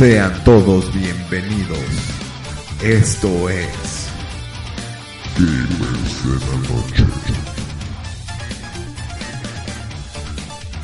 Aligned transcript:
Sean 0.00 0.32
todos 0.44 0.90
bienvenidos. 0.94 1.78
Esto 2.82 3.50
es 3.50 4.08
Gamers 5.36 6.24
de 6.24 6.32
la 6.46 6.56
Noche. 6.70 7.04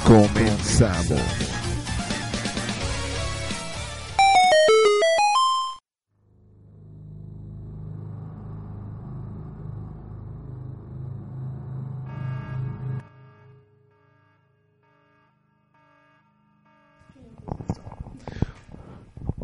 Comenzamos. 0.05 1.46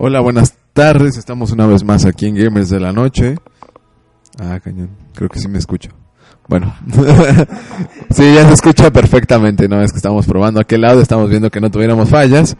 Hola, 0.04 0.18
buenas 0.18 0.54
tardes. 0.72 1.16
Estamos 1.16 1.52
una 1.52 1.64
vez 1.64 1.84
más 1.84 2.04
aquí 2.06 2.26
en 2.26 2.34
Gamers 2.34 2.70
de 2.70 2.80
la 2.80 2.90
Noche. 2.90 3.36
Ah, 4.36 4.58
cañón. 4.58 4.90
Creo 5.14 5.28
que 5.28 5.38
sí 5.38 5.46
me 5.46 5.58
escucho. 5.58 5.90
Bueno. 6.48 6.74
sí, 8.10 8.34
ya 8.34 8.44
se 8.48 8.54
escucha 8.54 8.90
perfectamente. 8.90 9.68
No 9.68 9.80
es 9.80 9.92
que 9.92 9.98
estamos 9.98 10.26
probando 10.26 10.58
aquel 10.58 10.80
lado. 10.80 11.00
Estamos 11.00 11.30
viendo 11.30 11.52
que 11.52 11.60
no 11.60 11.70
tuviéramos 11.70 12.08
fallas. 12.08 12.56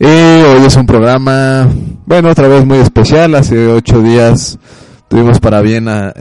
Y 0.00 0.04
hoy 0.04 0.66
es 0.66 0.74
un 0.74 0.84
programa, 0.84 1.72
bueno, 2.06 2.30
otra 2.30 2.48
vez 2.48 2.66
muy 2.66 2.78
especial. 2.78 3.36
Hace 3.36 3.68
ocho 3.68 4.02
días 4.02 4.58
tuvimos 5.06 5.38
para 5.38 5.60
bien 5.60 5.86
a, 5.86 6.12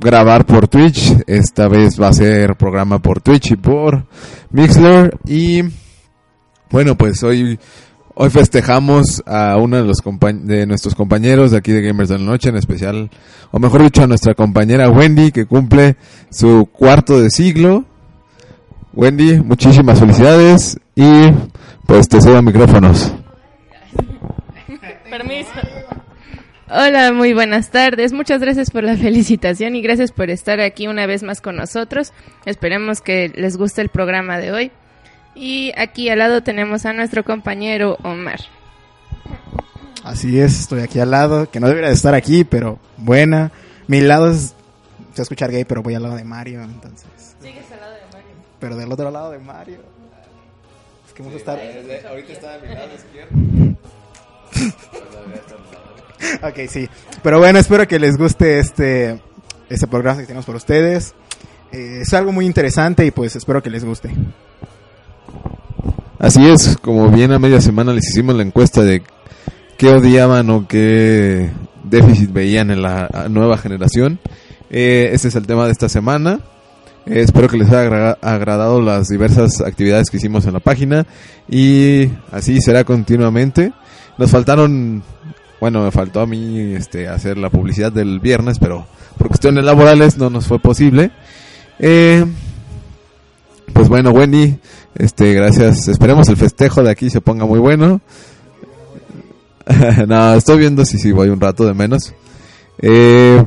grabar 0.00 0.46
por 0.46 0.66
Twitch. 0.68 1.14
Esta 1.26 1.68
vez 1.68 2.00
va 2.00 2.08
a 2.08 2.14
ser 2.14 2.56
programa 2.56 3.00
por 3.00 3.20
Twitch 3.20 3.50
y 3.50 3.56
por 3.56 4.06
Mixler. 4.50 5.18
Y 5.26 5.60
bueno, 6.70 6.96
pues 6.96 7.22
hoy 7.22 7.58
Hoy 8.20 8.30
festejamos 8.30 9.22
a 9.26 9.56
uno 9.58 9.76
de 9.76 9.84
los 9.84 9.98
de 10.42 10.66
nuestros 10.66 10.96
compañeros 10.96 11.52
de 11.52 11.58
aquí 11.58 11.70
de 11.70 11.82
Gamers 11.82 12.08
de 12.08 12.18
la 12.18 12.24
Noche, 12.24 12.48
en 12.48 12.56
especial, 12.56 13.10
o 13.52 13.60
mejor 13.60 13.80
dicho, 13.80 14.02
a 14.02 14.08
nuestra 14.08 14.34
compañera 14.34 14.90
Wendy, 14.90 15.30
que 15.30 15.46
cumple 15.46 15.94
su 16.28 16.68
cuarto 16.72 17.20
de 17.20 17.30
siglo. 17.30 17.84
Wendy, 18.92 19.40
muchísimas 19.40 20.00
felicidades 20.00 20.80
y 20.96 21.30
pues 21.86 22.08
te 22.08 22.20
cedo 22.20 22.42
micrófonos. 22.42 23.14
Permiso. 25.08 25.50
Hola, 26.70 27.12
muy 27.12 27.34
buenas 27.34 27.70
tardes. 27.70 28.12
Muchas 28.12 28.40
gracias 28.40 28.72
por 28.72 28.82
la 28.82 28.96
felicitación 28.96 29.76
y 29.76 29.80
gracias 29.80 30.10
por 30.10 30.28
estar 30.28 30.58
aquí 30.58 30.88
una 30.88 31.06
vez 31.06 31.22
más 31.22 31.40
con 31.40 31.54
nosotros. 31.54 32.12
Esperemos 32.46 33.00
que 33.00 33.28
les 33.36 33.56
guste 33.56 33.80
el 33.80 33.90
programa 33.90 34.38
de 34.38 34.50
hoy. 34.50 34.72
Y 35.40 35.72
aquí 35.76 36.08
al 36.08 36.18
lado 36.18 36.42
tenemos 36.42 36.84
a 36.84 36.92
nuestro 36.92 37.22
compañero 37.22 37.96
Omar. 38.02 38.40
Así 40.02 40.40
es, 40.40 40.58
estoy 40.58 40.80
aquí 40.80 40.98
al 40.98 41.12
lado, 41.12 41.48
que 41.48 41.60
no 41.60 41.68
debería 41.68 41.90
de 41.90 41.94
estar 41.94 42.12
aquí, 42.12 42.42
pero 42.42 42.80
buena. 42.96 43.52
Mi 43.86 44.00
lado 44.00 44.32
es, 44.32 44.56
se 45.14 45.22
escuchar 45.22 45.52
gay, 45.52 45.64
pero 45.64 45.80
voy 45.80 45.94
al 45.94 46.02
lado 46.02 46.16
de 46.16 46.24
Mario, 46.24 46.64
entonces. 46.64 47.06
Sigues 47.40 47.70
al 47.70 47.78
lado 47.80 47.92
de 47.92 48.00
Mario. 48.12 48.34
Pero 48.58 48.76
del 48.76 48.90
otro 48.90 49.12
lado 49.12 49.30
de 49.30 49.38
Mario. 49.38 49.78
Es 51.06 51.12
que 51.12 51.22
vamos 51.22 51.36
a 51.36 51.38
estar... 51.38 51.60
Ahorita 52.08 52.32
está 52.32 52.58
de 52.58 52.68
mi 52.68 52.74
lado 52.74 52.90
izquierdo. 52.94 53.76
Ok, 56.42 56.68
sí. 56.68 56.88
Pero 57.22 57.38
bueno, 57.38 57.60
espero 57.60 57.86
que 57.86 58.00
les 58.00 58.16
guste 58.16 58.58
este, 58.58 59.22
este 59.68 59.86
programa 59.86 60.20
que 60.20 60.26
tenemos 60.26 60.46
por 60.46 60.56
ustedes. 60.56 61.14
Eh, 61.70 62.00
es 62.02 62.12
algo 62.12 62.32
muy 62.32 62.44
interesante 62.44 63.06
y 63.06 63.12
pues 63.12 63.36
espero 63.36 63.62
que 63.62 63.70
les 63.70 63.84
guste. 63.84 64.10
Así 66.18 66.44
es, 66.46 66.76
como 66.80 67.10
bien 67.10 67.32
a 67.32 67.38
media 67.38 67.60
semana 67.60 67.92
les 67.92 68.08
hicimos 68.08 68.34
la 68.34 68.42
encuesta 68.42 68.82
de 68.82 69.02
qué 69.76 69.88
odiaban 69.90 70.50
o 70.50 70.66
qué 70.66 71.50
déficit 71.84 72.32
veían 72.32 72.70
en 72.70 72.82
la 72.82 73.26
nueva 73.30 73.56
generación. 73.56 74.18
Eh, 74.70 75.10
este 75.12 75.28
es 75.28 75.34
el 75.36 75.46
tema 75.46 75.66
de 75.66 75.72
esta 75.72 75.88
semana. 75.88 76.40
Eh, 77.06 77.20
espero 77.20 77.48
que 77.48 77.56
les 77.56 77.68
haya 77.68 77.82
agra- 77.82 78.18
agradado 78.20 78.82
las 78.82 79.06
diversas 79.08 79.60
actividades 79.60 80.10
que 80.10 80.16
hicimos 80.16 80.44
en 80.46 80.54
la 80.54 80.60
página 80.60 81.06
y 81.48 82.08
así 82.32 82.60
será 82.60 82.82
continuamente. 82.84 83.72
Nos 84.18 84.30
faltaron, 84.32 85.04
bueno, 85.60 85.84
me 85.84 85.92
faltó 85.92 86.20
a 86.20 86.26
mí 86.26 86.72
este, 86.74 87.08
hacer 87.08 87.38
la 87.38 87.48
publicidad 87.48 87.92
del 87.92 88.18
viernes, 88.18 88.58
pero 88.58 88.86
por 89.16 89.28
cuestiones 89.28 89.64
laborales 89.64 90.18
no 90.18 90.28
nos 90.30 90.46
fue 90.48 90.58
posible. 90.58 91.12
Eh, 91.78 92.26
pues 93.72 93.88
bueno, 93.88 94.10
Wendy, 94.10 94.58
este, 94.94 95.32
gracias. 95.32 95.88
Esperemos 95.88 96.28
el 96.28 96.36
festejo 96.36 96.82
de 96.82 96.90
aquí 96.90 97.10
se 97.10 97.20
ponga 97.20 97.44
muy 97.46 97.58
bueno. 97.58 98.00
no, 100.06 100.34
estoy 100.34 100.58
viendo 100.58 100.84
si 100.84 100.98
sí, 100.98 101.12
voy 101.12 101.28
un 101.28 101.40
rato 101.40 101.66
de 101.66 101.74
menos. 101.74 102.14
Eh, 102.80 103.42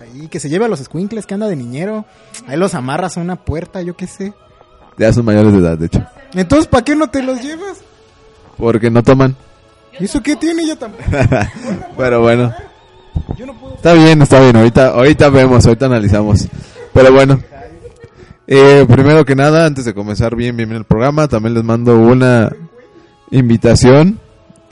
Ahí, 0.00 0.28
que 0.28 0.40
se 0.40 0.48
lleve 0.48 0.64
a 0.64 0.68
los 0.68 0.80
squinkles 0.80 1.26
que 1.26 1.34
anda 1.34 1.46
de 1.48 1.56
niñero. 1.56 2.04
Ahí 2.46 2.56
los 2.56 2.74
amarras 2.74 3.16
a 3.16 3.20
una 3.20 3.36
puerta, 3.36 3.82
yo 3.82 3.94
qué 3.96 4.06
sé. 4.06 4.32
ya 4.98 5.12
son 5.12 5.24
mayores 5.24 5.52
de 5.52 5.58
edad, 5.58 5.78
de 5.78 5.86
hecho. 5.86 6.04
Entonces, 6.34 6.66
¿para 6.66 6.84
qué 6.84 6.96
no 6.96 7.08
te 7.08 7.22
los 7.22 7.40
llevas? 7.42 7.78
Porque 8.56 8.90
no 8.90 9.02
toman. 9.02 9.36
¿Y 9.98 10.04
eso 10.04 10.22
qué 10.22 10.36
tiene? 10.36 10.66
Yo 10.66 10.76
tampoco. 10.76 11.04
Pero 11.96 12.20
bueno, 12.22 12.52
Yo 13.36 13.46
no 13.46 13.54
puedo. 13.54 13.74
está 13.76 13.92
bien, 13.94 14.22
está 14.22 14.40
bien. 14.40 14.56
Ahorita, 14.56 14.88
ahorita 14.88 15.28
vemos, 15.28 15.66
ahorita 15.66 15.86
analizamos. 15.86 16.48
Pero 16.92 17.12
bueno. 17.12 17.40
Eh, 18.52 18.84
primero 18.88 19.24
que 19.24 19.36
nada, 19.36 19.64
antes 19.64 19.84
de 19.84 19.94
comenzar 19.94 20.34
bien, 20.34 20.56
bien, 20.56 20.68
bien 20.68 20.78
el 20.80 20.84
programa, 20.84 21.28
también 21.28 21.54
les 21.54 21.62
mando 21.62 21.96
una 22.00 22.50
invitación. 23.30 24.18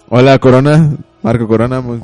Hola 0.09 0.37
Corona, 0.41 0.97
Marco 1.23 1.47
Corona, 1.47 1.81
muy- 1.81 2.01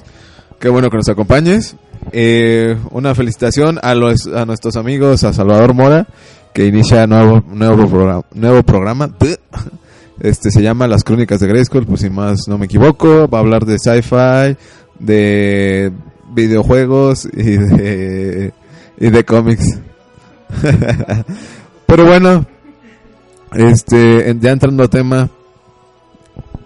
qué 0.60 0.68
bueno 0.68 0.88
que 0.88 0.98
nos 0.98 1.08
acompañes. 1.08 1.74
Eh, 2.12 2.76
una 2.92 3.12
felicitación 3.16 3.80
a, 3.82 3.94
los, 3.96 4.28
a 4.28 4.46
nuestros 4.46 4.76
amigos, 4.76 5.24
a 5.24 5.32
Salvador 5.32 5.74
Mora, 5.74 6.06
que 6.52 6.64
inicia 6.66 7.08
nuevo, 7.08 7.42
nuevo, 7.48 7.88
programa, 7.88 8.22
nuevo 8.32 8.62
programa. 8.62 9.10
Este 10.20 10.52
se 10.52 10.62
llama 10.62 10.86
Las 10.86 11.02
Crónicas 11.02 11.40
de 11.40 11.48
Grayskull, 11.48 11.86
pues 11.86 12.02
si 12.02 12.08
más 12.08 12.46
no 12.46 12.56
me 12.56 12.66
equivoco. 12.66 13.26
Va 13.28 13.38
a 13.38 13.40
hablar 13.40 13.64
de 13.66 13.80
sci-fi, 13.80 14.56
de 15.00 15.90
videojuegos 16.32 17.24
y 17.32 17.56
de, 17.56 18.52
y 19.00 19.10
de 19.10 19.24
cómics. 19.24 19.80
Pero 21.86 22.04
bueno, 22.06 22.44
este, 23.52 24.34
ya 24.40 24.50
entrando 24.50 24.82
a 24.84 24.88
tema, 24.88 25.28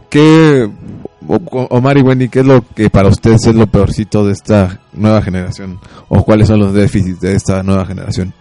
¿qué, 0.08 0.68
o- 1.26 1.66
Omar 1.70 1.98
y 1.98 2.02
Wendy, 2.02 2.28
qué 2.28 2.40
es 2.40 2.46
lo 2.46 2.64
que 2.74 2.88
para 2.90 3.08
ustedes 3.08 3.46
es 3.46 3.54
lo 3.54 3.66
peorcito 3.66 4.24
de 4.26 4.32
esta 4.32 4.80
nueva 4.92 5.20
generación? 5.22 5.78
¿O 6.08 6.24
cuáles 6.24 6.48
son 6.48 6.60
los 6.60 6.72
déficits 6.72 7.20
de 7.20 7.34
esta 7.34 7.62
nueva 7.62 7.84
generación? 7.84 8.32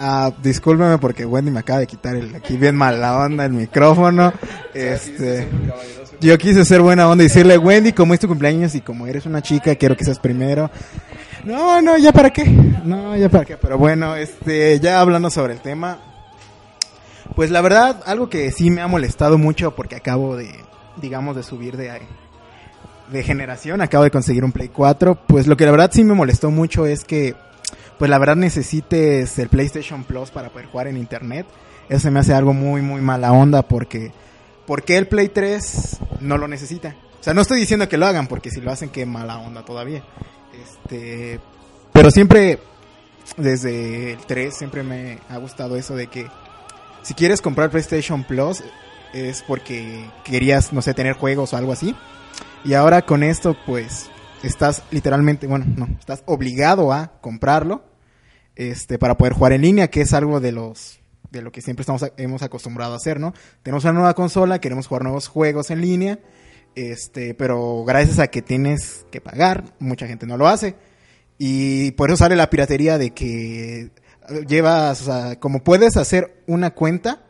Ah, 0.00 0.30
discúlpeme 0.42 0.98
porque 0.98 1.24
Wendy 1.26 1.50
me 1.50 1.58
acaba 1.60 1.80
de 1.80 1.86
quitar 1.88 2.14
el 2.14 2.32
aquí 2.36 2.56
bien 2.56 2.76
mala 2.76 3.18
onda 3.18 3.44
el 3.44 3.52
micrófono. 3.52 4.32
Este, 4.74 5.48
yo 6.20 6.36
quise 6.38 6.64
ser 6.64 6.80
buena 6.80 7.08
onda 7.08 7.24
y 7.24 7.28
decirle, 7.28 7.58
Wendy, 7.58 7.92
como 7.92 8.14
es 8.14 8.20
tu 8.20 8.28
cumpleaños 8.28 8.74
y 8.74 8.80
como 8.80 9.06
eres 9.06 9.26
una 9.26 9.42
chica, 9.42 9.74
quiero 9.74 9.96
que 9.96 10.04
seas 10.04 10.18
primero. 10.18 10.70
No, 11.44 11.80
no, 11.80 11.96
ya 11.96 12.12
para 12.12 12.30
qué. 12.30 12.44
No, 12.44 13.16
ya 13.16 13.28
para 13.28 13.44
qué. 13.44 13.56
Pero 13.56 13.78
bueno, 13.78 14.16
este, 14.16 14.78
ya 14.80 15.00
hablando 15.00 15.30
sobre 15.30 15.54
el 15.54 15.60
tema, 15.60 15.98
pues 17.34 17.50
la 17.50 17.60
verdad, 17.60 18.02
algo 18.06 18.28
que 18.28 18.50
sí 18.52 18.70
me 18.70 18.80
ha 18.80 18.86
molestado 18.86 19.38
mucho 19.38 19.74
porque 19.74 19.96
acabo 19.96 20.36
de, 20.36 20.50
digamos, 20.96 21.36
de 21.36 21.42
subir 21.42 21.76
de, 21.76 22.00
de 23.10 23.22
generación, 23.22 23.80
acabo 23.80 24.04
de 24.04 24.10
conseguir 24.10 24.44
un 24.44 24.52
Play 24.52 24.68
4, 24.68 25.18
pues 25.26 25.46
lo 25.46 25.56
que 25.56 25.64
la 25.64 25.70
verdad 25.70 25.90
sí 25.92 26.04
me 26.04 26.14
molestó 26.14 26.50
mucho 26.50 26.86
es 26.86 27.04
que 27.04 27.34
pues 27.98 28.10
la 28.10 28.18
verdad 28.18 28.36
necesites 28.36 29.38
el 29.38 29.48
PlayStation 29.48 30.04
Plus 30.04 30.30
para 30.30 30.50
poder 30.50 30.66
jugar 30.66 30.86
en 30.86 30.96
internet. 30.96 31.46
Eso 31.88 32.00
se 32.00 32.10
me 32.10 32.20
hace 32.20 32.32
algo 32.32 32.52
muy, 32.52 32.80
muy 32.80 33.00
mala 33.00 33.32
onda 33.32 33.62
porque, 33.62 34.12
porque 34.68 34.98
el 34.98 35.08
Play 35.08 35.30
3 35.30 35.96
no 36.20 36.36
lo 36.36 36.46
necesita. 36.46 36.94
O 37.18 37.22
sea, 37.24 37.32
no 37.32 37.40
estoy 37.40 37.58
diciendo 37.58 37.88
que 37.88 37.96
lo 37.96 38.04
hagan 38.04 38.26
porque 38.26 38.50
si 38.50 38.60
lo 38.60 38.70
hacen, 38.70 38.90
qué 38.90 39.06
mala 39.06 39.38
onda 39.38 39.64
todavía. 39.64 40.04
Este, 40.62 41.40
pero 41.94 42.10
siempre, 42.10 42.58
desde 43.38 44.12
el 44.12 44.18
3, 44.18 44.54
siempre 44.54 44.82
me 44.82 45.20
ha 45.30 45.38
gustado 45.38 45.74
eso 45.76 45.96
de 45.96 46.08
que 46.08 46.28
si 47.00 47.14
quieres 47.14 47.40
comprar 47.40 47.70
PlayStation 47.70 48.24
Plus 48.24 48.62
es 49.14 49.42
porque 49.42 50.04
querías, 50.22 50.70
no 50.74 50.82
sé, 50.82 50.92
tener 50.92 51.14
juegos 51.14 51.54
o 51.54 51.56
algo 51.56 51.72
así. 51.72 51.96
Y 52.62 52.74
ahora 52.74 53.00
con 53.00 53.22
esto, 53.22 53.56
pues, 53.64 54.10
estás 54.42 54.82
literalmente, 54.90 55.46
bueno, 55.46 55.64
no, 55.78 55.86
estás 55.98 56.22
obligado 56.26 56.92
a 56.92 57.18
comprarlo 57.22 57.84
este 58.54 58.98
para 58.98 59.16
poder 59.16 59.32
jugar 59.32 59.52
en 59.52 59.62
línea, 59.62 59.88
que 59.88 60.02
es 60.02 60.12
algo 60.12 60.40
de 60.40 60.52
los 60.52 61.00
de 61.30 61.42
lo 61.42 61.52
que 61.52 61.60
siempre 61.60 61.82
estamos 61.82 62.04
hemos 62.16 62.42
acostumbrado 62.42 62.94
a 62.94 62.96
hacer, 62.96 63.20
¿no? 63.20 63.34
Tenemos 63.62 63.84
una 63.84 63.92
nueva 63.92 64.14
consola, 64.14 64.60
queremos 64.60 64.86
jugar 64.86 65.02
nuevos 65.02 65.28
juegos 65.28 65.70
en 65.70 65.80
línea, 65.80 66.18
este, 66.74 67.34
pero 67.34 67.84
gracias 67.84 68.18
a 68.18 68.28
que 68.28 68.42
tienes 68.42 69.06
que 69.10 69.20
pagar, 69.20 69.74
mucha 69.78 70.06
gente 70.06 70.26
no 70.26 70.36
lo 70.36 70.48
hace. 70.48 70.76
Y 71.38 71.92
por 71.92 72.10
eso 72.10 72.18
sale 72.18 72.36
la 72.36 72.50
piratería 72.50 72.98
de 72.98 73.10
que 73.10 73.90
llevas, 74.46 75.02
o 75.02 75.04
sea, 75.04 75.40
como 75.40 75.62
puedes 75.62 75.96
hacer 75.96 76.42
una 76.46 76.70
cuenta 76.70 77.24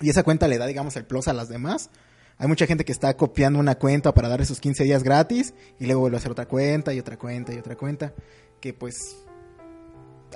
y 0.00 0.10
esa 0.10 0.22
cuenta 0.22 0.46
le 0.46 0.58
da, 0.58 0.66
digamos, 0.66 0.96
el 0.96 1.04
plus 1.04 1.28
a 1.28 1.32
las 1.32 1.48
demás. 1.48 1.90
Hay 2.38 2.48
mucha 2.48 2.66
gente 2.66 2.84
que 2.84 2.92
está 2.92 3.16
copiando 3.16 3.58
una 3.58 3.76
cuenta 3.76 4.12
para 4.12 4.28
dar 4.28 4.42
esos 4.42 4.60
15 4.60 4.84
días 4.84 5.02
gratis 5.02 5.54
y 5.80 5.86
luego 5.86 6.02
vuelve 6.02 6.18
a 6.18 6.20
hacer 6.20 6.32
otra 6.32 6.46
cuenta 6.46 6.92
y 6.92 7.00
otra 7.00 7.16
cuenta 7.16 7.54
y 7.54 7.58
otra 7.58 7.76
cuenta. 7.76 8.12
Que 8.60 8.74
pues 8.74 9.24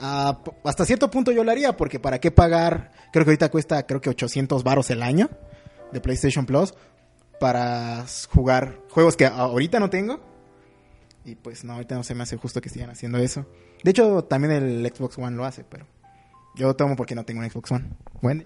hasta 0.01 0.85
cierto 0.85 1.11
punto 1.11 1.33
yo 1.33 1.45
lo 1.45 1.51
haría 1.51 1.77
porque 1.77 2.01
para 2.01 2.19
qué 2.19 2.31
pagar, 2.31 2.91
creo 3.13 3.25
que 3.25 3.31
ahorita 3.31 3.51
cuesta 3.51 3.87
creo 3.87 4.01
que 4.01 4.11
800 4.11 4.65
varos 4.65 4.91
el 4.91 5.03
año 5.03 5.29
de 5.93 6.01
PlayStation 6.01 6.47
Plus 6.47 6.75
para 7.39 8.05
jugar 8.33 8.79
juegos 8.91 9.17
que 9.17 9.27
ahorita 9.27 9.81
no 9.81 9.91
tengo. 9.91 10.21
Y 11.25 11.35
pues 11.35 11.65
no, 11.65 11.75
ahorita 11.75 11.95
no 11.95 12.03
se 12.03 12.15
me 12.15 12.23
hace 12.23 12.37
justo 12.37 12.61
que 12.61 12.69
sigan 12.69 12.91
haciendo 12.91 13.19
eso. 13.19 13.47
De 13.83 13.91
hecho, 13.91 14.25
también 14.25 14.53
el 14.53 14.93
Xbox 14.95 15.19
One 15.19 15.37
lo 15.37 15.45
hace, 15.45 15.65
pero 15.65 15.87
yo 16.55 16.75
tomo 16.75 16.97
porque 16.97 17.15
no 17.15 17.25
tengo 17.25 17.41
un 17.41 17.51
Xbox 17.51 17.73
One. 17.73 17.85
Bueno, 18.21 18.45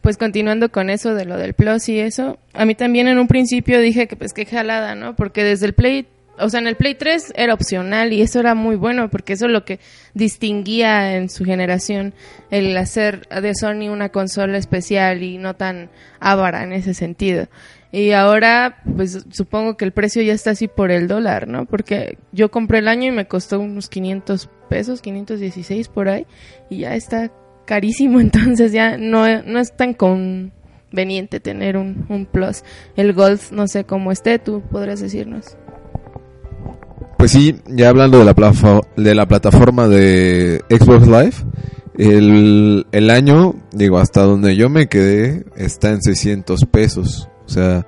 Pues 0.00 0.16
continuando 0.16 0.70
con 0.70 0.90
eso 0.90 1.14
de 1.14 1.24
lo 1.24 1.36
del 1.36 1.54
Plus 1.54 1.88
y 1.88 2.00
eso, 2.00 2.38
a 2.54 2.64
mí 2.64 2.74
también 2.74 3.08
en 3.08 3.18
un 3.18 3.28
principio 3.28 3.80
dije 3.80 4.08
que 4.08 4.16
pues 4.16 4.32
qué 4.32 4.46
jalada, 4.46 4.94
¿no? 4.94 5.14
Porque 5.14 5.44
desde 5.44 5.66
el 5.66 5.74
Play, 5.74 6.08
o 6.42 6.48
sea, 6.50 6.60
en 6.60 6.66
el 6.66 6.76
Play 6.76 6.94
3 6.94 7.32
era 7.36 7.54
opcional 7.54 8.12
y 8.12 8.20
eso 8.20 8.40
era 8.40 8.54
muy 8.54 8.76
bueno 8.76 9.10
porque 9.10 9.34
eso 9.34 9.46
es 9.46 9.52
lo 9.52 9.64
que 9.64 9.80
distinguía 10.14 11.16
en 11.16 11.28
su 11.28 11.44
generación 11.44 12.14
el 12.50 12.76
hacer 12.76 13.28
de 13.28 13.54
Sony 13.54 13.88
una 13.90 14.10
consola 14.10 14.58
especial 14.58 15.22
y 15.22 15.38
no 15.38 15.54
tan 15.54 15.90
avara 16.20 16.64
en 16.64 16.72
ese 16.72 16.94
sentido. 16.94 17.48
Y 17.92 18.12
ahora, 18.12 18.78
pues 18.96 19.26
supongo 19.30 19.76
que 19.76 19.84
el 19.84 19.92
precio 19.92 20.22
ya 20.22 20.32
está 20.32 20.52
así 20.52 20.66
por 20.66 20.90
el 20.90 21.08
dólar, 21.08 21.46
¿no? 21.46 21.66
Porque 21.66 22.16
yo 22.32 22.50
compré 22.50 22.78
el 22.78 22.88
año 22.88 23.08
y 23.08 23.10
me 23.10 23.28
costó 23.28 23.60
unos 23.60 23.90
500 23.90 24.48
pesos, 24.70 25.02
516 25.02 25.88
por 25.88 26.08
ahí, 26.08 26.26
y 26.70 26.78
ya 26.78 26.94
está 26.94 27.30
carísimo, 27.66 28.18
entonces 28.20 28.72
ya 28.72 28.96
no, 28.96 29.42
no 29.42 29.58
es 29.58 29.76
tan 29.76 29.92
conveniente 29.92 31.38
tener 31.38 31.76
un, 31.76 32.06
un 32.08 32.24
plus. 32.24 32.64
El 32.96 33.12
Golf, 33.12 33.52
no 33.52 33.68
sé 33.68 33.84
cómo 33.84 34.10
esté, 34.10 34.38
tú 34.38 34.62
podrías 34.70 35.00
decirnos. 35.00 35.58
Pues 37.22 37.30
sí, 37.30 37.54
ya 37.68 37.88
hablando 37.88 38.18
de 38.18 38.24
la, 38.24 38.34
de 38.96 39.14
la 39.14 39.28
plataforma 39.28 39.86
de 39.86 40.60
Xbox 40.68 41.06
Live, 41.06 41.34
el, 41.96 42.84
el 42.90 43.10
año, 43.10 43.54
digo, 43.70 43.98
hasta 43.98 44.22
donde 44.22 44.56
yo 44.56 44.68
me 44.68 44.88
quedé, 44.88 45.44
está 45.54 45.90
en 45.90 46.02
600 46.02 46.64
pesos. 46.64 47.28
O 47.46 47.48
sea, 47.48 47.86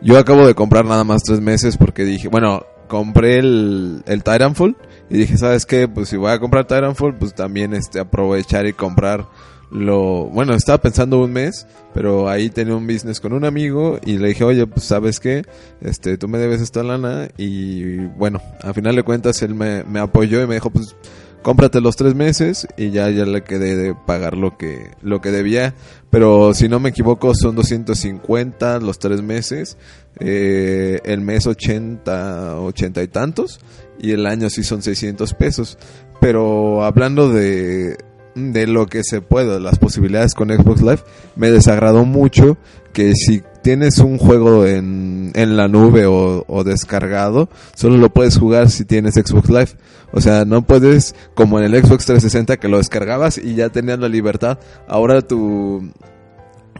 yo 0.00 0.16
acabo 0.16 0.46
de 0.46 0.54
comprar 0.54 0.84
nada 0.84 1.02
más 1.02 1.24
tres 1.24 1.40
meses 1.40 1.76
porque 1.76 2.04
dije, 2.04 2.28
bueno, 2.28 2.66
compré 2.86 3.40
el, 3.40 4.04
el 4.06 4.22
Titanfall 4.22 4.76
y 5.10 5.18
dije, 5.18 5.36
¿sabes 5.38 5.66
qué? 5.66 5.88
Pues 5.88 6.08
si 6.10 6.16
voy 6.16 6.30
a 6.30 6.38
comprar 6.38 6.68
Titanfall, 6.68 7.18
pues 7.18 7.34
también 7.34 7.74
este, 7.74 7.98
aprovechar 7.98 8.64
y 8.68 8.74
comprar 8.74 9.26
lo... 9.70 10.26
Bueno, 10.26 10.54
estaba 10.54 10.78
pensando 10.78 11.20
un 11.20 11.32
mes, 11.32 11.66
pero 11.94 12.28
ahí 12.28 12.50
tenía 12.50 12.74
un 12.74 12.86
business 12.86 13.20
con 13.20 13.32
un 13.32 13.44
amigo 13.44 13.98
y 14.04 14.18
le 14.18 14.28
dije, 14.28 14.44
oye, 14.44 14.66
pues 14.66 14.84
sabes 14.86 15.20
qué, 15.20 15.44
este, 15.80 16.16
tú 16.18 16.28
me 16.28 16.38
debes 16.38 16.60
esta 16.60 16.82
lana 16.82 17.28
y 17.36 17.96
bueno, 18.16 18.40
a 18.62 18.72
final 18.72 18.96
de 18.96 19.02
cuentas 19.02 19.42
él 19.42 19.54
me, 19.54 19.84
me 19.84 20.00
apoyó 20.00 20.42
y 20.42 20.46
me 20.46 20.54
dijo, 20.54 20.70
pues 20.70 20.96
cómprate 21.42 21.80
los 21.80 21.96
tres 21.96 22.14
meses 22.14 22.66
y 22.76 22.90
ya, 22.90 23.08
ya 23.10 23.24
le 23.24 23.42
quedé 23.42 23.76
de 23.76 23.94
pagar 23.94 24.36
lo 24.36 24.56
que, 24.56 24.90
lo 25.02 25.20
que 25.20 25.30
debía. 25.30 25.74
Pero 26.10 26.54
si 26.54 26.68
no 26.68 26.80
me 26.80 26.90
equivoco 26.90 27.34
son 27.34 27.56
250 27.56 28.80
los 28.80 28.98
tres 28.98 29.22
meses, 29.22 29.76
eh, 30.20 31.00
el 31.04 31.20
mes 31.20 31.46
80, 31.46 32.60
80 32.60 33.02
y 33.02 33.08
tantos 33.08 33.60
y 33.98 34.12
el 34.12 34.26
año 34.26 34.50
sí 34.50 34.62
son 34.62 34.82
600 34.82 35.34
pesos. 35.34 35.78
Pero 36.20 36.84
hablando 36.84 37.28
de, 37.28 37.96
de 38.38 38.66
lo 38.66 38.86
que 38.86 39.02
se 39.04 39.20
puede, 39.20 39.54
de 39.54 39.60
las 39.60 39.78
posibilidades 39.78 40.34
con 40.34 40.48
Xbox 40.48 40.80
Live, 40.80 41.00
me 41.36 41.50
desagradó 41.50 42.04
mucho 42.04 42.56
que 42.92 43.14
si 43.14 43.42
tienes 43.62 43.98
un 43.98 44.18
juego 44.18 44.66
en, 44.66 45.32
en 45.34 45.56
la 45.56 45.68
nube 45.68 46.06
o, 46.06 46.44
o 46.46 46.64
descargado, 46.64 47.48
solo 47.74 47.96
lo 47.96 48.10
puedes 48.10 48.38
jugar 48.38 48.70
si 48.70 48.84
tienes 48.84 49.14
Xbox 49.14 49.48
Live. 49.48 49.70
O 50.12 50.20
sea, 50.20 50.44
no 50.44 50.62
puedes, 50.62 51.14
como 51.34 51.58
en 51.58 51.66
el 51.66 51.82
Xbox 51.82 52.06
360 52.06 52.56
que 52.56 52.68
lo 52.68 52.78
descargabas 52.78 53.38
y 53.38 53.54
ya 53.54 53.68
tenías 53.68 53.98
la 53.98 54.08
libertad, 54.08 54.58
ahora 54.86 55.20
tu, 55.20 55.92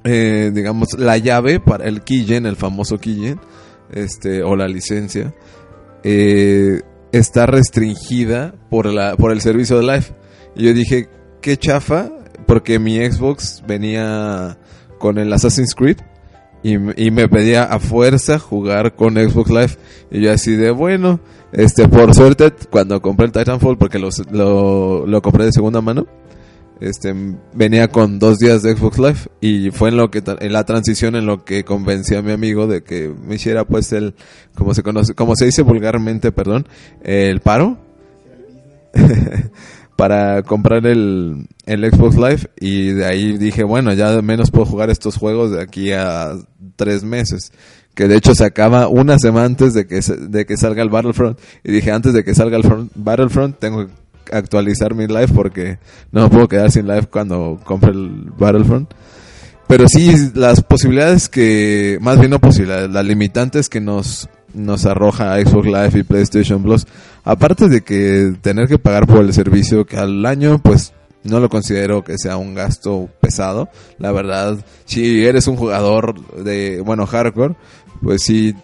eh, 0.05 0.50
digamos, 0.55 0.88
la 0.99 1.19
llave 1.19 1.60
para 1.60 1.87
el 1.87 2.02
keygen, 2.02 2.46
el 2.46 2.56
famoso 2.56 2.99
keygen, 2.99 3.38
este, 3.93 4.43
o 4.43 4.56
la 4.56 4.69
licencia, 4.69 5.34
eh, 6.05 6.82
está 7.12 7.46
restringida 7.46 8.55
por 8.70 8.87
la, 8.87 9.16
por 9.16 9.32
el 9.32 9.40
servicio 9.40 9.76
de 9.78 9.82
Live. 9.82 10.06
Y 10.56 10.64
yo 10.64 10.75
dije, 10.75 11.08
qué 11.48 11.56
chafa, 11.56 12.10
porque 12.46 12.78
mi 12.78 12.96
Xbox 12.98 13.62
venía 13.66 14.58
con 14.98 15.16
el 15.16 15.32
Assassin's 15.32 15.74
Creed 15.74 15.96
y, 16.62 16.74
y 16.74 17.10
me 17.10 17.26
pedía 17.26 17.64
a 17.64 17.78
fuerza 17.78 18.38
jugar 18.38 18.94
con 18.96 19.14
Xbox 19.14 19.48
Live. 19.48 19.70
Y 20.10 20.20
yo 20.20 20.30
así 20.30 20.56
de, 20.56 20.70
bueno, 20.70 21.20
este, 21.52 21.88
por 21.88 22.14
suerte, 22.14 22.52
cuando 22.70 23.00
compré 23.00 23.24
el 23.24 23.32
Titanfall, 23.32 23.78
porque 23.78 23.98
los- 23.98 24.30
lo, 24.30 25.06
lo 25.06 25.22
compré 25.22 25.46
de 25.46 25.52
segunda 25.52 25.80
mano, 25.80 26.06
este, 26.80 27.14
venía 27.54 27.88
con 27.88 28.18
dos 28.18 28.36
días 28.38 28.62
de 28.62 28.76
Xbox 28.76 28.98
Live 28.98 29.18
y 29.40 29.70
fue 29.70 29.88
en 29.88 29.96
lo 29.96 30.10
que, 30.10 30.22
en 30.26 30.52
la 30.52 30.64
transición 30.64 31.16
en 31.16 31.24
lo 31.24 31.46
que 31.46 31.64
convencí 31.64 32.14
a 32.14 32.20
mi 32.20 32.32
amigo 32.32 32.66
de 32.66 32.82
que 32.82 33.08
me 33.26 33.36
hiciera 33.36 33.64
pues 33.64 33.90
el, 33.94 34.14
como 34.54 34.74
se 34.74 34.82
conoce, 34.82 35.14
como 35.14 35.34
se 35.34 35.46
dice 35.46 35.62
vulgarmente, 35.62 36.30
perdón, 36.30 36.68
el 37.02 37.40
paro 37.40 37.78
para 39.98 40.44
comprar 40.44 40.86
el, 40.86 41.48
el 41.66 41.90
Xbox 41.90 42.14
Live 42.14 42.50
y 42.60 42.90
de 42.92 43.04
ahí 43.04 43.36
dije, 43.36 43.64
bueno, 43.64 43.92
ya 43.94 44.22
menos 44.22 44.52
puedo 44.52 44.64
jugar 44.64 44.90
estos 44.90 45.16
juegos 45.16 45.50
de 45.50 45.60
aquí 45.60 45.90
a 45.90 46.34
tres 46.76 47.02
meses. 47.02 47.50
Que 47.96 48.06
de 48.06 48.14
hecho 48.14 48.32
se 48.36 48.44
acaba 48.44 48.86
una 48.86 49.18
semana 49.18 49.46
antes 49.46 49.74
de 49.74 49.88
que, 49.88 49.98
de 50.00 50.46
que 50.46 50.56
salga 50.56 50.84
el 50.84 50.88
Battlefront. 50.88 51.36
Y 51.64 51.72
dije, 51.72 51.90
antes 51.90 52.12
de 52.12 52.22
que 52.22 52.32
salga 52.32 52.56
el 52.56 52.62
front- 52.62 52.92
Battlefront, 52.94 53.58
tengo 53.58 53.88
que 53.88 53.92
actualizar 54.36 54.94
mi 54.94 55.08
live 55.08 55.26
porque 55.34 55.80
no 56.12 56.22
me 56.22 56.28
puedo 56.30 56.46
quedar 56.46 56.70
sin 56.70 56.86
live 56.86 57.08
cuando 57.10 57.58
compre 57.64 57.90
el 57.90 58.30
Battlefront. 58.38 58.88
Pero 59.67 59.88
sí, 59.88 60.12
las 60.34 60.62
posibilidades 60.62 61.28
que, 61.28 61.98
más 62.00 62.20
bien 62.20 62.31
no 62.31 62.38
posibilidades, 62.38 62.88
las 62.88 63.05
limitantes 63.05 63.69
que 63.69 63.81
nos, 63.81 64.28
nos 64.55 64.86
arroja 64.86 65.36
Xbox 65.40 65.67
Live 65.67 65.98
y 65.98 66.02
PlayStation 66.02 66.62
Plus, 66.62 66.86
aparte 67.24 67.69
de 67.69 67.82
que 67.82 68.34
tener 68.40 68.69
que 68.69 68.78
pagar 68.78 69.06
por 69.06 69.24
el 69.24 69.32
servicio 69.32 69.84
que 69.84 69.96
al 69.96 70.24
año, 70.26 70.58
pues 70.58 70.93
no 71.24 71.40
lo 71.40 71.48
considero 71.48 72.05
que 72.05 72.19
sea 72.19 72.36
un 72.36 72.55
gasto 72.55 73.08
pesado. 73.20 73.69
La 73.98 74.12
verdad, 74.12 74.58
si 74.84 75.24
eres 75.24 75.46
un 75.46 75.56
jugador 75.56 76.20
de, 76.43 76.81
bueno, 76.81 77.06
hardcore, 77.06 77.56
pues 78.02 78.22
sí 78.22 78.55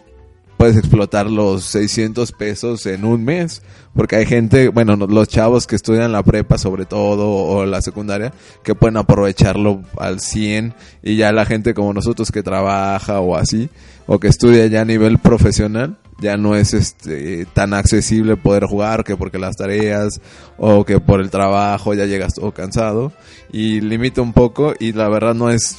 puedes 0.64 0.78
explotar 0.78 1.30
los 1.30 1.62
600 1.64 2.32
pesos 2.32 2.86
en 2.86 3.04
un 3.04 3.22
mes. 3.22 3.60
Porque 3.94 4.16
hay 4.16 4.24
gente, 4.24 4.68
bueno, 4.68 4.96
no- 4.96 5.06
los 5.06 5.28
chavos 5.28 5.66
que 5.66 5.76
estudian 5.76 6.10
la 6.10 6.22
prepa 6.22 6.56
sobre 6.56 6.86
todo 6.86 7.28
o 7.28 7.66
la 7.66 7.82
secundaria, 7.82 8.32
que 8.62 8.74
pueden 8.74 8.96
aprovecharlo 8.96 9.82
al 9.98 10.20
100 10.20 10.72
y 11.02 11.16
ya 11.16 11.32
la 11.32 11.44
gente 11.44 11.74
como 11.74 11.92
nosotros 11.92 12.32
que 12.32 12.42
trabaja 12.42 13.20
o 13.20 13.36
así, 13.36 13.68
o 14.06 14.18
que 14.18 14.28
estudia 14.28 14.66
ya 14.68 14.80
a 14.80 14.84
nivel 14.86 15.18
profesional, 15.18 15.98
ya 16.18 16.38
no 16.38 16.56
es 16.56 16.72
este 16.72 17.44
tan 17.52 17.74
accesible 17.74 18.36
poder 18.38 18.64
jugar 18.64 19.04
que 19.04 19.18
porque 19.18 19.38
las 19.38 19.56
tareas 19.56 20.18
o 20.56 20.84
que 20.86 20.98
por 20.98 21.20
el 21.20 21.28
trabajo 21.28 21.92
ya 21.92 22.06
llegas 22.06 22.32
todo 22.34 22.52
cansado 22.52 23.12
y 23.52 23.82
limita 23.82 24.22
un 24.22 24.32
poco 24.32 24.72
y 24.80 24.92
la 24.92 25.08
verdad 25.10 25.34
no 25.34 25.50
es 25.50 25.76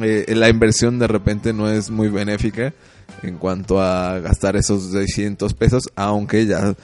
eh, 0.00 0.24
la 0.36 0.48
inversión 0.48 0.98
de 0.98 1.08
repente 1.08 1.52
no 1.52 1.68
es 1.70 1.90
muy 1.90 2.08
benéfica 2.08 2.72
en 3.22 3.36
cuanto 3.38 3.80
a 3.80 4.18
gastar 4.20 4.56
esos 4.56 4.90
600 4.92 5.54
pesos, 5.54 5.90
aunque 5.94 6.46
ya 6.46 6.74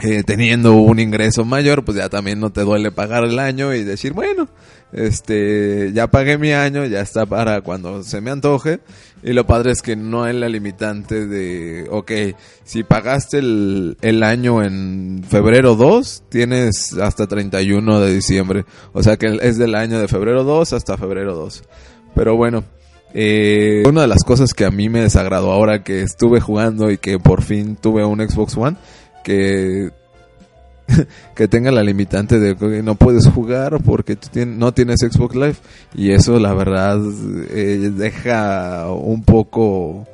eh, 0.00 0.22
teniendo 0.22 0.74
un 0.74 1.00
ingreso 1.00 1.44
mayor, 1.44 1.84
pues 1.84 1.96
ya 1.96 2.08
también 2.08 2.38
no 2.38 2.50
te 2.50 2.60
duele 2.60 2.92
pagar 2.92 3.24
el 3.24 3.38
año 3.40 3.74
y 3.74 3.82
decir, 3.82 4.12
bueno, 4.12 4.48
este, 4.92 5.90
ya 5.92 6.06
pagué 6.06 6.38
mi 6.38 6.52
año, 6.52 6.84
ya 6.86 7.00
está 7.00 7.26
para 7.26 7.62
cuando 7.62 8.04
se 8.04 8.20
me 8.20 8.30
antoje. 8.30 8.78
Y 9.24 9.32
lo 9.32 9.44
padre 9.44 9.72
es 9.72 9.82
que 9.82 9.96
no 9.96 10.22
hay 10.22 10.38
la 10.38 10.48
limitante 10.48 11.26
de, 11.26 11.88
ok, 11.90 12.12
si 12.62 12.84
pagaste 12.84 13.38
el, 13.38 13.96
el 14.00 14.22
año 14.22 14.62
en 14.62 15.24
febrero 15.28 15.74
2, 15.74 16.24
tienes 16.28 16.92
hasta 16.92 17.26
31 17.26 17.98
de 17.98 18.14
diciembre. 18.14 18.64
O 18.92 19.02
sea 19.02 19.16
que 19.16 19.36
es 19.42 19.58
del 19.58 19.74
año 19.74 19.98
de 19.98 20.06
febrero 20.06 20.44
2 20.44 20.74
hasta 20.74 20.96
febrero 20.96 21.34
2. 21.34 21.64
Pero 22.14 22.36
bueno, 22.36 22.62
eh, 23.14 23.82
una 23.86 24.02
de 24.02 24.06
las 24.08 24.22
cosas 24.24 24.52
que 24.54 24.64
a 24.64 24.70
mí 24.70 24.88
me 24.88 25.00
desagradó 25.00 25.50
ahora 25.52 25.82
que 25.82 26.02
estuve 26.02 26.40
jugando 26.40 26.90
y 26.90 26.98
que 26.98 27.18
por 27.18 27.42
fin 27.42 27.76
tuve 27.80 28.04
un 28.04 28.20
Xbox 28.20 28.56
One, 28.56 28.76
que 29.24 29.90
que 31.34 31.48
tenga 31.48 31.70
la 31.70 31.82
limitante 31.82 32.38
de 32.38 32.56
que 32.56 32.82
no 32.82 32.94
puedes 32.94 33.26
jugar 33.28 33.78
porque 33.84 34.16
tú 34.16 34.28
tien- 34.32 34.56
no 34.56 34.72
tienes 34.72 35.00
Xbox 35.00 35.34
Live. 35.34 35.56
Y 35.94 36.12
eso 36.12 36.38
la 36.38 36.54
verdad 36.54 36.98
eh, 37.50 37.90
deja 37.94 38.90
un 38.92 39.22
poco 39.22 40.06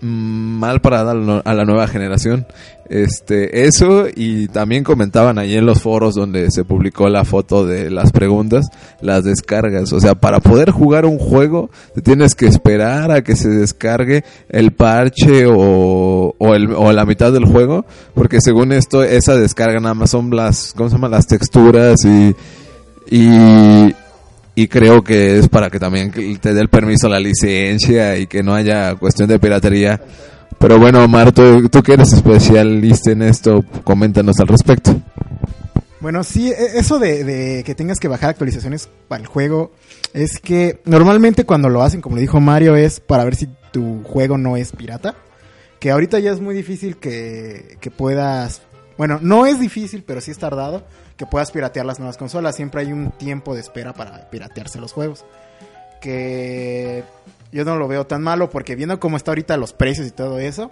mal 0.00 0.80
parada 0.80 1.12
a 1.12 1.14
la- 1.14 1.38
a 1.40 1.54
la 1.54 1.64
nueva 1.64 1.86
generación. 1.88 2.46
Este, 2.90 3.66
eso 3.66 4.06
y 4.14 4.48
también 4.48 4.82
comentaban 4.82 5.38
ahí 5.38 5.54
en 5.56 5.66
los 5.66 5.82
foros 5.82 6.14
donde 6.14 6.50
se 6.50 6.64
publicó 6.64 7.10
la 7.10 7.26
foto 7.26 7.66
de 7.66 7.90
las 7.90 8.12
preguntas, 8.12 8.66
las 9.02 9.24
descargas. 9.24 9.92
O 9.92 10.00
sea, 10.00 10.14
para 10.14 10.40
poder 10.40 10.70
jugar 10.70 11.04
un 11.04 11.18
juego 11.18 11.68
te 11.94 12.00
tienes 12.00 12.34
que 12.34 12.46
esperar 12.46 13.10
a 13.12 13.22
que 13.22 13.36
se 13.36 13.50
descargue 13.50 14.24
el 14.48 14.72
parche 14.72 15.44
o, 15.46 16.34
o, 16.38 16.54
el- 16.54 16.72
o 16.72 16.90
la 16.92 17.04
mitad 17.04 17.30
del 17.30 17.44
juego, 17.44 17.84
porque 18.14 18.40
según 18.40 18.72
esto 18.72 19.02
esa 19.02 19.36
descarga 19.36 19.80
nada 19.80 19.94
más 19.94 20.10
son 20.10 20.30
las, 20.34 20.72
¿cómo 20.74 20.88
se 20.88 20.94
llama? 20.96 21.08
Las 21.10 21.26
texturas 21.26 22.04
y, 22.06 22.34
y, 23.10 23.94
y 24.60 24.66
creo 24.66 25.04
que 25.04 25.38
es 25.38 25.48
para 25.48 25.70
que 25.70 25.78
también 25.78 26.10
te 26.10 26.52
dé 26.52 26.60
el 26.60 26.68
permiso 26.68 27.08
la 27.08 27.20
licencia 27.20 28.18
y 28.18 28.26
que 28.26 28.42
no 28.42 28.54
haya 28.54 28.96
cuestión 28.96 29.28
de 29.28 29.38
piratería. 29.38 30.00
Pero 30.58 30.80
bueno, 30.80 31.04
Omar, 31.04 31.30
tú, 31.30 31.70
que 31.84 31.92
eres 31.92 32.12
especialista 32.12 33.12
en 33.12 33.22
esto, 33.22 33.64
coméntanos 33.84 34.40
al 34.40 34.48
respecto. 34.48 35.00
Bueno, 36.00 36.24
sí, 36.24 36.50
e- 36.50 36.76
eso 36.76 36.98
de, 36.98 37.62
que 37.64 37.76
tengas 37.76 38.00
que 38.00 38.08
bajar 38.08 38.30
actualizaciones 38.30 38.88
para 39.06 39.22
el 39.22 39.28
juego 39.28 39.70
es 40.12 40.40
que 40.40 40.80
normalmente 40.84 41.46
cuando 41.46 41.68
lo 41.68 41.84
hacen, 41.84 42.00
como 42.00 42.16
le 42.16 42.22
dijo 42.22 42.40
Mario, 42.40 42.74
es 42.74 42.98
para 42.98 43.22
ver 43.22 43.36
si 43.36 43.48
tu 43.70 44.02
juego 44.02 44.38
no 44.38 44.56
es 44.56 44.72
pirata. 44.72 45.14
Que 45.78 45.92
ahorita 45.92 46.18
ya 46.18 46.32
es 46.32 46.40
muy 46.40 46.56
difícil 46.56 46.96
que, 46.96 47.76
que 47.80 47.92
puedas... 47.92 48.62
Bueno, 48.96 49.20
no 49.22 49.46
es 49.46 49.60
difícil, 49.60 50.02
pero 50.04 50.20
sí 50.20 50.32
es 50.32 50.38
tardado 50.38 50.82
que 51.18 51.26
puedas 51.26 51.50
piratear 51.50 51.84
las 51.84 51.98
nuevas 51.98 52.16
consolas. 52.16 52.56
Siempre 52.56 52.80
hay 52.80 52.92
un 52.92 53.10
tiempo 53.10 53.54
de 53.54 53.60
espera 53.60 53.92
para 53.92 54.30
piratearse 54.30 54.80
los 54.80 54.92
juegos. 54.92 55.26
Que 56.00 57.02
yo 57.52 57.64
no 57.64 57.76
lo 57.76 57.88
veo 57.88 58.06
tan 58.06 58.22
malo 58.22 58.48
porque 58.48 58.76
viendo 58.76 58.98
cómo 59.00 59.16
está 59.16 59.32
ahorita 59.32 59.56
los 59.56 59.72
precios 59.72 60.06
y 60.06 60.12
todo 60.12 60.38
eso, 60.38 60.70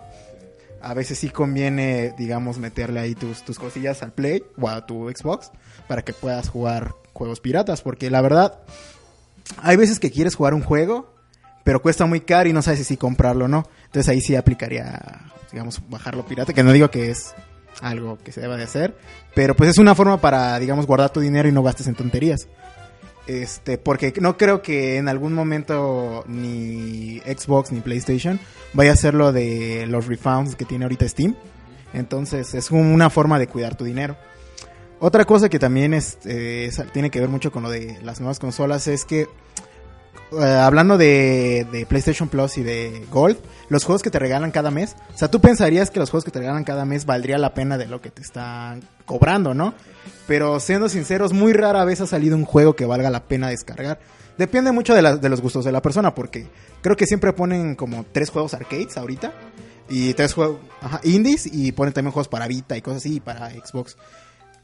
a 0.81 0.95
veces 0.95 1.19
sí 1.19 1.31
conviene, 1.31 2.15
digamos, 2.17 2.59
meterle 2.59 3.01
ahí 3.01 3.17
tus, 3.17 3.43
tus 3.43 3.59
cosillas 3.59 4.05
al 4.05 4.13
Play 4.13 4.45
o 4.57 4.69
a 4.69 4.87
tu 4.87 5.11
Xbox 5.11 5.51
para 5.89 6.03
que 6.03 6.13
puedas 6.13 6.49
jugar 6.49 6.95
juegos 7.13 7.41
piratas. 7.41 7.83
Porque 7.83 8.09
la 8.09 8.21
verdad, 8.21 8.61
hay 9.59 9.77
veces 9.77 9.99
que 9.99 10.13
quieres 10.13 10.37
jugar 10.37 10.55
un 10.55 10.63
juego, 10.63 11.13
pero 11.65 11.83
cuesta 11.83 12.07
muy 12.07 12.21
caro 12.21 12.49
y 12.49 12.53
no 12.53 12.63
sabes 12.63 12.87
si 12.87 12.97
comprarlo 12.97 13.47
o 13.47 13.49
no. 13.49 13.69
Entonces 13.87 14.09
ahí 14.09 14.21
sí 14.21 14.37
aplicaría, 14.37 15.25
digamos, 15.51 15.83
bajarlo 15.91 16.25
pirata, 16.25 16.53
que 16.53 16.63
no 16.63 16.73
digo 16.73 16.89
que 16.89 17.11
es 17.11 17.35
algo 17.81 18.19
que 18.25 18.33
se 18.33 18.41
deba 18.41 18.57
de 18.57 18.65
hacer, 18.65 18.97
pero 19.35 19.55
pues 19.55 19.71
es 19.71 19.79
una 19.79 19.95
forma 19.95 20.21
para, 20.21 20.59
digamos, 20.59 20.87
guardar 20.87 21.11
tu 21.11 21.21
dinero 21.21 21.49
y 21.49 21.53
no 21.53 21.63
gastes 21.63 21.87
en 21.87 21.95
tonterías. 21.95 22.49
Este, 23.27 23.77
porque 23.77 24.15
no 24.21 24.37
creo 24.37 24.63
que 24.63 24.99
en 24.99 25.09
algún 25.09 25.33
momento 25.35 26.25
ni 26.29 27.19
Xbox 27.27 27.73
ni 27.73 27.81
PlayStation 27.81 28.39
vaya 28.73 28.93
a 28.93 28.95
hacer 28.95 29.15
lo 29.15 29.33
de 29.33 29.87
los 29.89 30.07
refunds 30.07 30.55
que 30.55 30.65
tiene 30.65 30.85
ahorita 30.85 31.09
Steam. 31.09 31.35
Entonces 31.93 32.55
es 32.55 32.71
una 32.71 33.11
forma 33.11 33.39
de 33.41 33.49
cuidar 33.49 33.75
tu 33.77 33.85
dinero. 33.85 34.17
Otra 35.01 35.25
cosa 35.25 35.49
que 35.49 35.59
también 35.59 35.93
es, 35.93 36.19
eh, 36.25 36.67
es- 36.69 36.83
tiene 36.93 37.11
que 37.11 37.19
ver 37.21 37.29
mucho 37.29 37.51
con 37.51 37.65
lo 37.65 37.71
de 37.71 37.99
las 38.03 38.21
nuevas 38.21 38.39
consolas 38.39 38.87
es 38.87 39.05
que, 39.05 39.27
eh, 40.33 40.45
hablando 40.45 40.99
de, 40.99 41.67
de 41.71 41.87
PlayStation 41.87 42.29
Plus 42.29 42.59
y 42.59 42.63
de 42.63 43.07
Gold, 43.11 43.39
los 43.69 43.85
juegos 43.85 44.03
que 44.03 44.11
te 44.11 44.19
regalan 44.19 44.51
cada 44.51 44.71
mes, 44.71 44.97
o 45.15 45.19
sea, 45.19 45.31
tú 45.31 45.41
pensarías 45.41 45.91
que 45.91 45.99
los 45.99 46.11
juegos 46.11 46.25
que 46.25 46.31
te 46.31 46.39
regalan 46.39 46.65
cada 46.65 46.85
mes 46.85 47.07
valdría 47.07 47.39
la 47.39 47.55
pena 47.55 47.79
de 47.79 47.87
lo 47.87 48.01
que 48.01 48.11
te 48.11 48.23
están 48.23 48.83
cobrando, 49.05 49.55
¿no? 49.55 49.75
Pero 50.27 50.61
siendo 50.61 50.89
sinceros, 50.89 51.33
muy 51.33 51.53
rara 51.53 51.85
vez 51.85 52.01
ha 52.01 52.07
salido 52.07 52.37
un 52.37 52.45
juego 52.45 52.77
que 52.77 52.87
valga 52.87 53.11
la 53.11 53.25
pena 53.25 53.49
descargar. 53.49 53.99
Depende 54.39 54.73
mucho 54.73 54.95
de, 54.95 55.19
de 55.19 55.29
los 55.29 55.41
gustos 55.41 55.65
de 55.65 55.73
la 55.73 55.83
persona, 55.83 56.15
porque 56.15 56.47
creo 56.83 56.97
que 56.97 57.07
siempre 57.07 57.33
ponen 57.33 57.75
como 57.75 58.05
tres 58.13 58.31
juegos 58.31 58.55
arcades 58.55 58.97
ahorita. 58.97 59.33
Y 59.89 60.15
tres 60.15 60.35
juegos 60.35 60.59
indies 61.05 61.47
y 61.47 61.71
ponen 61.71 61.95
también 61.95 62.11
juegos 62.11 62.27
para 62.27 62.49
Vita 62.49 62.77
y 62.77 62.83
cosas 62.83 62.99
así, 62.99 63.21
para 63.21 63.51
Xbox. 63.51 63.97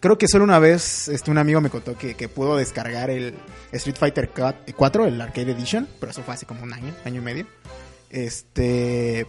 Creo 0.02 0.18
que 0.18 0.26
solo 0.26 0.42
una 0.42 0.58
vez 0.58 1.06
este, 1.06 1.30
un 1.30 1.38
amigo 1.38 1.60
me 1.60 1.70
contó 1.70 1.96
que, 1.96 2.16
que 2.16 2.28
pudo 2.28 2.56
descargar 2.56 3.08
el 3.08 3.36
Street 3.70 3.94
Fighter 3.96 4.32
4, 4.76 5.06
el 5.06 5.20
Arcade 5.20 5.52
Edition, 5.52 5.86
pero 6.00 6.10
eso 6.10 6.24
fue 6.24 6.34
hace 6.34 6.44
como 6.44 6.64
un 6.64 6.72
año, 6.72 6.92
año 7.04 7.20
y 7.20 7.24
medio. 7.24 7.46
Este. 8.10 9.28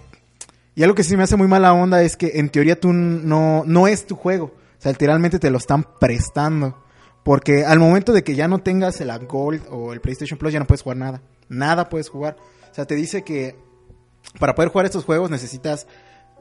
Y 0.73 0.81
algo 0.81 0.95
que 0.95 1.03
sí 1.03 1.15
me 1.15 1.21
hace 1.21 1.35
muy 1.35 1.47
mala 1.47 1.73
onda 1.73 2.01
es 2.01 2.17
que 2.17 2.39
en 2.39 2.49
teoría 2.49 2.79
tú 2.79 2.91
no, 2.91 3.61
no 3.67 3.87
es 3.87 4.07
tu 4.07 4.15
juego. 4.15 4.45
O 4.45 4.81
sea, 4.81 4.91
literalmente 4.91 5.37
te 5.37 5.51
lo 5.51 5.59
están 5.59 5.85
prestando. 5.99 6.83
Porque 7.21 7.65
al 7.65 7.77
momento 7.77 8.11
de 8.11 8.23
que 8.23 8.33
ya 8.33 8.47
no 8.47 8.57
tengas 8.57 8.99
el 8.99 9.15
Gold 9.27 9.67
o 9.69 9.93
el 9.93 10.01
PlayStation 10.01 10.39
Plus, 10.39 10.53
ya 10.53 10.59
no 10.59 10.65
puedes 10.65 10.81
jugar 10.81 10.97
nada. 10.97 11.21
Nada 11.49 11.87
puedes 11.87 12.09
jugar. 12.09 12.35
O 12.71 12.73
sea, 12.73 12.85
te 12.85 12.95
dice 12.95 13.23
que 13.23 13.55
para 14.39 14.55
poder 14.55 14.71
jugar 14.71 14.87
estos 14.87 15.05
juegos 15.05 15.29
necesitas 15.29 15.85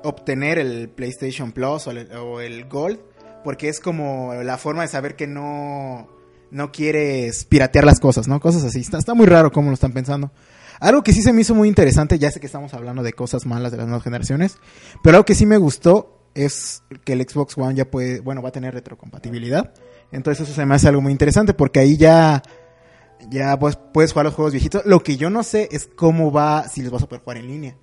obtener 0.03 0.59
el 0.59 0.89
PlayStation 0.89 1.53
Plus 1.53 1.87
o 1.87 1.91
el, 1.91 2.11
o 2.17 2.41
el 2.41 2.65
Gold. 2.65 2.99
Porque 3.45 3.69
es 3.69 3.81
como 3.81 4.35
la 4.35 4.59
forma 4.59 4.83
de 4.83 4.89
saber 4.89 5.17
que 5.17 5.27
no, 5.27 6.09
no 6.51 6.71
quieres 6.71 7.45
piratear 7.45 7.85
las 7.85 7.99
cosas, 7.99 8.29
¿no? 8.29 8.41
Cosas 8.41 8.65
así. 8.65 8.81
Está, 8.81 8.99
está 8.99 9.15
muy 9.15 9.27
raro 9.27 9.51
cómo 9.51 9.69
lo 9.69 9.75
están 9.75 9.93
pensando. 9.93 10.31
Algo 10.81 11.03
que 11.03 11.13
sí 11.13 11.23
se 11.23 11.33
me 11.33 11.43
hizo 11.43 11.55
muy 11.55 11.69
interesante, 11.69 12.19
ya 12.19 12.31
sé 12.31 12.41
que 12.41 12.47
estamos 12.47 12.75
hablando 12.75 13.03
de 13.03 13.13
cosas 13.13 13.47
malas 13.47 13.71
de 13.71 13.79
las 13.79 13.87
nuevas 13.87 14.03
generaciones, 14.03 14.59
pero 15.03 15.17
algo 15.17 15.25
que 15.25 15.37
sí 15.37 15.47
me 15.47 15.57
gustó 15.57 16.19
es 16.35 16.83
que 17.05 17.13
el 17.13 17.23
Xbox 17.23 17.57
One 17.57 17.75
ya 17.75 17.91
puede, 17.91 18.21
bueno, 18.21 18.43
va 18.43 18.49
a 18.49 18.53
tener 18.53 18.75
retrocompatibilidad. 18.75 19.73
Entonces 20.11 20.47
eso 20.47 20.55
se 20.55 20.67
me 20.67 20.75
hace 20.75 20.89
algo 20.89 21.01
muy 21.01 21.13
interesante 21.13 21.55
porque 21.55 21.81
ahí 21.81 21.97
ya, 21.97 22.43
ya 23.31 23.59
pues, 23.59 23.79
puedes 23.93 24.13
jugar 24.13 24.27
los 24.27 24.35
juegos 24.35 24.53
viejitos. 24.53 24.85
Lo 24.85 25.03
que 25.03 25.17
yo 25.17 25.31
no 25.31 25.43
sé 25.43 25.69
es 25.71 25.89
cómo 25.95 26.33
va, 26.33 26.69
si 26.69 26.83
les 26.83 26.91
vas 26.91 27.03
a 27.03 27.07
poder 27.07 27.23
jugar 27.23 27.39
en 27.39 27.47
línea. 27.47 27.77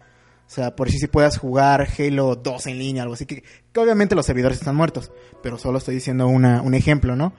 O 0.50 0.52
sea, 0.52 0.76
por 0.76 0.90
si 0.90 0.98
si 0.98 1.06
puedas 1.06 1.38
jugar 1.38 1.88
Halo 2.00 2.36
2 2.36 2.68
en 2.68 2.80
línea, 2.80 3.04
algo 3.04 3.14
así 3.14 3.28
que, 3.28 3.44
obviamente 3.78 4.16
los 4.16 4.26
servidores 4.26 4.58
están 4.58 4.76
muertos, 4.76 5.12
pero 5.44 5.60
solo 5.60 5.78
estoy 5.78 5.94
diciendo 5.94 6.28
una, 6.28 6.64
un 6.64 6.74
ejemplo, 6.74 7.16
¿no? 7.16 7.34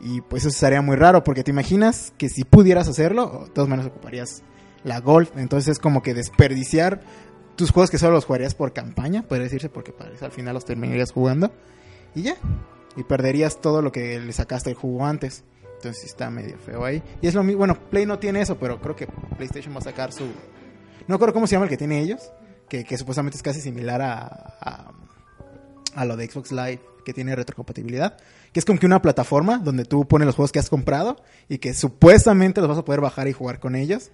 Y 0.00 0.22
pues 0.22 0.46
eso 0.46 0.58
sería 0.58 0.80
muy 0.80 0.96
raro 0.96 1.22
porque 1.22 1.44
te 1.44 1.50
imaginas 1.50 2.14
que 2.16 2.30
si 2.30 2.44
pudieras 2.44 2.88
hacerlo, 2.88 3.44
de 3.44 3.50
todas 3.52 3.68
maneras 3.68 3.90
ocuparías 3.90 4.42
la 4.84 5.00
Gold. 5.00 5.28
Entonces 5.36 5.72
es 5.72 5.78
como 5.78 6.02
que 6.02 6.14
desperdiciar 6.14 7.00
tus 7.56 7.72
juegos 7.72 7.90
que 7.90 7.98
solo 7.98 8.14
los 8.14 8.24
jugarías 8.24 8.54
por 8.54 8.72
campaña, 8.72 9.22
podría 9.22 9.44
decirse, 9.44 9.68
porque 9.68 9.92
al 10.22 10.30
final 10.30 10.54
los 10.54 10.64
terminarías 10.64 11.12
jugando. 11.12 11.52
Y 12.14 12.22
ya. 12.22 12.36
Y 12.96 13.02
perderías 13.02 13.60
todo 13.60 13.82
lo 13.82 13.92
que 13.92 14.18
le 14.18 14.32
sacaste 14.32 14.70
el 14.70 14.76
jugo 14.76 15.04
antes. 15.04 15.44
Entonces 15.76 16.00
sí 16.00 16.06
está 16.06 16.30
medio 16.30 16.56
feo 16.56 16.84
ahí. 16.84 17.02
Y 17.20 17.26
es 17.26 17.34
lo 17.34 17.42
mismo, 17.42 17.58
bueno, 17.58 17.78
Play 17.90 18.06
no 18.06 18.18
tiene 18.18 18.40
eso, 18.40 18.56
pero 18.56 18.80
creo 18.80 18.96
que 18.96 19.06
PlayStation 19.36 19.74
va 19.74 19.80
a 19.80 19.82
sacar 19.82 20.10
su... 20.12 20.24
No 21.06 21.18
creo 21.18 21.34
cómo 21.34 21.46
se 21.46 21.52
llama 21.52 21.66
el 21.66 21.70
que 21.70 21.76
tiene 21.76 22.00
ellos, 22.00 22.32
que, 22.68 22.98
supuestamente 22.98 23.36
es 23.36 23.42
casi 23.42 23.60
similar 23.60 24.02
a, 24.02 24.20
a, 24.60 24.92
a 25.94 26.04
lo 26.04 26.16
de 26.16 26.28
Xbox 26.28 26.52
Live, 26.52 26.80
que 27.04 27.14
tiene 27.14 27.34
retrocompatibilidad. 27.36 28.16
Que 28.52 28.60
es 28.60 28.66
como 28.66 28.78
que 28.78 28.86
una 28.86 29.00
plataforma 29.02 29.58
donde 29.58 29.84
tú 29.84 30.06
pones 30.06 30.26
los 30.26 30.34
juegos 30.34 30.52
que 30.52 30.58
has 30.58 30.68
comprado 30.68 31.16
y 31.48 31.58
que 31.58 31.74
supuestamente 31.74 32.60
los 32.60 32.68
vas 32.68 32.78
a 32.78 32.84
poder 32.84 33.00
bajar 33.00 33.28
y 33.28 33.32
jugar 33.32 33.60
con 33.60 33.76
ellos. 33.76 34.10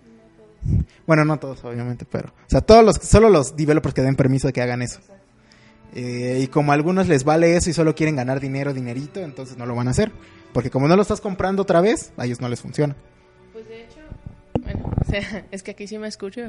Bueno, 1.07 1.25
no 1.25 1.39
todos, 1.39 1.65
obviamente, 1.65 2.05
pero. 2.05 2.29
O 2.29 2.51
sea, 2.51 2.61
todos 2.61 2.85
los, 2.85 2.97
solo 2.97 3.29
los 3.31 3.57
developers 3.57 3.95
que 3.95 4.03
den 4.03 4.15
permiso 4.15 4.47
de 4.47 4.53
que 4.53 4.63
hagan 4.63 4.83
eso. 4.83 5.01
Eh, 5.95 6.41
y 6.43 6.47
como 6.47 6.73
a 6.73 6.75
algunos 6.75 7.09
les 7.09 7.25
vale 7.25 7.57
eso 7.57 7.69
y 7.71 7.73
solo 7.73 7.95
quieren 7.95 8.17
ganar 8.17 8.41
dinero, 8.41 8.73
dinerito, 8.73 9.21
entonces 9.21 9.57
no 9.57 9.67
lo 9.67 9.75
van 9.75 9.89
a 9.89 9.91
hacer. 9.91 10.13
Porque 10.53 10.71
como 10.71 10.89
no 10.89 10.97
lo 10.97 11.03
estás 11.03 11.21
comprando 11.21 11.63
otra 11.63 11.81
vez, 11.81 12.13
a 12.17 12.27
ellos 12.27 12.41
no 12.41 12.49
les 12.49 12.61
funciona. 12.61 12.95
Bueno, 14.63 14.95
o 15.01 15.11
sea, 15.11 15.45
es 15.51 15.63
que 15.63 15.73
aquí 15.73 15.87
sí 15.87 15.99
me 15.99 16.09
escucho. 16.09 16.43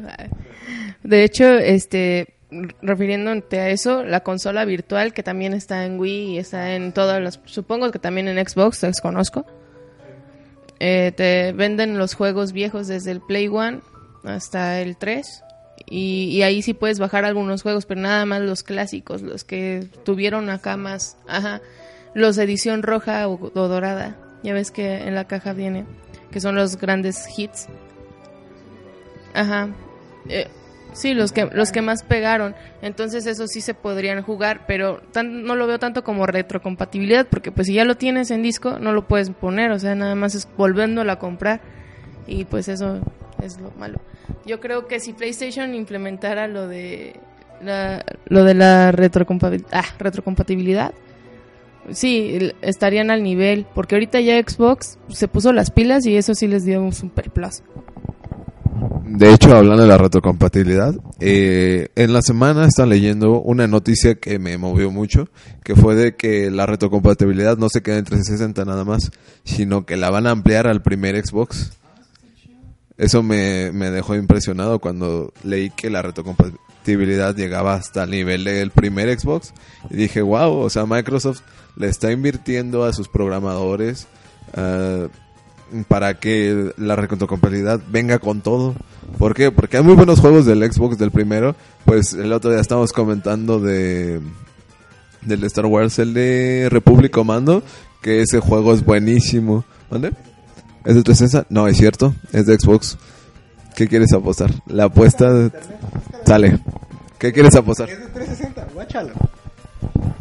De 1.03 1.23
hecho, 1.23 1.45
este, 1.45 2.35
refiriéndote 2.81 3.59
a 3.59 3.69
eso, 3.69 4.03
la 4.03 4.21
consola 4.21 4.65
virtual 4.65 5.13
que 5.13 5.23
también 5.23 5.53
está 5.53 5.85
en 5.85 5.99
Wii 5.99 6.35
y 6.35 6.37
está 6.37 6.75
en 6.75 6.93
todas 6.93 7.21
las, 7.21 7.39
supongo 7.45 7.91
que 7.91 7.99
también 7.99 8.27
en 8.27 8.45
Xbox, 8.45 8.81
desconozco. 8.81 9.45
Eh, 10.79 11.13
te 11.15 11.53
venden 11.53 11.97
los 11.97 12.13
juegos 12.13 12.51
viejos 12.51 12.87
desde 12.87 13.11
el 13.11 13.21
Play 13.21 13.47
One 13.47 13.79
hasta 14.23 14.81
el 14.81 14.97
3 14.97 15.43
y, 15.85 16.25
y 16.25 16.43
ahí 16.43 16.61
sí 16.61 16.73
puedes 16.73 16.99
bajar 16.99 17.25
algunos 17.25 17.61
juegos, 17.61 17.85
pero 17.85 18.01
nada 18.01 18.25
más 18.25 18.41
los 18.41 18.63
clásicos, 18.63 19.21
los 19.21 19.43
que 19.43 19.87
tuvieron 20.03 20.49
acá 20.49 20.77
más, 20.77 21.17
ajá, 21.27 21.61
los 22.13 22.35
de 22.35 22.43
edición 22.43 22.83
roja 22.83 23.27
o, 23.27 23.39
o 23.53 23.67
dorada. 23.67 24.17
Ya 24.43 24.53
ves 24.53 24.71
que 24.71 24.97
en 24.97 25.15
la 25.15 25.25
caja 25.25 25.53
viene, 25.53 25.85
que 26.31 26.41
son 26.41 26.55
los 26.55 26.77
grandes 26.77 27.27
hits. 27.37 27.67
Ajá. 29.33 29.69
Eh, 30.29 30.47
sí, 30.93 31.13
los 31.13 31.31
que 31.31 31.45
los 31.51 31.71
que 31.71 31.81
más 31.81 32.03
pegaron. 32.03 32.55
Entonces 32.81 33.25
eso 33.25 33.47
sí 33.47 33.61
se 33.61 33.73
podrían 33.73 34.21
jugar, 34.21 34.65
pero 34.67 35.01
no 35.23 35.55
lo 35.55 35.67
veo 35.67 35.79
tanto 35.79 36.03
como 36.03 36.25
retrocompatibilidad, 36.25 37.27
porque 37.27 37.51
pues 37.51 37.67
si 37.67 37.73
ya 37.73 37.85
lo 37.85 37.95
tienes 37.95 38.31
en 38.31 38.43
disco, 38.43 38.79
no 38.79 38.91
lo 38.93 39.07
puedes 39.07 39.29
poner, 39.29 39.71
o 39.71 39.79
sea, 39.79 39.95
nada 39.95 40.15
más 40.15 40.35
es 40.35 40.47
volviéndolo 40.57 41.11
a 41.11 41.19
comprar. 41.19 41.61
Y 42.27 42.45
pues 42.45 42.69
eso 42.69 42.99
es 43.41 43.59
lo 43.59 43.71
malo. 43.71 43.99
Yo 44.45 44.59
creo 44.59 44.87
que 44.87 44.99
si 44.99 45.13
PlayStation 45.13 45.73
implementara 45.75 46.47
lo 46.47 46.67
de 46.67 47.19
la, 47.61 48.05
lo 48.25 48.43
de 48.43 48.53
la 48.53 48.91
retrocompabil- 48.93 49.65
ah, 49.71 49.83
retrocompatibilidad, 49.99 50.93
sí, 51.91 52.51
estarían 52.61 53.11
al 53.11 53.23
nivel, 53.23 53.65
porque 53.75 53.95
ahorita 53.95 54.21
ya 54.21 54.41
Xbox 54.41 54.97
se 55.09 55.27
puso 55.27 55.51
las 55.51 55.69
pilas 55.71 56.05
y 56.05 56.15
eso 56.15 56.33
sí 56.33 56.47
les 56.47 56.63
dio 56.63 56.81
un 56.81 56.93
super 56.93 57.29
plus. 57.29 57.61
De 59.05 59.33
hecho, 59.33 59.55
hablando 59.55 59.83
de 59.83 59.89
la 59.89 59.97
retrocompatibilidad, 59.97 60.95
eh, 61.19 61.89
en 61.95 62.13
la 62.13 62.21
semana 62.21 62.65
estaba 62.65 62.87
leyendo 62.87 63.41
una 63.41 63.67
noticia 63.67 64.15
que 64.15 64.39
me 64.39 64.57
movió 64.57 64.91
mucho, 64.91 65.27
que 65.63 65.75
fue 65.75 65.95
de 65.95 66.15
que 66.15 66.49
la 66.49 66.65
retrocompatibilidad 66.65 67.57
no 67.57 67.67
se 67.67 67.81
queda 67.81 67.97
en 67.97 68.05
360 68.05 68.63
nada 68.63 68.85
más, 68.85 69.11
sino 69.43 69.85
que 69.85 69.97
la 69.97 70.09
van 70.09 70.25
a 70.25 70.31
ampliar 70.31 70.67
al 70.67 70.81
primer 70.81 71.21
Xbox. 71.21 71.73
Eso 72.97 73.23
me, 73.23 73.71
me 73.73 73.91
dejó 73.91 74.15
impresionado 74.15 74.79
cuando 74.79 75.33
leí 75.43 75.69
que 75.69 75.89
la 75.89 76.01
retrocompatibilidad 76.01 77.35
llegaba 77.35 77.73
hasta 77.73 78.03
el 78.03 78.11
nivel 78.11 78.45
del 78.45 78.71
primer 78.71 79.19
Xbox. 79.19 79.53
Y 79.89 79.97
dije, 79.97 80.21
wow, 80.21 80.59
o 80.59 80.69
sea, 80.69 80.85
Microsoft 80.85 81.41
le 81.75 81.87
está 81.87 82.11
invirtiendo 82.11 82.85
a 82.85 82.93
sus 82.93 83.09
programadores 83.09 84.07
ah, 84.55 85.07
para 85.87 86.19
que 86.19 86.71
la 86.77 86.95
retrocompatibilidad 86.95 87.81
venga 87.89 88.19
con 88.19 88.41
todo. 88.41 88.75
¿Por 89.17 89.33
qué? 89.33 89.51
Porque 89.51 89.77
hay 89.77 89.83
muy 89.83 89.95
buenos 89.95 90.19
juegos 90.19 90.45
del 90.45 90.71
Xbox 90.71 90.97
del 90.97 91.11
primero. 91.11 91.55
Pues 91.85 92.13
el 92.13 92.31
otro 92.33 92.51
día 92.51 92.59
estábamos 92.59 92.91
comentando 92.91 93.59
de 93.59 94.21
del 95.21 95.43
Star 95.45 95.65
Wars, 95.65 95.99
el 95.99 96.13
de 96.13 96.67
Republic 96.69 97.11
Commando, 97.11 97.63
que 98.01 98.21
ese 98.21 98.39
juego 98.39 98.73
es 98.73 98.83
buenísimo. 98.83 99.63
¿Dónde? 99.89 100.11
¿Es 100.85 100.95
de 100.95 101.03
360? 101.03 101.47
No, 101.49 101.67
es 101.67 101.77
cierto, 101.77 102.13
es 102.33 102.45
de 102.45 102.57
Xbox. 102.57 102.97
¿Qué 103.75 103.87
quieres 103.87 104.11
apostar? 104.13 104.51
La 104.67 104.85
apuesta 104.85 105.49
sale. 106.25 106.59
¿Qué 107.17 107.31
quieres 107.31 107.55
apostar? 107.55 107.89
Es 107.89 107.99
de 107.99 108.07
360, 108.07 108.67
guáchalo. 108.73 109.13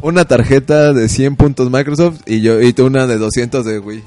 Una 0.01 0.25
tarjeta 0.25 0.93
de 0.93 1.07
100 1.07 1.35
puntos 1.35 1.69
Microsoft 1.69 2.21
y 2.25 2.41
yo 2.41 2.61
y 2.61 2.73
tú 2.73 2.85
una 2.85 3.07
de 3.07 3.17
200 3.17 3.65
de 3.65 3.79
Wii. 3.79 4.03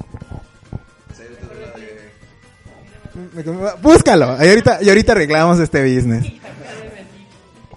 Búscalo. 3.81 4.37
Y 4.43 4.47
ahorita, 4.47 4.79
y 4.81 4.89
ahorita 4.89 5.11
arreglamos 5.13 5.59
este 5.59 5.81
business. 5.83 6.25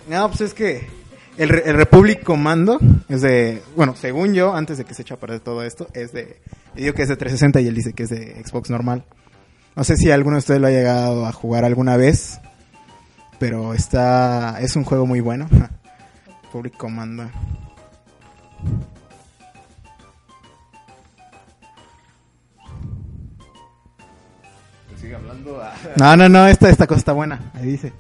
No, 0.08 0.28
pues 0.28 0.40
es 0.40 0.54
que 0.54 0.88
el, 1.36 1.50
el 1.50 1.74
Republic 1.74 2.22
Commando 2.22 2.78
es 3.08 3.22
de, 3.22 3.62
bueno, 3.76 3.94
según 3.96 4.34
yo, 4.34 4.54
antes 4.54 4.78
de 4.78 4.84
que 4.84 4.94
se 4.94 5.02
eche 5.02 5.14
a 5.14 5.18
perder 5.18 5.40
todo 5.40 5.62
esto, 5.62 5.88
es 5.94 6.12
de, 6.12 6.40
digo 6.74 6.94
que 6.94 7.02
es 7.02 7.08
de 7.08 7.16
360 7.16 7.60
y 7.60 7.68
él 7.68 7.74
dice 7.74 7.92
que 7.92 8.02
es 8.04 8.10
de 8.10 8.42
Xbox 8.44 8.70
normal. 8.70 9.04
No 9.76 9.84
sé 9.84 9.96
si 9.96 10.10
alguno 10.10 10.36
de 10.36 10.40
ustedes 10.40 10.60
lo 10.60 10.66
ha 10.66 10.70
llegado 10.70 11.26
a 11.26 11.32
jugar 11.32 11.64
alguna 11.64 11.96
vez, 11.96 12.40
pero 13.38 13.72
está, 13.72 14.58
es 14.60 14.76
un 14.76 14.84
juego 14.84 15.06
muy 15.06 15.20
bueno. 15.20 15.48
Republic 16.42 16.76
Commando. 16.76 17.30
Sigue 25.10 25.16
hablando. 25.16 25.60
No, 25.96 26.16
no, 26.16 26.28
no, 26.28 26.46
esta, 26.46 26.70
esta 26.70 26.86
cosa 26.86 27.00
está 27.00 27.12
buena. 27.12 27.50
Ahí 27.54 27.66
dice. 27.66 27.92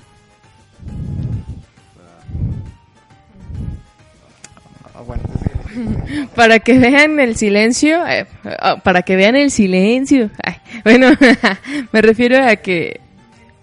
Ah, 4.94 5.00
bueno, 5.04 5.24
sí. 5.42 6.26
Para 6.36 6.60
que 6.60 6.78
vean 6.78 7.18
el 7.18 7.34
silencio, 7.34 8.06
eh, 8.06 8.28
ah, 8.44 8.76
para 8.76 9.02
que 9.02 9.16
vean 9.16 9.34
el 9.34 9.50
silencio. 9.50 10.30
Ay, 10.40 10.56
bueno, 10.84 11.08
me 11.92 12.00
refiero 12.00 12.44
a 12.44 12.54
que 12.54 13.00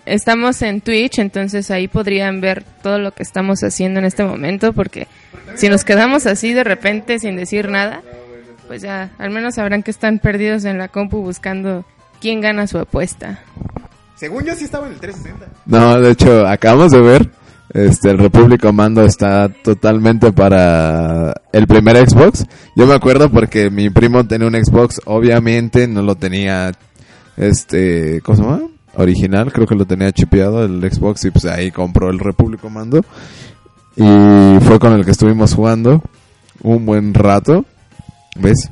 estamos 0.05 0.61
en 0.61 0.81
Twitch, 0.81 1.19
entonces 1.19 1.71
ahí 1.71 1.87
podrían 1.87 2.41
ver 2.41 2.65
todo 2.81 2.99
lo 2.99 3.11
que 3.13 3.23
estamos 3.23 3.63
haciendo 3.63 3.99
en 3.99 4.05
este 4.05 4.25
momento, 4.25 4.73
porque 4.73 5.07
si 5.55 5.69
nos 5.69 5.85
quedamos 5.85 6.25
así 6.25 6.51
de 6.51 6.65
repente 6.65 7.19
sin 7.19 7.37
decir 7.37 7.69
nada, 7.69 8.01
pues 8.67 8.81
ya 8.81 9.11
al 9.17 9.29
menos 9.29 9.55
sabrán 9.55 9.83
que 9.83 9.91
están 9.91 10.19
perdidos 10.19 10.65
en 10.65 10.77
la 10.77 10.89
compu 10.89 11.21
buscando 11.21 11.85
quién 12.19 12.41
gana 12.41 12.67
su 12.67 12.77
apuesta. 12.77 13.39
Según 14.15 14.43
yo 14.45 14.55
sí 14.55 14.65
estaba 14.65 14.87
en 14.87 14.93
el 14.93 14.99
360. 14.99 15.61
No, 15.65 16.01
de 16.01 16.11
hecho, 16.11 16.47
acabamos 16.47 16.91
de 16.91 17.01
ver. 17.01 17.29
Este, 17.73 18.09
el 18.09 18.17
Republic 18.17 18.61
Commando 18.61 19.03
está 19.03 19.49
totalmente 19.49 20.31
para 20.31 21.33
el 21.51 21.67
primer 21.67 21.97
Xbox. 21.97 22.45
Yo 22.75 22.87
me 22.87 22.95
acuerdo 22.95 23.29
porque 23.29 23.69
mi 23.69 23.89
primo 23.89 24.25
tenía 24.25 24.47
un 24.47 24.55
Xbox, 24.55 25.01
obviamente 25.05 25.87
no 25.87 26.01
lo 26.01 26.15
tenía, 26.15 26.71
este, 27.35 28.21
¿cómo 28.21 28.35
se 28.35 28.43
llama? 28.43 28.61
Original, 28.95 29.51
creo 29.51 29.67
que 29.67 29.75
lo 29.75 29.85
tenía 29.85 30.11
chipeado 30.11 30.63
el 30.63 30.79
Xbox 30.91 31.25
y 31.25 31.31
pues 31.31 31.45
ahí 31.45 31.69
compró 31.69 32.09
el 32.09 32.19
Republic 32.19 32.61
Commando. 32.61 33.03
Y 33.95 34.59
fue 34.61 34.79
con 34.79 34.93
el 34.93 35.03
que 35.05 35.11
estuvimos 35.11 35.53
jugando 35.53 36.01
un 36.63 36.85
buen 36.85 37.13
rato. 37.13 37.65
¿Ves? 38.35 38.69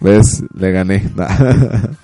¿Ves? 0.00 0.44
Le 0.54 0.70
gané. 0.70 1.02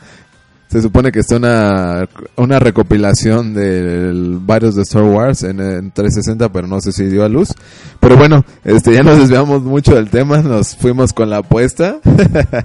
Se 0.69 0.83
supone 0.83 1.11
que 1.11 1.21
está 1.21 1.37
una, 1.37 2.07
una 2.37 2.59
recopilación 2.59 3.55
de 3.55 4.13
varios 4.41 4.75
de 4.75 4.83
Star 4.83 5.03
Wars 5.03 5.43
en, 5.43 5.61
en 5.61 5.91
360, 5.91 6.53
pero 6.53 6.67
no 6.67 6.81
sé 6.81 6.93
si 6.93 7.05
dio 7.05 7.25
a 7.25 7.29
luz. 7.29 7.55
Pero 8.01 8.19
bueno, 8.19 8.45
este 8.65 8.93
ya 8.93 9.03
nos 9.03 9.19
desviamos 9.19 9.63
mucho 9.63 9.95
del 9.95 10.11
tema, 10.11 10.43
nos 10.43 10.77
fuimos 10.77 11.15
con 11.15 11.31
la 11.31 11.39
apuesta. 11.39 11.99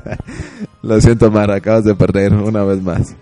Lo 0.82 1.00
siento, 1.00 1.32
Mar, 1.32 1.50
acabas 1.50 1.86
de 1.86 1.96
perder 1.96 2.34
una 2.34 2.66
vez 2.66 2.82
más. 2.82 3.16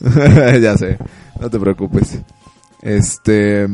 ya 0.60 0.76
sé, 0.76 0.98
no 1.40 1.48
te 1.48 1.60
preocupes. 1.60 2.18
Este, 2.82 3.68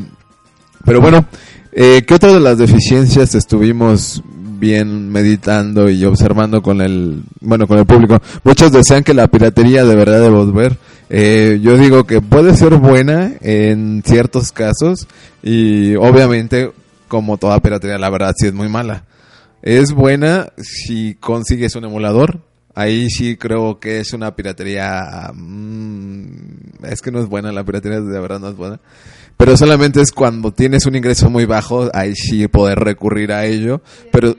pero 0.84 1.00
bueno, 1.00 1.24
eh, 1.72 2.04
¿qué 2.06 2.14
otra 2.14 2.32
de 2.32 2.40
las 2.40 2.58
deficiencias 2.58 3.34
estuvimos 3.34 4.22
bien 4.58 5.10
meditando 5.10 5.88
y 5.88 6.04
observando 6.04 6.62
con 6.62 6.80
el, 6.80 7.22
bueno, 7.40 7.66
con 7.66 7.78
el 7.78 7.86
público? 7.86 8.20
Muchos 8.44 8.72
desean 8.72 9.04
que 9.04 9.14
la 9.14 9.28
piratería 9.28 9.84
de 9.84 9.94
verdad 9.94 10.20
de 10.20 10.28
volver. 10.28 10.76
Eh, 11.08 11.60
yo 11.62 11.76
digo 11.78 12.04
que 12.04 12.20
puede 12.20 12.56
ser 12.56 12.74
buena 12.76 13.32
en 13.40 14.02
ciertos 14.04 14.50
casos 14.52 15.06
y 15.42 15.94
obviamente, 15.96 16.72
como 17.08 17.36
toda 17.36 17.60
piratería, 17.60 17.98
la 17.98 18.10
verdad 18.10 18.34
sí 18.36 18.46
es 18.46 18.54
muy 18.54 18.68
mala. 18.68 19.04
Es 19.62 19.92
buena 19.92 20.52
si 20.58 21.14
consigues 21.14 21.74
un 21.76 21.84
emulador. 21.84 22.40
Ahí 22.74 23.08
sí 23.08 23.36
creo 23.36 23.80
que 23.80 24.00
es 24.00 24.12
una 24.12 24.36
piratería. 24.36 25.30
mm, 25.34 26.84
es 26.84 27.00
que 27.00 27.10
no 27.10 27.20
es 27.20 27.26
buena, 27.26 27.50
la 27.52 27.64
piratería 27.64 28.00
de 28.00 28.20
verdad 28.20 28.38
no 28.38 28.48
es 28.48 28.56
buena. 28.56 28.80
Pero 29.36 29.56
solamente 29.56 30.00
es 30.00 30.12
cuando 30.12 30.52
tienes 30.52 30.86
un 30.86 30.96
ingreso 30.96 31.28
muy 31.28 31.44
bajo, 31.44 31.90
ahí 31.92 32.14
sí 32.14 32.48
poder 32.48 32.78
recurrir 32.78 33.32
a 33.32 33.44
ello. 33.44 33.82
Pero 34.10 34.34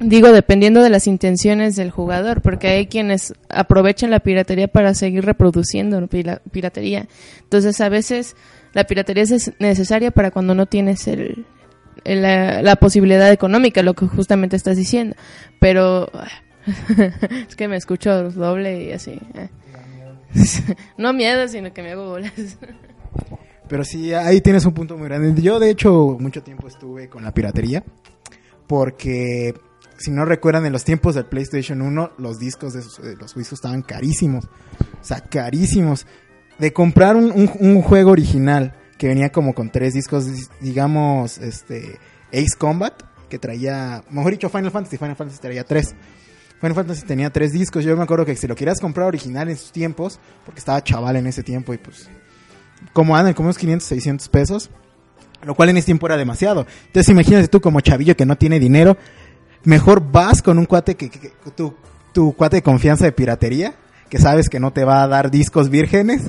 Digo, 0.00 0.30
dependiendo 0.32 0.82
de 0.82 0.90
las 0.90 1.06
intenciones 1.06 1.74
del 1.74 1.90
jugador, 1.90 2.40
porque 2.40 2.68
hay 2.68 2.86
quienes 2.86 3.34
aprovechan 3.48 4.10
la 4.10 4.20
piratería 4.20 4.68
para 4.68 4.94
seguir 4.94 5.24
reproduciendo 5.24 6.06
piratería. 6.06 7.08
Entonces, 7.42 7.80
a 7.80 7.88
veces 7.88 8.36
la 8.74 8.84
piratería 8.84 9.24
es 9.24 9.52
necesaria 9.58 10.10
para 10.12 10.30
cuando 10.30 10.54
no 10.54 10.66
tienes 10.66 11.08
el, 11.08 11.46
el- 12.04 12.22
la, 12.22 12.62
la 12.62 12.76
posibilidad 12.76 13.30
económica, 13.32 13.82
lo 13.82 13.94
que 13.94 14.06
justamente 14.06 14.54
estás 14.54 14.76
diciendo. 14.76 15.16
Pero 15.58 16.10
es 17.48 17.56
que 17.56 17.66
me 17.66 17.76
escucho 17.76 18.30
doble 18.30 18.84
y 18.84 18.92
así. 18.92 19.18
eh. 19.34 19.48
No 20.96 21.12
miedo, 21.12 21.48
sino 21.48 21.72
que 21.72 21.82
me 21.82 21.92
hago 21.92 22.08
bolas. 22.08 22.32
Pero 23.68 23.84
sí, 23.84 24.14
ahí 24.14 24.40
tienes 24.40 24.64
un 24.64 24.74
punto 24.74 24.96
muy 24.96 25.08
grande. 25.08 25.42
Yo, 25.42 25.58
de 25.58 25.70
hecho, 25.70 26.16
mucho 26.20 26.42
tiempo 26.42 26.68
estuve 26.68 27.08
con 27.08 27.24
la 27.24 27.34
piratería. 27.34 27.82
Porque, 28.66 29.54
si 29.98 30.10
no 30.10 30.24
recuerdan, 30.24 30.64
en 30.66 30.72
los 30.72 30.84
tiempos 30.84 31.14
del 31.14 31.26
PlayStation 31.26 31.82
1, 31.82 32.12
los 32.18 32.38
discos 32.38 32.72
de, 32.74 32.80
esos- 32.80 33.02
de 33.02 33.16
los 33.16 33.34
discos 33.34 33.54
estaban 33.58 33.82
carísimos. 33.82 34.46
O 35.00 35.04
sea, 35.04 35.20
carísimos. 35.20 36.06
De 36.58 36.72
comprar 36.72 37.16
un, 37.16 37.30
un- 37.30 37.50
un 37.60 37.82
juego 37.82 38.10
original 38.12 38.74
que 38.96 39.08
venía 39.08 39.30
como 39.30 39.54
con 39.54 39.70
tres 39.70 39.94
discos, 39.94 40.26
digamos, 40.60 41.38
este 41.38 41.98
Ace 42.32 42.56
Combat, 42.58 42.94
que 43.28 43.38
traía, 43.38 44.02
mejor 44.10 44.32
dicho, 44.32 44.48
Final 44.48 44.70
Fantasy. 44.70 44.96
Final 44.96 45.16
Fantasy 45.16 45.40
traía 45.40 45.64
tres. 45.64 45.94
Final 46.60 46.74
Fantasy 46.74 47.02
tenía 47.06 47.30
tres 47.30 47.52
discos. 47.52 47.84
Yo 47.84 47.96
me 47.96 48.02
acuerdo 48.02 48.24
que 48.24 48.34
si 48.34 48.46
lo 48.48 48.56
querías 48.56 48.80
comprar 48.80 49.06
original 49.06 49.48
en 49.48 49.56
sus 49.56 49.70
tiempos, 49.70 50.18
porque 50.44 50.58
estaba 50.58 50.82
chaval 50.82 51.14
en 51.16 51.26
ese 51.28 51.42
tiempo 51.44 51.72
y 51.74 51.78
pues 51.78 52.08
como 52.92 53.16
andan, 53.16 53.34
como 53.34 53.46
unos 53.46 53.58
500, 53.58 53.86
600 53.86 54.28
pesos, 54.28 54.70
lo 55.42 55.54
cual 55.54 55.68
en 55.68 55.76
ese 55.76 55.86
tiempo 55.86 56.06
era 56.06 56.16
demasiado. 56.16 56.66
Entonces 56.86 57.08
imagínate 57.10 57.46
tú 57.48 57.60
como 57.60 57.80
chavillo 57.80 58.16
que 58.16 58.26
no 58.26 58.36
tiene 58.36 58.58
dinero, 58.58 58.96
mejor 59.68 60.10
vas 60.10 60.40
con 60.40 60.58
un 60.58 60.64
cuate 60.64 60.94
que, 60.96 61.10
que- 61.10 61.32
tu, 61.54 61.74
tu 62.14 62.32
cuate 62.34 62.56
de 62.56 62.62
confianza 62.62 63.04
de 63.04 63.12
piratería, 63.12 63.74
que 64.08 64.18
sabes 64.18 64.48
que 64.48 64.58
no 64.60 64.72
te 64.72 64.84
va 64.84 65.02
a 65.02 65.08
dar 65.08 65.30
discos 65.30 65.68
vírgenes, 65.68 66.22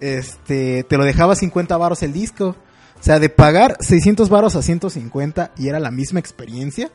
este, 0.00 0.84
te 0.84 0.96
lo 0.96 1.04
dejaba 1.04 1.36
50 1.36 1.76
varos 1.76 2.02
el 2.02 2.12
disco. 2.12 2.56
O 2.98 3.02
sea, 3.02 3.18
de 3.18 3.28
pagar 3.28 3.76
600 3.80 4.28
varos 4.28 4.56
a 4.56 4.62
150 4.62 5.52
y 5.56 5.68
era 5.68 5.78
la 5.78 5.90
misma 5.90 6.20
experiencia. 6.20 6.90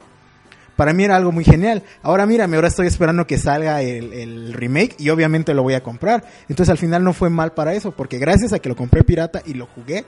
Para 0.75 0.91
mí 0.93 1.03
era 1.03 1.15
algo 1.15 1.31
muy 1.31 1.43
genial. 1.45 1.83
Ahora 2.03 2.25
mírame, 2.25 2.55
ahora 2.57 2.67
estoy 2.67 2.87
esperando 2.87 3.25
que 3.27 3.37
salga 3.37 3.81
el, 3.81 4.11
el 4.13 4.53
remake 4.53 4.95
y 4.99 5.09
obviamente 5.09 5.53
lo 5.53 5.63
voy 5.63 5.73
a 5.75 5.83
comprar. 5.83 6.23
Entonces 6.49 6.69
al 6.71 6.77
final 6.77 7.03
no 7.03 7.13
fue 7.13 7.29
mal 7.29 7.53
para 7.53 7.73
eso, 7.73 7.91
porque 7.91 8.17
gracias 8.17 8.53
a 8.53 8.59
que 8.59 8.69
lo 8.69 8.75
compré 8.75 9.03
pirata 9.03 9.41
y 9.45 9.53
lo 9.53 9.67
jugué, 9.67 10.03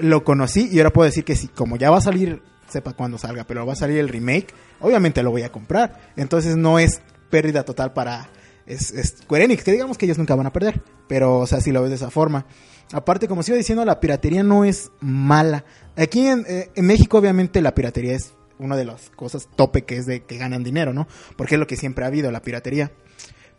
lo 0.00 0.22
conocí 0.24 0.68
y 0.70 0.78
ahora 0.78 0.90
puedo 0.90 1.06
decir 1.06 1.24
que 1.24 1.36
si 1.36 1.48
como 1.48 1.76
ya 1.76 1.90
va 1.90 1.98
a 1.98 2.02
salir, 2.02 2.42
sepa 2.74 2.92
cuándo 2.92 3.18
salga, 3.18 3.44
pero 3.44 3.66
va 3.66 3.72
a 3.72 3.76
salir 3.76 3.98
el 3.98 4.08
remake, 4.08 4.54
obviamente 4.80 5.22
lo 5.22 5.30
voy 5.30 5.42
a 5.42 5.50
comprar. 5.50 6.12
Entonces 6.16 6.56
no 6.56 6.78
es 6.78 7.00
pérdida 7.30 7.64
total 7.64 7.92
para 7.92 8.28
es, 8.66 8.92
es 8.92 9.16
que 9.22 9.72
digamos 9.72 9.98
que 9.98 10.06
ellos 10.06 10.18
nunca 10.18 10.34
van 10.34 10.46
a 10.46 10.52
perder, 10.52 10.82
pero 11.08 11.38
o 11.38 11.46
sea, 11.46 11.60
si 11.60 11.72
lo 11.72 11.82
ves 11.82 11.90
de 11.90 11.96
esa 11.96 12.10
forma. 12.10 12.46
Aparte, 12.92 13.28
como 13.28 13.42
sigo 13.42 13.56
diciendo, 13.56 13.84
la 13.84 14.00
piratería 14.00 14.42
no 14.42 14.64
es 14.64 14.90
mala. 15.00 15.64
Aquí 15.96 16.26
en, 16.26 16.44
eh, 16.46 16.70
en 16.74 16.86
México, 16.86 17.18
obviamente, 17.18 17.62
la 17.62 17.74
piratería 17.74 18.14
es 18.14 18.34
una 18.58 18.76
de 18.76 18.84
las 18.84 19.10
cosas 19.10 19.48
tope 19.56 19.82
que 19.82 19.96
es 19.96 20.06
de 20.06 20.22
que 20.22 20.38
ganan 20.38 20.62
dinero, 20.62 20.92
¿no? 20.92 21.08
Porque 21.36 21.54
es 21.56 21.58
lo 21.58 21.66
que 21.66 21.76
siempre 21.76 22.04
ha 22.04 22.08
habido, 22.08 22.30
la 22.30 22.42
piratería. 22.42 22.92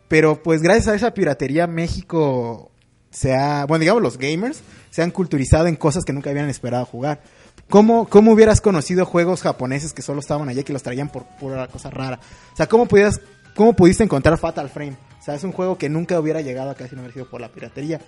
Pero 0.08 0.42
pues 0.42 0.62
gracias 0.62 0.88
a 0.88 0.94
esa 0.94 1.14
piratería 1.14 1.66
México 1.66 2.70
se 3.10 3.34
ha, 3.34 3.64
bueno, 3.66 3.80
digamos 3.80 4.02
los 4.02 4.18
gamers 4.18 4.60
se 4.90 5.02
han 5.02 5.10
culturizado 5.10 5.66
en 5.66 5.76
cosas 5.76 6.04
que 6.04 6.12
nunca 6.12 6.30
habían 6.30 6.48
esperado 6.48 6.84
jugar. 6.86 7.22
¿Cómo, 7.68 8.08
¿Cómo 8.08 8.32
hubieras 8.32 8.60
conocido 8.60 9.04
juegos 9.04 9.42
japoneses 9.42 9.92
que 9.92 10.02
solo 10.02 10.20
estaban 10.20 10.48
allá 10.48 10.60
y 10.60 10.64
que 10.64 10.72
los 10.72 10.82
traían 10.82 11.08
por 11.08 11.24
pura 11.24 11.66
cosa 11.66 11.90
rara? 11.90 12.20
O 12.52 12.56
sea, 12.56 12.68
¿cómo, 12.68 12.86
pudieras, 12.86 13.20
¿cómo 13.56 13.74
pudiste 13.74 14.04
encontrar 14.04 14.38
Fatal 14.38 14.68
Frame? 14.68 14.96
O 15.18 15.22
sea, 15.22 15.34
es 15.34 15.42
un 15.42 15.52
juego 15.52 15.76
que 15.76 15.88
nunca 15.88 16.20
hubiera 16.20 16.40
llegado 16.40 16.70
acá 16.70 16.86
si 16.86 16.94
no 16.94 17.00
hubiera 17.00 17.14
sido 17.14 17.28
por 17.28 17.40
la 17.40 17.48
piratería. 17.48 18.00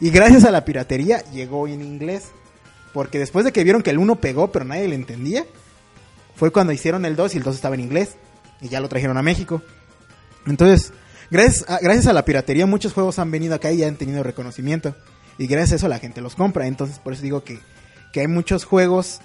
Y 0.00 0.10
gracias 0.10 0.44
a 0.44 0.50
la 0.50 0.64
piratería 0.64 1.22
llegó 1.32 1.66
en 1.66 1.80
inglés. 1.80 2.28
Porque 2.92 3.18
después 3.18 3.44
de 3.44 3.52
que 3.52 3.64
vieron 3.64 3.82
que 3.82 3.90
el 3.90 3.98
1 3.98 4.16
pegó 4.16 4.50
pero 4.50 4.64
nadie 4.64 4.88
le 4.88 4.96
entendía, 4.96 5.46
fue 6.34 6.50
cuando 6.50 6.72
hicieron 6.72 7.04
el 7.04 7.16
2 7.16 7.34
y 7.34 7.38
el 7.38 7.44
2 7.44 7.54
estaba 7.54 7.74
en 7.76 7.82
inglés. 7.82 8.16
Y 8.60 8.68
ya 8.68 8.80
lo 8.80 8.88
trajeron 8.88 9.16
a 9.16 9.22
México. 9.22 9.62
Entonces, 10.46 10.92
gracias 11.30 11.64
a, 11.70 11.78
gracias 11.78 12.06
a 12.06 12.12
la 12.12 12.24
piratería 12.24 12.66
muchos 12.66 12.92
juegos 12.92 13.18
han 13.18 13.30
venido 13.30 13.54
acá 13.54 13.72
y 13.72 13.78
ya 13.78 13.88
han 13.88 13.96
tenido 13.96 14.22
reconocimiento. 14.22 14.94
Y 15.38 15.46
gracias 15.46 15.72
a 15.72 15.76
eso 15.76 15.88
la 15.88 15.98
gente 15.98 16.20
los 16.20 16.34
compra. 16.34 16.66
Entonces, 16.66 16.98
por 16.98 17.14
eso 17.14 17.22
digo 17.22 17.44
que, 17.44 17.58
que 18.12 18.20
hay 18.20 18.28
muchos 18.28 18.64
juegos 18.64 19.20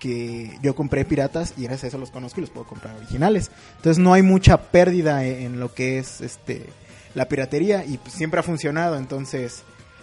que 0.00 0.58
yo 0.62 0.74
compré 0.74 1.04
piratas 1.04 1.54
y 1.56 1.62
gracias 1.62 1.84
a 1.84 1.86
eso 1.88 1.98
los 1.98 2.10
conozco 2.10 2.40
y 2.40 2.42
los 2.42 2.50
puedo 2.50 2.66
comprar 2.66 2.94
originales. 2.96 3.50
Entonces 3.76 4.02
no 4.02 4.12
hay 4.12 4.22
mucha 4.22 4.58
pérdida 4.70 5.24
en, 5.24 5.42
en 5.54 5.60
lo 5.60 5.72
que 5.72 5.98
es 5.98 6.20
este 6.20 6.66
la 7.14 7.26
piratería 7.28 7.84
y 7.84 7.96
pues, 7.98 8.12
siempre 8.12 8.40
ha 8.40 8.42
funcionado. 8.42 8.96
Entonces, 8.96 9.62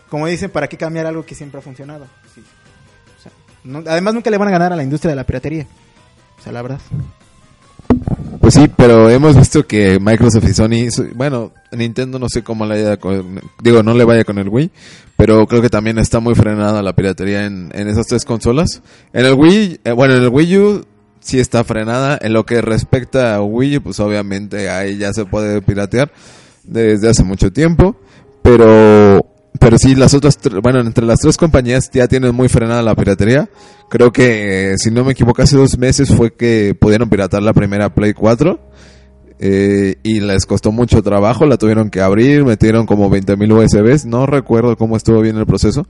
como 0.09 0.27
dicen, 0.27 0.49
¿para 0.49 0.67
qué 0.67 0.77
cambiar 0.77 1.05
algo 1.05 1.25
que 1.25 1.35
siempre 1.35 1.59
ha 1.59 1.61
funcionado? 1.61 2.07
Sí. 2.33 2.41
O 3.19 3.21
sea, 3.21 3.31
no- 3.63 3.83
además 3.87 4.13
nunca 4.13 4.29
le 4.31 4.37
van 4.37 4.47
a 4.47 4.51
ganar 4.51 4.73
a 4.73 4.75
la 4.75 4.83
industria 4.83 5.09
de 5.11 5.15
la 5.17 5.25
piratería. 5.25 5.67
O 6.39 6.41
sea, 6.41 6.51
la 6.51 6.61
verdad. 6.61 6.79
Pues 8.51 8.65
sí, 8.65 8.73
pero 8.75 9.09
hemos 9.09 9.37
visto 9.37 9.65
que 9.65 9.97
Microsoft 10.01 10.43
y 10.43 10.53
Sony, 10.53 11.05
bueno, 11.15 11.53
Nintendo 11.71 12.19
no 12.19 12.27
sé 12.27 12.43
cómo 12.43 12.65
le 12.65 12.75
haya 12.75 12.97
con, 12.97 13.39
digo, 13.63 13.81
no 13.81 13.93
le 13.93 14.03
vaya 14.03 14.25
con 14.25 14.39
el 14.39 14.49
Wii, 14.49 14.71
pero 15.15 15.47
creo 15.47 15.61
que 15.61 15.69
también 15.69 15.97
está 15.97 16.19
muy 16.19 16.35
frenada 16.35 16.83
la 16.83 16.93
piratería 16.93 17.45
en, 17.45 17.71
en 17.73 17.87
esas 17.87 18.07
tres 18.07 18.25
consolas. 18.25 18.81
En 19.13 19.25
el 19.25 19.35
Wii, 19.35 19.79
eh, 19.85 19.93
bueno, 19.93 20.15
en 20.15 20.23
el 20.23 20.27
Wii 20.27 20.57
U 20.57 20.85
sí 21.21 21.39
está 21.39 21.63
frenada. 21.63 22.19
En 22.21 22.33
lo 22.33 22.45
que 22.45 22.61
respecta 22.61 23.35
a 23.35 23.41
Wii, 23.41 23.79
pues 23.79 24.01
obviamente 24.01 24.69
ahí 24.69 24.97
ya 24.97 25.13
se 25.13 25.23
puede 25.23 25.61
piratear 25.61 26.11
desde 26.65 27.07
hace 27.07 27.23
mucho 27.23 27.53
tiempo, 27.53 27.95
pero 28.41 29.30
pero 29.59 29.77
sí 29.77 29.95
las 29.95 30.13
otras 30.13 30.37
bueno 30.61 30.79
entre 30.79 31.05
las 31.05 31.19
tres 31.19 31.37
compañías 31.37 31.89
ya 31.91 32.07
tienen 32.07 32.33
muy 32.33 32.49
frenada 32.49 32.81
la 32.81 32.95
piratería. 32.95 33.49
Creo 33.89 34.11
que 34.11 34.75
si 34.77 34.91
no 34.91 35.03
me 35.03 35.11
equivoco 35.11 35.41
hace 35.41 35.57
dos 35.57 35.77
meses 35.77 36.13
fue 36.13 36.33
que 36.33 36.75
pudieron 36.79 37.09
piratar 37.09 37.43
la 37.43 37.53
primera 37.53 37.93
Play 37.93 38.13
4 38.13 38.59
eh, 39.39 39.95
y 40.03 40.19
les 40.19 40.45
costó 40.45 40.71
mucho 40.71 41.01
trabajo 41.01 41.45
la 41.45 41.57
tuvieron 41.57 41.89
que 41.89 41.99
abrir 41.99 42.45
metieron 42.45 42.85
como 42.85 43.09
20.000 43.09 43.51
USBs 43.51 44.05
no 44.05 44.25
recuerdo 44.25 44.77
cómo 44.77 44.95
estuvo 44.95 45.19
bien 45.19 45.37
el 45.37 45.45
proceso 45.45 45.87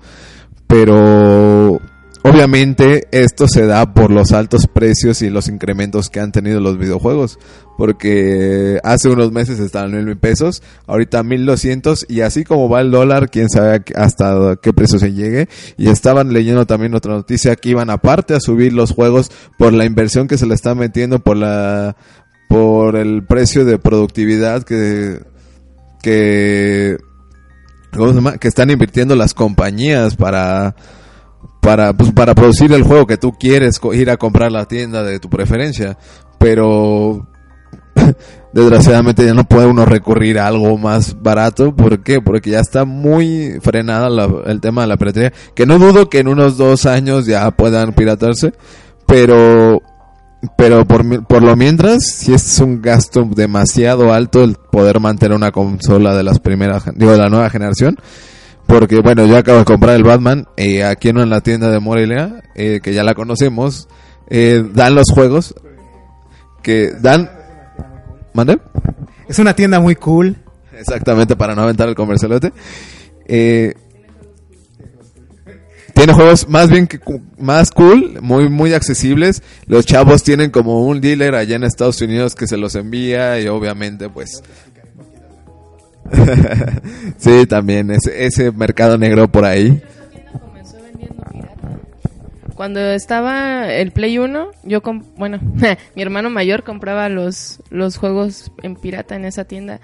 pero 0.67 1.81
obviamente 2.23 3.07
esto 3.11 3.47
se 3.47 3.65
da 3.65 3.93
por 3.93 4.11
los 4.11 4.31
altos 4.31 4.67
precios 4.67 5.21
y 5.21 5.29
los 5.29 5.47
incrementos 5.47 6.09
que 6.09 6.19
han 6.19 6.31
tenido 6.31 6.59
los 6.59 6.77
videojuegos 6.77 7.39
porque 7.81 8.79
hace 8.83 9.09
unos 9.09 9.31
meses 9.31 9.59
estaban 9.59 9.95
en 9.95 10.05
mil 10.05 10.15
pesos 10.15 10.61
ahorita 10.85 11.23
1200 11.23 12.05
y 12.09 12.21
así 12.21 12.43
como 12.43 12.69
va 12.69 12.81
el 12.81 12.91
dólar 12.91 13.31
quién 13.31 13.49
sabe 13.49 13.83
hasta 13.95 14.55
qué 14.61 14.71
precio 14.71 14.99
se 14.99 15.13
llegue. 15.13 15.49
Y 15.77 15.89
estaban 15.89 16.31
leyendo 16.31 16.67
también 16.67 16.93
otra 16.93 17.15
noticia 17.15 17.55
que 17.55 17.69
iban 17.69 17.89
aparte 17.89 18.35
a 18.35 18.39
subir 18.39 18.71
los 18.71 18.91
juegos 18.91 19.31
por 19.57 19.73
la 19.73 19.85
inversión 19.85 20.27
que 20.27 20.37
se 20.37 20.45
le 20.45 20.53
está 20.53 20.75
metiendo 20.75 21.23
por 21.23 21.37
la 21.37 21.95
por 22.47 22.97
el 22.97 23.23
precio 23.23 23.65
de 23.65 23.79
productividad 23.79 24.61
que 24.61 25.19
que 26.03 26.97
que 28.39 28.47
están 28.47 28.69
invirtiendo 28.69 29.15
las 29.15 29.33
compañías 29.33 30.15
para 30.15 30.75
para 31.61 31.93
pues, 31.93 32.11
para 32.11 32.35
producir 32.35 32.73
el 32.73 32.83
juego 32.83 33.07
que 33.07 33.17
tú 33.17 33.33
quieres 33.33 33.79
ir 33.93 34.09
a 34.09 34.17
comprar 34.17 34.51
la 34.51 34.65
tienda 34.65 35.03
de 35.03 35.19
tu 35.19 35.29
preferencia 35.29 35.97
pero 36.37 37.27
desgraciadamente 38.53 39.23
ya 39.23 39.33
no 39.33 39.45
puede 39.45 39.67
uno 39.67 39.85
recurrir 39.85 40.39
a 40.39 40.47
algo 40.47 40.77
más 40.77 41.21
barato 41.21 41.73
¿por 41.73 42.03
qué? 42.03 42.19
porque 42.19 42.49
ya 42.49 42.59
está 42.59 42.83
muy 42.83 43.59
frenada 43.61 44.09
el 44.45 44.59
tema 44.59 44.81
de 44.81 44.87
la 44.87 44.97
piratería 44.97 45.31
que 45.55 45.65
no 45.65 45.79
dudo 45.79 46.09
que 46.09 46.19
en 46.19 46.27
unos 46.27 46.57
dos 46.57 46.85
años 46.85 47.25
ya 47.25 47.49
puedan 47.51 47.93
piratarse 47.93 48.53
pero 49.05 49.81
pero 50.57 50.85
por, 50.85 51.25
por 51.25 51.43
lo 51.43 51.55
mientras, 51.55 52.03
si 52.03 52.33
es 52.33 52.59
un 52.59 52.81
gasto 52.81 53.27
demasiado 53.29 54.11
alto 54.11 54.43
el 54.43 54.55
poder 54.55 54.99
mantener 54.99 55.35
una 55.35 55.51
consola 55.51 56.15
de 56.15 56.23
las 56.23 56.39
primeras, 56.39 56.83
digo, 56.95 57.11
de 57.11 57.19
la 57.19 57.29
nueva 57.29 57.49
generación. 57.49 57.97
Porque, 58.71 59.01
bueno, 59.01 59.25
yo 59.25 59.35
acabo 59.35 59.59
de 59.59 59.65
comprar 59.65 59.97
el 59.97 60.03
Batman, 60.05 60.47
eh, 60.55 60.85
aquí 60.85 61.09
en 61.09 61.29
la 61.29 61.41
tienda 61.41 61.69
de 61.69 61.81
Morelia, 61.81 62.41
eh, 62.55 62.79
que 62.81 62.93
ya 62.93 63.03
la 63.03 63.15
conocemos, 63.15 63.89
eh, 64.29 64.63
dan 64.73 64.95
los 64.95 65.11
juegos 65.13 65.53
que 66.63 66.91
dan... 67.01 67.29
¿Mande? 68.33 68.59
Es 69.27 69.39
una 69.39 69.53
tienda 69.57 69.81
muy 69.81 69.95
cool. 69.95 70.37
Exactamente, 70.71 71.35
para 71.35 71.53
no 71.53 71.63
aventar 71.63 71.89
el 71.89 71.95
comercialote. 71.95 72.53
Eh, 73.25 73.73
tiene 75.93 76.13
juegos 76.13 76.47
más 76.47 76.69
bien 76.69 76.87
que 76.87 76.99
más 77.37 77.71
cool, 77.71 78.19
muy 78.21 78.49
muy 78.49 78.73
accesibles. 78.73 79.43
Los 79.67 79.85
chavos 79.85 80.23
tienen 80.23 80.49
como 80.49 80.85
un 80.85 81.01
dealer 81.01 81.35
allá 81.35 81.57
en 81.57 81.65
Estados 81.65 82.01
Unidos 82.01 82.35
que 82.35 82.47
se 82.47 82.55
los 82.55 82.75
envía 82.75 83.39
y 83.41 83.47
obviamente 83.47 84.09
pues 84.09 84.41
sí, 87.17 87.45
también 87.45 87.91
ese 87.91 88.25
ese 88.25 88.51
mercado 88.51 88.97
negro 88.97 89.31
por 89.31 89.45
ahí. 89.45 89.81
comenzó 90.39 90.77
vendiendo 90.81 91.23
pirata. 91.31 91.79
Cuando 92.55 92.79
estaba 92.79 93.73
el 93.73 93.91
Play 93.91 94.17
1, 94.17 94.51
yo 94.63 94.81
bueno, 95.17 95.39
mi 95.95 96.01
hermano 96.01 96.29
mayor 96.29 96.63
compraba 96.63 97.09
los 97.09 97.61
los 97.69 97.97
juegos 97.97 98.51
en 98.61 98.75
pirata 98.75 99.15
en 99.15 99.25
esa 99.25 99.45
tienda 99.45 99.79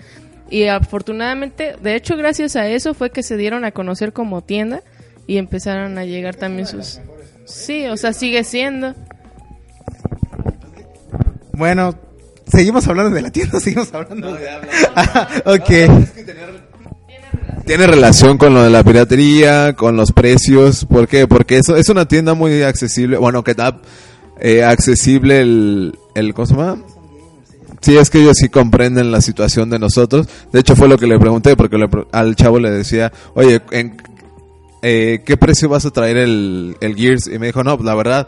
y 0.49 0.65
afortunadamente, 0.67 1.75
de 1.81 1.95
hecho 1.95 2.15
gracias 2.15 2.55
a 2.55 2.67
eso 2.67 2.93
fue 2.93 3.09
que 3.11 3.23
se 3.23 3.37
dieron 3.37 3.65
a 3.65 3.71
conocer 3.71 4.13
como 4.13 4.41
tienda 4.41 4.81
y 5.25 5.37
empezaron 5.37 5.97
a 5.97 6.05
llegar 6.05 6.35
también 6.35 6.67
sus 6.67 7.01
Sí, 7.45 7.85
o 7.87 7.95
sea, 7.95 8.11
sigue 8.11 8.43
siendo. 8.43 8.93
Bueno, 11.53 11.95
seguimos 12.51 12.87
hablando 12.87 13.15
de 13.15 13.21
la 13.21 13.31
tienda, 13.31 13.59
seguimos 13.59 13.93
hablando. 13.93 14.33
de... 14.33 14.47
Ah, 14.95 15.27
ok. 15.45 15.69
Tiene 17.65 17.85
relación 17.85 18.37
con 18.37 18.53
lo 18.53 18.63
de 18.63 18.69
la 18.69 18.83
piratería, 18.83 19.73
con 19.73 19.97
los 19.97 20.13
precios, 20.13 20.85
¿por 20.85 21.07
qué? 21.07 21.27
Porque 21.27 21.57
eso 21.57 21.75
es 21.75 21.89
una 21.89 22.07
tienda 22.07 22.33
muy 22.33 22.63
accesible, 22.63 23.17
bueno, 23.17 23.43
que 23.43 23.53
da 23.53 23.81
eh, 24.39 24.63
accesible 24.63 25.41
el, 25.41 25.99
el, 26.15 26.33
¿cómo 26.33 26.45
se 26.45 26.55
llama? 26.55 26.77
Sí, 27.81 27.97
es 27.97 28.09
que 28.09 28.19
ellos 28.19 28.37
sí 28.39 28.49
comprenden 28.49 29.11
la 29.11 29.21
situación 29.21 29.69
de 29.69 29.79
nosotros. 29.79 30.27
De 30.51 30.59
hecho, 30.59 30.75
fue 30.75 30.87
lo 30.87 30.97
que 30.97 31.07
le 31.07 31.19
pregunté, 31.19 31.55
porque 31.55 31.77
le 31.77 31.89
al 32.11 32.35
chavo 32.35 32.59
le 32.59 32.71
decía, 32.71 33.11
oye, 33.33 33.61
¿en 33.71 33.97
eh, 34.81 35.21
qué 35.25 35.37
precio 35.37 35.69
vas 35.69 35.85
a 35.85 35.91
traer 35.91 36.17
el, 36.17 36.77
el 36.81 36.95
Gears? 36.95 37.27
Y 37.27 37.37
me 37.37 37.47
dijo, 37.47 37.63
no, 37.63 37.77
la 37.77 37.95
verdad, 37.95 38.27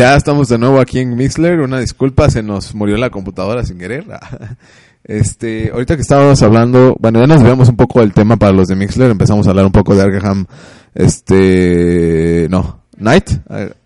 ya 0.00 0.16
estamos 0.16 0.48
de 0.48 0.56
nuevo 0.56 0.80
aquí 0.80 0.98
en 1.00 1.14
Mixler. 1.14 1.60
Una 1.60 1.78
disculpa, 1.78 2.30
se 2.30 2.42
nos 2.42 2.74
murió 2.74 2.96
la 2.96 3.10
computadora 3.10 3.64
sin 3.64 3.78
querer. 3.78 4.06
Este, 5.02 5.70
ahorita 5.72 5.96
que 5.96 6.02
estábamos 6.02 6.42
hablando, 6.42 6.94
bueno, 7.00 7.20
ya 7.20 7.26
nos 7.26 7.42
veamos 7.42 7.70
un 7.70 7.76
poco 7.76 8.00
del 8.00 8.12
tema 8.12 8.36
para 8.36 8.52
los 8.52 8.68
de 8.68 8.76
Mixler. 8.76 9.10
Empezamos 9.10 9.46
a 9.46 9.50
hablar 9.50 9.64
un 9.64 9.72
poco 9.72 9.96
de 9.96 10.02
Arkham, 10.02 10.44
este, 10.94 12.46
no, 12.50 12.82
Knight. 12.98 13.30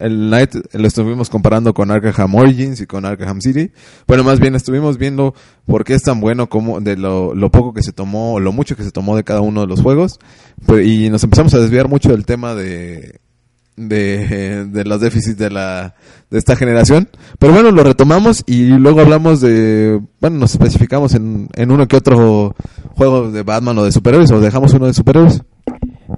El 0.00 0.27
Knight 0.27 0.57
lo 0.72 0.87
estuvimos 0.87 1.31
comparando 1.31 1.72
con 1.72 1.92
Arkham 1.92 2.35
Origins 2.35 2.81
y 2.81 2.87
con 2.87 3.07
Arkham 3.07 3.40
City. 3.40 3.70
Bueno, 4.09 4.24
más 4.24 4.40
bien 4.40 4.57
estuvimos 4.57 4.98
viendo 4.98 5.35
por 5.66 5.85
qué 5.85 5.94
es 5.94 6.03
tan 6.03 6.20
bueno 6.20 6.48
como 6.48 6.81
de 6.81 6.96
lo, 6.96 7.33
lo 7.33 7.50
poco 7.50 7.72
que 7.72 7.85
se 7.85 7.92
tomó, 7.92 8.40
lo 8.40 8.53
mucho 8.53 8.77
que 8.77 8.83
se 8.83 8.90
tomó 8.90 9.16
de 9.16 9.24
cada 9.24 9.40
uno 9.40 9.61
de 9.62 9.68
los 9.68 9.81
juegos. 9.81 10.18
Pero- 10.66 10.83
y 10.83 11.09
nos 11.11 11.22
empezamos 11.22 11.55
a 11.55 11.59
desviar 11.61 11.88
mucho 11.88 12.11
del 12.11 12.27
tema 12.27 12.55
de, 12.57 13.20
de, 13.76 14.66
de 14.66 14.84
los 14.84 15.00
déficits 15.00 15.37
de 15.37 15.50
la 15.50 15.94
de 16.30 16.38
esta 16.38 16.56
generación. 16.56 17.08
Pero 17.38 17.52
bueno, 17.52 17.70
lo 17.70 17.82
retomamos 17.82 18.42
y 18.46 18.66
luego 18.66 19.00
hablamos 19.00 19.40
de, 19.40 20.00
bueno, 20.20 20.38
nos 20.38 20.52
especificamos 20.52 21.14
en, 21.14 21.48
en 21.54 21.70
uno 21.70 21.87
que 21.88 21.96
otro 21.96 22.54
juego 22.96 23.30
de 23.30 23.42
Batman 23.42 23.78
o 23.78 23.84
de 23.84 23.92
superhéroes 23.92 24.30
o 24.30 24.40
dejamos 24.40 24.72
uno 24.74 24.87
de 24.87 24.94
superhéroes. 24.94 25.42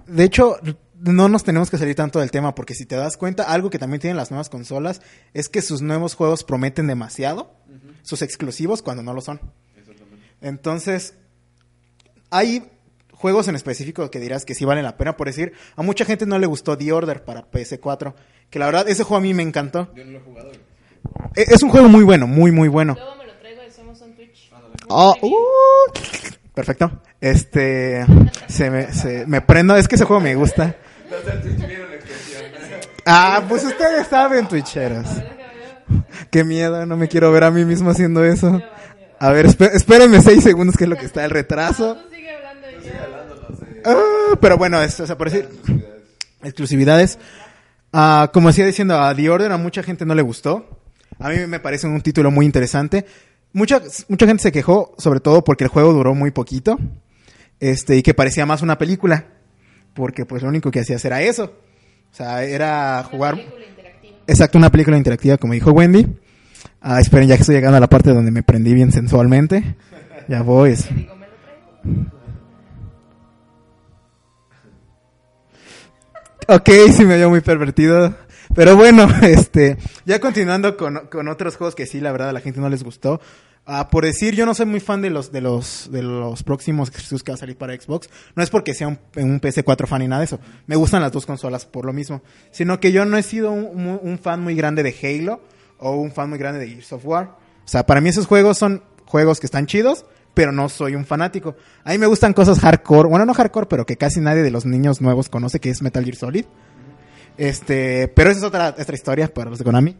De 0.06 0.24
hecho, 0.24 0.56
no 1.00 1.28
nos 1.28 1.44
tenemos 1.44 1.70
que 1.70 1.78
salir 1.78 1.94
tanto 1.94 2.18
del 2.18 2.30
tema 2.30 2.54
porque 2.54 2.74
si 2.74 2.86
te 2.86 2.96
das 2.96 3.16
cuenta, 3.16 3.44
algo 3.44 3.70
que 3.70 3.78
también 3.78 4.00
tienen 4.00 4.16
las 4.16 4.30
nuevas 4.30 4.48
consolas 4.48 5.00
es 5.34 5.48
que 5.48 5.62
sus 5.62 5.82
nuevos 5.82 6.14
juegos 6.14 6.44
prometen 6.44 6.86
demasiado, 6.86 7.54
sus 8.02 8.22
exclusivos 8.22 8.82
cuando 8.82 9.02
no 9.02 9.12
lo 9.12 9.20
son. 9.20 9.40
Entonces, 10.40 11.14
hay 12.30 12.70
juegos 13.16 13.48
en 13.48 13.56
específico 13.56 14.10
que 14.10 14.20
dirás 14.20 14.44
que 14.44 14.54
sí 14.54 14.64
valen 14.64 14.84
la 14.84 14.96
pena. 14.96 15.16
Por 15.16 15.26
decir, 15.26 15.52
a 15.74 15.82
mucha 15.82 16.04
gente 16.04 16.24
no 16.26 16.38
le 16.38 16.46
gustó 16.46 16.78
The 16.78 16.92
Order 16.92 17.24
para 17.24 17.50
PS4. 17.50 18.14
Que 18.50 18.58
la 18.60 18.66
verdad, 18.66 18.88
ese 18.88 19.02
juego 19.02 19.18
a 19.18 19.20
mí 19.22 19.34
me 19.34 19.42
encantó. 19.42 19.92
Yo 19.94 20.04
no 20.04 20.12
lo 20.12 20.18
he 20.18 20.20
jugado. 20.22 20.52
E- 21.34 21.46
Es 21.48 21.62
un 21.62 21.70
juego 21.70 21.88
muy 21.88 22.04
bueno, 22.04 22.26
muy, 22.26 22.52
muy 22.52 22.68
bueno. 22.68 22.94
Luego 22.94 23.16
me 23.16 23.26
lo 23.26 23.32
traigo 23.38 23.62
y 23.62 23.66
hacemos 23.66 24.00
un 24.00 24.14
Twitch. 24.14 24.50
Oh, 24.88 25.14
uh, 25.22 25.92
perfecto. 26.54 27.02
Este, 27.20 28.04
se 28.46 28.70
me, 28.70 28.92
se, 28.92 29.26
me 29.26 29.40
prendo. 29.40 29.76
Es 29.76 29.88
que 29.88 29.96
ese 29.96 30.04
juego 30.04 30.20
me 30.20 30.34
gusta. 30.36 30.76
Ah, 33.04 33.44
pues 33.48 33.64
ustedes 33.64 34.06
saben, 34.08 34.48
Twitcheros. 34.48 35.06
Qué 36.30 36.42
miedo, 36.44 36.84
no 36.86 36.96
me 36.96 37.08
quiero 37.08 37.30
ver 37.30 37.44
a 37.44 37.50
mí 37.50 37.64
mismo 37.64 37.90
haciendo 37.90 38.24
eso. 38.24 38.60
A 39.18 39.30
ver, 39.30 39.46
espé- 39.46 39.70
espérenme 39.72 40.20
seis 40.20 40.42
segundos, 40.42 40.76
que 40.76 40.84
es 40.84 40.90
lo 40.90 40.96
que 40.96 41.06
está 41.06 41.24
el 41.24 41.30
retraso. 41.30 41.94
Tú 41.96 42.14
sigue 42.14 42.30
hablando 42.34 42.66
y 42.70 42.84
yo. 42.86 42.92
Ah, 43.86 44.36
pero 44.40 44.58
bueno, 44.58 44.82
es, 44.82 44.98
o 44.98 45.06
sea, 45.06 45.16
por 45.16 45.30
decir, 45.30 45.48
exclusividades. 46.42 47.18
Ah, 47.92 48.30
como 48.32 48.48
decía 48.48 48.66
diciendo, 48.66 49.00
a 49.00 49.14
The 49.14 49.30
Order 49.30 49.52
a 49.52 49.56
mucha 49.58 49.82
gente 49.82 50.04
no 50.04 50.14
le 50.14 50.22
gustó. 50.22 50.80
A 51.18 51.28
mí 51.28 51.46
me 51.46 51.60
parece 51.60 51.86
un 51.86 52.00
título 52.00 52.30
muy 52.30 52.44
interesante. 52.44 53.06
Mucha, 53.52 53.80
mucha 54.08 54.26
gente 54.26 54.42
se 54.42 54.52
quejó, 54.52 54.94
sobre 54.98 55.20
todo 55.20 55.44
porque 55.44 55.64
el 55.64 55.70
juego 55.70 55.92
duró 55.92 56.14
muy 56.14 56.32
poquito. 56.32 56.78
Este, 57.60 57.96
y 57.96 58.02
que 58.02 58.12
parecía 58.12 58.44
más 58.44 58.60
una 58.60 58.76
película. 58.76 59.24
Porque 59.94 60.26
pues 60.26 60.42
lo 60.42 60.48
único 60.48 60.70
que 60.70 60.80
hacías 60.80 61.04
era 61.04 61.22
eso. 61.22 61.54
O 62.12 62.14
sea, 62.14 62.42
era 62.42 63.02
jugar. 63.04 63.36
Película 63.36 63.66
interactiva. 63.66 64.16
Exacto, 64.26 64.58
una 64.58 64.70
película 64.70 64.96
interactiva, 64.96 65.36
como 65.38 65.54
dijo 65.54 65.70
Wendy. 65.70 66.06
Ah, 66.80 67.00
esperen, 67.00 67.28
ya 67.28 67.36
que 67.36 67.42
estoy 67.42 67.54
llegando 67.54 67.76
a 67.76 67.80
la 67.80 67.88
parte 67.88 68.12
donde 68.12 68.30
me 68.30 68.42
prendí 68.42 68.74
bien 68.74 68.92
sensualmente. 68.92 69.76
Ya 70.28 70.42
voy. 70.42 70.76
Ok, 76.48 76.68
sí 76.92 77.04
me 77.04 77.16
veo 77.16 77.30
muy 77.30 77.40
pervertido. 77.40 78.14
Pero 78.54 78.76
bueno, 78.76 79.08
este, 79.22 79.76
ya 80.04 80.20
continuando 80.20 80.76
con, 80.76 81.08
con 81.10 81.28
otros 81.28 81.56
juegos 81.56 81.74
que 81.74 81.86
sí, 81.86 82.00
la 82.00 82.12
verdad, 82.12 82.28
a 82.30 82.32
la 82.32 82.40
gente 82.40 82.60
no 82.60 82.68
les 82.68 82.84
gustó. 82.84 83.20
Ah, 83.68 83.88
por 83.90 84.04
decir, 84.04 84.36
yo 84.36 84.46
no 84.46 84.54
soy 84.54 84.66
muy 84.66 84.78
fan 84.78 85.02
de 85.02 85.10
los, 85.10 85.32
de 85.32 85.40
los, 85.40 85.88
de 85.90 86.00
los 86.02 86.44
próximos 86.44 86.88
exclusivos 86.88 87.24
que 87.24 87.32
va 87.32 87.34
a 87.34 87.38
salir 87.38 87.56
para 87.56 87.74
Xbox. 87.74 88.08
No 88.36 88.42
es 88.44 88.50
porque 88.50 88.74
sea 88.74 88.86
un, 88.86 88.98
un 89.16 89.40
PS4 89.40 89.88
fan 89.88 90.00
ni 90.02 90.06
nada 90.06 90.20
de 90.20 90.26
eso. 90.26 90.38
Me 90.68 90.76
gustan 90.76 91.02
las 91.02 91.10
dos 91.10 91.26
consolas 91.26 91.66
por 91.66 91.84
lo 91.84 91.92
mismo. 91.92 92.22
Sino 92.52 92.78
que 92.78 92.92
yo 92.92 93.04
no 93.04 93.16
he 93.18 93.24
sido 93.24 93.50
un- 93.50 93.98
un 94.00 94.18
fan 94.20 94.40
muy 94.40 94.54
grande 94.54 94.84
de 94.84 94.94
Halo 95.02 95.40
o 95.78 95.96
un 95.96 96.12
fan 96.12 96.28
muy 96.30 96.38
grande 96.38 96.60
de 96.60 96.68
Gears 96.68 96.92
of 96.92 97.04
War. 97.04 97.24
O 97.64 97.68
sea, 97.68 97.84
para 97.84 98.00
mí 98.00 98.08
esos 98.10 98.26
juegos 98.28 98.56
son 98.56 98.84
juegos 99.04 99.40
que 99.40 99.46
están 99.46 99.66
chidos, 99.66 100.04
pero 100.36 100.52
no 100.52 100.68
soy 100.68 100.94
un 100.94 101.06
fanático. 101.06 101.56
A 101.82 101.92
mí 101.92 101.98
me 101.98 102.06
gustan 102.06 102.34
cosas 102.34 102.60
hardcore, 102.60 103.08
bueno, 103.08 103.24
no 103.24 103.32
hardcore, 103.32 103.68
pero 103.70 103.86
que 103.86 103.96
casi 103.96 104.20
nadie 104.20 104.42
de 104.42 104.50
los 104.50 104.66
niños 104.66 105.00
nuevos 105.00 105.30
conoce, 105.30 105.60
que 105.60 105.70
es 105.70 105.80
Metal 105.80 106.04
Gear 106.04 106.14
Solid. 106.14 106.44
Este, 107.38 108.08
pero 108.08 108.30
esa 108.30 108.40
es 108.40 108.44
otra, 108.44 108.74
otra 108.78 108.94
historia 108.94 109.32
para 109.32 109.48
los 109.48 109.58
de 109.58 109.64
Konami. 109.64 109.96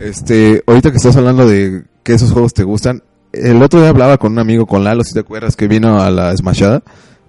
Este, 0.00 0.64
ahorita 0.66 0.90
que 0.90 0.96
estás 0.96 1.16
hablando 1.16 1.46
de 1.46 1.84
que 2.02 2.14
esos 2.14 2.32
juegos 2.32 2.54
te 2.54 2.64
gustan, 2.64 3.04
el 3.32 3.62
otro 3.62 3.78
día 3.78 3.90
hablaba 3.90 4.18
con 4.18 4.32
un 4.32 4.40
amigo, 4.40 4.66
con 4.66 4.82
Lalo, 4.82 5.04
si 5.04 5.14
te 5.14 5.20
acuerdas, 5.20 5.54
que 5.54 5.68
vino 5.68 6.02
a 6.02 6.10
la 6.10 6.36
Smashada 6.36 6.82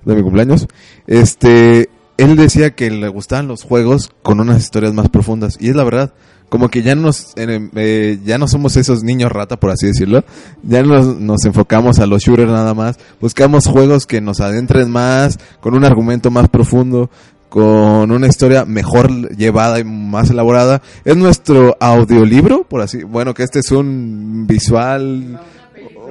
de 0.03 0.15
mi 0.15 0.23
cumpleaños. 0.23 0.67
Este, 1.05 1.91
él 2.17 2.35
decía 2.35 2.73
que 2.73 2.89
le 2.89 3.09
gustaban 3.09 3.47
los 3.47 3.61
juegos 3.61 4.11
con 4.23 4.39
unas 4.39 4.59
historias 4.59 4.95
más 4.95 5.09
profundas. 5.09 5.55
Y 5.59 5.69
es 5.69 5.75
la 5.75 5.83
verdad, 5.83 6.13
como 6.49 6.69
que 6.69 6.83
ya 6.83 6.95
nos, 6.95 7.33
eh, 7.35 7.69
eh, 7.75 8.19
ya 8.23 8.37
no 8.37 8.47
somos 8.47 8.77
esos 8.77 9.03
niños 9.03 9.31
rata, 9.31 9.57
por 9.57 9.71
así 9.71 9.87
decirlo. 9.87 10.23
Ya 10.61 10.83
nos, 10.83 11.19
nos 11.19 11.45
enfocamos 11.45 11.99
a 11.99 12.05
los 12.05 12.21
shooters 12.23 12.51
nada 12.51 12.73
más. 12.73 12.97
Buscamos 13.19 13.65
juegos 13.67 14.05
que 14.05 14.21
nos 14.21 14.39
adentren 14.39 14.91
más, 14.91 15.39
con 15.61 15.73
un 15.73 15.83
argumento 15.85 16.29
más 16.31 16.49
profundo 16.49 17.09
con 17.49 18.09
una 18.09 18.25
historia 18.25 18.65
mejor 18.65 19.29
llevada 19.37 19.79
y 19.79 19.83
más 19.83 20.31
elaborada. 20.31 20.81
Es 21.05 21.15
nuestro 21.15 21.77
audiolibro, 21.79 22.63
por 22.63 22.81
así, 22.81 23.03
bueno, 23.03 23.35
que 23.35 23.43
este 23.43 23.59
es 23.59 23.69
un 23.69 24.45
visual, 24.47 25.39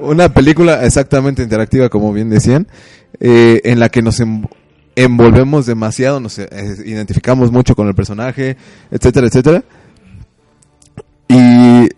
una 0.01 0.29
película 0.33 0.85
exactamente 0.85 1.43
interactiva, 1.43 1.89
como 1.89 2.13
bien 2.13 2.29
decían, 2.29 2.67
eh, 3.19 3.59
en 3.65 3.81
la 3.81 3.89
que 3.89 4.01
nos 4.01 4.21
em- 4.21 4.45
envolvemos 4.95 5.65
demasiado, 5.65 6.21
nos 6.21 6.39
eh, 6.39 6.47
identificamos 6.85 7.51
mucho 7.51 7.75
con 7.75 7.89
el 7.89 7.93
personaje, 7.93 8.55
etcétera, 8.89 9.27
etcétera. 9.27 9.63
Y 11.33 11.89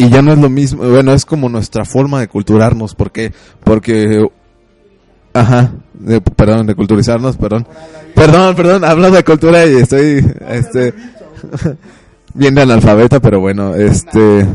y 0.00 0.10
ya 0.10 0.22
no 0.22 0.32
es 0.32 0.38
lo 0.38 0.48
mismo, 0.48 0.84
bueno, 0.88 1.12
es 1.12 1.24
como 1.24 1.48
nuestra 1.48 1.84
forma 1.84 2.20
de 2.20 2.28
culturarnos, 2.28 2.94
porque 2.94 3.32
porque 3.64 4.26
Ajá, 5.34 5.72
de- 5.94 6.20
perdón, 6.20 6.66
de 6.66 6.74
culturizarnos, 6.74 7.36
perdón. 7.36 7.66
Perdón, 8.14 8.56
perdón, 8.56 8.84
hablo 8.84 9.10
de 9.10 9.22
cultura 9.24 9.66
y 9.66 9.76
estoy, 9.76 10.24
este, 10.48 10.94
bien 12.34 12.54
de 12.54 12.62
analfabeta, 12.62 13.20
pero 13.20 13.38
bueno, 13.40 13.74
este, 13.74 14.46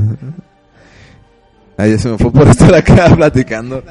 ahí 1.77 1.97
se 1.99 2.09
me 2.09 2.17
fue 2.17 2.31
por 2.31 2.47
estar 2.47 2.73
acá 2.73 3.13
platicando. 3.15 3.83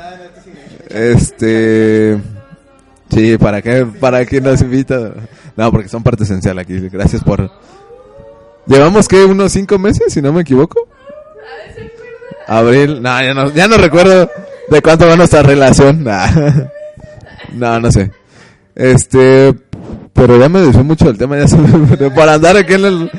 Este, 0.91 2.19
sí, 3.11 3.39
¿para 3.39 3.63
qué, 3.63 3.87
para 4.01 4.27
qué 4.27 4.41
nos 4.41 4.61
invita? 4.61 5.13
No, 5.57 5.71
porque 5.71 5.89
son 5.89 6.03
parte 6.03 6.25
esencial 6.25 6.59
aquí, 6.59 6.79
gracias 6.89 7.23
por... 7.23 7.51
Llevamos 8.67 9.09
que 9.09 9.25
unos 9.25 9.53
cinco 9.53 9.79
meses, 9.79 10.13
si 10.13 10.23
no 10.23 10.33
me 10.33 10.43
equivoco. 10.43 10.89
Abril, 12.47 13.03
no, 13.03 13.23
ya 13.23 13.35
no, 13.35 13.51
ya 13.51 13.69
no 13.69 13.77
recuerdo 13.77 14.31
de 14.69 14.83
cuánto 14.83 15.07
va 15.07 15.17
nuestra 15.17 15.43
relación. 15.43 16.05
Nah. 16.05 16.29
No, 17.53 17.79
no 17.81 17.93
sé. 17.93 18.11
Este, 18.75 19.53
pero 20.15 20.39
ya 20.39 20.49
me 20.49 20.61
desvió 20.61 20.83
mucho 20.83 21.05
del 21.07 21.19
tema, 21.19 21.37
ya 21.37 21.47
se 21.49 21.59
me- 21.59 22.11
por 22.11 22.27
andar 22.29 22.57
aquí 22.57 22.73
en 22.75 22.85
el, 22.87 23.11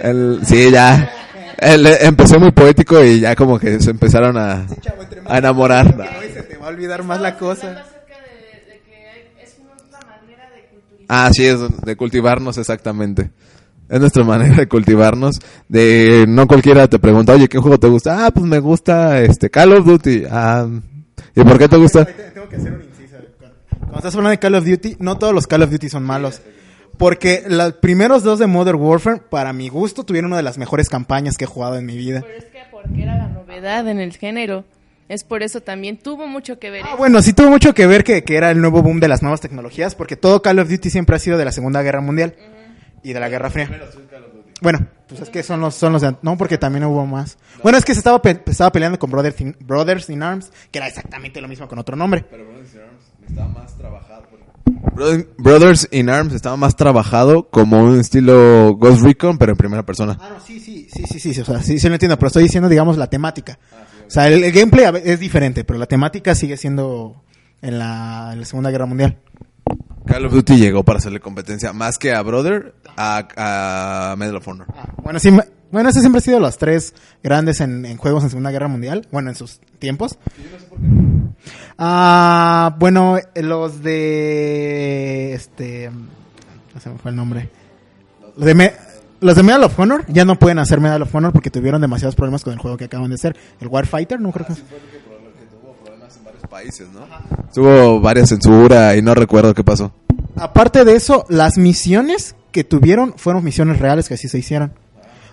el- 0.00 0.40
sí, 0.46 0.70
ya. 0.70 1.10
El- 1.58 1.86
empezó 1.86 2.40
muy 2.40 2.52
poético 2.52 3.02
y 3.04 3.20
ya 3.20 3.34
como 3.36 3.58
que 3.58 3.78
se 3.80 3.90
empezaron 3.90 4.38
a, 4.38 4.66
a 5.26 5.38
enamorar. 5.38 5.94
se 6.32 6.42
te 6.44 6.56
va 6.56 6.66
a 6.66 6.68
olvidar 6.70 7.02
más 7.02 7.20
la 7.20 7.36
cosa. 7.36 7.84
Ah, 11.08 11.28
sí, 11.32 11.44
es 11.46 11.58
de 11.84 11.96
cultivarnos 11.96 12.56
exactamente. 12.58 13.30
Es 13.88 14.00
nuestra 14.00 14.24
manera 14.24 14.56
de 14.56 14.66
cultivarnos. 14.66 15.40
De 15.68 16.24
no 16.28 16.46
cualquiera 16.46 16.88
te 16.88 16.98
pregunta, 16.98 17.32
oye, 17.32 17.48
¿qué 17.48 17.58
juego 17.58 17.78
te 17.78 17.88
gusta? 17.88 18.26
Ah, 18.26 18.30
pues 18.30 18.44
me 18.46 18.58
gusta 18.58 19.20
este 19.20 19.48
Call 19.48 19.72
of 19.72 19.86
Duty. 19.86 20.24
Ah, 20.30 20.68
¿y 21.34 21.42
por 21.42 21.58
qué 21.58 21.68
te 21.68 21.76
gusta? 21.76 22.04
Tengo 22.04 22.48
que 22.48 22.56
hacer 22.56 22.72
un 22.72 22.82
inciso. 22.82 23.16
Cuando 23.78 23.96
estás 23.96 24.14
hablando 24.14 24.30
de 24.30 24.38
Call 24.38 24.54
of 24.56 24.66
Duty, 24.66 24.96
no 24.98 25.18
todos 25.18 25.32
los 25.32 25.46
Call 25.46 25.62
of 25.62 25.70
Duty 25.70 25.88
son 25.88 26.02
malos. 26.02 26.42
Porque 26.98 27.44
los 27.46 27.74
primeros 27.74 28.22
dos 28.22 28.38
de 28.38 28.46
Modern 28.46 28.80
Warfare, 28.80 29.20
para 29.30 29.52
mi 29.52 29.68
gusto, 29.68 30.04
tuvieron 30.04 30.30
una 30.30 30.38
de 30.38 30.42
las 30.42 30.58
mejores 30.58 30.88
campañas 30.88 31.36
que 31.36 31.44
he 31.44 31.48
jugado 31.48 31.76
en 31.76 31.86
mi 31.86 31.96
vida. 31.96 32.22
Pero 32.22 32.38
es 32.38 32.46
que 32.46 32.58
porque 32.72 33.02
era 33.02 33.16
la 33.16 33.28
novedad 33.28 33.86
en 33.88 34.00
el 34.00 34.16
género. 34.16 34.64
Es 35.08 35.22
por 35.22 35.44
eso 35.44 35.60
también 35.60 35.98
tuvo 35.98 36.26
mucho 36.26 36.58
que 36.58 36.70
ver. 36.70 36.82
Ah, 36.84 36.88
eso. 36.88 36.96
bueno, 36.96 37.22
sí 37.22 37.32
tuvo 37.32 37.50
mucho 37.50 37.74
que 37.74 37.86
ver 37.86 38.02
que, 38.02 38.24
que 38.24 38.36
era 38.36 38.50
el 38.50 38.60
nuevo 38.60 38.82
boom 38.82 38.98
de 38.98 39.06
las 39.06 39.22
nuevas 39.22 39.40
tecnologías, 39.40 39.94
porque 39.94 40.16
todo 40.16 40.42
Call 40.42 40.58
of 40.58 40.68
Duty 40.68 40.90
siempre 40.90 41.14
ha 41.14 41.20
sido 41.20 41.38
de 41.38 41.44
la 41.44 41.52
Segunda 41.52 41.82
Guerra 41.82 42.00
Mundial 42.00 42.34
y 43.08 43.12
de 43.12 43.20
la 43.20 43.28
Guerra 43.28 43.50
Fría. 43.50 43.70
Bueno, 44.62 44.86
pues 45.06 45.20
es 45.20 45.28
que 45.30 45.42
son 45.42 45.60
los, 45.60 45.74
son 45.74 45.92
los 45.92 46.02
de... 46.02 46.16
No, 46.22 46.36
porque 46.38 46.56
también 46.58 46.84
hubo 46.84 47.04
más. 47.06 47.36
Bueno, 47.62 47.76
es 47.78 47.84
que 47.84 47.92
se 47.92 48.00
estaba, 48.00 48.20
pe- 48.22 48.42
estaba 48.46 48.72
peleando 48.72 48.98
con 48.98 49.10
Brothers 49.10 49.40
in, 49.40 49.56
Brothers 49.60 50.08
in 50.10 50.22
Arms, 50.22 50.50
que 50.70 50.78
era 50.78 50.88
exactamente 50.88 51.40
lo 51.40 51.46
mismo 51.48 51.68
con 51.68 51.78
otro 51.78 51.94
nombre. 51.94 52.24
estaba 53.28 53.48
más 53.48 53.76
trabajado. 53.76 54.24
Brothers 55.38 55.88
in 55.92 56.08
Arms 56.08 56.32
estaba 56.32 56.56
más 56.56 56.74
trabajado 56.74 57.48
como 57.50 57.78
un 57.84 58.00
estilo 58.00 58.74
Ghost 58.76 59.02
Recon, 59.02 59.36
pero 59.38 59.52
en 59.52 59.58
primera 59.58 59.84
persona. 59.84 60.16
Ah, 60.20 60.30
no, 60.34 60.40
sí, 60.40 60.58
sí, 60.58 60.88
sí, 60.90 61.04
sí, 61.06 61.32
sí, 61.34 61.40
o 61.40 61.44
sea, 61.44 61.62
sí, 61.62 61.78
sí 61.78 61.88
lo 61.88 61.94
entiendo, 61.94 62.16
pero 62.18 62.28
estoy 62.28 62.44
diciendo, 62.44 62.68
digamos, 62.68 62.96
la 62.96 63.08
temática. 63.08 63.58
o 64.06 64.10
sea, 64.10 64.26
el, 64.28 64.42
el 64.42 64.52
gameplay 64.52 64.86
es 65.04 65.20
diferente, 65.20 65.64
pero 65.64 65.78
la 65.78 65.86
temática 65.86 66.34
sigue 66.34 66.56
siendo 66.56 67.22
en 67.62 67.78
la, 67.78 68.30
en 68.32 68.40
la 68.40 68.46
Segunda 68.46 68.70
Guerra 68.70 68.86
Mundial. 68.86 69.18
Call 70.06 70.26
of 70.26 70.32
Duty 70.32 70.56
llegó 70.56 70.84
para 70.84 70.98
hacerle 70.98 71.20
competencia 71.20 71.72
más 71.72 71.98
que 71.98 72.12
a 72.14 72.22
Brother, 72.22 72.74
a, 72.96 74.14
Medal 74.16 74.36
of 74.36 74.48
Honor. 74.48 74.66
Bueno, 75.02 75.18
sí, 75.18 75.30
bueno, 75.72 75.88
esos 75.88 76.00
siempre 76.02 76.18
han 76.18 76.22
sido 76.24 76.40
los 76.40 76.56
tres 76.58 76.94
grandes 77.22 77.60
en, 77.60 77.84
en 77.84 77.96
juegos 77.96 78.22
en 78.24 78.30
Segunda 78.30 78.50
Guerra 78.50 78.68
Mundial, 78.68 79.06
bueno, 79.10 79.30
en 79.30 79.34
sus 79.36 79.60
tiempos. 79.78 80.16
Ah, 81.78 82.74
bueno, 82.78 83.18
los 83.34 83.82
de, 83.82 85.32
este, 85.34 85.90
no 86.74 86.80
se 86.80 86.88
me 86.90 86.98
fue 86.98 87.10
el 87.10 87.16
nombre. 87.16 87.50
de 88.36 88.54
me- 88.54 88.72
los 89.20 89.34
de 89.34 89.42
Medal 89.42 89.64
of 89.64 89.78
Honor 89.78 90.04
ya 90.08 90.24
no 90.24 90.38
pueden 90.38 90.58
hacer 90.58 90.78
Medal 90.80 91.02
of 91.02 91.14
Honor 91.14 91.32
porque 91.32 91.50
tuvieron 91.50 91.80
demasiados 91.80 92.14
problemas 92.14 92.44
con 92.44 92.52
el 92.52 92.58
juego 92.58 92.76
que 92.76 92.84
acaban 92.84 93.08
de 93.08 93.14
hacer. 93.14 93.36
El 93.60 93.68
Warfighter, 93.68 94.20
no 94.20 94.30
creo 94.30 94.46
que... 94.46 94.52
países, 96.46 96.88
¿no? 96.92 97.06
Tuvo 97.54 98.00
varias 98.00 98.28
censura 98.28 98.96
y 98.96 99.02
no 99.02 99.14
recuerdo 99.14 99.54
qué 99.54 99.64
pasó. 99.64 99.92
Aparte 100.36 100.84
de 100.84 100.94
eso, 100.94 101.24
las 101.28 101.56
misiones 101.56 102.34
que 102.52 102.64
tuvieron 102.64 103.14
fueron 103.16 103.44
misiones 103.44 103.78
reales 103.78 104.08
que 104.08 104.14
así 104.14 104.28
se 104.28 104.38
hicieron. 104.38 104.72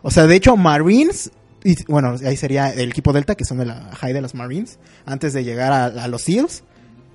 O 0.02 0.12
sea, 0.12 0.28
de 0.28 0.36
hecho, 0.36 0.58
Marines, 0.58 1.32
y, 1.64 1.82
bueno, 1.86 2.16
ahí 2.26 2.38
sería 2.38 2.70
el 2.70 2.90
equipo 2.90 3.14
Delta, 3.14 3.36
que 3.36 3.46
son 3.46 3.58
de 3.58 3.66
la 3.66 3.90
high 3.96 4.14
de 4.14 4.22
las 4.22 4.36
Marines, 4.36 4.80
antes 5.06 5.34
de 5.34 5.44
llegar 5.44 5.72
a, 5.72 5.86
a 5.86 6.08
los 6.08 6.24
SEALs. 6.24 6.64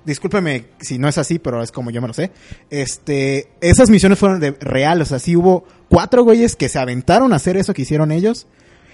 Discúlpeme 0.05 0.65
si 0.79 0.97
no 0.97 1.07
es 1.07 1.17
así, 1.17 1.39
pero 1.39 1.61
es 1.61 1.71
como 1.71 1.91
yo 1.91 2.01
me 2.01 2.07
lo 2.07 2.13
sé. 2.13 2.31
Este, 2.69 3.49
esas 3.61 3.89
misiones 3.89 4.17
fueron 4.17 4.39
de 4.39 4.51
real, 4.59 5.01
o 5.01 5.05
sea, 5.05 5.19
sí 5.19 5.35
hubo 5.35 5.65
cuatro 5.89 6.23
güeyes 6.23 6.55
que 6.55 6.69
se 6.69 6.79
aventaron 6.79 7.33
a 7.33 7.35
hacer 7.35 7.57
eso 7.57 7.73
que 7.73 7.83
hicieron 7.83 8.11
ellos. 8.11 8.47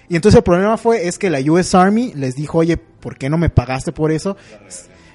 Y 0.09 0.15
entonces 0.15 0.37
el 0.37 0.43
problema 0.43 0.77
fue 0.77 1.07
es 1.07 1.17
que 1.17 1.29
la 1.29 1.39
US 1.51 1.73
Army 1.73 2.13
les 2.15 2.35
dijo, 2.35 2.59
oye, 2.59 2.77
¿por 2.77 3.17
qué 3.17 3.29
no 3.29 3.37
me 3.37 3.49
pagaste 3.49 3.91
por 3.91 4.11
eso? 4.11 4.35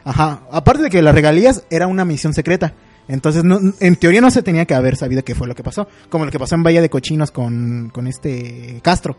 Ajá. 0.04 0.40
Aparte 0.50 0.82
de 0.84 0.90
que 0.90 1.02
las 1.02 1.14
regalías 1.14 1.64
era 1.70 1.86
una 1.86 2.04
misión 2.04 2.34
secreta. 2.34 2.74
Entonces, 3.08 3.42
no- 3.44 3.58
en 3.80 3.96
teoría 3.96 4.20
no 4.20 4.30
se 4.30 4.42
tenía 4.42 4.64
que 4.66 4.74
haber 4.74 4.96
sabido 4.96 5.24
qué 5.24 5.34
fue 5.34 5.46
lo 5.48 5.54
que 5.54 5.62
pasó. 5.62 5.88
Como 6.08 6.24
lo 6.24 6.30
que 6.30 6.38
pasó 6.38 6.54
en 6.54 6.62
Bahía 6.62 6.80
de 6.80 6.90
Cochinos 6.90 7.30
con, 7.30 7.90
con 7.92 8.06
este 8.06 8.78
Castro. 8.82 9.16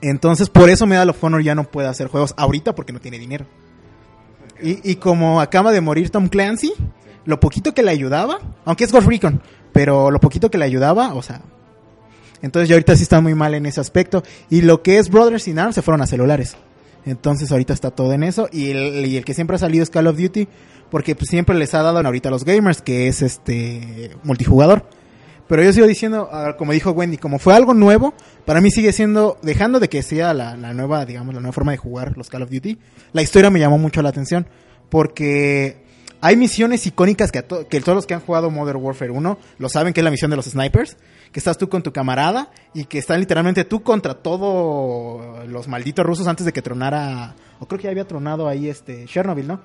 Entonces, 0.00 0.48
por 0.48 0.70
eso 0.70 0.86
Medal 0.86 1.10
of 1.10 1.22
Honor 1.24 1.42
ya 1.42 1.54
no 1.54 1.64
puede 1.64 1.88
hacer 1.88 2.08
juegos 2.08 2.34
ahorita 2.36 2.74
porque 2.74 2.92
no 2.92 3.00
tiene 3.00 3.18
dinero. 3.18 3.46
Y, 4.62 4.90
y 4.90 4.96
como 4.96 5.40
acaba 5.40 5.72
de 5.72 5.80
morir 5.80 6.10
Tom 6.10 6.28
Clancy, 6.28 6.72
lo 7.24 7.40
poquito 7.40 7.74
que 7.74 7.82
le 7.82 7.90
ayudaba, 7.90 8.38
aunque 8.64 8.84
es 8.84 8.92
Ghost 8.92 9.08
Recon, 9.08 9.42
pero 9.72 10.10
lo 10.10 10.20
poquito 10.20 10.50
que 10.50 10.58
le 10.58 10.64
ayudaba, 10.64 11.14
o 11.14 11.22
sea... 11.22 11.40
Entonces 12.40 12.68
ya 12.68 12.76
ahorita 12.76 12.94
sí 12.94 13.02
está 13.02 13.20
muy 13.20 13.34
mal 13.34 13.54
en 13.54 13.66
ese 13.66 13.80
aspecto. 13.80 14.22
Y 14.48 14.60
lo 14.62 14.80
que 14.82 14.98
es 14.98 15.10
Brothers 15.10 15.48
in 15.48 15.58
Arms 15.58 15.74
se 15.74 15.82
fueron 15.82 16.02
a 16.02 16.06
celulares. 16.06 16.56
Entonces 17.08 17.50
ahorita 17.50 17.72
está 17.72 17.90
todo 17.90 18.12
en 18.12 18.22
eso. 18.22 18.48
Y 18.52 18.70
el, 18.70 19.24
que 19.24 19.34
siempre 19.34 19.56
ha 19.56 19.58
salido 19.58 19.82
es 19.82 19.90
Call 19.90 20.06
of 20.06 20.18
Duty. 20.18 20.48
Porque 20.90 21.14
pues, 21.14 21.28
siempre 21.28 21.56
les 21.56 21.74
ha 21.74 21.82
dado 21.82 21.98
ahorita 21.98 22.28
a 22.28 22.32
los 22.32 22.44
gamers, 22.44 22.80
que 22.80 23.08
es 23.08 23.22
este 23.22 24.10
multijugador. 24.22 24.84
Pero 25.48 25.62
yo 25.62 25.72
sigo 25.72 25.86
diciendo, 25.86 26.28
ah, 26.30 26.56
como 26.58 26.72
dijo 26.72 26.90
Wendy, 26.90 27.16
como 27.16 27.38
fue 27.38 27.54
algo 27.54 27.72
nuevo, 27.72 28.12
para 28.44 28.60
mí 28.60 28.70
sigue 28.70 28.92
siendo, 28.92 29.38
dejando 29.42 29.80
de 29.80 29.88
que 29.88 30.02
sea 30.02 30.34
la, 30.34 30.56
nueva, 30.74 31.06
digamos, 31.06 31.34
la 31.34 31.40
nueva 31.40 31.54
forma 31.54 31.72
de 31.72 31.78
jugar 31.78 32.16
los 32.18 32.28
Call 32.28 32.42
of 32.42 32.50
Duty, 32.50 32.78
la 33.12 33.22
historia 33.22 33.50
me 33.50 33.58
llamó 33.58 33.78
mucho 33.78 34.02
la 34.02 34.10
atención. 34.10 34.46
Porque 34.90 35.82
hay 36.20 36.36
misiones 36.36 36.86
icónicas 36.86 37.32
que, 37.32 37.38
a 37.38 37.44
que 37.46 37.80
todos 37.80 37.96
los 37.96 38.06
que 38.06 38.14
han 38.14 38.20
jugado 38.20 38.50
Modern 38.50 38.82
Warfare 38.82 39.10
1 39.10 39.38
lo 39.58 39.68
saben 39.68 39.92
que 39.94 40.00
es 40.00 40.04
la 40.04 40.10
misión 40.10 40.30
de 40.30 40.36
los 40.36 40.46
snipers. 40.46 40.96
Que 41.32 41.40
estás 41.40 41.58
tú 41.58 41.68
con 41.68 41.82
tu 41.82 41.92
camarada 41.92 42.50
y 42.74 42.84
que 42.84 42.98
están 42.98 43.20
literalmente 43.20 43.64
tú 43.64 43.82
contra 43.82 44.14
todos 44.14 45.46
los 45.48 45.68
malditos 45.68 46.04
rusos 46.06 46.26
antes 46.26 46.46
de 46.46 46.52
que 46.52 46.62
tronara. 46.62 47.34
O 47.60 47.66
creo 47.66 47.78
que 47.78 47.84
ya 47.84 47.90
había 47.90 48.06
tronado 48.06 48.48
ahí 48.48 48.68
este 48.68 49.04
Chernobyl, 49.06 49.46
¿no? 49.46 49.60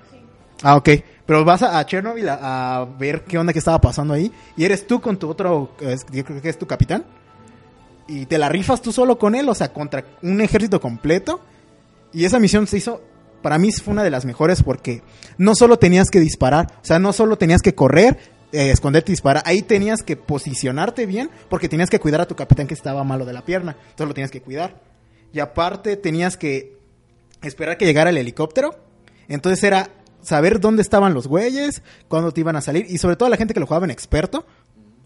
Ah, 0.61 0.75
ok. 0.75 0.89
Pero 1.25 1.43
vas 1.45 1.61
a, 1.63 1.79
a 1.79 1.85
Chernobyl 1.85 2.27
a, 2.29 2.77
a 2.81 2.85
ver 2.85 3.23
qué 3.23 3.37
onda 3.37 3.53
que 3.53 3.59
estaba 3.59 3.79
pasando 3.79 4.13
ahí. 4.13 4.31
Y 4.57 4.65
eres 4.65 4.85
tú 4.87 4.99
con 5.01 5.17
tu 5.17 5.29
otro, 5.29 5.71
es- 5.79 6.05
yo 6.11 6.23
creo 6.25 6.41
que 6.41 6.49
es 6.49 6.57
tu 6.59 6.67
capitán. 6.67 7.05
Y 8.07 8.25
te 8.25 8.37
la 8.37 8.49
rifas 8.49 8.81
tú 8.81 8.91
solo 8.91 9.17
con 9.17 9.33
él, 9.35 9.47
o 9.47 9.55
sea, 9.55 9.71
contra 9.71 10.03
un 10.21 10.41
ejército 10.41 10.81
completo. 10.81 11.39
Y 12.11 12.25
esa 12.25 12.39
misión 12.39 12.67
se 12.67 12.77
hizo, 12.77 13.01
para 13.41 13.57
mí 13.57 13.71
fue 13.71 13.93
una 13.93 14.03
de 14.03 14.09
las 14.11 14.25
mejores 14.25 14.61
porque 14.63 15.01
no 15.37 15.55
solo 15.55 15.79
tenías 15.79 16.09
que 16.11 16.19
disparar, 16.19 16.67
o 16.81 16.85
sea, 16.85 16.99
no 16.99 17.11
solo 17.13 17.37
tenías 17.37 17.61
que 17.61 17.73
correr, 17.73 18.17
eh, 18.53 18.69
esconderte 18.69 19.11
y 19.11 19.13
disparar, 19.13 19.41
ahí 19.47 19.63
tenías 19.63 20.03
que 20.03 20.15
posicionarte 20.15 21.07
bien 21.07 21.31
porque 21.49 21.67
tenías 21.67 21.89
que 21.89 21.99
cuidar 21.99 22.21
a 22.21 22.27
tu 22.27 22.35
capitán 22.35 22.67
que 22.67 22.75
estaba 22.75 23.03
malo 23.03 23.25
de 23.25 23.33
la 23.33 23.43
pierna, 23.43 23.75
entonces 23.81 24.07
lo 24.07 24.13
tenías 24.13 24.29
que 24.29 24.41
cuidar. 24.41 24.79
Y 25.33 25.39
aparte 25.39 25.97
tenías 25.97 26.37
que 26.37 26.77
esperar 27.41 27.77
que 27.77 27.85
llegara 27.85 28.11
el 28.11 28.17
helicóptero, 28.17 28.75
entonces 29.27 29.63
era 29.63 29.89
saber 30.21 30.59
dónde 30.59 30.83
estaban 30.83 31.15
los 31.15 31.27
güeyes, 31.27 31.81
cuándo 32.07 32.31
te 32.31 32.41
iban 32.41 32.55
a 32.55 32.61
salir 32.61 32.85
y 32.87 32.99
sobre 32.99 33.15
todo 33.15 33.27
la 33.27 33.37
gente 33.37 33.55
que 33.55 33.59
lo 33.59 33.65
jugaba 33.65 33.85
en 33.85 33.91
experto. 33.91 34.45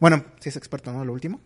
Bueno, 0.01 0.25
si 0.41 0.49
es 0.49 0.57
experto, 0.57 0.91
¿no? 0.91 1.05
Lo 1.05 1.13
último. 1.13 1.39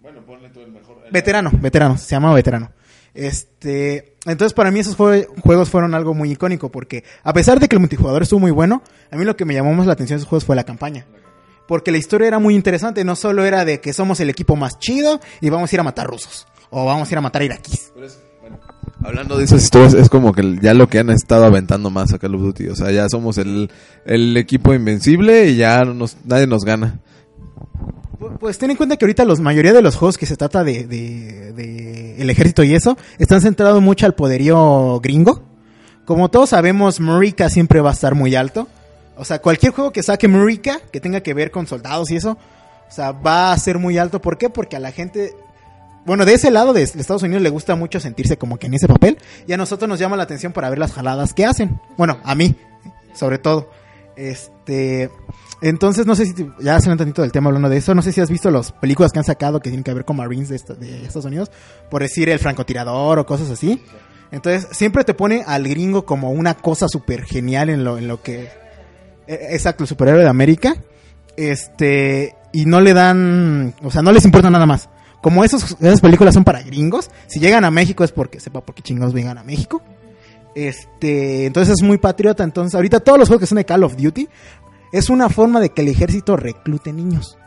Bueno, 0.00 0.22
ponle 0.24 0.50
tú 0.50 0.60
el 0.60 0.70
mejor. 0.70 1.02
Veterano, 1.10 1.50
veterano, 1.52 1.98
se 1.98 2.10
llama 2.10 2.32
veterano. 2.32 2.70
Este, 3.14 4.14
entonces 4.26 4.52
para 4.54 4.70
mí 4.70 4.80
esos 4.80 4.96
jue- 4.96 5.26
juegos 5.42 5.68
fueron 5.68 5.94
algo 5.94 6.14
muy 6.14 6.30
icónico 6.32 6.70
porque 6.70 7.04
a 7.24 7.32
pesar 7.32 7.58
de 7.60 7.68
que 7.68 7.76
el 7.76 7.80
multijugador 7.80 8.22
estuvo 8.22 8.40
muy 8.40 8.50
bueno, 8.50 8.82
a 9.10 9.16
mí 9.16 9.24
lo 9.24 9.36
que 9.36 9.44
me 9.44 9.54
llamó 9.54 9.72
más 9.74 9.86
la 9.86 9.92
atención 9.94 10.16
de 10.18 10.20
esos 10.22 10.28
juegos 10.28 10.44
fue 10.44 10.56
la 10.56 10.64
campaña. 10.64 11.06
Porque 11.68 11.92
la 11.92 11.98
historia 11.98 12.26
era 12.26 12.38
muy 12.40 12.54
interesante, 12.56 13.04
no 13.04 13.14
solo 13.14 13.44
era 13.44 13.64
de 13.64 13.80
que 13.80 13.92
somos 13.92 14.18
el 14.20 14.28
equipo 14.30 14.56
más 14.56 14.78
chido 14.78 15.20
y 15.40 15.50
vamos 15.50 15.72
a 15.72 15.76
ir 15.76 15.80
a 15.80 15.84
matar 15.84 16.06
rusos 16.08 16.46
o 16.70 16.84
vamos 16.84 17.08
a 17.08 17.14
ir 17.14 17.18
a 17.18 17.20
matar 17.20 17.42
iraquíes. 17.42 17.92
Hablando 19.02 19.38
de 19.38 19.44
esas 19.44 19.62
historias, 19.62 19.94
es 19.94 20.08
como 20.10 20.32
que 20.34 20.58
ya 20.60 20.74
lo 20.74 20.88
que 20.88 20.98
han 20.98 21.08
estado 21.10 21.44
aventando 21.44 21.88
más 21.90 22.12
a 22.12 22.18
Call 22.18 22.34
of 22.34 22.42
Duty. 22.42 22.68
O 22.68 22.76
sea, 22.76 22.90
ya 22.90 23.08
somos 23.08 23.38
el, 23.38 23.70
el 24.04 24.36
equipo 24.36 24.74
invencible 24.74 25.48
y 25.48 25.56
ya 25.56 25.84
no 25.84 25.94
nos, 25.94 26.16
nadie 26.26 26.46
nos 26.46 26.64
gana. 26.64 26.98
Pu- 28.20 28.38
Pues 28.38 28.58
ten 28.58 28.70
en 28.70 28.76
cuenta 28.76 28.96
que 28.96 29.04
ahorita 29.04 29.24
la 29.24 29.34
mayoría 29.36 29.72
de 29.72 29.82
los 29.82 29.96
juegos 29.96 30.16
que 30.18 30.26
se 30.26 30.36
trata 30.36 30.62
de, 30.62 30.86
de- 30.86 31.52
de 31.52 32.22
el 32.22 32.28
ejército 32.30 32.62
y 32.62 32.74
eso 32.74 32.96
están 33.18 33.40
centrados 33.40 33.80
mucho 33.82 34.04
al 34.06 34.14
poderío 34.14 35.00
gringo. 35.00 35.42
Como 36.04 36.28
todos 36.28 36.50
sabemos, 36.50 37.00
Murica 37.00 37.48
siempre 37.48 37.80
va 37.80 37.90
a 37.90 37.92
estar 37.94 38.14
muy 38.14 38.34
alto. 38.34 38.68
O 39.16 39.24
sea, 39.24 39.40
cualquier 39.40 39.72
juego 39.72 39.90
que 39.92 40.02
saque 40.02 40.28
Murica, 40.28 40.80
que 40.92 41.00
tenga 41.00 41.22
que 41.22 41.34
ver 41.34 41.50
con 41.50 41.66
soldados 41.66 42.10
y 42.10 42.16
eso, 42.16 42.32
o 42.88 42.92
sea, 42.92 43.12
va 43.12 43.52
a 43.52 43.58
ser 43.58 43.78
muy 43.78 43.96
alto. 43.98 44.20
¿Por 44.20 44.36
qué? 44.38 44.50
Porque 44.50 44.76
a 44.76 44.80
la 44.80 44.92
gente, 44.92 45.34
bueno, 46.06 46.24
de 46.24 46.34
ese 46.34 46.50
lado 46.50 46.72
de 46.72 46.82
Estados 46.82 47.22
Unidos 47.22 47.42
le 47.42 47.50
gusta 47.50 47.76
mucho 47.76 48.00
sentirse 48.00 48.36
como 48.38 48.58
que 48.58 48.66
en 48.66 48.74
ese 48.74 48.88
papel. 48.88 49.18
Y 49.46 49.52
a 49.52 49.56
nosotros 49.56 49.88
nos 49.88 49.98
llama 49.98 50.16
la 50.16 50.22
atención 50.24 50.52
para 50.52 50.68
ver 50.70 50.78
las 50.78 50.92
jaladas 50.92 51.32
que 51.34 51.44
hacen. 51.46 51.80
Bueno, 51.96 52.18
a 52.24 52.34
mí, 52.34 52.56
sobre 53.14 53.38
todo. 53.38 53.70
Este, 54.16 55.10
entonces 55.62 56.06
no 56.06 56.14
sé 56.14 56.26
si 56.26 56.46
ya 56.60 56.80
se 56.80 56.90
un 56.90 56.96
tantito 56.98 57.22
del 57.22 57.32
tema 57.32 57.48
hablando 57.48 57.68
de 57.68 57.76
eso. 57.76 57.94
No 57.94 58.02
sé 58.02 58.12
si 58.12 58.20
has 58.20 58.30
visto 58.30 58.50
las 58.50 58.72
películas 58.72 59.12
que 59.12 59.18
han 59.18 59.24
sacado 59.24 59.60
que 59.60 59.70
tienen 59.70 59.84
que 59.84 59.92
ver 59.94 60.04
con 60.04 60.16
Marines 60.16 60.48
de, 60.48 60.56
esta- 60.56 60.74
de 60.74 61.02
Estados 61.02 61.26
Unidos, 61.26 61.50
por 61.90 62.02
decir 62.02 62.28
el 62.30 62.38
francotirador 62.38 63.18
o 63.18 63.26
cosas 63.26 63.50
así. 63.50 63.82
Entonces 64.32 64.68
siempre 64.72 65.04
te 65.04 65.12
pone 65.14 65.42
al 65.46 65.66
gringo 65.68 66.04
como 66.06 66.30
una 66.30 66.54
cosa 66.54 66.86
súper 66.88 67.24
genial 67.24 67.68
en 67.68 67.84
lo, 67.84 67.98
en 67.98 68.08
lo 68.08 68.22
que 68.22 68.44
eh, 69.26 69.48
exacto 69.50 69.84
el 69.84 69.88
superhéroe 69.88 70.22
de 70.22 70.28
América. 70.28 70.76
Este 71.36 72.34
y 72.52 72.64
no 72.66 72.80
le 72.80 72.94
dan, 72.94 73.74
o 73.82 73.90
sea, 73.90 74.02
no 74.02 74.12
les 74.12 74.24
importa 74.24 74.50
nada 74.50 74.66
más. 74.66 74.88
Como 75.22 75.44
esos, 75.44 75.76
esas 75.80 76.00
películas 76.00 76.34
son 76.34 76.44
para 76.44 76.62
gringos, 76.62 77.10
si 77.26 77.40
llegan 77.40 77.64
a 77.64 77.70
México 77.70 78.04
es 78.04 78.12
porque 78.12 78.40
sepa 78.40 78.60
por 78.62 78.74
qué 78.74 78.82
chingados 78.82 79.12
vengan 79.14 79.36
a 79.38 79.44
México. 79.44 79.82
Este, 80.54 81.46
entonces 81.46 81.74
es 81.78 81.82
muy 81.86 81.98
patriota. 81.98 82.42
Entonces, 82.42 82.74
ahorita 82.74 83.00
todos 83.00 83.18
los 83.18 83.28
juegos 83.28 83.40
que 83.42 83.46
son 83.46 83.56
de 83.56 83.64
Call 83.64 83.84
of 83.84 83.96
Duty 83.96 84.28
es 84.92 85.10
una 85.10 85.28
forma 85.28 85.60
de 85.60 85.70
que 85.70 85.82
el 85.82 85.88
ejército 85.88 86.36
reclute 86.36 86.92
niños. 86.92 87.38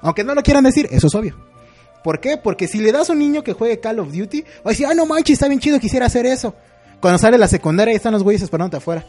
Aunque 0.00 0.24
no 0.24 0.34
lo 0.34 0.42
quieran 0.42 0.64
decir, 0.64 0.88
eso 0.90 1.06
es 1.08 1.14
obvio. 1.14 1.36
¿Por 2.02 2.20
qué? 2.20 2.36
Porque 2.36 2.68
si 2.68 2.78
le 2.78 2.92
das 2.92 3.10
a 3.10 3.12
un 3.12 3.18
niño 3.18 3.42
que 3.42 3.52
juegue 3.52 3.80
Call 3.80 3.98
of 3.98 4.12
Duty, 4.12 4.42
va 4.42 4.46
a 4.66 4.68
decir, 4.70 4.86
ah, 4.86 4.94
no 4.94 5.06
manches, 5.06 5.34
está 5.34 5.48
bien 5.48 5.60
chido, 5.60 5.80
quisiera 5.80 6.06
hacer 6.06 6.26
eso. 6.26 6.54
Cuando 7.00 7.18
sale 7.18 7.38
la 7.38 7.48
secundaria, 7.48 7.92
ahí 7.92 7.96
están 7.96 8.12
los 8.12 8.22
güeyes 8.22 8.42
esperándote 8.42 8.76
afuera. 8.76 9.04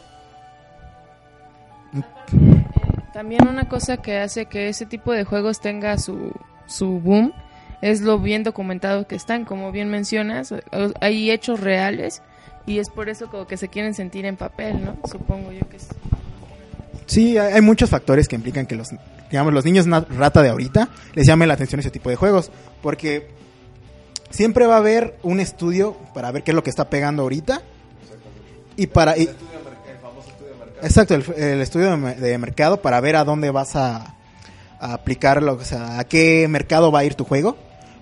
También 3.12 3.48
una 3.48 3.68
cosa 3.68 3.96
que 3.98 4.18
hace 4.18 4.46
que 4.46 4.68
ese 4.68 4.86
tipo 4.86 5.12
de 5.12 5.24
juegos 5.24 5.60
tenga 5.60 5.98
su, 5.98 6.32
su 6.66 7.00
boom 7.00 7.32
es 7.82 8.00
lo 8.00 8.18
bien 8.18 8.44
documentado 8.44 9.06
que 9.06 9.16
están, 9.16 9.44
como 9.44 9.72
bien 9.72 9.90
mencionas, 9.90 10.54
hay 11.00 11.30
hechos 11.30 11.60
reales 11.60 12.22
y 12.66 12.78
es 12.78 12.90
por 12.90 13.08
eso 13.08 13.30
como 13.30 13.46
que 13.46 13.56
se 13.56 13.68
quieren 13.68 13.94
sentir 13.94 14.26
en 14.26 14.36
papel, 14.36 14.84
¿no? 14.84 14.96
Supongo 15.08 15.50
yo 15.52 15.68
que 15.68 15.76
es. 15.78 15.88
Sí, 17.10 17.36
hay, 17.36 17.60
muchos 17.60 17.90
factores 17.90 18.28
que 18.28 18.36
implican 18.36 18.66
que 18.66 18.76
los, 18.76 18.90
digamos, 19.32 19.52
los 19.52 19.64
niños 19.64 19.86
rata 20.10 20.42
de 20.42 20.48
ahorita 20.50 20.90
les 21.14 21.26
llame 21.26 21.44
la 21.44 21.54
atención 21.54 21.80
ese 21.80 21.90
tipo 21.90 22.08
de 22.08 22.14
juegos. 22.14 22.52
Porque 22.82 23.26
siempre 24.30 24.64
va 24.66 24.74
a 24.76 24.78
haber 24.78 25.18
un 25.24 25.40
estudio 25.40 25.96
para 26.14 26.30
ver 26.30 26.44
qué 26.44 26.52
es 26.52 26.54
lo 26.54 26.62
que 26.62 26.70
está 26.70 26.88
pegando 26.88 27.22
ahorita. 27.22 27.62
Y 28.76 28.86
para... 28.86 29.18
y- 29.18 29.28
exacto, 30.82 31.14
el, 31.16 31.60
estudio 31.60 31.90
de, 31.90 31.96
me- 31.96 32.14
de 32.14 32.38
mercado 32.38 32.80
para 32.80 33.00
ver 33.00 33.16
a 33.16 33.24
dónde 33.24 33.50
vas 33.50 33.74
a 33.74 34.14
aplicarlo, 34.78 35.54
o 35.54 35.64
sea, 35.64 35.98
a 35.98 36.04
qué 36.04 36.46
mercado 36.48 36.92
va 36.92 37.00
a 37.00 37.04
ir 37.04 37.16
tu 37.16 37.24
juego. 37.24 37.56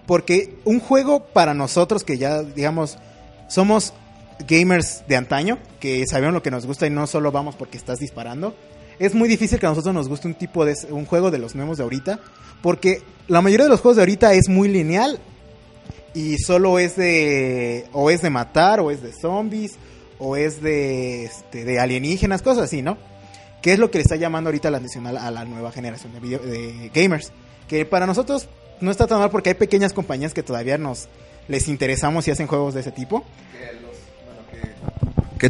Porque 0.06 0.58
un 0.66 0.80
juego 0.80 1.24
para 1.24 1.54
nosotros 1.54 2.04
que 2.04 2.18
ya, 2.18 2.42
digamos, 2.42 2.98
somos 3.48 3.94
gamers 4.46 5.02
de 5.08 5.16
antaño, 5.16 5.56
que 5.80 6.06
sabemos 6.06 6.34
lo 6.34 6.42
que 6.42 6.50
nos 6.50 6.66
gusta 6.66 6.86
y 6.86 6.90
no 6.90 7.06
solo 7.06 7.32
vamos 7.32 7.56
porque 7.56 7.78
estás 7.78 7.98
disparando, 7.98 8.54
es 8.98 9.14
muy 9.14 9.28
difícil 9.28 9.58
que 9.58 9.66
a 9.66 9.70
nosotros 9.70 9.94
nos 9.94 10.08
guste 10.08 10.28
un 10.28 10.34
tipo 10.34 10.64
de 10.64 10.74
un 10.90 11.04
juego 11.04 11.30
de 11.30 11.38
los 11.38 11.54
nuevos 11.54 11.78
de 11.78 11.84
ahorita, 11.84 12.18
porque 12.62 13.02
la 13.28 13.40
mayoría 13.40 13.64
de 13.64 13.70
los 13.70 13.80
juegos 13.80 13.96
de 13.96 14.02
ahorita 14.02 14.32
es 14.34 14.48
muy 14.48 14.68
lineal 14.68 15.20
y 16.14 16.38
solo 16.38 16.78
es 16.78 16.96
de 16.96 17.86
o 17.92 18.10
es 18.10 18.22
de 18.22 18.30
matar 18.30 18.80
o 18.80 18.90
es 18.90 19.02
de 19.02 19.12
zombies 19.12 19.76
o 20.18 20.36
es 20.36 20.60
de 20.62 21.24
este, 21.24 21.64
de 21.64 21.78
alienígenas, 21.78 22.42
cosas 22.42 22.64
así, 22.64 22.82
¿no? 22.82 22.98
Que 23.62 23.72
es 23.72 23.78
lo 23.78 23.90
que 23.90 23.98
le 23.98 24.02
está 24.02 24.16
llamando 24.16 24.48
ahorita 24.48 24.70
la 24.70 24.78
atención 24.78 25.06
a 25.06 25.30
la, 25.30 25.44
nueva 25.44 25.72
generación 25.72 26.12
de, 26.12 26.90
gamers. 26.94 27.32
Que 27.68 27.84
para 27.84 28.06
nosotros 28.06 28.48
no 28.80 28.90
está 28.90 29.06
tan 29.06 29.18
mal 29.18 29.30
porque 29.30 29.50
hay 29.50 29.54
pequeñas 29.54 29.92
compañías 29.92 30.34
que 30.34 30.42
todavía 30.42 30.78
nos 30.78 31.08
les 31.48 31.68
interesamos 31.68 32.26
y 32.28 32.30
hacen 32.30 32.46
juegos 32.46 32.74
de 32.74 32.80
ese 32.80 32.92
tipo. 32.92 33.24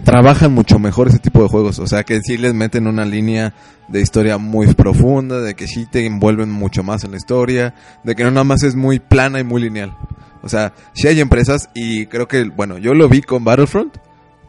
Trabajan 0.00 0.52
mucho 0.52 0.78
mejor 0.78 1.08
ese 1.08 1.18
tipo 1.18 1.42
de 1.42 1.48
juegos. 1.48 1.78
O 1.78 1.86
sea, 1.86 2.04
que 2.04 2.20
sí 2.20 2.36
les 2.36 2.54
meten 2.54 2.86
una 2.86 3.04
línea 3.04 3.54
de 3.88 4.00
historia 4.00 4.38
muy 4.38 4.74
profunda, 4.74 5.40
de 5.40 5.54
que 5.54 5.66
sí 5.66 5.86
te 5.90 6.04
envuelven 6.04 6.50
mucho 6.50 6.82
más 6.82 7.04
en 7.04 7.12
la 7.12 7.16
historia, 7.16 7.74
de 8.04 8.14
que 8.14 8.24
no 8.24 8.30
nada 8.30 8.44
más 8.44 8.62
es 8.62 8.76
muy 8.76 8.98
plana 8.98 9.40
y 9.40 9.44
muy 9.44 9.62
lineal. 9.62 9.96
O 10.42 10.48
sea, 10.48 10.74
sí 10.92 11.08
hay 11.08 11.20
empresas 11.20 11.70
y 11.74 12.06
creo 12.06 12.28
que, 12.28 12.44
bueno, 12.44 12.78
yo 12.78 12.94
lo 12.94 13.08
vi 13.08 13.22
con 13.22 13.44
Battlefront. 13.44 13.96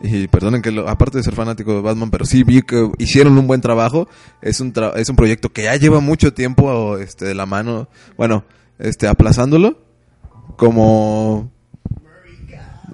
Y 0.02 0.28
perdonen 0.28 0.62
que, 0.62 0.72
lo, 0.72 0.88
aparte 0.88 1.18
de 1.18 1.24
ser 1.24 1.36
fanático 1.36 1.74
de 1.74 1.82
Batman, 1.82 2.10
pero 2.10 2.26
sí 2.26 2.44
vi 2.44 2.62
que 2.62 2.90
hicieron 3.00 3.38
un 3.38 3.48
buen 3.48 3.62
trabajo. 3.62 4.08
Es 4.42 4.60
un, 4.62 4.72
tra 4.72 4.92
es 4.96 5.10
un 5.10 5.16
proyecto 5.16 5.50
que 5.50 5.64
ya 5.64 5.76
lleva 5.76 6.00
mucho 6.00 6.34
tiempo 6.34 6.98
este, 6.98 7.26
de 7.26 7.36
la 7.36 7.46
mano, 7.46 7.90
bueno, 8.18 8.46
este, 8.78 9.08
aplazándolo. 9.08 9.78
Como 10.56 11.52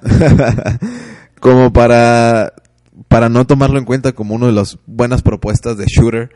como 1.45 1.71
para, 1.71 2.53
para 3.07 3.29
no 3.29 3.45
tomarlo 3.45 3.77
en 3.77 3.85
cuenta 3.85 4.13
como 4.13 4.33
una 4.33 4.47
de 4.47 4.51
las 4.51 4.79
buenas 4.87 5.21
propuestas 5.21 5.77
de 5.77 5.85
shooter 5.85 6.31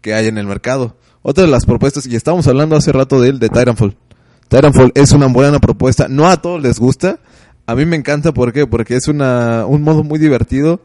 que 0.00 0.14
hay 0.14 0.28
en 0.28 0.38
el 0.38 0.46
mercado. 0.46 0.96
Otra 1.22 1.42
de 1.42 1.50
las 1.50 1.66
propuestas, 1.66 2.06
y 2.06 2.14
estábamos 2.14 2.46
hablando 2.46 2.76
hace 2.76 2.92
rato 2.92 3.20
de 3.20 3.30
él, 3.30 3.40
de 3.40 3.48
Titanfall. 3.48 3.96
Titanfall 4.46 4.92
es 4.94 5.10
una 5.10 5.26
buena 5.26 5.58
propuesta, 5.58 6.06
no 6.08 6.28
a 6.28 6.36
todos 6.36 6.62
les 6.62 6.78
gusta, 6.78 7.18
a 7.66 7.74
mí 7.74 7.86
me 7.86 7.96
encanta, 7.96 8.32
¿por 8.32 8.52
qué? 8.52 8.64
Porque 8.68 8.94
es 8.94 9.08
una, 9.08 9.66
un 9.66 9.82
modo 9.82 10.04
muy 10.04 10.20
divertido 10.20 10.80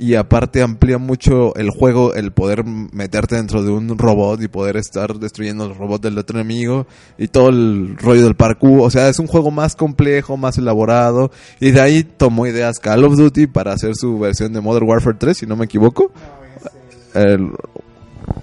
y 0.00 0.14
aparte 0.14 0.62
amplía 0.62 0.96
mucho 0.96 1.54
el 1.56 1.68
juego, 1.68 2.14
el 2.14 2.32
poder 2.32 2.64
meterte 2.64 3.36
dentro 3.36 3.62
de 3.62 3.70
un 3.70 3.98
robot 3.98 4.40
y 4.42 4.48
poder 4.48 4.78
estar 4.78 5.18
destruyendo 5.18 5.66
el 5.66 5.74
robot 5.74 6.00
del 6.00 6.16
otro 6.16 6.40
enemigo 6.40 6.86
y 7.18 7.28
todo 7.28 7.50
el 7.50 7.98
rollo 7.98 8.24
del 8.24 8.34
parkour. 8.34 8.80
O 8.80 8.90
sea, 8.90 9.10
es 9.10 9.18
un 9.18 9.26
juego 9.26 9.50
más 9.50 9.76
complejo, 9.76 10.38
más 10.38 10.56
elaborado. 10.56 11.30
Y 11.60 11.72
de 11.72 11.82
ahí 11.82 12.02
tomó 12.02 12.46
ideas 12.46 12.78
Call 12.78 13.04
of 13.04 13.16
Duty 13.16 13.46
para 13.46 13.74
hacer 13.74 13.94
su 13.94 14.18
versión 14.18 14.54
de 14.54 14.62
Modern 14.62 14.88
Warfare 14.88 15.18
3, 15.18 15.36
si 15.36 15.46
no 15.46 15.54
me 15.54 15.66
equivoco. 15.66 16.10
No, 16.14 16.70
es 16.88 17.16
el... 17.16 17.50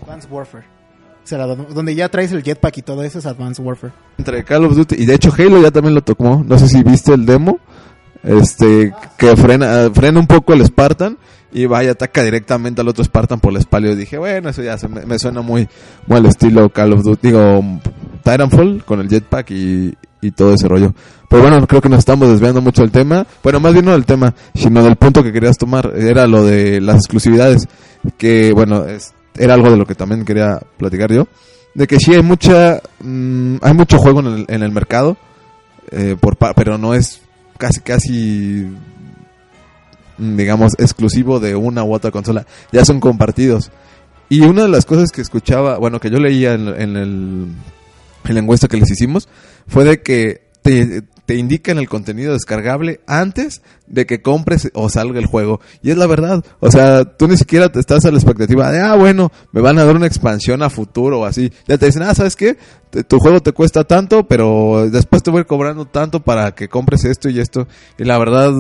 Advanced 0.04 0.32
Warfare. 0.32 0.66
O 1.24 1.28
sea, 1.28 1.40
donde 1.40 1.96
ya 1.96 2.08
traes 2.08 2.32
el 2.34 2.44
jetpack 2.44 2.78
y 2.78 2.82
todo 2.84 3.04
eso 3.04 3.18
es 3.18 3.26
Advanced 3.26 3.66
Warfare. 3.66 3.94
Entre 4.20 4.44
Call 4.44 4.64
of 4.66 4.76
Duty 4.76 4.96
y 4.96 5.06
de 5.08 5.16
hecho 5.16 5.34
Halo 5.36 5.60
ya 5.60 5.72
también 5.72 5.96
lo 5.96 6.02
tocó. 6.02 6.44
No 6.48 6.60
sé 6.60 6.68
si 6.68 6.84
viste 6.84 7.14
el 7.14 7.26
demo. 7.26 7.60
Este, 8.28 8.94
que 9.18 9.38
frena, 9.38 9.90
frena 9.94 10.20
un 10.20 10.28
poco 10.28 10.54
el 10.54 10.66
Spartan 10.66 11.18
y 11.54 11.66
va 11.66 11.82
y 11.84 11.88
ataca 11.88 12.24
directamente 12.24 12.82
al 12.82 12.90
otro 12.90 13.04
Spartan 13.04 13.40
por 13.40 13.54
la 13.54 13.60
espalda. 13.60 13.92
Y 13.92 13.96
dije, 13.96 14.18
bueno, 14.18 14.50
eso 14.50 14.62
ya 14.62 14.78
se 14.78 14.90
me, 14.90 15.18
suena 15.18 15.42
muy, 15.42 15.68
muy 16.06 16.18
al 16.18 16.26
estilo 16.26 16.70
Call 16.70 16.94
of 16.94 17.04
Duty, 17.04 17.28
digo, 17.30 17.64
Titanfall 18.24 18.84
con 18.84 19.00
el 19.00 19.08
jetpack 19.08 19.52
y, 19.52 19.96
y 20.22 20.32
todo 20.32 20.54
ese 20.54 20.68
rollo. 20.68 20.94
Pero 21.30 21.42
bueno, 21.42 21.66
creo 21.68 21.82
que 21.82 21.90
nos 21.90 22.00
estamos 22.00 22.28
desviando 22.30 22.62
mucho 22.62 22.82
del 22.82 22.92
tema. 22.92 23.26
Bueno, 23.44 23.62
más 23.62 23.74
bien 23.74 23.86
no 23.86 23.92
del 23.92 24.06
tema, 24.06 24.34
sino 24.54 24.84
del 24.84 24.98
punto 24.98 25.24
que 25.24 25.32
querías 25.32 25.58
tomar. 25.58 25.94
Era 25.96 26.28
lo 26.28 26.44
de 26.44 26.82
las 26.82 26.98
exclusividades. 26.98 27.68
Que 28.18 28.52
bueno, 28.54 28.86
es, 28.86 29.14
era 29.36 29.54
algo 29.54 29.70
de 29.72 29.78
lo 29.78 29.86
que 29.86 29.96
también 29.96 30.26
quería 30.26 30.60
platicar 30.78 31.12
yo. 31.12 31.28
De 31.74 31.88
que 31.88 31.98
sí 31.98 32.14
hay 32.14 32.24
mucha, 32.24 32.82
mmm, 33.02 33.58
hay 33.62 33.74
mucho 33.74 33.98
juego 34.00 34.20
en 34.22 34.28
el, 34.28 34.46
en 34.48 34.64
el 34.64 34.72
mercado. 34.72 35.18
Eh, 35.92 36.18
por, 36.20 36.36
pero 36.36 36.78
no 36.78 36.94
es 36.94 37.22
casi, 37.58 37.82
casi 37.82 38.68
digamos, 40.18 40.74
exclusivo 40.78 41.40
de 41.40 41.56
una 41.56 41.84
u 41.84 41.94
otra 41.94 42.12
consola, 42.12 42.46
ya 42.72 42.86
son 42.86 43.00
compartidos. 43.00 43.72
Y 44.30 44.42
una 44.42 44.64
de 44.64 44.70
las 44.70 44.86
cosas 44.86 45.12
que 45.12 45.22
escuchaba, 45.22 45.78
bueno, 45.78 46.00
que 46.00 46.10
yo 46.10 46.18
leía 46.18 46.54
en, 46.54 46.68
en, 46.68 46.98
el, 46.98 47.48
en 48.26 48.34
la 48.34 48.40
encuesta 48.40 48.68
que 48.68 48.78
les 48.78 48.92
hicimos, 48.92 49.30
fue 49.68 49.86
de 49.86 50.02
que 50.02 50.50
te, 50.62 51.04
te 51.28 51.36
indican 51.36 51.78
el 51.78 51.90
contenido 51.90 52.32
descargable 52.32 53.02
antes 53.06 53.62
de 53.86 54.06
que 54.06 54.22
compres 54.22 54.70
o 54.74 54.88
salga 54.88 55.20
el 55.20 55.26
juego. 55.26 55.60
Y 55.84 55.92
es 55.92 55.98
la 55.98 56.08
verdad. 56.08 56.42
O 56.62 56.72
sea, 56.72 57.04
tú 57.04 57.28
ni 57.28 57.36
siquiera 57.36 57.70
te 57.70 57.82
estás 57.82 58.06
a 58.06 58.12
la 58.12 58.18
expectativa 58.18 58.72
de, 58.72 58.80
ah, 58.80 58.96
bueno, 58.96 59.30
me 59.52 59.60
van 59.60 59.78
a 59.78 59.84
dar 59.84 59.98
una 59.98 60.08
expansión 60.08 60.64
a 60.64 60.70
futuro 60.70 61.20
o 61.20 61.26
así. 61.26 61.52
Ya 61.68 61.78
te 61.78 61.88
dicen, 61.88 62.04
ah, 62.04 62.16
¿sabes 62.16 62.38
qué? 62.38 62.58
Tu 63.10 63.20
juego 63.20 63.42
te 63.42 63.52
cuesta 63.52 63.84
tanto, 63.84 64.26
pero 64.26 64.90
después 64.90 65.22
te 65.22 65.30
voy 65.30 65.40
a 65.40 65.42
ir 65.42 65.48
cobrando 65.48 65.84
tanto 65.84 66.22
para 66.22 66.56
que 66.56 66.70
compres 66.70 67.04
esto 67.04 67.28
y 67.28 67.42
esto. 67.42 67.68
Y 67.98 68.06
la 68.06 68.18
verdad, 68.18 68.54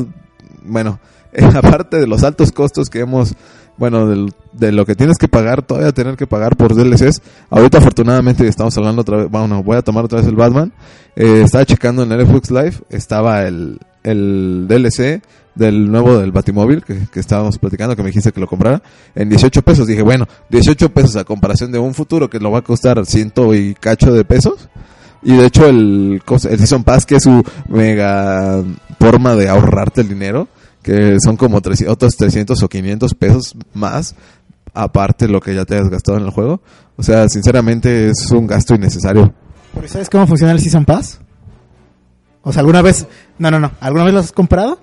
bueno, 0.65 0.99
aparte 1.55 1.95
de 1.95 2.07
los 2.07 2.25
altos 2.25 2.51
costos 2.51 2.89
que 2.89 2.99
hemos, 2.99 3.33
bueno, 3.77 4.27
de 4.53 4.71
lo 4.71 4.85
que 4.85 4.95
tienes 4.95 5.17
que 5.17 5.27
pagar, 5.27 5.61
todavía 5.61 5.91
tener 5.91 6.15
que 6.17 6.27
pagar 6.27 6.55
por 6.55 6.75
DLCs. 6.75 7.21
Ahorita 7.49 7.77
afortunadamente 7.77 8.47
estamos 8.47 8.77
hablando 8.77 9.01
otra 9.01 9.17
vez, 9.17 9.29
bueno, 9.29 9.63
voy 9.63 9.77
a 9.77 9.81
tomar 9.81 10.05
otra 10.05 10.19
vez 10.19 10.27
el 10.27 10.35
Batman. 10.35 10.73
Eh, 11.15 11.41
estaba 11.43 11.65
checando 11.65 12.03
en 12.03 12.09
Netflix 12.09 12.51
Live, 12.51 12.75
estaba 12.89 13.43
el, 13.43 13.79
el 14.03 14.65
DLC 14.67 15.21
del 15.55 15.91
nuevo 15.91 16.17
del 16.17 16.31
Batimóvil 16.31 16.83
que, 16.83 17.07
que, 17.11 17.19
estábamos 17.19 17.57
platicando, 17.57 17.95
que 17.95 18.03
me 18.03 18.09
dijiste 18.09 18.31
que 18.31 18.39
lo 18.39 18.47
comprara, 18.47 18.81
en 19.15 19.29
18 19.29 19.61
pesos. 19.61 19.87
Dije, 19.87 20.01
bueno, 20.01 20.27
18 20.49 20.89
pesos 20.89 21.15
a 21.15 21.23
comparación 21.23 21.71
de 21.71 21.79
un 21.79 21.93
futuro 21.93 22.29
que 22.29 22.39
lo 22.39 22.51
va 22.51 22.59
a 22.59 22.63
costar 22.63 23.05
ciento 23.05 23.53
y 23.53 23.73
cacho 23.73 24.13
de 24.13 24.23
pesos. 24.23 24.69
Y 25.23 25.35
de 25.35 25.45
hecho 25.47 25.67
el, 25.67 26.21
el 26.27 26.57
Season 26.57 26.83
Pass, 26.83 27.05
que 27.05 27.15
es 27.15 27.23
su 27.23 27.43
mega 27.67 28.63
forma 28.99 29.35
de 29.35 29.49
ahorrarte 29.49 30.01
el 30.01 30.09
dinero, 30.09 30.47
que 30.87 31.17
son 31.21 31.35
como 31.35 31.59
300, 31.59 31.93
otros 31.93 32.15
300 32.15 32.63
o 32.63 32.69
500 32.69 33.13
pesos 33.13 33.57
más, 33.73 34.15
aparte 34.73 35.27
lo 35.27 35.41
que 35.41 35.53
ya 35.53 35.65
te 35.65 35.77
has 35.77 35.89
gastado 35.89 36.17
en 36.17 36.23
el 36.23 36.29
juego. 36.29 36.61
O 36.95 37.03
sea, 37.03 37.27
sinceramente 37.27 38.07
es 38.07 38.31
un 38.31 38.47
gasto 38.47 38.73
innecesario. 38.73 39.33
¿Pero 39.73 39.85
sabes 39.89 40.09
cómo 40.09 40.25
funciona 40.25 40.53
el 40.53 40.61
Season 40.61 40.85
Pass? 40.85 41.19
O 42.41 42.53
sea, 42.53 42.61
¿alguna 42.61 42.81
vez... 42.81 43.05
No, 43.37 43.51
no, 43.51 43.59
no. 43.59 43.73
¿Alguna 43.81 44.05
vez 44.05 44.13
lo 44.13 44.21
has 44.21 44.31
comprado? 44.31 44.79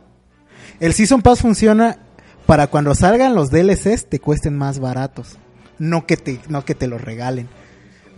El 0.79 0.93
Season 0.93 1.23
Pass 1.23 1.41
funciona 1.41 1.97
para 2.45 2.67
cuando 2.67 2.95
salgan 2.95 3.35
los 3.35 3.51
DLCs 3.51 4.11
te 4.11 4.21
cuesten 4.21 4.59
más 4.59 4.81
baratos. 4.81 5.39
No 5.79 6.05
que 6.05 6.19
te, 6.19 6.39
no 6.51 6.67
que 6.67 6.75
te 6.75 6.87
los 6.87 7.01
regalen. 7.01 7.49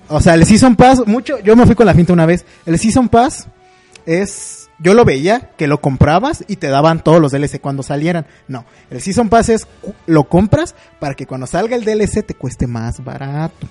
O 0.08 0.20
sea, 0.20 0.34
el 0.34 0.44
Season 0.44 0.74
Pass, 0.74 1.06
mucho... 1.06 1.38
Yo 1.38 1.54
me 1.54 1.66
fui 1.66 1.76
con 1.76 1.86
la 1.86 1.94
finta 1.94 2.12
una 2.12 2.26
vez. 2.26 2.44
El 2.66 2.80
Season 2.80 3.08
Pass 3.08 3.46
es 4.06 4.65
yo 4.78 4.94
lo 4.94 5.04
veía 5.04 5.50
que 5.56 5.66
lo 5.66 5.80
comprabas 5.80 6.44
y 6.48 6.56
te 6.56 6.68
daban 6.68 7.02
todos 7.02 7.20
los 7.20 7.32
DLC 7.32 7.60
cuando 7.60 7.82
salieran. 7.82 8.26
No, 8.48 8.64
el 8.90 9.00
Season 9.00 9.28
Pass 9.28 9.48
es 9.48 9.66
lo 10.06 10.24
compras 10.24 10.74
para 10.98 11.14
que 11.14 11.26
cuando 11.26 11.46
salga 11.46 11.76
el 11.76 11.84
DLC 11.84 12.24
te 12.24 12.34
cueste 12.34 12.66
más 12.66 13.02
barato. 13.02 13.66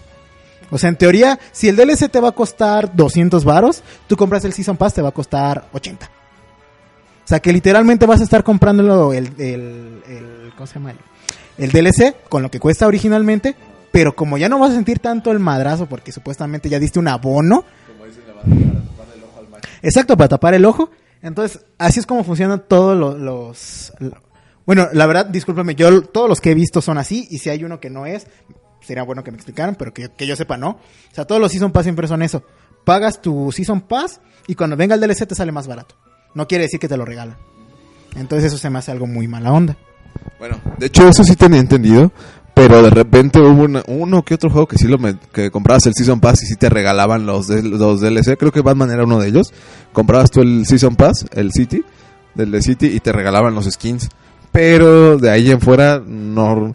O 0.72 0.78
sea, 0.78 0.90
en 0.90 0.96
teoría, 0.96 1.40
si 1.52 1.70
el 1.70 1.76
DLC 1.76 2.10
te 2.10 2.20
va 2.20 2.30
a 2.30 2.34
costar 2.34 2.96
200 2.96 3.46
varos, 3.46 3.84
tú 4.08 4.18
compras 4.18 4.46
el 4.46 4.54
Season 4.54 4.78
Pass 4.78 4.96
te 4.96 5.02
va 5.02 5.10
a 5.10 5.14
costar 5.14 5.68
80. 5.74 6.06
O 7.26 7.28
sea, 7.28 7.40
que 7.40 7.54
literalmente 7.54 8.06
vas 8.06 8.22
a 8.22 8.24
estar 8.24 8.44
comprándolo 8.44 9.14
el, 9.14 9.32
el, 9.38 10.04
el 10.08 10.54
¿cómo 10.56 10.68
se 10.68 10.76
llama? 10.76 10.94
El, 11.58 11.72
DLC 11.72 12.16
con 12.30 12.44
lo 12.44 12.52
que 12.52 12.60
cuesta 12.60 12.86
originalmente, 12.88 13.56
pero 13.92 14.16
como 14.16 14.38
ya 14.38 14.50
no 14.50 14.60
vas 14.60 14.72
a 14.72 14.76
sentir 14.76 15.00
tanto 15.00 15.32
el 15.32 15.40
madrazo 15.40 15.88
porque 15.88 16.12
supuestamente 16.12 16.70
ya 16.70 16.80
diste 16.80 17.00
un 17.00 17.08
abono. 17.08 17.64
Como 17.88 18.75
Exacto, 19.82 20.18
para 20.18 20.30
tapar 20.30 20.54
el 20.54 20.66
ojo. 20.66 20.90
Entonces, 21.22 21.66
así 21.78 22.00
es 22.00 22.06
como 22.06 22.24
funcionan 22.24 22.64
todos 22.68 22.98
los, 22.98 23.20
los, 23.20 23.94
Bueno, 24.66 24.88
la 24.94 25.06
verdad, 25.06 25.26
discúlpeme, 25.26 25.76
yo 25.76 26.04
todos 26.04 26.30
los 26.30 26.40
que 26.40 26.52
he 26.52 26.56
visto 26.56 26.82
son 26.82 26.98
así, 26.98 27.28
y 27.32 27.40
si 27.40 27.50
hay 27.50 27.64
uno 27.64 27.80
que 27.80 27.90
no 27.90 28.06
es, 28.06 28.28
sería 28.82 29.04
bueno 29.04 29.24
que 29.24 29.32
me 29.32 29.38
explicaran, 29.38 29.76
pero 29.76 29.94
que, 29.94 30.10
que 30.10 30.28
yo 30.28 30.36
sepa 30.36 30.58
no. 30.58 30.70
O 30.70 31.16
sea, 31.16 31.26
todos 31.26 31.42
los 31.42 31.52
Season 31.52 31.72
Pass 31.72 31.84
siempre 31.84 32.08
son 32.08 32.22
eso. 32.22 32.44
Pagas 32.84 33.22
tu 33.22 33.52
Season 33.52 33.82
Pass 33.82 34.22
y 34.48 34.56
cuando 34.56 34.76
venga 34.76 34.96
el 34.96 35.02
DLC 35.02 35.28
te 35.28 35.36
sale 35.36 35.52
más 35.52 35.68
barato. 35.68 35.96
No 36.36 36.48
quiere 36.48 36.66
decir 36.66 36.80
que 36.80 36.88
te 36.88 36.98
lo 36.98 37.06
regalan. 37.06 37.38
Entonces 38.16 38.48
eso 38.48 38.58
se 38.58 38.70
me 38.70 38.80
hace 38.80 38.92
algo 38.92 39.08
muy 39.08 39.28
mala 39.28 39.52
onda. 39.52 39.78
Bueno, 40.40 40.62
de 40.78 40.86
hecho 40.86 41.08
eso 41.08 41.24
sí 41.24 41.36
tenía 41.36 41.60
entendido, 41.60 42.12
pero 42.56 42.82
de 42.82 42.90
repente 42.90 43.42
hubo 43.42 43.64
una, 43.64 43.84
uno 43.88 44.24
que 44.24 44.34
otro 44.34 44.50
juego 44.50 44.66
que 44.66 44.78
sí 44.78 44.88
lo 44.88 44.98
me, 44.98 45.18
que 45.34 45.52
comprabas 45.52 45.88
el 45.88 45.94
Season 45.94 46.22
Pass 46.22 46.42
y 46.44 46.46
sí 46.46 46.56
te 46.56 46.70
regalaban 46.70 47.26
los, 47.26 47.50
los 47.50 48.00
DLC. 48.00 48.38
Creo 48.38 48.54
que 48.54 48.62
Batman 48.62 48.92
era 48.92 49.04
uno 49.04 49.20
de 49.20 49.28
ellos. 49.28 49.54
Comprabas 49.92 50.32
tú 50.32 50.42
el 50.42 50.66
Season 50.66 50.96
Pass, 50.96 51.26
el 51.34 51.52
City, 51.52 51.84
del 52.34 52.52
de 52.52 52.62
City, 52.62 52.88
y 52.88 53.02
te 53.02 53.12
regalaban 53.12 53.54
los 53.54 53.66
skins. 53.70 54.08
Pero 54.54 55.18
de 55.18 55.30
ahí 55.30 55.52
en 55.52 55.60
fuera 55.60 56.02
no, 56.06 56.74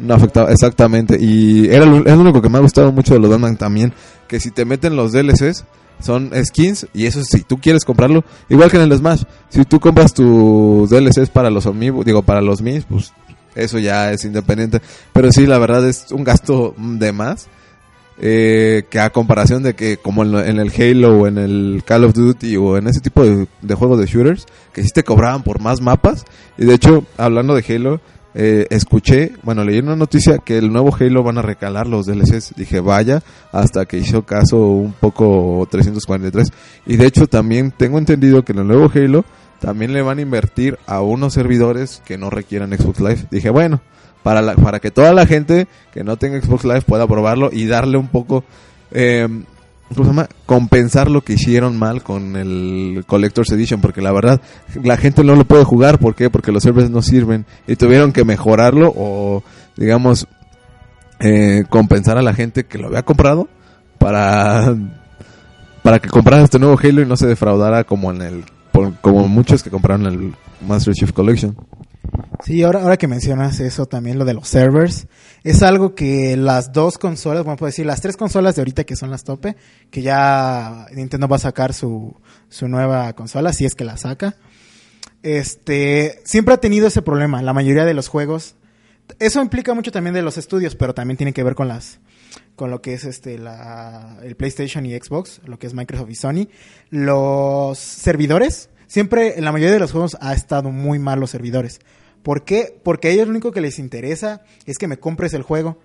no 0.00 0.14
afectaba 0.14 0.50
exactamente. 0.50 1.16
Y 1.20 1.68
era 1.68 1.86
lo, 1.86 1.98
es 1.98 2.16
lo 2.16 2.20
único 2.20 2.42
que 2.42 2.48
me 2.48 2.58
ha 2.58 2.62
gustado 2.62 2.90
mucho 2.90 3.14
de 3.14 3.20
los 3.20 3.30
Batman 3.30 3.56
también. 3.56 3.94
Que 4.26 4.40
si 4.40 4.50
te 4.50 4.64
meten 4.64 4.96
los 4.96 5.12
DLCs, 5.12 5.64
son 6.00 6.32
skins 6.44 6.88
y 6.92 7.06
eso 7.06 7.22
si 7.22 7.42
tú 7.42 7.58
quieres 7.58 7.84
comprarlo, 7.84 8.24
igual 8.48 8.70
que 8.70 8.76
en 8.76 8.90
el 8.90 8.98
Smash, 8.98 9.22
si 9.48 9.64
tú 9.64 9.78
compras 9.78 10.12
tus 10.12 10.90
DLCs 10.90 11.30
para 11.30 11.48
los 11.48 11.66
amigos, 11.66 12.04
digo 12.04 12.22
para 12.22 12.40
los 12.40 12.60
Mis, 12.60 12.84
pues 12.84 13.12
eso 13.54 13.78
ya 13.78 14.12
es 14.12 14.24
independiente. 14.24 14.80
Pero 15.12 15.32
sí, 15.32 15.46
la 15.46 15.58
verdad 15.58 15.88
es 15.88 16.12
un 16.12 16.24
gasto 16.24 16.74
de 16.78 17.12
más. 17.12 17.48
Eh, 18.24 18.84
que 18.90 19.00
a 19.00 19.10
comparación 19.10 19.62
de 19.62 19.74
que 19.74 19.96
como 19.96 20.22
en, 20.22 20.60
el 20.60 20.70
Halo 20.70 21.22
o 21.22 21.26
en 21.26 21.38
el 21.38 21.82
Call 21.84 22.04
of 22.04 22.12
Duty 22.12 22.56
o 22.56 22.76
en 22.76 22.86
ese 22.86 23.00
tipo 23.00 23.24
de, 23.24 23.48
de, 23.62 23.74
juegos 23.74 23.98
de 23.98 24.06
shooters, 24.06 24.46
que 24.72 24.82
sí 24.82 24.90
te 24.94 25.02
cobraban 25.02 25.42
por 25.42 25.60
más 25.60 25.80
mapas. 25.80 26.24
Y 26.58 26.66
de 26.66 26.74
hecho, 26.74 27.04
hablando 27.16 27.54
de 27.54 27.64
Halo, 27.68 28.00
eh, 28.34 28.66
escuché, 28.70 29.32
bueno, 29.42 29.62
leí 29.62 29.78
una 29.78 29.94
noticia 29.94 30.38
que 30.38 30.56
el 30.56 30.72
nuevo 30.72 30.94
Halo 30.98 31.22
van 31.22 31.38
a 31.38 31.42
recalar 31.42 31.86
los 31.86 32.06
DLCs. 32.06 32.54
Dije, 32.56 32.80
vaya, 32.80 33.22
hasta 33.52 33.84
que 33.84 33.98
hizo 33.98 34.22
caso 34.22 34.58
un 34.58 34.92
poco 34.92 35.66
343. 35.70 36.48
Y 36.86 36.96
de 36.96 37.06
hecho 37.06 37.26
también 37.26 37.72
tengo 37.72 37.98
entendido 37.98 38.44
que 38.44 38.52
en 38.52 38.60
el 38.60 38.68
nuevo 38.68 38.90
Halo 38.94 39.24
también 39.62 39.94
le 39.94 40.02
van 40.02 40.18
a 40.18 40.22
invertir 40.22 40.78
a 40.86 41.00
unos 41.00 41.32
servidores 41.32 42.02
que 42.04 42.18
no 42.18 42.28
requieran 42.28 42.76
Xbox 42.76 43.00
Live. 43.00 43.26
Dije, 43.30 43.48
bueno, 43.48 43.80
para, 44.22 44.42
la- 44.42 44.56
para 44.56 44.78
que 44.80 44.90
toda 44.90 45.14
la 45.14 45.24
gente 45.24 45.68
que 45.94 46.04
no 46.04 46.16
tenga 46.18 46.38
Xbox 46.42 46.64
Live 46.64 46.82
pueda 46.82 47.06
probarlo 47.06 47.48
y 47.50 47.66
darle 47.66 47.96
un 47.96 48.08
poco, 48.08 48.44
eh, 48.90 49.26
¿cómo 49.88 50.04
se 50.04 50.10
llama? 50.10 50.28
Compensar 50.46 51.10
lo 51.10 51.22
que 51.22 51.34
hicieron 51.34 51.78
mal 51.78 52.02
con 52.02 52.34
el 52.36 53.04
Collector's 53.06 53.52
Edition, 53.52 53.80
porque 53.80 54.02
la 54.02 54.12
verdad, 54.12 54.40
la 54.82 54.96
gente 54.96 55.22
no 55.24 55.36
lo 55.36 55.44
puede 55.44 55.64
jugar. 55.64 55.98
¿Por 56.00 56.14
qué? 56.16 56.28
Porque 56.28 56.50
los 56.52 56.62
servers 56.64 56.90
no 56.90 57.00
sirven 57.00 57.46
y 57.68 57.76
tuvieron 57.76 58.12
que 58.12 58.24
mejorarlo 58.24 58.92
o, 58.96 59.44
digamos, 59.76 60.26
eh, 61.20 61.62
compensar 61.68 62.18
a 62.18 62.22
la 62.22 62.34
gente 62.34 62.64
que 62.64 62.78
lo 62.78 62.88
había 62.88 63.04
comprado 63.04 63.48
para 63.98 64.74
para 65.84 65.98
que 66.00 66.08
comprara 66.08 66.42
este 66.42 66.58
nuevo 66.58 66.78
Halo 66.82 67.02
y 67.02 67.06
no 67.06 67.16
se 67.16 67.26
defraudara 67.26 67.84
como 67.84 68.10
en 68.12 68.22
el 68.22 68.44
por- 68.72 68.94
como 69.00 69.28
muchos 69.28 69.62
que 69.62 69.70
compraron 69.70 70.06
el 70.06 70.34
Master 70.66 70.94
Chief 70.94 71.12
Collection. 71.12 71.56
Sí, 72.44 72.62
ahora, 72.62 72.82
ahora 72.82 72.96
que 72.96 73.06
mencionas 73.06 73.60
eso 73.60 73.86
también, 73.86 74.18
lo 74.18 74.24
de 74.24 74.34
los 74.34 74.48
servers, 74.48 75.06
es 75.44 75.62
algo 75.62 75.94
que 75.94 76.36
las 76.36 76.72
dos 76.72 76.98
consolas, 76.98 77.44
vamos 77.44 77.62
a 77.62 77.66
decir, 77.66 77.86
las 77.86 78.00
tres 78.00 78.16
consolas 78.16 78.56
de 78.56 78.62
ahorita 78.62 78.82
que 78.84 78.96
son 78.96 79.10
las 79.10 79.22
tope, 79.22 79.56
que 79.90 80.02
ya 80.02 80.86
Nintendo 80.94 81.28
va 81.28 81.36
a 81.36 81.40
sacar 81.40 81.72
su, 81.72 82.16
su 82.48 82.66
nueva 82.66 83.12
consola, 83.12 83.52
si 83.52 83.64
es 83.64 83.76
que 83.76 83.84
la 83.84 83.96
saca, 83.96 84.34
este, 85.22 86.20
siempre 86.24 86.54
ha 86.54 86.58
tenido 86.58 86.88
ese 86.88 87.02
problema, 87.02 87.40
la 87.42 87.52
mayoría 87.52 87.84
de 87.84 87.94
los 87.94 88.08
juegos, 88.08 88.56
eso 89.20 89.40
implica 89.40 89.72
mucho 89.74 89.92
también 89.92 90.14
de 90.14 90.22
los 90.22 90.36
estudios, 90.38 90.74
pero 90.74 90.94
también 90.94 91.16
tiene 91.16 91.32
que 91.32 91.44
ver 91.44 91.54
con 91.54 91.68
las, 91.68 92.00
con 92.56 92.70
lo 92.70 92.82
que 92.82 92.94
es 92.94 93.04
este 93.04 93.38
la, 93.38 94.18
el 94.22 94.36
PlayStation 94.36 94.84
y 94.86 94.94
Xbox, 94.94 95.40
lo 95.44 95.58
que 95.58 95.66
es 95.66 95.74
Microsoft 95.74 96.10
y 96.10 96.14
Sony, 96.14 96.48
los 96.90 97.78
servidores, 97.78 98.70
siempre 98.86 99.38
en 99.38 99.44
la 99.44 99.52
mayoría 99.52 99.72
de 99.72 99.80
los 99.80 99.92
juegos 99.92 100.16
ha 100.20 100.32
estado 100.32 100.70
muy 100.70 100.98
mal 100.98 101.20
los 101.20 101.30
servidores. 101.30 101.80
¿Por 102.22 102.44
qué? 102.44 102.78
Porque 102.82 103.08
a 103.08 103.10
ellos 103.10 103.26
lo 103.26 103.32
único 103.32 103.52
que 103.52 103.60
les 103.60 103.78
interesa 103.78 104.42
es 104.66 104.78
que 104.78 104.86
me 104.86 104.98
compres 104.98 105.34
el 105.34 105.42
juego. 105.42 105.78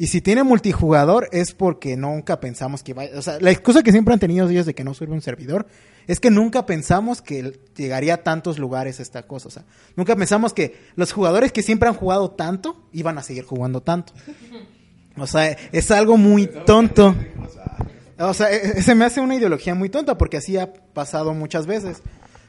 Y 0.00 0.08
si 0.08 0.20
tiene 0.20 0.44
multijugador 0.44 1.28
es 1.32 1.52
porque 1.52 1.96
nunca 1.96 2.38
pensamos 2.40 2.82
que 2.82 2.94
vaya... 2.94 3.18
O 3.18 3.22
sea, 3.22 3.38
la 3.40 3.50
excusa 3.50 3.82
que 3.82 3.90
siempre 3.90 4.14
han 4.14 4.20
tenido 4.20 4.48
ellos 4.48 4.64
de 4.64 4.74
que 4.74 4.84
no 4.84 4.94
sirve 4.94 5.12
un 5.12 5.22
servidor 5.22 5.66
es 6.06 6.20
que 6.20 6.30
nunca 6.30 6.66
pensamos 6.66 7.20
que 7.20 7.58
llegaría 7.76 8.14
a 8.14 8.22
tantos 8.22 8.58
lugares 8.58 9.00
esta 9.00 9.24
cosa. 9.24 9.48
O 9.48 9.50
sea, 9.50 9.64
nunca 9.96 10.14
pensamos 10.14 10.52
que 10.52 10.76
los 10.94 11.12
jugadores 11.12 11.52
que 11.52 11.62
siempre 11.62 11.88
han 11.88 11.96
jugado 11.96 12.30
tanto 12.30 12.88
iban 12.92 13.18
a 13.18 13.22
seguir 13.22 13.44
jugando 13.44 13.82
tanto. 13.82 14.12
O 15.20 15.26
sea, 15.26 15.56
es 15.72 15.90
algo 15.90 16.16
muy 16.16 16.46
tonto. 16.46 17.14
O 18.18 18.34
sea, 18.34 18.50
e- 18.52 18.78
e- 18.78 18.82
se 18.82 18.94
me 18.94 19.04
hace 19.04 19.20
una 19.20 19.36
ideología 19.36 19.74
muy 19.74 19.88
tonta 19.88 20.18
porque 20.18 20.38
así 20.38 20.56
ha 20.56 20.72
pasado 20.72 21.34
muchas 21.34 21.66
veces. 21.66 22.02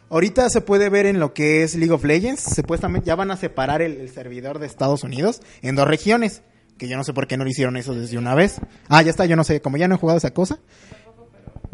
Ahorita 0.09 0.49
se 0.49 0.61
puede 0.61 0.89
ver 0.89 1.05
en 1.05 1.20
lo 1.20 1.34
que 1.34 1.61
es 1.63 1.76
League 1.76 1.93
of 1.93 2.03
Legends, 2.03 2.41
supuestamente 2.55 3.07
ya 3.07 3.15
van 3.15 3.30
a 3.30 3.38
separar 3.38 3.82
el, 3.84 3.97
el 3.97 4.09
servidor 4.09 4.57
de 4.57 4.65
Estados 4.65 5.03
Unidos 5.03 5.41
en 5.61 5.76
dos 5.76 5.88
regiones, 5.88 6.41
que 6.80 6.88
yo 6.88 6.97
no 6.97 7.03
sé 7.03 7.13
por 7.13 7.28
qué 7.28 7.38
no 7.38 7.43
lo 7.43 7.49
hicieron 7.51 7.78
eso 7.78 7.93
desde 7.93 8.17
una 8.17 8.34
vez. 8.34 8.55
Ah, 8.88 9.03
ya 9.03 9.11
está, 9.11 9.26
yo 9.28 9.36
no 9.36 9.43
sé, 9.43 9.61
como 9.61 9.78
ya 9.78 9.88
no 9.88 9.95
he 9.95 9.97
jugado 9.99 10.17
esa 10.17 10.32
cosa. 10.34 10.59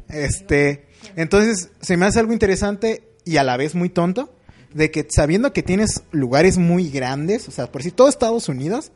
Este, 0.10 0.86
entonces 1.16 1.70
se 1.82 1.98
me 1.98 2.06
hace 2.06 2.20
algo 2.20 2.34
interesante 2.34 3.04
y 3.24 3.38
a 3.38 3.44
la 3.44 3.58
vez 3.58 3.74
muy 3.76 3.90
tonto 3.90 4.34
de 4.74 4.92
que 4.92 5.08
sabiendo 5.10 5.54
que 5.54 5.64
tienes 5.64 6.04
lugares 6.12 6.58
muy 6.58 6.90
grandes, 6.90 7.48
o 7.48 7.52
sea, 7.52 7.72
por 7.72 7.82
si 7.82 7.92
todo 7.92 8.10
Estados 8.10 8.50
Unidos, 8.50 8.92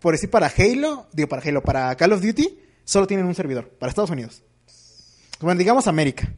por 0.00 0.14
decir 0.14 0.30
para 0.30 0.48
Halo, 0.48 1.06
digo 1.12 1.28
para 1.28 1.42
Halo, 1.42 1.62
para 1.62 1.94
Call 1.94 2.12
of 2.12 2.22
Duty, 2.22 2.58
solo 2.84 3.06
tienen 3.06 3.26
un 3.26 3.34
servidor, 3.34 3.68
para 3.68 3.90
Estados 3.90 4.10
Unidos. 4.10 4.42
Bueno, 5.40 5.58
digamos 5.58 5.86
América. 5.86 6.32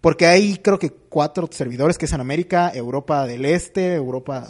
Porque 0.00 0.26
hay 0.26 0.58
creo 0.58 0.78
que 0.78 0.90
cuatro 0.90 1.48
servidores 1.50 1.98
que 1.98 2.06
es 2.06 2.12
en 2.12 2.20
América, 2.20 2.72
Europa 2.74 3.26
del 3.26 3.44
Este, 3.44 3.94
Europa... 3.94 4.48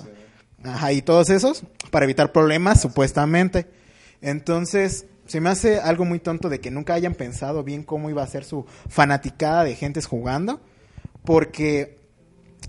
Ajá, 0.64 0.92
y 0.92 1.02
todos 1.02 1.30
esos, 1.30 1.62
para 1.92 2.04
evitar 2.04 2.32
problemas, 2.32 2.80
supuestamente. 2.80 3.66
Entonces, 4.20 5.06
se 5.26 5.40
me 5.40 5.50
hace 5.50 5.78
algo 5.78 6.04
muy 6.04 6.18
tonto 6.18 6.48
de 6.48 6.60
que 6.60 6.72
nunca 6.72 6.94
hayan 6.94 7.14
pensado 7.14 7.62
bien 7.62 7.84
cómo 7.84 8.10
iba 8.10 8.24
a 8.24 8.26
ser 8.26 8.44
su 8.44 8.66
fanaticada 8.88 9.62
de 9.62 9.76
gentes 9.76 10.06
jugando. 10.06 10.60
Porque 11.24 12.00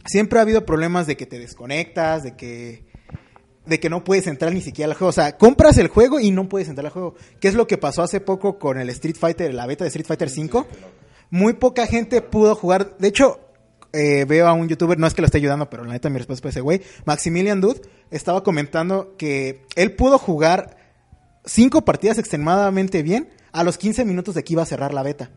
siempre 0.06 0.38
ha 0.38 0.44
habido 0.44 0.68
problemas 0.68 1.08
de 1.08 1.18
que 1.18 1.26
te 1.26 1.40
desconectas, 1.40 2.22
de 2.22 2.36
que 2.36 2.89
de 3.66 3.80
que 3.80 3.90
no 3.90 4.04
puedes 4.04 4.28
entrar 4.28 4.54
ni 4.54 4.62
siquiera 4.62 4.92
al 4.92 4.98
juego. 4.98 5.10
O 5.10 5.14
sea, 5.14 5.38
compras 5.38 5.78
el 5.78 5.88
juego 5.88 6.20
y 6.20 6.32
no 6.32 6.50
puedes 6.50 6.70
entrar 6.70 6.86
al 6.86 6.92
juego. 6.92 7.16
¿Qué 7.40 7.48
es 7.48 7.54
lo 7.54 7.68
que 7.68 7.78
pasó 7.78 8.04
hace 8.04 8.20
poco 8.20 8.58
con 8.60 8.80
el 8.80 8.90
Street 8.90 9.16
Fighter, 9.18 9.54
la 9.54 9.68
beta 9.68 9.84
de 9.84 9.90
Street 9.90 10.08
Fighter 10.08 10.30
5? 10.30 10.68
Muy 11.30 11.54
poca 11.54 11.86
gente 11.88 12.22
pudo 12.22 12.56
jugar. 12.56 12.98
De 12.98 13.08
hecho, 13.08 13.40
eh, 13.94 14.26
veo 14.26 14.48
a 14.48 14.54
un 14.54 14.68
youtuber, 14.68 15.00
no 15.00 15.08
es 15.08 15.14
que 15.14 15.22
lo 15.22 15.26
esté 15.26 15.38
ayudando, 15.38 15.70
pero 15.70 15.84
la 15.84 15.94
neta 15.94 16.10
mi 16.10 16.18
respuesta 16.18 16.48
es 16.48 16.56
ese 16.56 16.62
güey. 16.62 16.82
Maximilian 17.06 17.62
Dude 17.62 17.82
estaba 18.12 18.44
comentando 18.44 19.16
que 19.18 19.66
él 19.76 19.96
pudo 19.96 20.18
jugar 20.18 20.78
cinco 21.46 21.84
partidas 21.86 22.18
extremadamente 22.18 23.04
bien 23.04 23.30
a 23.52 23.64
los 23.64 23.78
15 23.78 24.06
minutos 24.06 24.36
de 24.36 24.44
que 24.44 24.54
iba 24.54 24.64
a 24.64 24.68
cerrar 24.68 24.94
la 24.94 25.04
beta. 25.04 25.32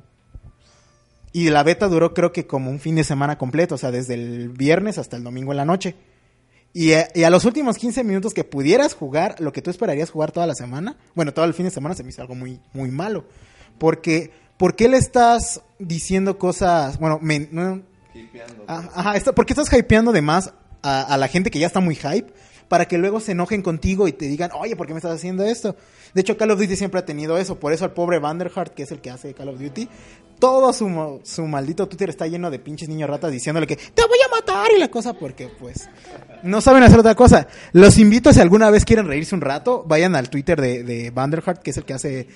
Y 1.32 1.48
la 1.48 1.62
beta 1.62 1.88
duró 1.88 2.12
creo 2.12 2.32
que 2.32 2.46
como 2.46 2.70
un 2.70 2.78
fin 2.78 2.94
de 2.94 3.04
semana 3.04 3.38
completo, 3.38 3.76
o 3.76 3.78
sea, 3.78 3.90
desde 3.90 4.14
el 4.14 4.50
viernes 4.50 4.98
hasta 4.98 5.16
el 5.16 5.24
domingo 5.24 5.52
en 5.52 5.56
la 5.56 5.64
noche. 5.64 5.94
Y 6.74 6.92
a, 6.94 7.08
y 7.14 7.24
a 7.24 7.30
los 7.30 7.44
últimos 7.44 7.76
15 7.76 8.02
minutos 8.04 8.32
que 8.32 8.44
pudieras 8.44 8.94
jugar 8.94 9.36
lo 9.40 9.52
que 9.52 9.60
tú 9.60 9.70
esperarías 9.70 10.10
jugar 10.10 10.32
toda 10.32 10.46
la 10.46 10.54
semana, 10.54 10.96
bueno, 11.14 11.34
todo 11.34 11.44
el 11.44 11.52
fin 11.54 11.66
de 11.66 11.70
semana 11.70 11.94
se 11.94 12.02
me 12.02 12.08
hizo 12.10 12.22
algo 12.22 12.34
muy, 12.34 12.60
muy 12.72 12.90
malo. 12.90 13.24
Porque, 13.78 14.30
¿por 14.56 14.74
qué 14.76 14.88
le 14.88 14.96
estás 14.96 15.60
diciendo 15.78 16.38
cosas, 16.38 16.98
bueno, 16.98 17.18
me- 17.20 17.48
no- 17.50 17.82
Ah, 18.68 18.88
Ajá, 18.94 19.16
está- 19.16 19.34
¿por 19.34 19.46
qué 19.46 19.52
estás 19.54 19.72
hypeando 19.72 20.12
de 20.12 20.22
más 20.22 20.52
a, 20.82 21.02
a 21.02 21.16
la 21.16 21.28
gente 21.28 21.50
que 21.50 21.58
ya 21.58 21.66
está 21.66 21.80
muy 21.80 21.94
hype? 21.94 22.32
Para 22.68 22.86
que 22.86 22.96
luego 22.96 23.20
se 23.20 23.32
enojen 23.32 23.60
contigo 23.60 24.08
y 24.08 24.12
te 24.12 24.26
digan, 24.26 24.50
oye, 24.54 24.76
¿por 24.76 24.86
qué 24.86 24.94
me 24.94 24.98
estás 24.98 25.12
haciendo 25.14 25.44
esto? 25.44 25.76
De 26.14 26.22
hecho, 26.22 26.38
Call 26.38 26.50
of 26.52 26.58
Duty 26.58 26.74
siempre 26.76 27.00
ha 27.00 27.04
tenido 27.04 27.36
eso. 27.36 27.58
Por 27.60 27.72
eso 27.74 27.84
al 27.84 27.92
pobre 27.92 28.18
Vanderhart, 28.18 28.72
que 28.72 28.82
es 28.84 28.92
el 28.92 29.00
que 29.02 29.10
hace 29.10 29.34
Call 29.34 29.50
of 29.50 29.60
Duty, 29.60 29.88
todo 30.42 30.72
su, 30.72 31.20
su 31.22 31.46
maldito 31.46 31.86
Twitter 31.86 32.10
está 32.10 32.26
lleno 32.26 32.50
de 32.50 32.58
pinches 32.58 32.88
niños 32.88 33.08
ratas 33.08 33.30
diciéndole 33.30 33.64
que 33.64 33.76
te 33.76 34.02
voy 34.02 34.18
a 34.26 34.28
matar 34.28 34.72
y 34.76 34.80
la 34.80 34.88
cosa, 34.88 35.12
porque 35.12 35.46
pues 35.46 35.88
no 36.42 36.60
saben 36.60 36.82
hacer 36.82 36.98
otra 36.98 37.14
cosa. 37.14 37.46
Los 37.70 37.96
invito 37.96 38.32
si 38.32 38.40
alguna 38.40 38.68
vez 38.68 38.84
quieren 38.84 39.06
reírse 39.06 39.36
un 39.36 39.40
rato, 39.40 39.84
vayan 39.86 40.16
al 40.16 40.30
Twitter 40.30 40.60
de, 40.60 40.82
de 40.82 41.12
Vanderhart, 41.12 41.62
que 41.62 41.70
es 41.70 41.76
el 41.76 41.84
que 41.84 41.94
hace, 41.94 42.26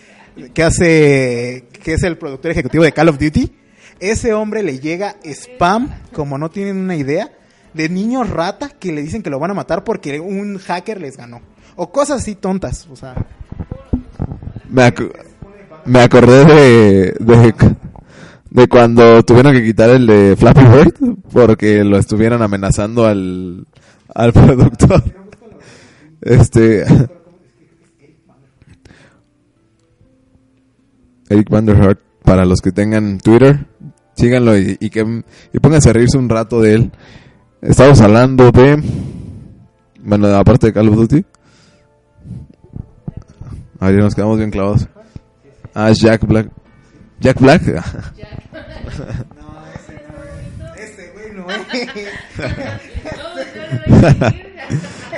que 0.54 0.62
hace, 0.62 1.64
que 1.82 1.94
es 1.94 2.04
el 2.04 2.16
productor 2.16 2.52
ejecutivo 2.52 2.84
de 2.84 2.92
Call 2.92 3.08
of 3.08 3.18
Duty. 3.18 3.52
Ese 3.98 4.34
hombre 4.34 4.62
le 4.62 4.78
llega 4.78 5.16
spam, 5.24 5.92
como 6.12 6.38
no 6.38 6.48
tienen 6.48 6.76
una 6.76 6.94
idea, 6.94 7.32
de 7.74 7.88
niños 7.88 8.30
rata 8.30 8.68
que 8.68 8.92
le 8.92 9.02
dicen 9.02 9.24
que 9.24 9.30
lo 9.30 9.40
van 9.40 9.50
a 9.50 9.54
matar 9.54 9.82
porque 9.82 10.20
un 10.20 10.58
hacker 10.58 11.00
les 11.00 11.16
ganó. 11.16 11.40
O 11.74 11.90
cosas 11.90 12.22
así 12.22 12.36
tontas, 12.36 12.86
o 12.88 12.94
sea. 12.94 13.16
Me, 14.68 14.94
me 15.86 16.00
acordé 16.02 16.44
de, 16.44 17.16
de 18.56 18.68
cuando 18.68 19.22
tuvieron 19.22 19.52
que 19.52 19.62
quitar 19.62 19.90
el 19.90 20.06
de 20.06 20.34
Flappy 20.34 20.64
Bird 20.64 20.94
porque 21.30 21.84
lo 21.84 21.98
estuvieron 21.98 22.40
amenazando 22.40 23.04
al, 23.04 23.66
al 24.14 24.32
productor. 24.32 25.02
Este. 26.22 26.86
Eric 31.28 31.50
Vanderhart, 31.50 32.00
para 32.24 32.46
los 32.46 32.62
que 32.62 32.72
tengan 32.72 33.18
Twitter, 33.18 33.66
síganlo 34.16 34.56
y, 34.56 34.78
y 34.80 34.88
que 34.88 35.22
y 35.52 35.58
pónganse 35.58 35.90
a 35.90 35.92
reírse 35.92 36.16
un 36.16 36.30
rato 36.30 36.62
de 36.62 36.74
él. 36.76 36.92
Estamos 37.60 38.00
hablando 38.00 38.50
de. 38.52 38.82
Bueno, 40.02 40.28
aparte 40.28 40.68
de 40.68 40.72
Call 40.72 40.88
of 40.88 40.96
Duty. 40.96 41.26
Ahí 43.80 43.96
nos 43.96 44.14
quedamos 44.14 44.38
bien 44.38 44.50
clavados. 44.50 44.88
Ah, 45.74 45.90
es 45.90 45.98
Jack 47.20 47.40
Black. 47.40 47.62
Jack 47.64 48.50
Black. 48.52 49.26
Este 50.76 51.12
güey 51.14 51.32
no 51.32 51.46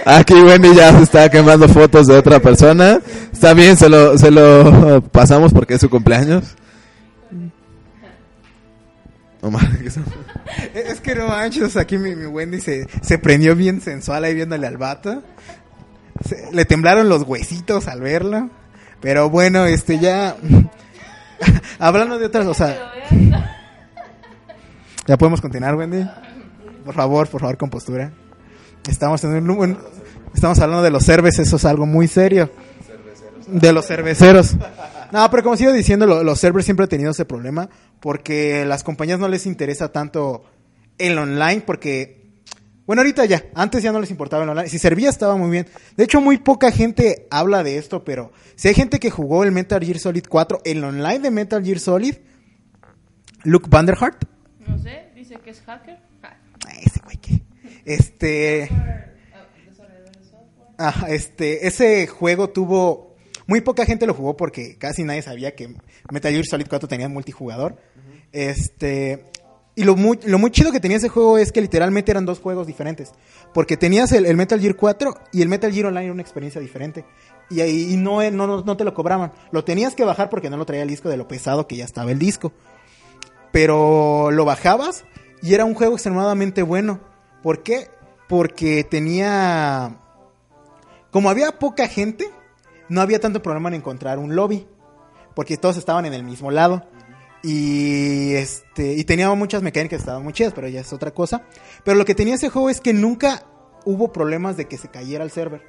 Aquí 0.04 0.34
Wendy 0.42 0.74
ya 0.74 0.96
se 0.96 1.02
está 1.02 1.28
quemando 1.28 1.68
fotos 1.68 2.06
de 2.06 2.16
otra 2.16 2.40
persona. 2.40 3.00
Está 3.32 3.54
bien, 3.54 3.76
se 3.76 3.88
lo, 3.88 4.16
se 4.18 4.30
lo 4.30 5.02
pasamos 5.02 5.52
porque 5.52 5.74
es 5.74 5.80
su 5.80 5.90
cumpleaños. 5.90 6.54
Omar, 9.40 9.78
¿qué 9.78 9.90
son? 9.90 10.04
Es 10.74 11.00
que 11.00 11.14
no 11.14 11.28
manches, 11.28 11.76
aquí 11.76 11.98
mi, 11.98 12.16
mi 12.16 12.26
Wendy 12.26 12.60
se, 12.60 12.88
se 13.02 13.18
prendió 13.18 13.54
bien 13.54 13.80
sensual 13.80 14.24
ahí 14.24 14.34
viéndole 14.34 14.66
al 14.66 14.76
vato. 14.78 15.22
Se- 16.26 16.48
le 16.52 16.64
temblaron 16.64 17.08
los 17.08 17.22
huesitos 17.22 17.86
al 17.86 18.00
verlo. 18.00 18.50
Pero 19.00 19.30
bueno, 19.30 19.66
este 19.66 19.98
ya. 19.98 20.34
Hablando 21.78 22.18
de 22.18 22.26
otras, 22.26 22.46
o 22.46 22.54
sea. 22.54 22.92
Ya 25.06 25.16
podemos 25.16 25.40
continuar, 25.40 25.74
Wendy. 25.74 26.06
Por 26.84 26.94
favor, 26.94 27.28
por 27.28 27.40
favor, 27.40 27.56
con 27.56 27.70
postura. 27.70 28.12
Estamos, 28.88 29.22
en 29.24 29.48
un- 29.50 29.78
estamos 30.34 30.58
hablando 30.60 30.82
de 30.82 30.90
los 30.90 31.04
cerves, 31.04 31.38
eso 31.38 31.56
es 31.56 31.64
algo 31.64 31.86
muy 31.86 32.08
serio. 32.08 32.50
De 33.46 33.72
los 33.72 33.86
cerveceros. 33.86 34.56
No, 35.10 35.30
pero 35.30 35.42
como 35.42 35.56
sigo 35.56 35.72
diciendo, 35.72 36.06
lo- 36.06 36.22
los 36.22 36.38
servers 36.38 36.64
siempre 36.66 36.84
han 36.84 36.90
tenido 36.90 37.10
ese 37.12 37.24
problema 37.24 37.68
porque 38.00 38.64
las 38.66 38.84
compañías 38.84 39.18
no 39.18 39.28
les 39.28 39.46
interesa 39.46 39.90
tanto 39.90 40.44
el 40.98 41.18
online 41.18 41.62
porque, 41.66 42.17
bueno, 42.88 43.02
ahorita 43.02 43.26
ya, 43.26 43.44
antes 43.54 43.82
ya 43.82 43.92
no 43.92 44.00
les 44.00 44.10
importaba 44.10 44.44
el 44.44 44.48
online. 44.48 44.70
Si 44.70 44.78
servía 44.78 45.10
estaba 45.10 45.36
muy 45.36 45.50
bien. 45.50 45.66
De 45.94 46.04
hecho, 46.04 46.22
muy 46.22 46.38
poca 46.38 46.72
gente 46.72 47.26
habla 47.30 47.62
de 47.62 47.76
esto, 47.76 48.02
pero 48.02 48.32
si 48.56 48.68
hay 48.68 48.74
gente 48.74 48.98
que 48.98 49.10
jugó 49.10 49.44
el 49.44 49.52
Metal 49.52 49.84
Gear 49.84 49.98
Solid 49.98 50.24
4, 50.26 50.62
el 50.64 50.82
online 50.82 51.18
de 51.18 51.30
Metal 51.30 51.62
Gear 51.62 51.80
Solid, 51.80 52.14
Luke 53.44 53.66
Vanderhart, 53.68 54.24
No 54.66 54.78
sé, 54.78 55.10
dice 55.14 55.36
que 55.44 55.50
es 55.50 55.60
hacker. 55.60 55.98
Ah, 56.22 56.34
Ay, 56.66 56.78
ese 56.86 57.00
güey 57.04 57.18
que. 57.18 57.42
Este. 57.84 58.70
Ajá, 60.78 61.10
este. 61.10 61.66
Ese 61.66 62.06
juego 62.06 62.48
tuvo. 62.48 63.16
Muy 63.46 63.60
poca 63.60 63.84
gente 63.84 64.06
lo 64.06 64.14
jugó 64.14 64.34
porque 64.34 64.78
casi 64.78 65.04
nadie 65.04 65.20
sabía 65.20 65.54
que 65.54 65.76
Metal 66.10 66.32
Gear 66.32 66.46
Solid 66.46 66.66
4 66.66 66.88
tenía 66.88 67.10
multijugador. 67.10 67.76
Este. 68.32 69.26
Y 69.78 69.84
lo 69.84 69.96
muy, 69.96 70.18
lo 70.24 70.38
muy 70.38 70.50
chido 70.50 70.72
que 70.72 70.80
tenía 70.80 70.96
ese 70.96 71.08
juego 71.08 71.38
es 71.38 71.52
que 71.52 71.60
literalmente 71.60 72.10
eran 72.10 72.26
dos 72.26 72.40
juegos 72.40 72.66
diferentes. 72.66 73.12
Porque 73.54 73.76
tenías 73.76 74.12
el, 74.12 74.36
Metal 74.36 74.60
Gear 74.60 74.76
4 74.76 75.14
y 75.32 75.42
el 75.42 75.48
Metal 75.48 75.72
Gear 75.72 75.86
Online 75.86 76.04
era 76.04 76.12
una 76.12 76.22
experiencia 76.22 76.60
diferente. 76.60 77.04
Y 77.48 77.62
y 77.62 77.96
no, 77.96 78.28
no, 78.30 78.46
no, 78.46 78.62
no 78.62 78.76
te 78.76 78.84
lo 78.84 78.92
cobraban. 78.92 79.32
Lo 79.52 79.64
tenías 79.64 79.94
que 79.94 80.04
bajar 80.04 80.28
porque 80.30 80.50
no 80.50 80.56
lo 80.56 80.66
traía 80.66 80.82
el 80.82 80.88
disco 80.88 81.08
de 81.08 81.16
lo 81.16 81.28
pesado 81.28 81.66
que 81.66 81.76
ya 81.76 81.84
estaba 81.84 82.10
el 82.10 82.18
disco 82.18 82.52
pero 83.50 84.30
lo 84.30 84.44
bajabas 84.44 85.04
y 85.42 85.54
era 85.54 85.64
un 85.64 85.74
juego 85.74 85.94
extremadamente 85.94 86.62
bueno. 86.62 87.00
¿Por 87.42 87.62
qué? 87.62 87.88
Porque 88.28 88.84
tenía... 88.84 90.00
Como 91.10 91.30
había 91.30 91.58
poca 91.58 91.88
gente, 91.88 92.30
no 92.88 93.00
había 93.00 93.20
tanto 93.20 93.42
problema 93.42 93.68
en 93.68 93.76
encontrar 93.76 94.18
un 94.18 94.36
lobby, 94.36 94.66
porque 95.34 95.56
todos 95.56 95.76
estaban 95.76 96.04
en 96.04 96.12
el 96.12 96.22
mismo 96.22 96.50
lado. 96.50 96.84
Y 97.42 98.34
este 98.34 98.94
y 98.94 99.04
tenía 99.04 99.32
muchas 99.34 99.62
mecánicas 99.62 99.98
que 99.98 100.00
estaban 100.00 100.24
muy 100.24 100.32
chidas, 100.32 100.52
pero 100.54 100.68
ya 100.68 100.80
es 100.80 100.92
otra 100.92 101.12
cosa. 101.12 101.42
Pero 101.84 101.96
lo 101.96 102.04
que 102.04 102.14
tenía 102.14 102.34
ese 102.34 102.48
juego 102.48 102.70
es 102.70 102.80
que 102.80 102.92
nunca 102.92 103.44
hubo 103.84 104.12
problemas 104.12 104.56
de 104.56 104.66
que 104.66 104.76
se 104.76 104.88
cayera 104.88 105.24
el 105.24 105.30
server. 105.30 105.62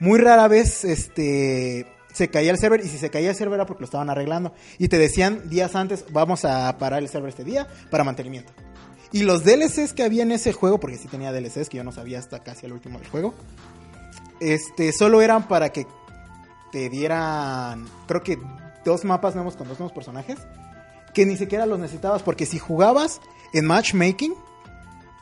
Muy 0.00 0.18
rara 0.18 0.48
vez 0.48 0.84
este 0.84 1.86
se 2.12 2.28
caía 2.28 2.50
el 2.50 2.58
server 2.58 2.84
y 2.84 2.88
si 2.88 2.98
se 2.98 3.10
caía 3.10 3.30
el 3.30 3.36
server 3.36 3.54
era 3.54 3.66
porque 3.66 3.82
lo 3.82 3.84
estaban 3.86 4.10
arreglando 4.10 4.52
y 4.76 4.88
te 4.88 4.98
decían 4.98 5.48
días 5.48 5.74
antes 5.74 6.04
vamos 6.10 6.44
a 6.44 6.76
parar 6.76 7.02
el 7.02 7.08
server 7.08 7.30
este 7.30 7.44
día 7.44 7.66
para 7.90 8.04
mantenimiento. 8.04 8.52
Y 9.12 9.22
los 9.22 9.44
DLCs 9.44 9.92
que 9.92 10.02
había 10.02 10.22
en 10.22 10.32
ese 10.32 10.52
juego, 10.54 10.80
porque 10.80 10.96
sí 10.96 11.06
tenía 11.06 11.32
DLCs 11.32 11.68
que 11.68 11.76
yo 11.76 11.84
no 11.84 11.92
sabía 11.92 12.18
hasta 12.18 12.42
casi 12.42 12.64
el 12.66 12.72
último 12.72 12.98
del 12.98 13.08
juego, 13.08 13.34
este 14.40 14.92
solo 14.92 15.22
eran 15.22 15.46
para 15.48 15.70
que 15.70 15.86
te 16.72 16.88
dieran 16.88 17.86
creo 18.08 18.22
que 18.22 18.38
dos 18.84 19.04
mapas 19.04 19.34
nuevos 19.34 19.56
con 19.56 19.68
dos 19.68 19.78
nuevos 19.78 19.92
personajes 19.92 20.38
que 21.14 21.26
ni 21.26 21.36
siquiera 21.36 21.66
los 21.66 21.78
necesitabas 21.78 22.22
porque 22.22 22.46
si 22.46 22.58
jugabas 22.58 23.20
en 23.52 23.66
matchmaking 23.66 24.34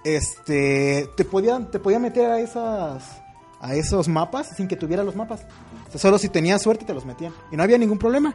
este 0.05 1.09
te 1.17 1.25
podían 1.25 1.71
te 1.71 1.79
meter 1.99 2.31
a 2.31 2.41
esas 2.41 3.21
a 3.61 3.75
esos 3.75 4.09
mapas 4.09 4.49
sin 4.57 4.67
que 4.69 4.77
tuviera 4.77 5.05
los 5.05 5.15
mapas. 5.15 5.43
Solo 5.95 6.19
si 6.19 6.29
tenías 6.29 6.63
suerte 6.63 6.85
te 6.85 6.95
los 6.95 7.05
metían 7.05 7.33
y 7.53 7.57
no 7.57 7.63
había 7.63 7.79
ningún 7.79 7.99
problema. 7.99 8.35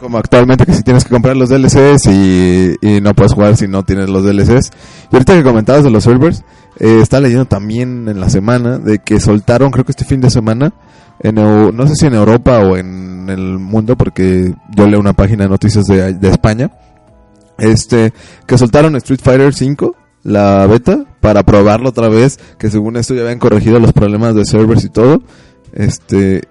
Como 0.00 0.18
actualmente 0.18 0.66
que 0.66 0.72
si 0.72 0.82
tienes 0.82 1.04
que 1.04 1.10
comprar 1.10 1.36
los 1.36 1.48
DLCs 1.48 2.06
y, 2.06 2.76
y 2.80 3.00
no 3.00 3.14
puedes 3.14 3.32
jugar 3.32 3.56
si 3.56 3.68
no 3.68 3.84
tienes 3.84 4.08
los 4.08 4.24
DLCs. 4.24 4.70
Y 5.10 5.16
ahorita 5.16 5.34
que 5.34 5.42
comentabas 5.42 5.84
de 5.84 5.90
los 5.90 6.04
servers, 6.04 6.44
eh, 6.78 6.98
estaba 7.00 7.22
leyendo 7.22 7.44
también 7.44 8.08
en 8.08 8.20
la 8.20 8.28
semana 8.28 8.78
de 8.78 8.98
que 8.98 9.20
soltaron, 9.20 9.70
creo 9.70 9.84
que 9.84 9.92
este 9.92 10.04
fin 10.04 10.20
de 10.20 10.30
semana, 10.30 10.72
en, 11.20 11.34
no 11.34 11.86
sé 11.86 11.94
si 11.94 12.06
en 12.06 12.14
Europa 12.14 12.58
o 12.60 12.76
en 12.76 13.28
el 13.28 13.58
mundo, 13.58 13.96
porque 13.96 14.54
yo 14.74 14.86
leo 14.86 15.00
una 15.00 15.12
página 15.12 15.44
de 15.44 15.50
noticias 15.50 15.84
de, 15.86 16.14
de 16.14 16.28
España, 16.28 16.70
este, 17.58 18.12
que 18.46 18.58
soltaron 18.58 18.96
Street 18.96 19.20
Fighter 19.22 19.54
5, 19.54 19.96
la 20.22 20.66
beta, 20.66 21.04
para 21.20 21.42
probarlo 21.42 21.90
otra 21.90 22.08
vez, 22.08 22.38
que 22.58 22.70
según 22.70 22.96
esto 22.96 23.14
ya 23.14 23.22
habían 23.22 23.38
corregido 23.38 23.78
los 23.78 23.92
problemas 23.92 24.34
de 24.34 24.44
servers 24.44 24.84
y 24.84 24.88
todo. 24.88 25.22
Este, 25.72 26.42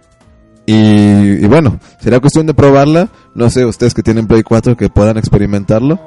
y, 0.65 0.73
y 0.73 1.47
bueno, 1.47 1.79
será 1.99 2.19
cuestión 2.19 2.47
de 2.47 2.53
probarla. 2.53 3.09
No 3.35 3.49
sé, 3.49 3.65
ustedes 3.65 3.93
que 3.93 4.01
tienen 4.03 4.27
Play 4.27 4.43
4 4.43 4.75
que 4.75 4.89
puedan 4.89 5.17
experimentarlo. 5.17 5.99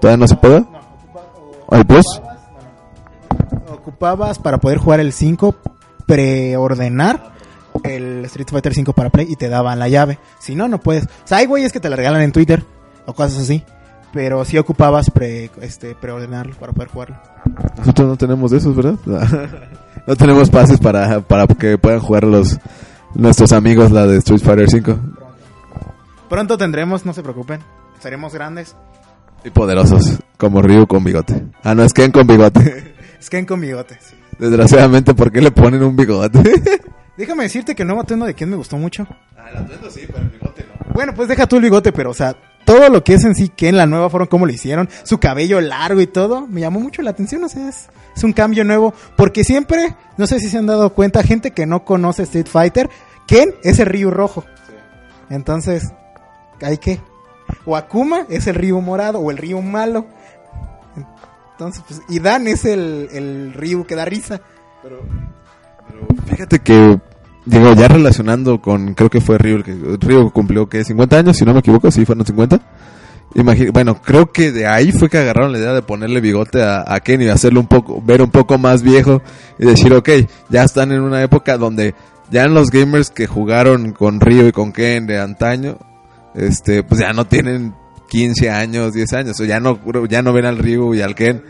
¿Todavía 0.00 0.18
no 0.18 0.28
se 0.28 0.36
puede? 0.36 0.64
¿Hay 1.70 1.84
plus? 1.84 2.06
Ocupabas 3.70 4.38
para 4.38 4.58
poder 4.58 4.78
jugar 4.78 5.00
el 5.00 5.12
5 5.12 5.54
preordenar 6.06 7.35
el 7.86 8.24
Street 8.26 8.48
Fighter 8.50 8.74
5 8.74 8.92
para 8.92 9.10
Play 9.10 9.26
y 9.30 9.36
te 9.36 9.48
daban 9.48 9.78
la 9.78 9.88
llave. 9.88 10.18
Si 10.38 10.54
no, 10.54 10.68
no 10.68 10.80
puedes. 10.80 11.04
O 11.04 11.08
sea, 11.24 11.38
hay 11.38 11.46
güeyes 11.46 11.72
que 11.72 11.80
te 11.80 11.88
la 11.88 11.96
regalan 11.96 12.22
en 12.22 12.32
Twitter 12.32 12.64
o 13.06 13.14
cosas 13.14 13.38
así. 13.38 13.64
Pero 14.12 14.44
sí 14.44 14.56
ocupabas 14.56 15.10
pre, 15.10 15.50
este, 15.60 15.94
preordenarlo 15.94 16.54
para 16.56 16.72
poder 16.72 16.88
jugarlo. 16.88 17.16
Nosotros 17.78 18.08
no 18.08 18.16
tenemos 18.16 18.50
de 18.50 18.58
esos, 18.58 18.74
¿verdad? 18.74 18.94
no 20.06 20.16
tenemos 20.16 20.48
pases 20.48 20.78
para, 20.78 21.20
para 21.20 21.46
que 21.46 21.76
puedan 21.76 22.00
jugar 22.00 22.24
los 22.24 22.58
nuestros 23.14 23.52
amigos 23.52 23.90
la 23.90 24.06
de 24.06 24.18
Street 24.18 24.40
Fighter 24.40 24.70
5. 24.70 24.98
Pronto 26.28 26.56
tendremos, 26.56 27.04
no 27.04 27.12
se 27.12 27.22
preocupen. 27.22 27.60
Seremos 28.00 28.32
grandes. 28.32 28.74
Y 29.44 29.50
poderosos, 29.50 30.18
como 30.38 30.62
Ryu 30.62 30.86
con 30.86 31.04
bigote. 31.04 31.44
Ah, 31.62 31.74
no, 31.74 31.82
es 31.82 31.92
Ken 31.92 32.10
con 32.10 32.26
bigote. 32.26 32.94
Es 33.18 33.30
que 33.30 33.38
en 33.38 33.46
con 33.46 33.60
bigote. 33.60 33.98
sí. 34.00 34.14
Desgraciadamente, 34.38 35.14
¿por 35.14 35.32
qué 35.32 35.40
le 35.40 35.50
ponen 35.50 35.82
un 35.82 35.96
bigote? 35.96 36.38
Déjame 37.16 37.44
decirte 37.44 37.74
que 37.74 37.82
el 37.82 37.88
nuevo 37.88 38.02
atuendo 38.02 38.26
de 38.26 38.34
quién 38.34 38.50
me 38.50 38.56
gustó 38.56 38.76
mucho. 38.76 39.06
Ah, 39.36 39.50
el 39.50 39.56
atuendo 39.58 39.90
sí, 39.90 40.02
pero 40.06 40.20
el 40.20 40.28
bigote 40.28 40.64
no. 40.68 40.92
Bueno, 40.92 41.14
pues 41.14 41.28
deja 41.28 41.46
tú 41.46 41.56
el 41.56 41.62
bigote, 41.62 41.92
pero 41.92 42.10
o 42.10 42.14
sea, 42.14 42.36
todo 42.64 42.88
lo 42.88 43.04
que 43.04 43.14
es 43.14 43.24
en 43.24 43.34
sí 43.34 43.48
que 43.48 43.68
en 43.68 43.76
la 43.76 43.86
nueva 43.86 44.10
forma 44.10 44.26
como 44.26 44.44
lo 44.44 44.52
hicieron, 44.52 44.88
su 45.04 45.18
cabello 45.18 45.60
largo 45.60 46.00
y 46.00 46.06
todo, 46.06 46.46
me 46.46 46.60
llamó 46.60 46.80
mucho 46.80 47.00
la 47.00 47.10
atención, 47.10 47.44
o 47.44 47.48
sea, 47.48 47.68
es, 47.68 47.88
es 48.14 48.24
un 48.24 48.32
cambio 48.32 48.64
nuevo, 48.64 48.92
porque 49.16 49.44
siempre, 49.44 49.94
no 50.16 50.26
sé 50.26 50.40
si 50.40 50.48
se 50.48 50.58
han 50.58 50.66
dado 50.66 50.90
cuenta, 50.92 51.22
gente 51.22 51.52
que 51.52 51.64
no 51.64 51.84
conoce 51.84 52.24
Street 52.24 52.48
Fighter, 52.48 52.90
Ken 53.26 53.54
es 53.62 53.78
el 53.78 53.86
Ryu 53.86 54.10
rojo. 54.10 54.44
Entonces, 55.30 55.92
¿hay 56.60 56.78
qué? 56.78 57.00
O 57.64 57.76
Akuma 57.76 58.26
es 58.28 58.46
el 58.46 58.54
Ryu 58.54 58.80
morado 58.80 59.20
o 59.20 59.30
el 59.30 59.38
Ryu 59.38 59.62
malo. 59.62 60.06
Entonces, 61.52 61.82
pues, 61.86 62.02
y 62.08 62.18
Dan 62.18 62.46
es 62.48 62.64
el, 62.64 63.08
el 63.12 63.52
Ryu 63.54 63.86
que 63.86 63.94
da 63.94 64.04
risa. 64.04 64.40
Pero 64.82 65.02
fíjate 66.26 66.58
que, 66.58 67.00
digo, 67.46 67.72
ya 67.74 67.88
relacionando 67.88 68.60
con, 68.60 68.94
creo 68.94 69.08
que 69.08 69.20
fue 69.20 69.36
el 69.36 69.64
que 69.64 69.72
Ryu 70.00 70.30
cumplió 70.30 70.68
que 70.68 70.84
50 70.84 71.18
años, 71.18 71.36
si 71.36 71.44
no 71.44 71.54
me 71.54 71.60
equivoco, 71.60 71.90
sí 71.90 72.04
fueron 72.04 72.26
50. 72.26 72.60
Imagi- 73.34 73.72
bueno, 73.72 74.00
creo 74.00 74.30
que 74.32 74.50
de 74.52 74.66
ahí 74.66 74.92
fue 74.92 75.08
que 75.08 75.18
agarraron 75.18 75.52
la 75.52 75.58
idea 75.58 75.72
de 75.72 75.82
ponerle 75.82 76.20
bigote 76.20 76.62
a, 76.62 76.84
a 76.86 77.00
Ken 77.00 77.20
y 77.22 77.28
hacerlo 77.28 77.60
un 77.60 77.66
poco, 77.66 78.00
ver 78.02 78.22
un 78.22 78.30
poco 78.30 78.56
más 78.58 78.82
viejo 78.82 79.22
y 79.58 79.66
decir, 79.66 79.92
ok, 79.94 80.08
ya 80.48 80.62
están 80.64 80.92
en 80.92 81.00
una 81.02 81.22
época 81.22 81.56
donde 81.58 81.94
ya 82.30 82.46
los 82.46 82.70
gamers 82.70 83.10
que 83.10 83.26
jugaron 83.26 83.92
con 83.92 84.20
Ryu 84.20 84.46
y 84.48 84.52
con 84.52 84.72
Ken 84.72 85.06
de 85.06 85.20
antaño, 85.20 85.78
este, 86.34 86.82
pues 86.82 87.00
ya 87.00 87.12
no 87.12 87.26
tienen 87.26 87.74
15 88.08 88.50
años, 88.50 88.92
10 88.94 89.12
años, 89.12 89.40
o 89.40 89.44
ya 89.44 89.60
no, 89.60 89.78
ya 90.08 90.22
no 90.22 90.32
ven 90.32 90.46
al 90.46 90.58
Ryu 90.58 90.94
y 90.94 91.02
al 91.02 91.14
Ken. 91.14 91.42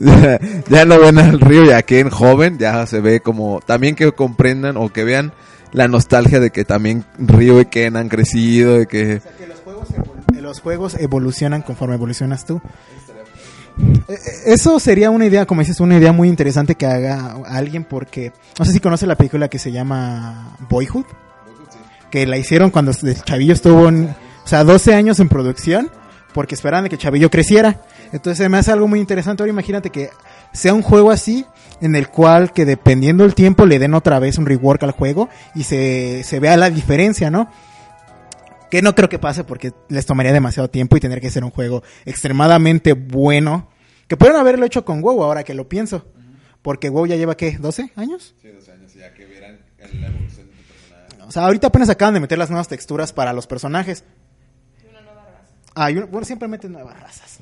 ya 0.68 0.84
no 0.84 0.98
ven 0.98 1.18
al 1.18 1.40
Ryu 1.40 1.66
y 1.66 1.70
a 1.72 1.82
Ken 1.82 2.10
joven, 2.10 2.58
ya 2.58 2.86
se 2.86 3.00
ve 3.00 3.20
como, 3.20 3.60
también 3.64 3.94
que 3.94 4.10
comprendan 4.12 4.76
o 4.76 4.92
que 4.92 5.04
vean 5.04 5.32
la 5.72 5.86
nostalgia 5.88 6.40
de 6.40 6.50
que 6.50 6.64
también 6.64 7.04
Ryu 7.18 7.60
y 7.60 7.66
Ken 7.66 7.96
han 7.96 8.08
crecido, 8.08 8.74
de 8.78 8.86
que... 8.86 9.16
O 9.16 9.20
sea, 9.20 9.32
que 9.36 9.46
los 9.46 9.60
juegos, 9.60 9.88
evol- 9.90 10.40
los 10.40 10.60
juegos 10.60 10.94
evolucionan 10.94 11.62
conforme 11.62 11.94
evolucionas 11.94 12.44
tú. 12.46 12.60
Eh, 14.08 14.14
eh, 14.14 14.16
Eso 14.46 14.80
sería 14.80 15.10
una 15.10 15.26
idea, 15.26 15.46
como 15.46 15.60
dices, 15.60 15.78
una 15.80 15.96
idea 15.98 16.12
muy 16.12 16.28
interesante 16.28 16.74
que 16.74 16.86
haga 16.86 17.36
alguien 17.46 17.84
porque 17.84 18.32
no 18.58 18.64
sé 18.64 18.72
si 18.72 18.80
conoce 18.80 19.06
la 19.06 19.14
película 19.16 19.48
que 19.48 19.58
se 19.58 19.70
llama 19.70 20.56
Boyhood, 20.68 21.04
que 22.10 22.26
la 22.26 22.38
hicieron 22.38 22.70
cuando 22.70 22.90
el 23.02 23.22
Chavillo 23.22 23.52
estuvo, 23.52 23.88
en, 23.88 24.06
o 24.44 24.48
sea, 24.48 24.64
12 24.64 24.94
años 24.94 25.20
en 25.20 25.28
producción 25.28 25.90
porque 26.32 26.54
esperaban 26.54 26.84
de 26.84 26.90
que 26.90 26.98
Chavillo 26.98 27.30
creciera. 27.30 27.82
Entonces 28.12 28.38
se 28.38 28.48
me 28.48 28.58
hace 28.58 28.72
algo 28.72 28.88
muy 28.88 29.00
interesante. 29.00 29.42
Ahora 29.42 29.52
imagínate 29.52 29.90
que 29.90 30.10
sea 30.52 30.74
un 30.74 30.82
juego 30.82 31.10
así 31.10 31.44
en 31.80 31.94
el 31.94 32.08
cual 32.08 32.52
que 32.52 32.64
dependiendo 32.64 33.24
del 33.24 33.34
tiempo 33.34 33.66
le 33.66 33.78
den 33.78 33.94
otra 33.94 34.18
vez 34.18 34.38
un 34.38 34.46
rework 34.46 34.82
al 34.82 34.92
juego 34.92 35.28
y 35.54 35.64
se, 35.64 36.22
se 36.24 36.40
vea 36.40 36.56
la 36.56 36.70
diferencia, 36.70 37.30
¿no? 37.30 37.50
Que 38.70 38.82
no 38.82 38.94
creo 38.94 39.08
que 39.08 39.18
pase 39.18 39.44
porque 39.44 39.72
les 39.88 40.04
tomaría 40.04 40.32
demasiado 40.32 40.68
tiempo 40.68 40.96
y 40.96 41.00
tener 41.00 41.20
que 41.20 41.30
ser 41.30 41.44
un 41.44 41.50
juego 41.50 41.82
extremadamente 42.04 42.92
bueno. 42.92 43.70
Que 44.06 44.16
pudieron 44.16 44.40
haberlo 44.40 44.66
hecho 44.66 44.84
con 44.84 45.00
WoW 45.00 45.22
ahora 45.22 45.44
que 45.44 45.54
lo 45.54 45.68
pienso. 45.68 46.06
Porque 46.62 46.90
WoW 46.90 47.06
ya 47.06 47.16
lleva, 47.16 47.36
¿qué? 47.36 47.58
¿12 47.58 47.92
años? 47.96 48.34
Sí, 48.42 48.48
12 48.48 48.72
años, 48.72 48.94
ya 48.94 49.12
que 49.14 49.24
verán 49.24 49.58
la 49.78 50.08
evolución 50.08 50.46
de 50.46 50.52
tu 50.52 50.62
personaje. 50.64 51.22
O 51.26 51.30
sea, 51.30 51.44
ahorita 51.44 51.68
apenas 51.68 51.88
acaban 51.88 52.14
de 52.14 52.20
meter 52.20 52.36
las 52.36 52.50
nuevas 52.50 52.68
texturas 52.68 53.12
para 53.12 53.32
los 53.32 53.46
personajes. 53.46 54.04
Ah, 55.80 55.90
bueno, 56.10 56.24
siempre 56.24 56.48
meten 56.48 56.72
nuevas 56.72 56.98
razas. 56.98 57.38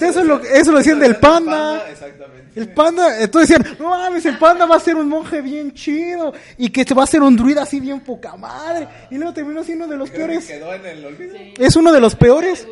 Eso, 0.00 0.20
es 0.20 0.26
lo, 0.26 0.42
eso 0.42 0.70
lo 0.70 0.78
decían 0.78 1.00
del 1.00 1.16
panda. 1.16 1.88
Exactamente. 1.90 2.60
El 2.60 2.74
panda, 2.74 3.22
entonces 3.22 3.56
decían, 3.56 3.76
no 3.80 3.88
mames, 3.88 4.26
el 4.26 4.36
panda 4.36 4.66
va 4.66 4.76
a 4.76 4.80
ser 4.80 4.96
un 4.96 5.08
monje 5.08 5.40
bien 5.40 5.72
chido 5.72 6.34
y 6.58 6.68
que 6.68 6.84
se 6.84 6.92
va 6.92 7.04
a 7.04 7.06
ser 7.06 7.22
un 7.22 7.34
druida 7.34 7.62
así 7.62 7.80
bien 7.80 8.00
poca 8.00 8.36
madre. 8.36 8.86
Y 9.10 9.16
luego 9.16 9.32
terminó 9.32 9.64
siendo 9.64 9.86
uno 9.86 9.92
de 9.94 9.98
los 9.98 10.10
peores. 10.10 10.46
Quedó 10.46 10.74
en 10.74 10.84
el 10.84 11.06
olvido. 11.06 11.36
Es 11.58 11.74
uno 11.74 11.90
de 11.90 12.00
los 12.00 12.14
peores. 12.16 12.66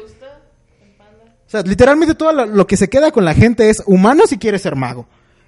O 1.47 1.51
sea, 1.53 1.63
literalmente 1.63 2.15
todo 2.15 2.33
lo, 2.33 2.45
lo 2.45 2.67
que 2.67 2.77
se 2.77 2.89
queda 2.89 3.11
con 3.13 3.25
la 3.25 3.35
gente 3.35 3.71
es 3.71 3.83
humano 3.87 4.27
si 4.27 4.37
quiere 4.37 4.59
ser 4.59 4.77
mago. 4.77 5.07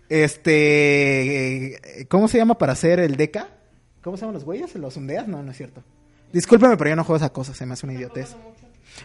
Este, 0.09 2.01
eh, 2.01 2.07
¿cómo 2.09 2.28
se 2.28 2.39
llama 2.39 2.57
para 2.57 2.72
hacer 2.72 3.01
el 3.01 3.16
deca? 3.16 3.49
¿Cómo 4.03 4.16
se 4.16 4.22
llaman 4.22 4.35
los 4.35 4.45
güeyes? 4.45 4.74
¿Los 4.74 4.97
undeas? 4.97 5.28
No, 5.28 5.43
no 5.43 5.51
es 5.51 5.57
cierto. 5.57 5.82
Discúlpeme, 6.35 6.76
pero 6.76 6.91
yo 6.91 6.97
no 6.97 7.05
juego 7.05 7.18
esa 7.18 7.32
cosa, 7.32 7.55
se 7.55 7.64
me 7.64 7.74
hace 7.74 7.87
una 7.87 7.95
idiotez. 7.95 8.35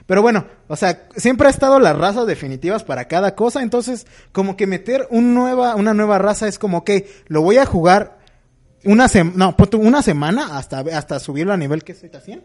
Pero 0.07 0.23
bueno, 0.23 0.47
o 0.67 0.75
sea, 0.75 1.07
siempre 1.15 1.45
ha 1.45 1.51
estado 1.51 1.79
las 1.79 1.95
razas 1.95 2.25
definitivas 2.25 2.83
para 2.83 3.07
cada 3.07 3.35
cosa, 3.35 3.61
entonces 3.61 4.07
como 4.31 4.57
que 4.57 4.65
meter 4.65 5.07
un 5.11 5.35
nueva, 5.35 5.75
una 5.75 5.93
nueva 5.93 6.17
raza 6.17 6.47
es 6.47 6.57
como 6.57 6.83
que 6.83 7.07
lo 7.27 7.43
voy 7.43 7.57
a 7.57 7.67
jugar 7.67 8.17
una 8.83 9.07
semana, 9.07 9.53
no, 9.55 9.55
una 9.77 10.01
semana 10.01 10.57
hasta, 10.57 10.79
hasta 10.79 11.19
subirlo 11.19 11.53
a 11.53 11.57
nivel 11.57 11.83
que 11.83 11.91
es 11.91 11.99
ahorita 11.99 12.19
100. 12.19 12.43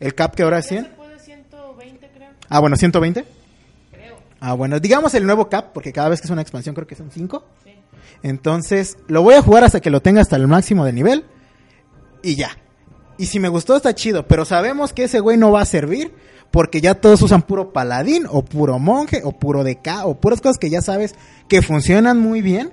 El 0.00 0.14
cap 0.14 0.34
que 0.34 0.44
ahora 0.44 0.60
es 0.60 0.66
100. 0.66 0.94
puede 0.96 1.18
120, 1.18 2.10
creo. 2.14 2.30
Ah, 2.48 2.60
bueno, 2.60 2.76
120. 2.76 3.22
Creo. 3.92 4.16
Ah, 4.40 4.54
bueno, 4.54 4.80
digamos 4.80 5.14
el 5.14 5.26
nuevo 5.26 5.50
cap, 5.50 5.72
porque 5.74 5.92
cada 5.92 6.08
vez 6.08 6.22
que 6.22 6.26
es 6.26 6.30
una 6.30 6.40
expansión 6.40 6.74
creo 6.74 6.86
que 6.86 6.94
son 6.94 7.10
5. 7.10 7.44
Entonces, 8.22 8.96
lo 9.08 9.20
voy 9.20 9.34
a 9.34 9.42
jugar 9.42 9.64
hasta 9.64 9.80
que 9.80 9.90
lo 9.90 10.00
tenga 10.00 10.22
hasta 10.22 10.36
el 10.36 10.48
máximo 10.48 10.86
de 10.86 10.94
nivel. 10.94 11.26
Y 12.22 12.36
ya. 12.36 12.56
Y 13.18 13.26
si 13.26 13.40
me 13.40 13.48
gustó, 13.48 13.76
está 13.76 13.94
chido. 13.94 14.26
Pero 14.26 14.44
sabemos 14.44 14.92
que 14.92 15.04
ese 15.04 15.20
güey 15.20 15.36
no 15.36 15.52
va 15.52 15.62
a 15.62 15.66
servir. 15.66 16.12
Porque 16.50 16.80
ya 16.80 16.94
todos 16.94 17.20
usan 17.22 17.42
puro 17.42 17.72
paladín, 17.72 18.24
o 18.30 18.44
puro 18.44 18.78
monje, 18.78 19.20
o 19.24 19.32
puro 19.32 19.64
DK, 19.64 20.04
o 20.04 20.14
puras 20.20 20.40
cosas 20.40 20.58
que 20.58 20.70
ya 20.70 20.80
sabes 20.80 21.14
que 21.48 21.60
funcionan 21.60 22.18
muy 22.18 22.40
bien. 22.40 22.72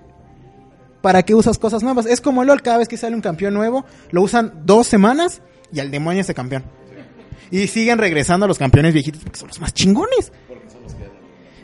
¿Para 1.01 1.23
qué 1.23 1.35
usas 1.35 1.57
cosas 1.57 1.83
nuevas? 1.83 2.05
Es 2.05 2.21
como 2.21 2.43
el 2.43 2.47
LOL, 2.47 2.61
cada 2.61 2.77
vez 2.77 2.87
que 2.87 2.97
sale 2.97 3.15
un 3.15 3.21
campeón 3.21 3.53
nuevo, 3.53 3.83
lo 4.11 4.21
usan 4.21 4.61
dos 4.65 4.87
semanas 4.87 5.41
y 5.73 5.79
al 5.79 5.91
demonio 5.91 6.21
ese 6.21 6.33
campeón. 6.33 6.63
Y 7.51 7.67
siguen 7.67 7.97
regresando 7.97 8.45
a 8.45 8.47
los 8.47 8.57
campeones 8.57 8.93
viejitos 8.93 9.21
porque 9.21 9.39
son 9.39 9.49
los 9.49 9.59
más 9.59 9.73
chingones. 9.73 10.31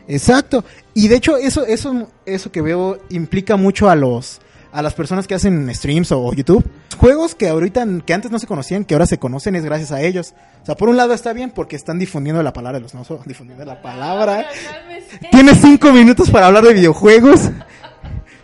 Exacto. 0.10 0.66
Y 0.94 1.08
de 1.08 1.16
hecho, 1.16 1.38
eso, 1.38 1.66
eso, 1.66 2.12
eso 2.26 2.52
que 2.52 2.62
veo 2.62 3.00
implica 3.10 3.56
mucho 3.56 3.90
a 3.90 3.96
los 3.96 4.42
a 4.72 4.82
las 4.82 4.94
personas 4.94 5.28
que 5.28 5.36
hacen 5.36 5.74
streams 5.74 6.12
o 6.12 6.32
YouTube. 6.34 6.64
Juegos 6.98 7.34
que 7.36 7.48
ahorita, 7.50 7.86
que 8.06 8.14
antes 8.14 8.30
no 8.32 8.40
se 8.40 8.48
conocían, 8.48 8.86
que 8.86 8.94
ahora 8.94 9.06
se 9.06 9.18
conocen 9.18 9.56
es 9.56 9.64
gracias 9.66 9.92
a 9.92 10.02
ellos. 10.02 10.34
O 10.62 10.66
sea, 10.66 10.76
por 10.76 10.90
un 10.90 10.98
lado 10.98 11.14
está 11.14 11.34
bien 11.34 11.52
porque 11.52 11.76
están 11.76 11.98
difundiendo 12.00 12.44
la 12.44 12.54
palabra 12.54 12.80
de 12.80 12.84
los 12.84 12.94
no 12.94 13.04
difundiendo 13.26 13.66
la 13.66 13.82
palabra. 13.82 14.46
Tienes 15.32 15.60
cinco 15.62 15.92
minutos 15.92 16.30
para 16.30 16.48
hablar 16.48 16.64
de 16.64 16.74
videojuegos. 16.74 17.50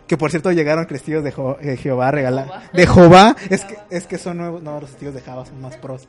Que 0.07 0.17
por 0.17 0.29
cierto 0.29 0.51
llegaron 0.51 0.85
testigos 0.85 1.23
de, 1.23 1.31
Jo- 1.31 1.57
de 1.59 1.77
Jehová 1.77 2.11
regalar. 2.11 2.69
De 2.73 2.85
Jehová. 2.85 3.35
Es 3.49 3.65
que, 3.65 3.75
es 3.89 4.05
que 4.05 4.19
son 4.19 4.37
nuevos. 4.37 4.61
No, 4.61 4.79
los 4.79 4.91
testigos 4.91 5.15
de 5.15 5.21
Jehová 5.21 5.47
son 5.47 5.59
más 5.59 5.77
pros. 5.77 6.07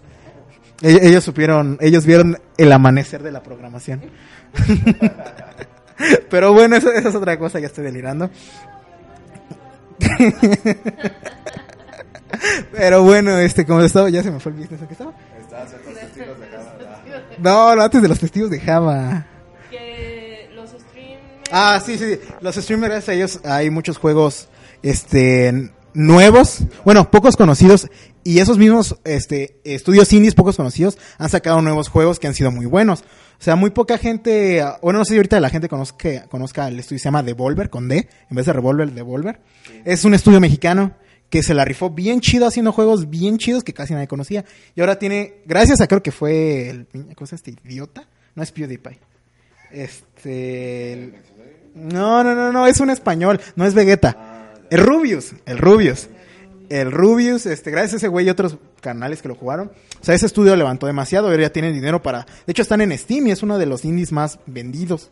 E- 0.83 1.01
Ellos 1.09 1.25
supieron, 1.25 1.79
ellos 1.81 2.05
vieron 2.05 2.39
el 2.59 2.73
amanecer 2.73 3.23
de 3.23 3.33
la 3.33 3.43
programación. 3.43 4.03
Pero 6.29 6.53
bueno, 6.53 6.77
eso, 6.77 6.93
eso 6.93 7.09
es 7.09 7.15
otra 7.15 7.39
cosa, 7.39 7.59
ya 7.59 7.69
estoy 7.69 7.85
delirando. 7.85 8.29
Pero 12.73 13.03
bueno, 13.03 13.39
este, 13.39 13.65
como 13.65 13.81
estaba, 13.81 14.11
ya 14.11 14.23
se 14.23 14.31
me 14.31 14.41
fue 14.41 14.53
el 14.53 14.59
business 14.59 14.81
en 14.81 14.87
que 14.87 14.93
estaba. 14.93 15.13
No, 17.39 17.75
no, 17.75 17.83
antes 17.83 18.03
de 18.03 18.09
los 18.09 18.19
testigos 18.19 18.51
de 18.51 18.61
Java. 18.61 19.27
Que 19.71 20.51
los 20.55 20.71
streamers... 20.71 21.51
Ah, 21.51 21.81
sí, 21.85 21.99
sí, 21.99 22.19
los 22.41 22.57
streamers, 22.57 22.93
gracias 22.93 23.09
a 23.09 23.15
ellos, 23.15 23.41
hay 23.45 23.71
muchos 23.71 23.99
juegos, 23.99 24.49
este, 24.83 25.71
nuevos, 25.95 26.61
bueno, 26.85 27.11
pocos 27.11 27.37
conocidos, 27.37 27.89
y 28.27 28.41
esos 28.41 28.59
mismos, 28.59 28.97
este, 29.05 29.61
estudios 29.65 30.13
indies 30.13 30.35
pocos 30.35 30.57
conocidos 30.57 30.99
han 31.19 31.31
sacado 31.31 31.63
nuevos 31.63 31.89
juegos 31.89 32.19
que 32.19 32.27
han 32.27 32.35
sido 32.35 32.51
muy 32.51 32.67
buenos. 32.67 33.01
O 33.39 33.43
sea, 33.43 33.55
muy 33.55 33.71
poca 33.71 33.99
gente, 33.99 34.63
ah, 34.63 34.79
bueno, 34.83 34.99
no 34.99 35.05
sé 35.05 35.11
si 35.13 35.17
ahorita 35.19 35.39
la 35.41 35.51
gente 35.51 35.69
conozca, 35.69 36.27
conozca 36.29 36.69
el 36.69 36.79
estudio, 36.81 36.99
se 36.99 37.05
llama 37.05 37.23
Devolver, 37.23 37.69
con 37.71 37.89
D, 37.89 38.09
en 38.31 38.37
vez 38.37 38.47
de 38.47 38.53
Revolver, 38.53 38.91
Devolver. 38.91 39.41
Es 39.85 40.05
un 40.05 40.15
estudio 40.15 40.41
mexicano 40.41 40.95
que 41.31 41.43
se 41.43 41.55
la 41.55 41.65
rifó 41.65 41.91
bien 41.91 42.21
chido 42.21 42.47
haciendo 42.47 42.73
juegos 42.73 43.11
bien 43.11 43.37
chidos 43.39 43.63
que 43.65 43.75
casi 43.75 43.93
nadie 43.95 44.09
conocía. 44.09 44.45
Y 44.75 44.81
ahora 44.81 44.99
tiene, 44.99 45.43
gracias 45.45 45.81
a 45.81 45.87
creo 45.87 46.03
que 46.03 46.13
fue 46.13 46.71
el, 46.71 46.87
¿cómo 47.15 47.29
este 47.31 47.51
idiota? 47.65 48.09
No 48.35 48.43
es 48.43 48.51
PewDiePie. 48.53 48.99
Este, 49.73 50.93
el- 50.93 51.15
no, 51.75 52.25
no, 52.25 52.35
no, 52.35 52.53
no, 52.53 52.67
es 52.67 52.81
un 52.81 52.91
español, 52.91 53.41
no 53.55 53.67
es 53.67 53.75
Vegeta. 53.75 54.55
El 54.71 54.79
Rubius, 54.81 55.33
el 55.45 55.59
Rubius. 55.59 56.09
El 56.69 56.91
Rubius, 56.93 57.47
este, 57.47 57.71
gracias 57.71 57.95
a 57.95 57.97
ese 57.97 58.09
güey 58.09 58.27
y 58.27 58.31
otros 58.31 58.57
canales 58.81 59.23
que 59.23 59.29
lo 59.29 59.35
jugaron. 59.35 59.71
O 60.01 60.05
sea, 60.05 60.15
ese 60.15 60.27
estudio 60.27 60.57
levantó 60.57 60.87
demasiado, 60.87 61.29
ahora 61.29 61.43
ya 61.43 61.53
tienen 61.53 61.75
dinero 61.75 62.03
para... 62.03 62.27
De 62.47 62.53
hecho, 62.53 62.63
están 62.63 62.81
en 62.81 62.97
Steam 62.97 63.29
y 63.29 63.31
es 63.31 63.43
uno 63.43 63.59
de 63.59 63.67
los 63.67 63.85
indies 63.85 64.13
más 64.13 64.39
vendidos. 64.47 65.11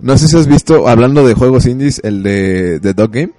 No 0.00 0.18
sé 0.18 0.28
si 0.28 0.36
has 0.36 0.46
visto, 0.46 0.88
hablando 0.88 1.26
de 1.26 1.34
juegos 1.34 1.66
indies, 1.66 2.00
el 2.02 2.22
de, 2.22 2.80
de 2.80 2.94
Dog 2.94 3.12
Game. 3.12 3.32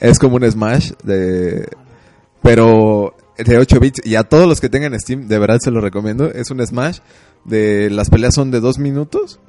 Es 0.00 0.18
como 0.18 0.36
un 0.36 0.50
Smash 0.50 0.92
de... 1.02 1.68
Pero 2.42 3.14
de 3.38 3.58
8 3.58 3.80
bits. 3.80 4.00
Y 4.04 4.16
a 4.16 4.24
todos 4.24 4.48
los 4.48 4.60
que 4.60 4.68
tengan 4.68 4.98
Steam, 4.98 5.28
de 5.28 5.38
verdad 5.38 5.58
se 5.60 5.70
lo 5.70 5.80
recomiendo. 5.80 6.30
Es 6.30 6.50
un 6.50 6.64
Smash. 6.64 6.98
De, 7.44 7.90
las 7.90 8.10
peleas 8.10 8.34
son 8.34 8.50
de 8.50 8.60
2 8.60 8.78
minutos. 8.78 9.40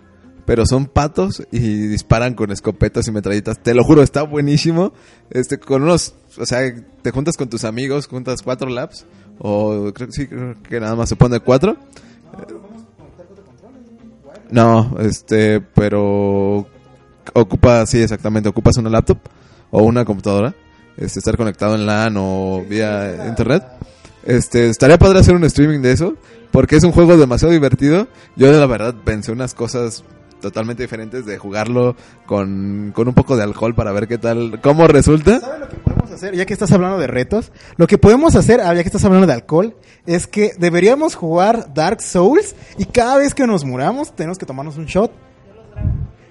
Pero 0.46 0.66
son 0.66 0.88
patos 0.88 1.44
y 1.52 1.60
disparan 1.60 2.34
con 2.34 2.52
escopetas 2.52 3.08
y 3.08 3.12
metralletas. 3.12 3.60
Te 3.60 3.74
lo 3.74 3.84
juro, 3.84 4.04
está 4.04 4.24
buenísimo. 4.24 4.94
Este, 5.30 5.58
con 5.58 5.84
unos, 5.84 6.16
o 6.38 6.46
sea, 6.46 6.60
te 7.02 7.12
juntas 7.12 7.38
con 7.38 7.50
tus 7.50 7.64
amigos, 7.64 8.08
juntas 8.08 8.42
cuatro 8.42 8.70
laps. 8.70 9.06
O 9.40 9.92
creo 9.94 10.08
que 10.08 10.14
sí, 10.14 10.28
creo 10.28 10.56
que 10.62 10.80
nada 10.80 10.96
más 10.96 11.10
se 11.10 11.16
pone 11.16 11.40
cuatro. 11.40 11.78
No, 14.52 14.96
este, 15.00 15.62
pero 15.62 16.68
ocupa, 17.34 17.86
sí, 17.86 18.02
exactamente, 18.02 18.50
ocupas 18.50 18.78
una 18.78 18.90
laptop 18.90 19.18
o 19.72 19.82
una 19.82 20.06
computadora, 20.06 20.54
este, 20.98 21.20
estar 21.20 21.38
conectado 21.38 21.74
en 21.74 21.88
LAN 21.88 22.16
o 22.18 22.64
vía 22.70 23.26
internet. 23.28 23.64
Este, 24.26 24.70
estaría 24.70 25.00
padre 25.00 25.20
hacer 25.20 25.36
un 25.36 25.44
streaming 25.44 25.80
de 25.80 25.92
eso, 25.92 26.16
porque 26.52 26.76
es 26.76 26.84
un 26.84 26.92
juego 26.92 27.18
demasiado 27.18 27.52
divertido. 27.52 28.08
Yo 28.36 28.52
de 28.52 28.60
la 28.60 28.68
verdad 28.68 28.94
pensé 29.04 29.32
unas 29.32 29.54
cosas 29.54 30.04
totalmente 30.44 30.84
diferentes 30.84 31.26
de 31.26 31.38
jugarlo 31.38 31.96
con, 32.28 32.92
con 32.94 33.08
un 33.08 33.14
poco 33.14 33.38
de 33.38 33.44
alcohol 33.44 33.74
para 33.74 33.94
ver 33.94 34.08
qué 34.08 34.18
tal, 34.18 34.60
cómo 34.62 34.88
resulta. 34.88 35.40
¿Sabes 35.40 35.60
lo 35.62 35.70
que 35.70 35.78
podemos 35.78 36.12
hacer? 36.12 36.36
Ya 36.36 36.46
que 36.46 36.54
estás 36.54 36.72
hablando 36.74 37.00
de 37.00 37.08
retos, 37.08 37.52
lo 37.78 37.88
que 37.88 37.98
podemos 37.98 38.36
hacer, 38.36 38.60
ah, 38.60 38.74
ya 38.76 38.84
que 38.84 38.90
estás 38.90 39.06
hablando 39.06 39.26
de 39.26 39.34
alcohol, 39.34 39.76
es 40.06 40.28
que 40.28 40.52
deberíamos 40.60 41.16
jugar 41.16 41.74
Dark 41.74 42.02
Souls 42.02 42.56
y 42.78 42.86
cada 42.86 43.18
vez 43.18 43.34
que 43.34 43.48
nos 43.48 43.64
muramos 43.64 44.14
tenemos 44.16 44.38
que 44.38 44.46
tomarnos 44.46 44.78
un 44.78 44.86
shot. 44.86 45.12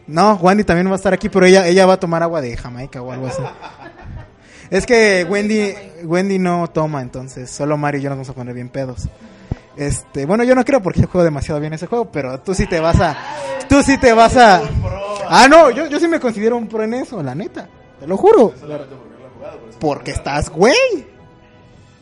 No, 0.07 0.35
Wendy 0.35 0.65
también 0.65 0.89
va 0.89 0.93
a 0.93 0.97
estar 0.97 1.15
aquí, 1.15 1.31
pero 1.31 1.47
ella, 1.47 1.67
ella 1.67 1.87
va 1.87 1.95
a 1.95 2.01
tomar 2.01 2.23
agua 2.23 2.43
de 2.43 2.55
Jamaica 2.55 3.01
o 3.01 3.11
algo 3.11 3.29
así. 3.29 3.43
Es 4.71 4.85
que 4.85 5.27
Wendy, 5.29 5.75
Wendy 6.05 6.39
no 6.39 6.67
toma, 6.69 7.01
entonces 7.01 7.51
solo 7.51 7.79
Mario 7.79 8.01
y 8.01 8.03
yo 8.05 8.11
nos 8.11 8.19
vamos 8.19 8.29
a 8.29 8.35
poner 8.35 8.55
bien 8.55 8.69
pedos. 8.69 9.09
Este, 9.77 10.27
bueno, 10.27 10.45
yo 10.45 10.55
no 10.55 10.65
creo 10.65 10.83
porque 10.83 11.01
yo 11.01 11.09
juego 11.09 11.25
demasiado 11.25 11.61
bien 11.61 11.73
ese 11.73 11.87
juego, 11.87 12.11
pero 12.11 12.41
tú 12.41 12.55
sí 12.55 12.67
te 12.67 12.81
vas 12.81 13.01
a, 13.01 13.17
tú 13.69 13.83
sí 13.83 13.99
te 13.99 14.13
vas 14.13 14.37
a. 14.37 14.63
Ah, 15.29 15.47
no, 15.49 15.71
yo, 15.71 15.87
yo 15.87 15.99
sí 15.99 16.09
me 16.09 16.21
considero 16.21 16.57
un 16.57 16.69
pro 16.69 16.83
en 16.83 16.95
eso, 16.95 17.23
la 17.23 17.35
neta, 17.35 17.69
te 17.99 18.07
lo 18.07 18.17
juro. 18.17 18.53
Porque 19.81 20.11
estás 20.13 20.51
güey. 20.51 21.13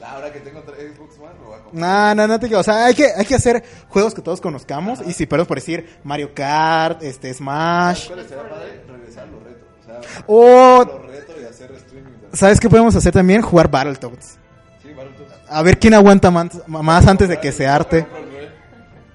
Ahora 0.03 0.33
que 0.33 0.41
tengo 0.41 0.61
Xbox 0.61 1.19
One, 1.19 1.35
lo 1.41 1.47
voy 1.47 1.59
a 1.59 2.15
No, 2.15 2.15
no, 2.15 2.27
no 2.27 2.41
te. 2.41 2.55
O 2.57 2.63
sea, 2.63 2.87
hay 2.87 2.95
que, 2.95 3.07
hay 3.17 3.25
que 3.25 3.37
hacer 3.37 3.63
juegos 3.89 4.13
que 4.13 4.23
todos 4.23 4.41
conozcamos. 4.41 5.01
Y 5.07 5.13
si 5.13 5.27
perdemos 5.27 5.47
por 5.47 5.59
decir 5.59 6.01
Mario 6.03 6.35
Kart, 6.35 7.03
este, 7.03 7.33
Smash. 7.33 8.09
Sería 8.09 8.25
padre 8.49 8.83
regresar 8.89 9.29
los 9.29 9.43
retos. 9.45 9.69
O 9.81 9.85
sea, 9.85 10.25
O, 10.27 10.85
los 10.85 11.07
retos 11.07 11.37
y 11.41 11.45
hacer 11.45 11.71
streaming. 11.73 12.11
¿sabes 12.33 12.59
qué 12.59 12.69
podemos 12.69 12.97
hacer 12.97 13.13
también? 13.13 13.43
Jugar 13.43 13.71
Battletoads. 13.71 14.39
A 15.49 15.63
ver 15.63 15.79
quién 15.79 15.95
aguanta 15.95 16.31
más, 16.31 16.47
más 16.67 17.07
antes 17.07 17.29
de 17.29 17.39
que 17.41 17.51
se 17.53 17.67
arte. 17.67 18.07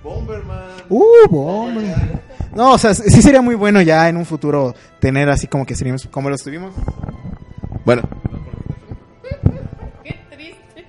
Bomberman. 0.03 0.65
Uh, 0.89 1.03
bomba. 1.29 1.81
No, 2.53 2.73
o 2.73 2.77
sea, 2.77 2.93
sí 2.93 3.21
sería 3.21 3.41
muy 3.41 3.55
bueno 3.55 3.81
ya 3.81 4.07
en 4.07 4.17
un 4.17 4.25
futuro 4.25 4.73
tener 4.99 5.29
así 5.29 5.47
como 5.47 5.65
que 5.65 5.75
streams 5.75 6.07
como 6.11 6.29
los 6.29 6.41
tuvimos. 6.43 6.73
Bueno, 7.83 8.01
Qué 10.03 10.19
triste. 10.35 10.85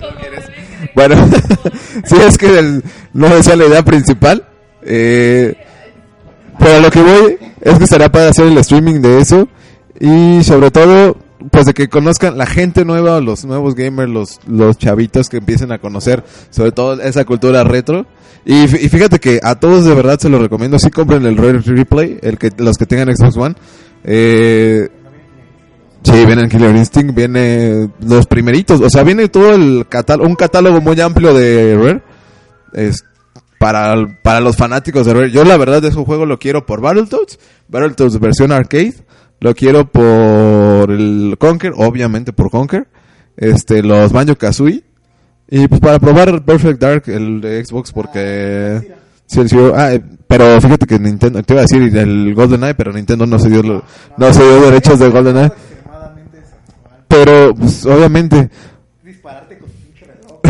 Como 0.00 0.12
bueno, 0.94 1.28
sí 2.04 2.16
es 2.26 2.38
que 2.38 2.58
el- 2.58 2.82
no 3.12 3.26
esa 3.28 3.52
es 3.52 3.58
la 3.58 3.66
idea 3.66 3.82
principal. 3.82 4.46
Eh, 4.82 5.54
pero 6.58 6.76
a 6.76 6.80
lo 6.80 6.90
que 6.90 7.02
voy 7.02 7.38
es 7.60 7.78
que 7.78 7.84
estaría 7.84 8.10
para 8.10 8.28
hacer 8.28 8.46
el 8.46 8.58
streaming 8.58 9.00
de 9.00 9.20
eso. 9.20 9.48
Y 10.00 10.42
sobre 10.44 10.70
todo, 10.70 11.16
pues 11.50 11.66
de 11.66 11.74
que 11.74 11.88
conozcan 11.88 12.38
la 12.38 12.46
gente 12.46 12.84
nueva, 12.84 13.20
los 13.20 13.44
nuevos 13.44 13.74
gamers, 13.74 14.10
los, 14.10 14.40
los 14.46 14.78
chavitos 14.78 15.28
que 15.28 15.38
empiecen 15.38 15.72
a 15.72 15.78
conocer 15.78 16.24
sobre 16.50 16.72
todo 16.72 17.00
esa 17.00 17.24
cultura 17.24 17.64
retro. 17.64 18.06
Y, 18.44 18.68
fíjate 18.68 19.18
que 19.20 19.40
a 19.42 19.54
todos 19.54 19.84
de 19.84 19.94
verdad 19.94 20.18
se 20.18 20.28
los 20.28 20.40
recomiendo, 20.40 20.78
si 20.78 20.90
compren 20.90 21.24
el 21.24 21.36
Rare 21.36 21.60
Replay, 21.60 22.18
el 22.22 22.38
que, 22.38 22.50
los 22.58 22.76
que 22.76 22.86
tengan 22.86 23.14
Xbox 23.14 23.36
One. 23.36 23.54
Eh, 24.04 24.88
Sí, 26.04 26.26
viene 26.26 26.42
el 26.42 26.50
Killer 26.50 26.76
Instinct, 26.76 27.14
viene 27.14 27.88
los 28.06 28.26
primeritos, 28.26 28.78
o 28.82 28.90
sea, 28.90 29.02
viene 29.04 29.28
todo 29.28 29.54
el 29.54 29.86
catálogo, 29.88 30.28
un 30.28 30.36
catálogo 30.36 30.82
muy 30.82 31.00
amplio 31.00 31.32
de 31.32 31.76
Rare. 31.76 32.02
Es 32.74 33.04
para, 33.58 33.94
para 34.22 34.40
los 34.40 34.54
fanáticos 34.54 35.06
de 35.06 35.14
Rare. 35.14 35.30
Yo 35.30 35.44
la 35.44 35.56
verdad 35.56 35.80
de 35.80 35.88
ese 35.88 36.04
juego 36.04 36.26
lo 36.26 36.38
quiero 36.38 36.66
por 36.66 36.82
Battletoads, 36.82 37.38
Battletoads 37.68 38.20
versión 38.20 38.52
arcade, 38.52 38.96
lo 39.44 39.54
quiero 39.54 39.84
por 39.92 40.90
el 40.90 41.36
Conker, 41.38 41.74
obviamente 41.76 42.32
por 42.32 42.50
Conker, 42.50 42.88
este, 43.36 43.82
los 43.82 44.10
Banjo 44.10 44.36
Kazooie, 44.36 44.82
y 45.50 45.68
pues 45.68 45.82
para 45.82 45.98
probar 45.98 46.42
Perfect 46.42 46.80
Dark, 46.80 47.02
el 47.08 47.42
de 47.42 47.62
Xbox, 47.62 47.92
porque... 47.92 48.94
Sí, 49.26 49.40
el 49.40 49.48
Zero- 49.50 49.74
ah, 49.76 49.92
eh, 49.92 50.02
pero 50.26 50.58
fíjate 50.62 50.86
que 50.86 50.98
Nintendo, 50.98 51.42
te 51.42 51.52
iba 51.52 51.60
a 51.60 51.66
decir 51.66 51.94
el 51.94 52.34
GoldenEye, 52.34 52.74
pero 52.74 52.90
Nintendo 52.92 53.26
no 53.26 53.38
se 53.38 53.50
dio, 53.50 53.62
no 54.16 54.32
se 54.32 54.42
dio 54.42 54.60
derechos 54.62 54.98
de 54.98 55.08
GoldenEye. 55.10 55.52
Pero, 57.08 57.54
pues, 57.54 57.84
obviamente. 57.86 58.50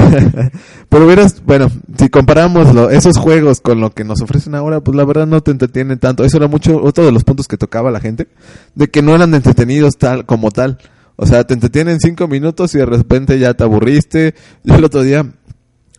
Pero 0.88 1.06
verás, 1.06 1.42
bueno, 1.44 1.70
si 1.98 2.08
comparamos 2.08 2.68
esos 2.92 3.16
juegos 3.18 3.60
con 3.60 3.80
lo 3.80 3.90
que 3.90 4.04
nos 4.04 4.20
ofrecen 4.20 4.54
ahora, 4.54 4.80
pues 4.80 4.96
la 4.96 5.04
verdad 5.04 5.26
no 5.26 5.42
te 5.42 5.50
entretienen 5.50 5.98
tanto. 5.98 6.24
Eso 6.24 6.36
era 6.36 6.46
mucho, 6.46 6.82
otro 6.82 7.04
de 7.04 7.12
los 7.12 7.24
puntos 7.24 7.48
que 7.48 7.56
tocaba 7.56 7.90
la 7.90 8.00
gente, 8.00 8.28
de 8.74 8.88
que 8.88 9.02
no 9.02 9.14
eran 9.14 9.34
entretenidos 9.34 9.96
tal, 9.98 10.26
como 10.26 10.50
tal. 10.50 10.78
O 11.16 11.26
sea, 11.26 11.44
te 11.44 11.54
entretienen 11.54 12.00
cinco 12.00 12.28
minutos 12.28 12.74
y 12.74 12.78
de 12.78 12.86
repente 12.86 13.38
ya 13.38 13.54
te 13.54 13.64
aburriste. 13.64 14.34
Yo 14.64 14.74
el 14.74 14.84
otro 14.84 15.02
día, 15.02 15.26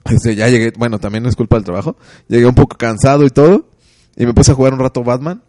este, 0.06 0.36
ya 0.36 0.49
llegué, 0.49 0.74
bueno, 0.78 0.99
también 0.99 1.26
es 1.26 1.36
culpa 1.36 1.56
del 1.56 1.66
trabajo, 1.66 1.97
llegué 2.28 2.45
un 2.45 2.56
poco 2.56 2.78
cansado 2.78 3.26
y 3.26 3.30
todo, 3.30 3.70
y 4.16 4.26
me 4.26 4.34
puse 4.34 4.51
a 4.51 4.56
jugar 4.56 4.74
un 4.74 4.80
rato 4.80 5.03
Batman. 5.03 5.41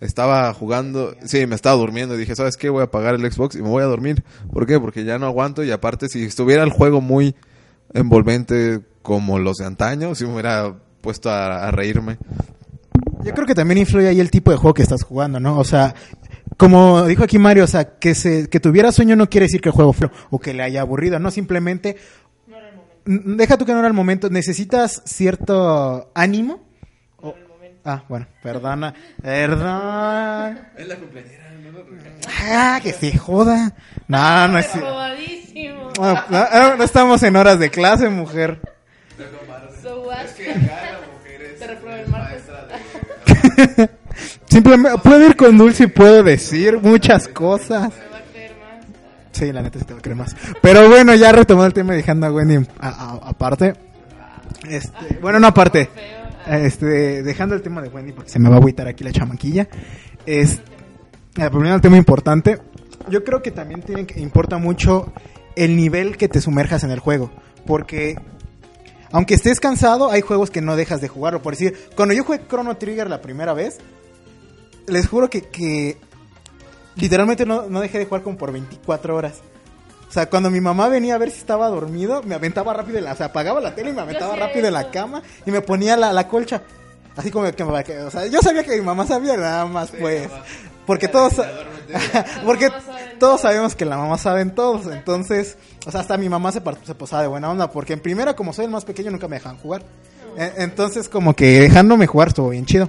Estaba 0.00 0.52
jugando, 0.54 1.14
sí, 1.26 1.46
me 1.46 1.54
estaba 1.54 1.76
durmiendo 1.76 2.14
y 2.14 2.18
dije, 2.18 2.34
¿sabes 2.34 2.56
qué? 2.56 2.70
Voy 2.70 2.80
a 2.80 2.84
apagar 2.84 3.14
el 3.14 3.30
Xbox 3.30 3.56
y 3.56 3.62
me 3.62 3.68
voy 3.68 3.82
a 3.82 3.86
dormir. 3.86 4.24
¿Por 4.50 4.66
qué? 4.66 4.80
Porque 4.80 5.04
ya 5.04 5.18
no 5.18 5.26
aguanto 5.26 5.62
y 5.62 5.70
aparte 5.70 6.08
si 6.08 6.24
estuviera 6.24 6.62
el 6.62 6.70
juego 6.70 7.02
muy 7.02 7.34
envolvente 7.94 8.80
como 9.02 9.38
los 9.38 9.56
de 9.56 9.66
antaño, 9.66 10.14
si 10.14 10.24
me 10.24 10.32
hubiera 10.32 10.74
puesto 11.00 11.30
a, 11.30 11.68
a 11.68 11.70
reírme. 11.70 12.18
Yo 13.24 13.34
creo 13.34 13.46
que 13.46 13.54
también 13.54 13.78
influye 13.78 14.08
ahí 14.08 14.20
el 14.20 14.30
tipo 14.30 14.50
de 14.50 14.56
juego 14.56 14.74
que 14.74 14.82
estás 14.82 15.02
jugando, 15.02 15.40
¿no? 15.40 15.58
O 15.58 15.64
sea, 15.64 15.94
como 16.56 17.06
dijo 17.06 17.24
aquí 17.24 17.38
Mario, 17.38 17.64
o 17.64 17.66
sea, 17.66 17.98
que 17.98 18.14
se 18.14 18.48
que 18.48 18.60
tuviera 18.60 18.92
sueño 18.92 19.16
no 19.16 19.28
quiere 19.28 19.46
decir 19.46 19.60
que 19.60 19.70
el 19.70 19.74
juego 19.74 19.92
fue 19.92 20.10
o 20.30 20.38
que 20.38 20.54
le 20.54 20.62
haya 20.62 20.82
aburrido, 20.82 21.18
no 21.18 21.30
simplemente 21.30 21.96
deja 23.04 23.56
tú 23.56 23.64
que 23.64 23.72
no 23.72 23.78
era 23.78 23.88
el 23.88 23.94
momento, 23.94 24.30
necesitas 24.30 25.02
cierto 25.04 26.10
ánimo. 26.14 26.60
Ah, 27.82 28.04
bueno, 28.10 28.26
perdona, 28.42 28.94
perdón. 29.22 30.58
Es 30.76 30.86
la 30.86 30.96
cumpleañera, 30.96 31.39
Ah, 32.42 32.80
que 32.82 32.92
se 32.92 33.16
joda. 33.16 33.74
No, 34.08 34.48
no 34.48 34.58
es 34.58 34.68
no, 36.00 36.14
no, 36.30 36.76
no 36.76 36.84
estamos 36.84 37.22
en 37.22 37.36
horas 37.36 37.58
de 37.58 37.70
clase, 37.70 38.08
mujer. 38.08 38.60
So 39.82 40.02
what? 40.02 40.26
Te 41.58 41.66
reprobé 41.66 42.00
el 42.02 42.08
martes. 42.08 42.42
Simplemente 44.46 44.98
puedo 44.98 45.26
ir 45.26 45.36
con 45.36 45.58
Dulce 45.58 45.84
y 45.84 45.86
puedo 45.88 46.22
decir 46.22 46.78
muchas 46.80 47.28
cosas. 47.28 47.92
Sí, 49.32 49.52
la 49.52 49.62
neta 49.62 49.78
sí 49.78 49.84
te 49.84 49.92
va 49.92 50.00
a 50.00 50.02
creer 50.02 50.16
más. 50.16 50.34
Pero 50.60 50.88
bueno, 50.88 51.14
ya 51.14 51.32
retomando 51.32 51.66
el 51.66 51.72
tema 51.74 51.94
y 51.94 51.98
dejando 51.98 52.26
a 52.26 52.32
Wendy 52.32 52.66
aparte. 52.80 53.74
Este, 54.68 55.18
bueno, 55.20 55.38
no 55.38 55.46
aparte. 55.48 55.88
Este, 56.46 57.22
dejando 57.22 57.54
el 57.54 57.62
tema 57.62 57.82
de 57.82 57.90
Wendy 57.90 58.12
porque 58.12 58.30
se 58.30 58.38
me 58.38 58.48
va 58.48 58.56
a 58.56 58.58
agüitar 58.58 58.88
aquí 58.88 59.04
la 59.04 59.12
chamaquilla. 59.12 59.68
Es, 60.26 60.60
eh, 61.36 61.48
volviendo 61.48 61.74
al 61.74 61.80
tema 61.80 61.96
importante, 61.96 62.58
yo 63.08 63.24
creo 63.24 63.42
que 63.42 63.50
también 63.50 63.82
tiene 63.82 64.06
que, 64.06 64.20
importa 64.20 64.58
mucho 64.58 65.12
el 65.56 65.76
nivel 65.76 66.16
que 66.16 66.28
te 66.28 66.40
sumerjas 66.40 66.84
en 66.84 66.90
el 66.90 66.98
juego. 67.00 67.30
Porque 67.66 68.16
aunque 69.12 69.34
estés 69.34 69.60
cansado, 69.60 70.10
hay 70.10 70.20
juegos 70.20 70.50
que 70.50 70.60
no 70.60 70.76
dejas 70.76 71.00
de 71.00 71.08
jugarlo. 71.08 71.42
Por 71.42 71.54
decir, 71.54 71.76
cuando 71.96 72.14
yo 72.14 72.24
jugué 72.24 72.40
Chrono 72.48 72.76
Trigger 72.76 73.08
la 73.10 73.20
primera 73.20 73.52
vez, 73.54 73.78
les 74.86 75.08
juro 75.08 75.28
que, 75.30 75.42
que 75.42 75.96
literalmente 76.96 77.46
no, 77.46 77.66
no 77.68 77.80
dejé 77.80 77.98
de 77.98 78.04
jugar 78.06 78.22
como 78.22 78.36
por 78.36 78.52
24 78.52 79.16
horas. 79.16 79.40
O 80.08 80.12
sea, 80.12 80.28
cuando 80.28 80.50
mi 80.50 80.60
mamá 80.60 80.88
venía 80.88 81.14
a 81.14 81.18
ver 81.18 81.30
si 81.30 81.38
estaba 81.38 81.68
dormido, 81.68 82.22
me 82.24 82.34
aventaba 82.34 82.72
rápido 82.74 82.98
en 82.98 83.04
la... 83.04 83.12
O 83.12 83.16
sea, 83.16 83.26
apagaba 83.26 83.60
la 83.60 83.74
tele 83.76 83.90
y 83.90 83.92
me 83.92 84.00
aventaba 84.00 84.34
rápido 84.34 84.66
en 84.66 84.74
la 84.74 84.90
cama 84.90 85.22
y 85.46 85.50
me 85.52 85.60
ponía 85.60 85.96
la, 85.96 86.12
la 86.12 86.26
colcha. 86.26 86.62
Así 87.16 87.30
como 87.30 87.50
que, 87.52 87.64
me- 87.64 87.84
que- 87.84 87.98
O 88.00 88.10
sea, 88.10 88.26
yo 88.26 88.40
sabía 88.40 88.64
que 88.64 88.76
mi 88.76 88.82
mamá 88.84 89.06
sabía 89.06 89.36
nada 89.36 89.66
más, 89.66 89.90
pues. 89.90 90.28
Porque 90.86 91.08
todos... 91.08 91.34
porque 92.44 92.70
todos 93.18 93.40
sabemos 93.40 93.74
que 93.74 93.84
la 93.84 93.96
mamá 93.98 94.16
saben 94.18 94.54
todos. 94.54 94.86
Entonces, 94.92 95.56
o 95.86 95.90
sea, 95.90 96.00
hasta 96.00 96.16
mi 96.16 96.28
mamá 96.28 96.52
se, 96.52 96.62
se 96.84 96.94
posaba 96.94 97.22
de 97.22 97.28
buena 97.28 97.50
onda. 97.50 97.70
Porque 97.70 97.92
en 97.92 98.00
primera, 98.00 98.34
como 98.34 98.52
soy 98.52 98.64
el 98.66 98.70
más 98.70 98.84
pequeño, 98.84 99.10
nunca 99.10 99.28
me 99.28 99.36
dejan 99.36 99.56
jugar. 99.58 99.82
E- 100.36 100.52
Entonces, 100.58 101.08
como 101.08 101.34
que 101.34 101.60
dejándome 101.60 102.06
jugar 102.06 102.28
estuvo 102.28 102.48
bien 102.50 102.66
chido. 102.66 102.88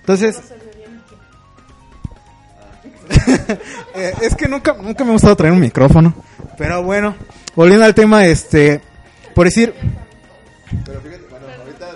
Entonces... 0.00 0.40
Eh, 3.94 4.12
es 4.22 4.36
que 4.36 4.46
nunca, 4.48 4.74
nunca 4.80 5.02
me 5.04 5.10
ha 5.10 5.12
gustado 5.14 5.34
traer 5.36 5.52
un 5.52 5.60
micrófono. 5.60 6.14
Pero 6.56 6.82
bueno, 6.82 7.14
volviendo 7.56 7.84
al 7.84 7.94
tema, 7.94 8.24
este, 8.26 8.80
por 9.34 9.46
decir, 9.46 9.74
Pero 10.86 11.00
fíjate, 11.00 11.24
bueno, 11.28 11.46
ahorita, 11.60 11.86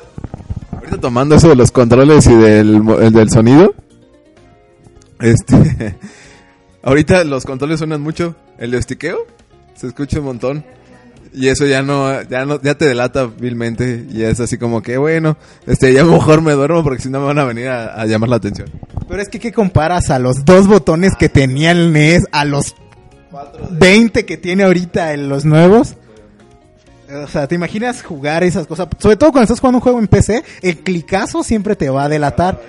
ahorita 0.72 0.99
tomando 1.01 1.36
eso 1.36 1.49
de 1.49 1.55
los 1.57 1.70
controles 1.70 2.26
y 2.26 2.34
del, 2.34 2.82
mo- 2.82 2.99
el 2.99 3.12
del 3.12 3.30
sonido, 3.30 3.74
este, 5.21 5.97
ahorita 6.83 7.25
los 7.25 7.45
controles 7.45 7.79
suenan 7.79 8.01
mucho, 8.01 8.37
el 8.59 8.71
de 8.71 8.83
stickeo 8.83 9.27
se 9.75 9.89
escucha 9.89 10.19
un 10.21 10.27
montón. 10.27 10.65
Y 11.37 11.49
eso 11.49 11.67
ya 11.67 11.83
no, 11.83 12.23
ya 12.23 12.45
no, 12.45 12.62
ya 12.62 12.77
te 12.77 12.87
delata 12.87 13.27
vilmente. 13.27 14.07
Y 14.09 14.23
es 14.23 14.39
así 14.39 14.57
como 14.57 14.83
que, 14.83 14.97
bueno, 14.99 15.37
este, 15.67 15.93
ya 15.93 16.05
mejor 16.05 16.43
me 16.43 16.53
duermo 16.53 16.85
porque 16.85 17.03
si 17.03 17.11
no 17.11 17.19
me 17.19 17.27
van 17.27 17.41
a 17.41 17.45
venir 17.45 17.69
a, 17.69 18.01
a 18.01 18.07
llamar 18.07 18.29
la 18.29 18.37
atención. 18.37 18.71
pero 19.09 19.21
es 19.21 19.29
que 19.29 19.41
¿qué 19.41 19.53
comparas 19.53 20.11
a 20.11 20.21
los 20.21 20.45
dos 20.45 20.69
botones 20.69 21.15
que 21.19 21.29
tenía 21.29 21.73
el 21.73 21.93
NES 21.93 22.27
a 22.31 22.45
los 22.45 22.77
20 23.71 24.25
que 24.25 24.37
tiene 24.37 24.62
ahorita 24.62 25.12
en 25.12 25.29
los 25.29 25.45
nuevos? 25.45 25.97
O 27.12 27.27
sea, 27.27 27.49
¿te 27.49 27.57
imaginas 27.57 28.03
jugar 28.03 28.45
esas 28.45 28.69
cosas? 28.69 28.89
Sobre 28.99 29.17
todo 29.17 29.33
cuando 29.33 29.45
estás 29.45 29.61
jugando 29.61 29.79
un 29.79 29.83
juego 29.83 29.99
en 29.99 30.07
PC, 30.07 30.45
el 30.62 30.79
clicazo 30.79 31.43
siempre 31.43 31.75
te 31.75 31.91
va 31.91 32.05
a 32.05 32.09
delatar. 32.09 32.62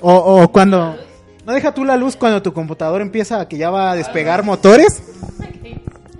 O, 0.00 0.14
o 0.14 0.52
cuando... 0.52 0.96
No 1.44 1.52
deja 1.52 1.72
tú 1.72 1.84
la 1.84 1.96
luz 1.96 2.16
cuando 2.16 2.42
tu 2.42 2.52
computador 2.52 3.00
empieza 3.00 3.40
a 3.40 3.48
que 3.48 3.56
ya 3.56 3.70
va 3.70 3.92
a 3.92 3.96
despegar 3.96 4.44
motores. 4.44 5.02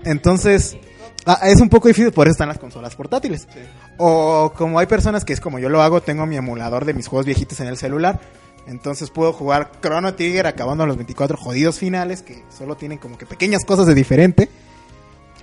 Entonces, 0.03 0.77
ah, 1.25 1.39
es 1.43 1.61
un 1.61 1.69
poco 1.69 1.87
difícil, 1.87 2.11
por 2.11 2.27
eso 2.27 2.31
están 2.31 2.47
las 2.47 2.57
consolas 2.57 2.95
portátiles. 2.95 3.47
O 3.97 4.51
como 4.55 4.79
hay 4.79 4.87
personas 4.87 5.23
que 5.23 5.33
es 5.33 5.39
como 5.39 5.59
yo 5.59 5.69
lo 5.69 5.81
hago, 5.81 6.01
tengo 6.01 6.25
mi 6.25 6.37
emulador 6.37 6.85
de 6.85 6.93
mis 6.93 7.07
juegos 7.07 7.25
viejitos 7.25 7.59
en 7.59 7.67
el 7.67 7.77
celular. 7.77 8.19
Entonces 8.67 9.09
puedo 9.09 9.33
jugar 9.33 9.71
Chrono 9.81 10.13
Trigger 10.13 10.47
acabando 10.47 10.85
los 10.85 10.95
24 10.95 11.37
jodidos 11.37 11.79
finales 11.79 12.21
que 12.21 12.43
solo 12.55 12.75
tienen 12.75 12.97
como 12.97 13.17
que 13.17 13.25
pequeñas 13.25 13.65
cosas 13.65 13.87
de 13.87 13.95
diferente. 13.95 14.49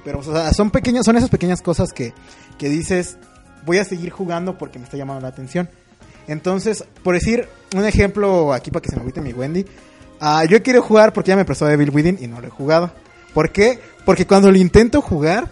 Pero 0.05 0.21
o 0.21 0.23
sea, 0.23 0.53
son 0.53 0.71
pequeñas, 0.71 1.05
son 1.05 1.17
esas 1.17 1.31
pequeñas 1.31 1.61
cosas 1.61 1.93
que, 1.93 2.15
que 2.59 2.69
dices, 2.69 3.19
voy 3.67 3.79
a 3.79 3.85
seguir 3.85 4.11
jugando 4.11 4.57
porque 4.57 4.79
me 4.79 4.85
está 4.85 4.97
llamando 4.97 5.21
la 5.21 5.29
atención. 5.29 5.69
Entonces, 6.29 6.85
por 7.03 7.15
decir 7.15 7.49
un 7.75 7.85
ejemplo 7.85 8.53
aquí 8.53 8.71
para 8.71 8.83
que 8.83 8.91
se 8.91 8.97
me 8.97 9.01
agüite 9.01 9.21
mi 9.21 9.33
Wendy, 9.33 9.67
ah, 10.21 10.45
yo 10.45 10.63
quiero 10.63 10.83
jugar 10.83 11.13
porque 11.13 11.31
ya 11.31 11.37
me 11.37 11.45
prestó 11.45 11.67
Devil 11.67 11.91
Within 11.91 12.19
y 12.21 12.27
no 12.27 12.41
lo 12.41 12.47
he 12.47 12.51
jugado. 12.51 12.93
¿Por 13.35 13.51
qué? 13.51 13.79
Porque 14.05 14.27
cuando 14.27 14.51
lo 14.51 14.59
intento 14.59 15.01
jugar, 15.01 15.49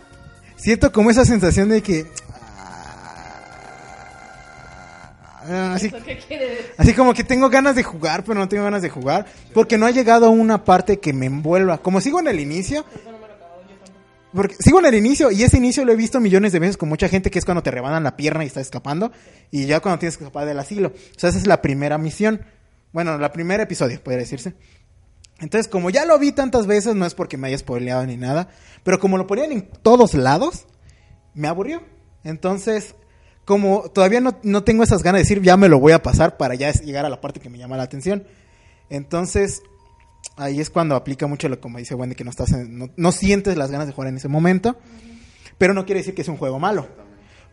siento 0.57 0.93
como 0.93 1.11
esa 1.11 1.24
sensación 1.24 1.70
de 1.70 1.83
que... 1.83 2.07
ah, 5.49 5.72
así, 5.74 5.87
¿Eso 5.87 5.99
qué 6.05 6.18
quiere 6.18 6.49
decir? 6.49 6.72
Así 6.77 6.93
como 6.95 7.14
que 7.14 7.24
tengo 7.24 7.49
ganas 7.49 7.74
de 7.74 7.83
jugar, 7.83 8.22
pero 8.24 8.39
no 8.39 8.49
tengo 8.49 8.64
ganas 8.64 8.83
de 8.83 8.91
jugar. 8.91 9.27
Porque 9.55 9.79
no 9.79 9.87
ha 9.87 9.91
llegado 9.91 10.27
a 10.27 10.31
una 10.31 10.64
parte 10.64 10.99
que 10.99 11.12
me 11.12 11.27
envuelva. 11.27 11.79
Como 11.79 12.01
sigo 12.01 12.20
en 12.20 12.29
el 12.29 12.41
inicio. 12.41 12.85
Porque 14.37 14.55
sigo 14.61 14.78
en 14.78 14.84
el 14.84 14.95
inicio 14.95 15.30
y 15.30 15.43
ese 15.43 15.57
inicio 15.57 15.84
lo 15.84 15.93
he 15.93 15.97
visto 15.97 16.20
millones 16.20 16.53
de 16.53 16.59
veces 16.59 16.76
con 16.76 16.89
mucha 16.89 17.09
gente 17.09 17.30
que 17.30 17.39
es 17.39 17.45
cuando 17.45 17.62
te 17.62 17.70
rebanan 17.70 18.05
la 18.05 18.16
pierna 18.16 18.45
y 18.45 18.47
estás 18.47 18.64
escapando. 18.64 19.11
Y 19.51 19.64
ya 19.64 19.80
cuando 19.80 19.99
tienes 19.99 20.18
que 20.18 20.24
escapar 20.24 20.47
del 20.47 20.59
asilo. 20.59 20.89
O 20.89 21.18
sea, 21.18 21.30
esa 21.30 21.39
es 21.39 21.47
la 21.47 21.62
primera 21.62 21.97
misión. 21.97 22.43
Bueno, 22.93 23.16
la 23.18 23.32
primer 23.32 23.61
episodio, 23.61 23.99
podría 24.03 24.20
decirse. 24.20 24.55
Entonces, 25.39 25.68
como 25.68 25.91
ya 25.91 26.05
lo 26.05 26.18
vi 26.18 26.32
tantas 26.32 26.66
veces, 26.66 26.95
no 26.95 27.07
es 27.07 27.14
porque 27.14 27.37
me 27.37 27.49
haya 27.49 27.59
spoileado 27.59 28.05
ni 28.07 28.16
nada. 28.16 28.49
Pero 28.84 29.01
como 29.01 29.18
lo 29.18 29.26
ponían 29.26 29.53
en 29.53 29.68
todos 29.82 30.14
lados, 30.14 30.66
me 31.34 31.49
aburrió. 31.49 31.82
Entonces, 32.22 32.95
como 33.47 33.91
todavía 33.91 34.20
no, 34.20 34.39
no 34.43 34.64
tengo 34.64 34.82
esas 34.82 35.03
ganas 35.03 35.20
de 35.20 35.22
decir, 35.22 35.43
ya 35.43 35.57
me 35.57 35.68
lo 35.68 35.80
voy 35.80 35.93
a 35.93 36.03
pasar 36.03 36.37
para 36.37 36.55
ya 36.55 36.72
llegar 36.72 37.07
a 37.07 37.09
la 37.09 37.20
parte 37.20 37.41
que 37.41 37.49
me 37.49 37.59
llama 37.59 37.76
la 37.76 37.84
atención. 37.84 38.26
Entonces, 38.91 39.62
ahí 40.37 40.61
es 40.61 40.70
cuando 40.70 40.95
aplica 40.97 41.26
mucho 41.26 41.49
lo 41.49 41.61
como 41.61 41.78
dice 41.78 41.95
Wendy, 41.95 42.14
que 42.14 42.24
no, 42.24 42.30
estás 42.30 42.53
en- 42.53 42.78
no, 42.78 42.91
no 42.97 43.12
sientes 43.12 43.57
las 43.57 43.70
ganas 43.70 43.87
de 43.87 43.93
jugar 43.93 44.09
en 44.09 44.16
ese 44.16 44.28
momento, 44.28 44.76
pero 45.59 45.74
no 45.74 45.84
quiere 45.87 46.01
decir 46.01 46.14
que 46.14 46.22
es 46.22 46.28
un 46.28 46.37
juego 46.37 46.59
malo. 46.59 46.87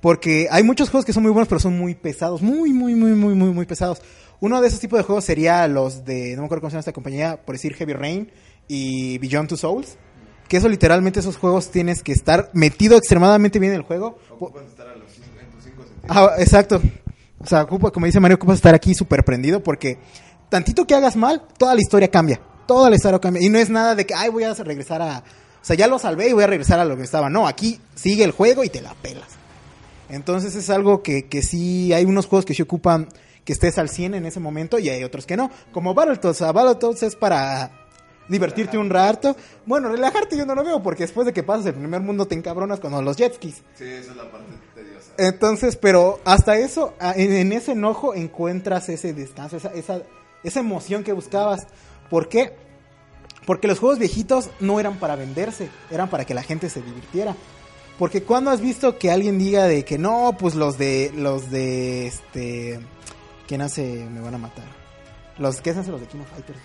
Porque 0.02 0.48
hay 0.52 0.64
muchos 0.64 0.90
juegos 0.90 1.06
que 1.06 1.14
son 1.14 1.24
muy 1.24 1.32
buenos, 1.32 1.48
pero 1.48 1.60
son 1.60 1.78
muy 1.78 1.96
pesados, 1.96 2.42
muy, 2.42 2.74
muy, 2.74 2.94
muy, 2.94 3.12
muy, 3.12 3.36
muy, 3.36 3.52
muy 3.52 3.66
pesados. 3.66 4.02
Uno 4.42 4.60
de 4.60 4.68
esos 4.68 4.82
tipos 4.82 5.00
de 5.00 5.04
juegos 5.04 5.24
sería 5.24 5.66
los 5.70 6.04
de, 6.04 6.36
no 6.36 6.42
me 6.42 6.46
acuerdo 6.48 6.62
cómo 6.62 6.70
se 6.72 6.74
llama 6.74 6.80
esta 6.82 6.92
compañía, 6.92 7.40
por 7.46 7.56
decir 7.56 7.74
Heavy 7.76 7.94
Rain 7.94 8.30
y 8.68 9.18
Beyond 9.20 9.48
Two 9.50 9.58
Souls. 9.58 9.98
Que 10.50 10.58
eso 10.58 10.68
literalmente 10.68 11.22
esos 11.22 11.38
juegos 11.38 11.72
tienes 11.72 12.04
que 12.04 12.12
estar 12.12 12.50
metido 12.54 12.98
extremadamente 12.98 13.60
bien 13.60 13.72
en 13.72 13.78
el 13.78 13.84
juego. 13.86 14.20
Ah, 16.10 16.32
exacto. 16.38 16.82
O 17.40 17.46
sea, 17.46 17.62
ocupa, 17.64 17.90
como 17.92 18.06
dice 18.06 18.20
Mario, 18.20 18.36
ocupas 18.36 18.58
estar 18.58 18.76
aquí 18.76 18.94
súper 18.94 19.24
prendido 19.24 19.64
porque 19.64 20.00
tantito 20.50 20.86
que 20.86 20.96
hagas 20.96 21.16
mal, 21.16 21.44
toda 21.58 21.74
la 21.76 21.80
historia 21.82 22.10
cambia. 22.12 22.42
Toda 22.68 22.90
la 22.90 22.96
historia 22.96 23.20
cambia. 23.20 23.42
Y 23.44 23.50
no 23.50 23.60
es 23.60 23.70
nada 23.70 23.96
de 23.96 24.06
que, 24.06 24.14
ay, 24.14 24.30
voy 24.30 24.44
a 24.44 24.54
regresar 24.54 25.02
a... 25.02 25.20
O 25.20 25.66
sea, 25.66 25.76
ya 25.76 25.88
lo 25.88 25.98
salvé 26.00 26.30
y 26.30 26.34
voy 26.34 26.44
a 26.44 26.48
regresar 26.48 26.80
a 26.80 26.86
lo 26.86 26.98
que 26.98 27.04
estaba. 27.04 27.30
No, 27.30 27.48
aquí 27.48 27.80
sigue 27.96 28.24
el 28.24 28.32
juego 28.32 28.64
y 28.64 28.70
te 28.70 28.82
la 28.82 28.94
pelas. 28.96 29.28
Entonces 30.10 30.56
es 30.56 30.70
algo 30.70 31.02
que, 31.02 31.26
que 31.28 31.42
sí, 31.42 31.94
hay 31.94 32.06
unos 32.06 32.28
juegos 32.28 32.46
que 32.46 32.54
sí 32.54 32.62
ocupan 32.62 33.08
que 33.46 33.54
estés 33.54 33.78
al 33.78 33.90
100 33.90 34.14
en 34.16 34.26
ese 34.26 34.40
momento 34.40 34.78
y 34.80 34.90
hay 34.90 35.04
otros 35.04 35.26
que 35.26 35.38
no. 35.38 35.50
Como 35.72 35.94
Battletoads, 35.94 36.38
sea, 36.38 36.52
Battletoads 36.52 37.04
es 37.04 37.16
para 37.16 37.72
divertirte 38.28 38.78
un 38.78 38.90
rato. 38.90 39.36
Bueno, 39.66 39.90
relajarte 39.90 40.38
yo 40.38 40.46
no 40.46 40.54
lo 40.56 40.64
veo 40.64 40.84
porque 40.84 41.04
después 41.04 41.26
de 41.26 41.34
que 41.34 41.44
pasas 41.44 41.66
el 41.68 41.74
primer 41.76 42.02
mundo 42.02 42.26
te 42.28 42.36
encabronas 42.36 42.80
con 42.80 42.92
los 43.04 43.18
jet 43.18 43.34
skis. 43.36 43.56
Sí, 43.76 43.86
esa 43.86 44.12
es 44.12 44.18
la 44.18 44.30
parte 44.32 44.48
tediosa. 44.76 45.12
Entonces, 45.18 45.76
pero 45.78 46.20
hasta 46.26 46.58
eso, 46.58 46.94
a- 47.00 47.14
en, 47.14 47.34
en 47.34 47.52
ese 47.54 47.72
enojo 47.72 48.14
encuentras 48.14 48.90
ese 48.90 49.14
descanso, 49.14 49.58
esa, 49.58 49.70
esa, 49.74 50.02
esa 50.44 50.60
emoción 50.60 51.04
que 51.04 51.14
buscabas. 51.14 51.68
¿Por 52.14 52.30
qué? 52.30 52.54
Porque 53.48 53.68
los 53.68 53.80
juegos 53.80 53.98
viejitos 53.98 54.52
no 54.60 54.80
eran 54.80 55.00
para 55.00 55.16
venderse, 55.16 55.70
eran 55.90 56.12
para 56.12 56.26
que 56.26 56.36
la 56.36 56.44
gente 56.44 56.70
se 56.70 56.80
divirtiera. 56.80 57.36
Porque 57.98 58.22
cuando 58.22 58.52
has 58.52 58.62
visto 58.62 59.00
que 59.00 59.10
alguien 59.10 59.40
diga 59.40 59.64
de 59.66 59.84
que 59.84 59.98
no, 59.98 60.36
pues 60.38 60.54
los 60.54 60.78
de, 60.78 61.12
los 61.16 61.50
de, 61.50 62.06
este, 62.06 62.80
¿quién 63.48 63.64
hace? 63.64 64.06
Me 64.12 64.22
van 64.22 64.36
a 64.36 64.38
matar. 64.38 64.66
Los 65.40 65.60
que 65.60 65.72
hacen 65.72 65.92
los 65.92 66.02
de 66.02 66.06
King 66.06 66.20
of 66.20 66.30
Fighters. 66.30 66.60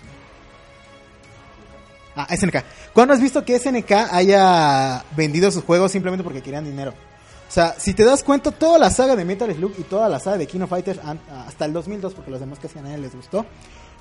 Ah, 2.15 2.27
SNK. 2.29 2.63
¿Cuándo 2.93 3.15
has 3.15 3.19
visto 3.19 3.43
que 3.43 3.57
SNK 3.57 3.91
haya 4.11 5.03
vendido 5.17 5.49
sus 5.49 5.63
juegos 5.63 5.91
simplemente 5.91 6.23
porque 6.23 6.43
querían 6.43 6.65
dinero? 6.65 6.91
O 6.91 7.51
sea, 7.51 7.73
si 7.79 7.95
te 7.95 8.05
das 8.05 8.23
cuenta, 8.23 8.51
toda 8.51 8.77
la 8.77 8.91
saga 8.91 9.15
de 9.15 9.25
Metal 9.25 9.51
Slug 9.51 9.73
y 9.79 9.81
toda 9.81 10.09
la 10.09 10.19
saga 10.19 10.37
de 10.37 10.45
King 10.45 10.61
of 10.61 10.69
Fighters 10.69 10.99
hasta 11.47 11.65
el 11.65 11.73
2002, 11.73 12.13
porque 12.13 12.29
los 12.29 12.39
demás 12.39 12.59
casi 12.59 12.77
a 12.77 12.83
nadie 12.83 12.99
les 12.99 13.15
gustó, 13.15 13.47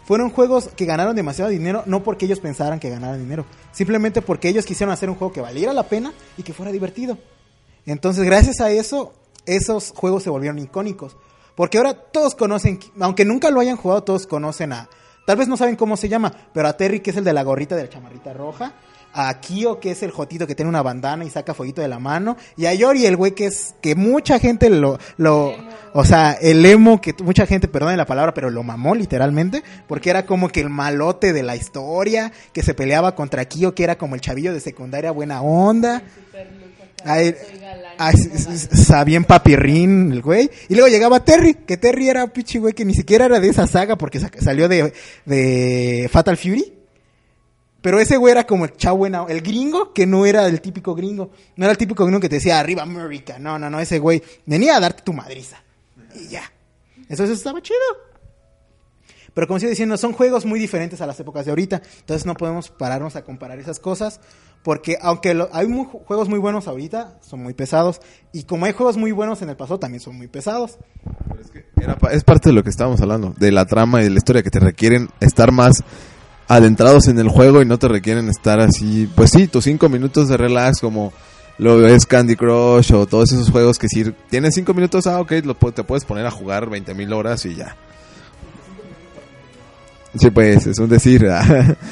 fueron 0.09 0.30
juegos 0.30 0.70
que 0.74 0.86
ganaron 0.86 1.14
demasiado 1.14 1.50
dinero, 1.50 1.82
no 1.84 2.02
porque 2.02 2.24
ellos 2.24 2.40
pensaran 2.40 2.80
que 2.80 2.88
ganaran 2.88 3.18
dinero, 3.18 3.44
simplemente 3.72 4.22
porque 4.22 4.48
ellos 4.48 4.64
quisieron 4.64 4.90
hacer 4.90 5.11
un 5.11 5.16
juego 5.16 5.34
que 5.34 5.42
valiera 5.42 5.74
la 5.74 5.82
pena 5.82 6.14
y 6.38 6.42
que 6.42 6.54
fuera 6.54 6.72
divertido. 6.72 7.18
Entonces, 7.84 8.24
gracias 8.24 8.62
a 8.62 8.70
eso, 8.70 9.12
esos 9.44 9.92
juegos 9.94 10.22
se 10.22 10.30
volvieron 10.30 10.61
icónicos. 10.61 11.14
Porque 11.54 11.76
ahora 11.76 11.92
todos 11.92 12.34
conocen, 12.34 12.80
aunque 12.98 13.26
nunca 13.26 13.50
lo 13.50 13.61
hayan 13.61 13.76
jugado, 13.76 14.02
todos 14.02 14.26
conocen 14.26 14.72
a... 14.72 14.88
Tal 15.26 15.36
vez 15.36 15.46
no 15.46 15.59
saben 15.59 15.76
cómo 15.76 15.98
se 15.98 16.09
llama, 16.09 16.32
pero 16.54 16.68
a 16.68 16.76
Terry, 16.78 17.00
que 17.00 17.11
es 17.11 17.16
el 17.18 17.24
de 17.24 17.34
la 17.34 17.42
gorrita 17.42 17.76
de 17.76 17.82
la 17.82 17.90
chamarrita 17.90 18.32
roja. 18.32 18.72
A 19.14 19.40
Kyo, 19.40 19.80
que 19.80 19.90
es 19.90 20.02
el 20.02 20.11
jotito 20.11 20.46
que 20.46 20.54
tiene 20.54 20.68
una 20.68 20.82
bandana 20.82 21.24
y 21.24 21.30
saca 21.30 21.54
fueguito 21.54 21.80
de 21.82 21.88
la 21.88 21.98
mano. 21.98 22.36
Y 22.56 22.66
a 22.66 22.74
Yori, 22.74 23.06
el 23.06 23.16
güey 23.16 23.32
que 23.32 23.46
es... 23.46 23.74
Que 23.80 23.94
mucha 23.94 24.38
gente 24.38 24.70
lo... 24.70 24.98
lo 25.16 25.54
o 25.94 26.04
sea, 26.04 26.32
el 26.40 26.64
emo, 26.64 27.00
que 27.00 27.14
mucha 27.24 27.46
gente, 27.46 27.66
perdone 27.66 27.96
la 27.96 28.06
palabra, 28.06 28.32
pero 28.34 28.50
lo 28.50 28.62
mamó 28.62 28.94
literalmente. 28.94 29.62
Porque 29.88 30.11
era 30.11 30.26
como 30.26 30.48
que 30.48 30.61
el 30.61 30.68
malote 30.70 31.32
de 31.32 31.42
la 31.42 31.56
historia, 31.56 32.30
que 32.52 32.62
se 32.62 32.74
peleaba 32.74 33.14
contra 33.16 33.46
Kyo, 33.46 33.74
que 33.74 33.84
era 33.84 33.98
como 33.98 34.14
el 34.14 34.20
chavillo 34.20 34.52
de 34.52 34.61
secundaria 34.61 35.11
buena 35.11 35.42
onda. 35.42 36.02
Ay, 37.04 37.34
ay, 37.96 38.14
s- 38.14 38.30
s- 38.34 38.68
s- 38.72 39.04
bien 39.04 39.24
papirrín 39.24 40.12
el 40.12 40.20
güey. 40.22 40.50
Y 40.68 40.74
luego 40.74 40.88
llegaba 40.88 41.24
Terry, 41.24 41.54
que 41.54 41.76
Terry 41.76 42.09
era 42.09 42.26
pichi 42.32 42.59
güey 42.59 42.74
que 42.74 42.84
ni 42.84 42.92
siquiera 42.94 43.24
era 43.26 43.40
de 43.40 43.48
esa 43.48 43.66
saga 43.66 43.96
porque 43.96 44.20
sa- 44.20 44.30
salió 44.40 44.68
de, 44.68 44.92
de 45.24 46.09
Fatal 46.12 46.36
Fury. 46.36 46.74
Pero 47.81 48.01
ese 48.01 48.16
güey 48.16 48.33
era 48.33 48.45
como 48.45 48.64
el 48.64 48.72
chavo 48.76 49.07
el 49.07 49.41
gringo 49.41 49.93
que 49.93 50.07
no 50.07 50.26
era 50.26 50.47
el 50.47 50.61
típico 50.61 50.95
gringo. 50.95 51.31
No 51.57 51.64
era 51.64 51.72
el 51.72 51.79
típico 51.79 52.05
gringo 52.05 52.20
que 52.20 52.29
te 52.29 52.37
decía 52.37 52.59
arriba 52.59 52.83
América. 52.83 53.39
No, 53.39 53.59
no, 53.59 53.70
no, 53.70 53.79
ese 53.79 53.99
güey 53.99 54.22
venía 54.47 54.76
a 54.76 54.81
darte 54.81 55.03
tu 55.03 55.12
madriza. 55.12 55.62
Y 56.14 56.29
ya. 56.29 56.43
Entonces 57.09 57.39
estaba 57.39 57.62
chido. 57.62 57.79
Pero 59.33 59.47
como 59.47 59.61
sigo 59.61 59.70
diciendo, 59.70 59.97
son 59.97 60.12
juegos 60.12 60.45
muy 60.45 60.59
diferentes 60.59 61.01
a 61.01 61.07
las 61.07 61.20
épocas 61.20 61.45
de 61.45 61.53
ahorita. 61.53 61.81
Entonces 62.01 62.26
no 62.26 62.35
podemos 62.35 62.70
pararnos 62.70 63.14
a 63.14 63.22
comparar 63.22 63.61
esas 63.61 63.79
cosas. 63.79 64.20
Porque 64.64 64.99
aunque 65.01 65.41
hay 65.53 65.68
juegos 66.05 66.29
muy 66.29 66.41
buenos 66.41 66.66
ahorita, 66.66 67.18
son 67.20 67.45
muy 67.45 67.55
pesados. 67.55 68.01
Y 68.33 68.43
como 68.43 68.66
hay 68.66 68.72
juegos 68.72 68.97
muy 68.97 69.12
buenos 69.12 69.41
en 69.41 69.51
el 69.51 69.57
pasado, 69.57 69.79
también 69.79 70.01
son 70.01 70.16
muy 70.16 70.26
pesados. 70.26 70.79
Pero 71.29 71.41
es, 71.41 71.51
que 71.53 71.64
era 71.76 71.97
es 72.11 72.24
parte 72.24 72.49
de 72.49 72.55
lo 72.55 72.64
que 72.64 72.70
estábamos 72.70 73.01
hablando, 73.01 73.33
de 73.39 73.53
la 73.53 73.66
trama 73.66 74.01
y 74.01 74.05
de 74.05 74.11
la 74.11 74.16
historia 74.16 74.43
que 74.43 74.51
te 74.51 74.59
requieren 74.59 75.09
estar 75.20 75.53
más 75.53 75.85
adentrados 76.49 77.09
en 77.09 77.18
el 77.18 77.28
juego 77.28 77.62
y 77.62 77.66
no 77.66 77.78
te 77.78 77.88
requieren 77.88 78.28
estar 78.28 78.59
así, 78.61 79.09
pues 79.14 79.30
sí, 79.30 79.46
tus 79.46 79.64
cinco 79.64 79.88
minutos 79.88 80.28
de 80.28 80.36
relax 80.36 80.80
como 80.80 81.12
lo 81.59 81.86
es 81.86 82.07
Candy 82.07 82.36
Crush 82.36 82.92
o 82.92 83.07
todos 83.07 83.32
esos 83.32 83.51
juegos 83.51 83.78
que 83.78 83.88
si 83.88 84.12
tienes 84.30 84.55
cinco 84.55 84.74
minutos, 84.74 85.07
ah, 85.07 85.20
ok, 85.20 85.32
lo, 85.44 85.55
te 85.55 85.84
puedes 85.84 86.05
poner 86.05 86.24
a 86.24 86.30
jugar 86.30 86.70
20 86.70 86.94
mil 86.94 87.12
horas 87.12 87.44
y 87.44 87.55
ya. 87.57 87.76
Sí, 90.16 90.30
pues, 90.30 90.66
es 90.66 90.78
un 90.78 90.88
decir. 90.88 91.28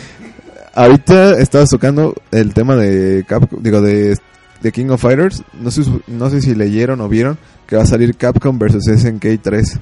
Ahorita 0.74 1.38
estabas 1.38 1.70
tocando 1.70 2.14
el 2.30 2.54
tema 2.54 2.76
de 2.76 3.24
Capcom, 3.26 3.62
digo, 3.62 3.80
de, 3.80 4.16
de 4.62 4.72
King 4.72 4.90
of 4.90 5.02
Fighters. 5.02 5.42
No 5.54 5.70
sé, 5.70 5.82
no 6.06 6.30
sé 6.30 6.40
si 6.40 6.54
leyeron 6.54 7.00
o 7.00 7.08
vieron 7.08 7.38
que 7.66 7.76
va 7.76 7.82
a 7.82 7.86
salir 7.86 8.16
Capcom 8.16 8.58
versus 8.58 8.84
SNK 8.84 9.40
3. 9.42 9.80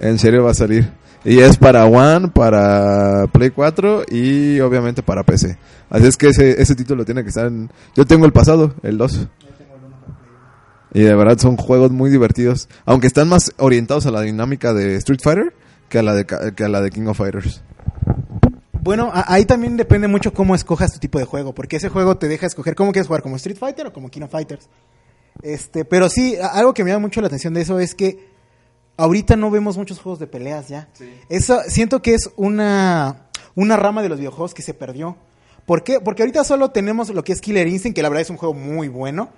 ¿en 0.00 0.18
serio? 0.18 0.44
va 0.44 0.52
a 0.52 0.54
salir. 0.54 0.90
Y 1.24 1.40
es 1.40 1.58
para 1.58 1.84
One, 1.84 2.28
para 2.28 3.26
Play 3.32 3.50
4 3.50 4.04
y 4.10 4.58
obviamente 4.60 5.02
para 5.02 5.22
PC. 5.22 5.58
Así 5.90 6.06
es 6.06 6.16
que 6.16 6.28
ese, 6.28 6.60
ese 6.62 6.74
título 6.74 7.04
tiene 7.04 7.22
que 7.22 7.28
estar 7.28 7.46
en... 7.46 7.70
Yo 7.94 8.06
tengo 8.06 8.24
el 8.24 8.32
pasado, 8.32 8.74
el 8.82 8.96
2. 8.96 9.28
Y 10.94 11.02
de 11.02 11.14
verdad 11.14 11.38
son 11.38 11.56
juegos 11.56 11.90
muy 11.92 12.10
divertidos. 12.10 12.68
Aunque 12.86 13.06
están 13.06 13.28
más 13.28 13.52
orientados 13.58 14.06
a 14.06 14.10
la 14.10 14.22
dinámica 14.22 14.72
de 14.72 14.96
Street 14.96 15.20
Fighter 15.22 15.52
que 15.88 15.98
a 15.98 16.02
la 16.02 16.14
de, 16.14 16.24
ca- 16.24 16.52
que 16.54 16.64
a 16.64 16.68
la 16.68 16.80
de 16.80 16.90
King 16.90 17.06
of 17.06 17.18
Fighters. 17.18 17.62
Bueno, 18.82 19.10
ahí 19.12 19.44
también 19.44 19.76
depende 19.76 20.08
mucho 20.08 20.32
cómo 20.32 20.54
escojas 20.54 20.92
tu 20.94 20.98
tipo 21.00 21.18
de 21.18 21.26
juego. 21.26 21.54
Porque 21.54 21.76
ese 21.76 21.90
juego 21.90 22.16
te 22.16 22.28
deja 22.28 22.46
escoger 22.46 22.74
cómo 22.74 22.92
quieres 22.92 23.08
jugar, 23.08 23.22
como 23.22 23.36
Street 23.36 23.58
Fighter 23.58 23.86
o 23.88 23.92
como 23.92 24.08
King 24.08 24.22
of 24.22 24.30
Fighters. 24.30 24.68
Este, 25.42 25.84
pero 25.84 26.08
sí, 26.08 26.36
algo 26.40 26.72
que 26.74 26.82
me 26.82 26.90
llama 26.90 27.02
mucho 27.02 27.20
la 27.20 27.26
atención 27.28 27.54
de 27.54 27.60
eso 27.60 27.78
es 27.78 27.94
que 27.94 28.29
ahorita 28.96 29.36
no 29.36 29.50
vemos 29.50 29.76
muchos 29.76 29.98
juegos 29.98 30.18
de 30.18 30.26
peleas 30.26 30.68
ya. 30.68 30.88
Eso 31.28 31.60
siento 31.68 32.02
que 32.02 32.14
es 32.14 32.30
una, 32.36 33.26
una 33.54 33.76
rama 33.76 34.02
de 34.02 34.08
los 34.08 34.18
videojuegos 34.18 34.54
que 34.54 34.62
se 34.62 34.74
perdió. 34.74 35.16
¿Por 35.66 35.84
qué? 35.84 36.00
Porque 36.00 36.22
ahorita 36.22 36.42
solo 36.44 36.70
tenemos 36.70 37.10
lo 37.10 37.22
que 37.24 37.32
es 37.32 37.40
Killer 37.40 37.66
Instinct, 37.68 37.94
que 37.96 38.02
la 38.02 38.08
verdad 38.08 38.22
es 38.22 38.30
un 38.30 38.36
juego 38.36 38.54
muy 38.54 38.88
bueno. 38.88 39.28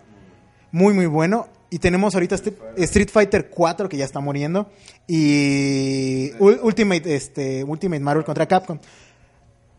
Muy, 0.71 0.95
muy 0.95 1.07
bueno. 1.07 1.49
Y 1.69 1.79
tenemos 1.79 2.15
ahorita 2.15 2.35
este- 2.35 2.57
Street 2.77 3.09
Fighter 3.11 3.49
4, 3.51 3.89
que 3.89 3.97
ya 3.97 4.05
está 4.05 4.21
muriendo. 4.21 4.71
Y 5.07 6.31
Ul- 6.39 6.61
Ultimate, 6.63 7.15
este, 7.15 7.65
Ultimate 7.65 8.01
Marvel 8.01 8.25
contra 8.25 8.47
Capcom. 8.47 8.79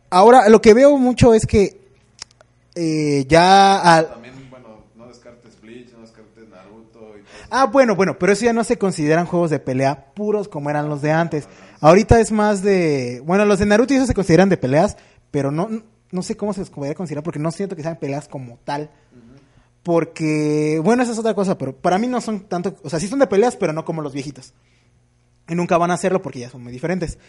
Ahora, 0.09 0.47
lo 0.49 0.61
que 0.61 0.73
veo 0.73 0.97
mucho 0.97 1.33
es 1.33 1.45
que 1.45 1.81
eh, 2.75 3.25
ya... 3.27 3.79
al- 3.79 4.09
También, 4.09 4.49
bueno, 4.49 4.83
no 4.95 5.07
descartes 5.07 5.59
Bleach, 5.61 5.91
no 5.93 6.01
descartes 6.01 6.47
Naruto 6.49 7.13
y 7.17 7.23
Ah, 7.55 7.67
bueno, 7.67 7.95
bueno, 7.95 8.17
pero 8.17 8.33
eso 8.33 8.45
ya 8.45 8.51
no 8.51 8.63
se 8.63 8.79
consideran 8.79 9.27
juegos 9.27 9.51
de 9.51 9.59
pelea 9.59 10.11
puros 10.15 10.47
como 10.47 10.71
eran 10.71 10.89
los 10.89 11.03
de 11.03 11.11
antes. 11.11 11.47
Ahorita 11.81 12.19
es 12.19 12.31
más 12.31 12.63
de... 12.63 13.21
Bueno, 13.23 13.45
los 13.45 13.59
de 13.59 13.67
Naruto 13.67 13.93
y 13.93 13.97
eso 13.97 14.07
se 14.07 14.15
consideran 14.15 14.49
de 14.49 14.57
peleas, 14.57 14.97
pero 15.29 15.51
no, 15.51 15.69
no 16.09 16.23
sé 16.23 16.35
cómo 16.35 16.51
se 16.53 16.61
les 16.61 16.71
podría 16.71 16.95
considerar 16.95 17.23
porque 17.23 17.37
no 17.37 17.51
siento 17.51 17.75
que 17.75 17.83
sean 17.83 17.97
peleas 17.97 18.27
como 18.27 18.57
tal. 18.65 18.89
Porque, 19.83 20.81
bueno, 20.83 21.03
esa 21.03 21.11
es 21.11 21.19
otra 21.19 21.35
cosa, 21.35 21.55
pero 21.55 21.75
para 21.75 21.99
mí 21.99 22.07
no 22.07 22.21
son 22.21 22.39
tanto... 22.39 22.75
O 22.81 22.89
sea, 22.89 22.99
sí 22.99 23.07
son 23.07 23.19
de 23.19 23.27
peleas, 23.27 23.55
pero 23.55 23.71
no 23.71 23.85
como 23.85 24.01
los 24.01 24.13
viejitos. 24.13 24.55
Y 25.47 25.53
nunca 25.53 25.77
van 25.77 25.91
a 25.91 25.93
hacerlo 25.93 26.23
porque 26.23 26.39
ya 26.39 26.49
son 26.49 26.63
muy 26.63 26.71
diferentes. 26.71 27.19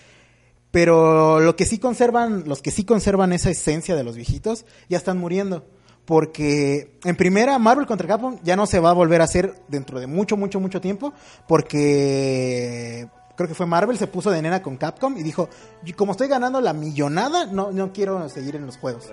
Pero 0.71 1.39
lo 1.39 1.55
que 1.55 1.67
sí 1.67 1.77
conservan, 1.77 2.45
los 2.47 2.63
que 2.63 2.71
sí 2.71 2.85
conservan 2.85 3.35
esa 3.35 3.51
esencia 3.51 3.95
de 3.95 4.05
los 4.05 4.17
viejitos, 4.17 4.65
ya 4.89 4.97
están 4.97 5.19
muriendo. 5.19 5.67
Porque 6.05 6.99
en 7.05 7.17
primera, 7.17 7.59
Marvel 7.59 7.87
contra 7.87 8.07
Capcom 8.07 8.39
ya 8.43 8.57
no 8.57 8.67
se 8.67 8.79
va 8.79 8.91
a 8.91 8.93
volver 8.93 9.21
a 9.21 9.25
hacer 9.25 9.55
dentro 9.69 10.01
de 10.01 10.07
mucho, 10.07 10.37
mucho, 10.37 10.61
mucho 10.61 10.81
tiempo. 10.81 11.15
Porque 11.49 13.09
creo 13.37 13.49
que 13.49 13.55
fue 13.55 13.67
Marvel, 13.67 13.97
se 13.97 14.07
puso 14.07 14.31
de 14.31 14.43
nena 14.43 14.63
con 14.63 14.77
Capcom 14.77 15.17
y 15.17 15.23
dijo, 15.23 15.49
"Y 15.85 15.93
como 15.93 16.13
estoy 16.13 16.29
ganando 16.29 16.61
la 16.61 16.73
millonada, 16.73 17.47
no, 17.47 17.73
no 17.73 17.93
quiero 17.93 18.29
seguir 18.29 18.57
en 18.57 18.67
los 18.67 18.77
juegos. 18.77 19.11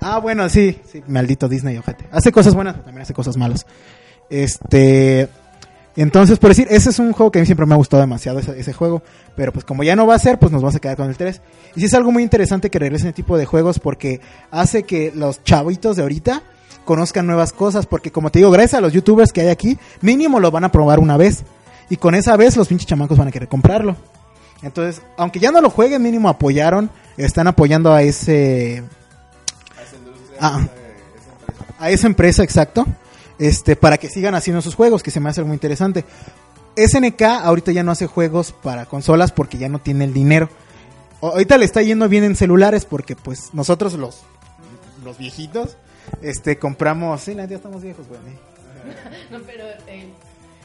Ah, 0.00 0.18
bueno, 0.20 0.48
sí, 0.48 0.80
sí, 0.90 1.02
maldito 1.06 1.48
Disney, 1.48 1.76
ojete. 1.76 2.08
Hace 2.12 2.30
cosas 2.32 2.54
buenas, 2.54 2.74
pero 2.74 2.84
también 2.84 3.02
hace 3.02 3.14
cosas 3.14 3.36
malas. 3.36 3.66
Este, 4.30 5.28
Entonces, 6.02 6.38
por 6.38 6.50
decir, 6.50 6.68
ese 6.70 6.90
es 6.90 7.00
un 7.00 7.12
juego 7.12 7.32
que 7.32 7.40
a 7.40 7.42
mí 7.42 7.46
siempre 7.46 7.66
me 7.66 7.74
ha 7.74 7.76
gustado 7.76 8.00
demasiado, 8.00 8.38
ese, 8.38 8.56
ese 8.60 8.72
juego. 8.72 9.02
Pero 9.34 9.52
pues 9.52 9.64
como 9.64 9.82
ya 9.82 9.96
no 9.96 10.06
va 10.06 10.14
a 10.14 10.18
ser, 10.20 10.38
pues 10.38 10.52
nos 10.52 10.62
vamos 10.62 10.76
a 10.76 10.78
quedar 10.78 10.96
con 10.96 11.08
el 11.08 11.16
3. 11.16 11.40
Y 11.74 11.80
sí 11.80 11.86
es 11.86 11.94
algo 11.94 12.12
muy 12.12 12.22
interesante 12.22 12.70
que 12.70 12.78
regresen 12.78 13.08
ese 13.08 13.14
tipo 13.14 13.36
de 13.36 13.46
juegos 13.46 13.80
porque 13.80 14.20
hace 14.52 14.84
que 14.84 15.10
los 15.12 15.42
chavitos 15.42 15.96
de 15.96 16.02
ahorita 16.02 16.44
conozcan 16.84 17.26
nuevas 17.26 17.52
cosas. 17.52 17.86
Porque 17.86 18.12
como 18.12 18.30
te 18.30 18.38
digo, 18.38 18.52
gracias 18.52 18.74
a 18.74 18.80
los 18.80 18.92
youtubers 18.92 19.32
que 19.32 19.40
hay 19.40 19.48
aquí, 19.48 19.76
mínimo 20.00 20.38
lo 20.38 20.52
van 20.52 20.62
a 20.62 20.70
probar 20.70 21.00
una 21.00 21.16
vez. 21.16 21.42
Y 21.90 21.96
con 21.96 22.14
esa 22.14 22.36
vez 22.36 22.56
los 22.56 22.68
pinches 22.68 22.86
chamacos 22.86 23.18
van 23.18 23.26
a 23.26 23.32
querer 23.32 23.48
comprarlo. 23.48 23.96
Entonces, 24.62 25.02
aunque 25.16 25.40
ya 25.40 25.50
no 25.50 25.60
lo 25.60 25.68
jueguen, 25.68 26.00
mínimo 26.00 26.28
apoyaron, 26.28 26.90
están 27.16 27.48
apoyando 27.48 27.92
a 27.92 28.02
ese... 28.02 28.84
A, 30.40 30.60
a 31.80 31.90
esa 31.90 32.06
empresa, 32.06 32.44
exacto. 32.44 32.86
Este, 33.38 33.76
para 33.76 33.98
que 33.98 34.08
sigan 34.08 34.34
haciendo 34.34 34.62
sus 34.62 34.74
juegos, 34.74 35.02
que 35.02 35.10
se 35.10 35.20
me 35.20 35.30
hace 35.30 35.42
muy 35.44 35.54
interesante. 35.54 36.04
SNK 36.76 37.22
ahorita 37.22 37.72
ya 37.72 37.82
no 37.82 37.92
hace 37.92 38.06
juegos 38.06 38.52
para 38.52 38.86
consolas 38.86 39.32
porque 39.32 39.58
ya 39.58 39.68
no 39.68 39.78
tiene 39.78 40.04
el 40.04 40.12
dinero. 40.12 40.48
Ahorita 41.20 41.58
le 41.58 41.64
está 41.64 41.82
yendo 41.82 42.08
bien 42.08 42.24
en 42.24 42.36
celulares 42.36 42.84
porque 42.84 43.16
pues 43.16 43.52
nosotros 43.52 43.94
los 43.94 44.22
los 45.04 45.18
viejitos 45.18 45.76
este 46.22 46.58
compramos, 46.58 47.20
sí, 47.20 47.34
ya 47.34 47.44
estamos 47.44 47.82
viejos, 47.82 48.06
güey. 48.08 48.20
No, 49.30 49.40
pero 49.40 49.64
eh, 49.86 50.08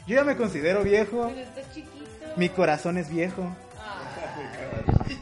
Yo 0.06 0.16
ya 0.16 0.24
me 0.24 0.36
considero 0.36 0.82
viejo, 0.82 1.30
pero 1.34 1.66
chiquito. 1.74 2.04
mi 2.36 2.48
corazón 2.48 2.96
es 2.96 3.10
viejo. 3.10 3.42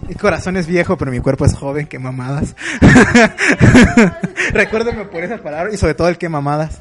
Mi 0.09 0.15
corazón 0.15 0.57
es 0.57 0.67
viejo, 0.67 0.97
pero 0.99 1.11
mi 1.11 1.21
cuerpo 1.21 1.45
es 1.47 1.55
joven, 1.55 1.87
qué 1.87 1.99
mamadas. 1.99 2.55
Recuérdenme 4.53 5.05
por 5.07 5.23
esa 5.25 5.39
palabra 5.39 5.73
y 5.73 5.77
sobre 5.77 5.95
todo 5.95 6.09
el 6.09 6.19
qué 6.19 6.29
mamadas. 6.29 6.79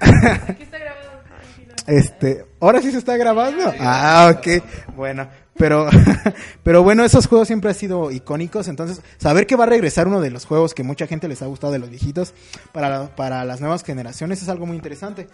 Aquí 0.00 0.62
está 0.62 0.78
grabado. 0.78 1.02
Este, 1.86 2.46
ahora 2.60 2.80
sí 2.80 2.90
se 2.92 2.98
está 2.98 3.16
grabando. 3.16 3.72
Ah, 3.80 4.32
ok. 4.36 4.62
Bueno, 4.96 5.28
pero, 5.56 5.88
pero 6.62 6.82
bueno, 6.82 7.04
esos 7.04 7.26
juegos 7.26 7.48
siempre 7.48 7.70
han 7.70 7.76
sido 7.76 8.10
icónicos. 8.10 8.68
Entonces, 8.68 9.02
saber 9.18 9.46
que 9.46 9.56
va 9.56 9.64
a 9.64 9.68
regresar 9.68 10.06
uno 10.06 10.20
de 10.20 10.30
los 10.30 10.44
juegos 10.46 10.74
que 10.74 10.82
mucha 10.84 11.06
gente 11.06 11.28
les 11.28 11.42
ha 11.42 11.46
gustado 11.46 11.72
de 11.72 11.78
los 11.80 11.90
viejitos 11.90 12.34
para, 12.72 12.88
la- 12.88 13.16
para 13.16 13.44
las 13.44 13.60
nuevas 13.60 13.82
generaciones 13.84 14.42
es 14.42 14.48
algo 14.48 14.66
muy 14.66 14.76
interesante. 14.76 15.28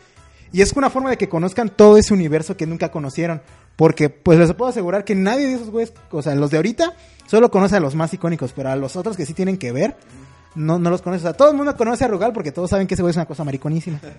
Y 0.52 0.62
es 0.62 0.72
una 0.72 0.90
forma 0.90 1.10
de 1.10 1.18
que 1.18 1.28
conozcan 1.28 1.68
todo 1.68 1.96
ese 1.96 2.14
universo 2.14 2.56
que 2.56 2.66
nunca 2.66 2.90
conocieron. 2.90 3.42
Porque, 3.76 4.10
pues 4.10 4.38
les 4.38 4.52
puedo 4.54 4.70
asegurar 4.70 5.04
que 5.04 5.14
nadie 5.14 5.46
de 5.46 5.54
esos 5.54 5.70
güeyes, 5.70 5.92
o 6.10 6.22
sea, 6.22 6.34
los 6.34 6.50
de 6.50 6.56
ahorita, 6.56 6.94
solo 7.26 7.50
conoce 7.50 7.76
a 7.76 7.80
los 7.80 7.94
más 7.94 8.12
icónicos, 8.12 8.52
pero 8.52 8.70
a 8.70 8.76
los 8.76 8.96
otros 8.96 9.16
que 9.16 9.24
sí 9.24 9.34
tienen 9.34 9.56
que 9.56 9.70
ver, 9.70 9.96
no, 10.54 10.78
no 10.78 10.90
los 10.90 11.02
conoce. 11.02 11.20
O 11.20 11.22
sea, 11.28 11.32
todo 11.34 11.50
el 11.50 11.56
mundo 11.56 11.76
conoce 11.76 12.04
a 12.04 12.08
Rugal 12.08 12.32
porque 12.32 12.50
todos 12.50 12.70
saben 12.70 12.86
que 12.86 12.94
ese 12.94 13.02
güey 13.02 13.10
es 13.10 13.16
una 13.16 13.26
cosa 13.26 13.44
mariconísima. 13.44 14.00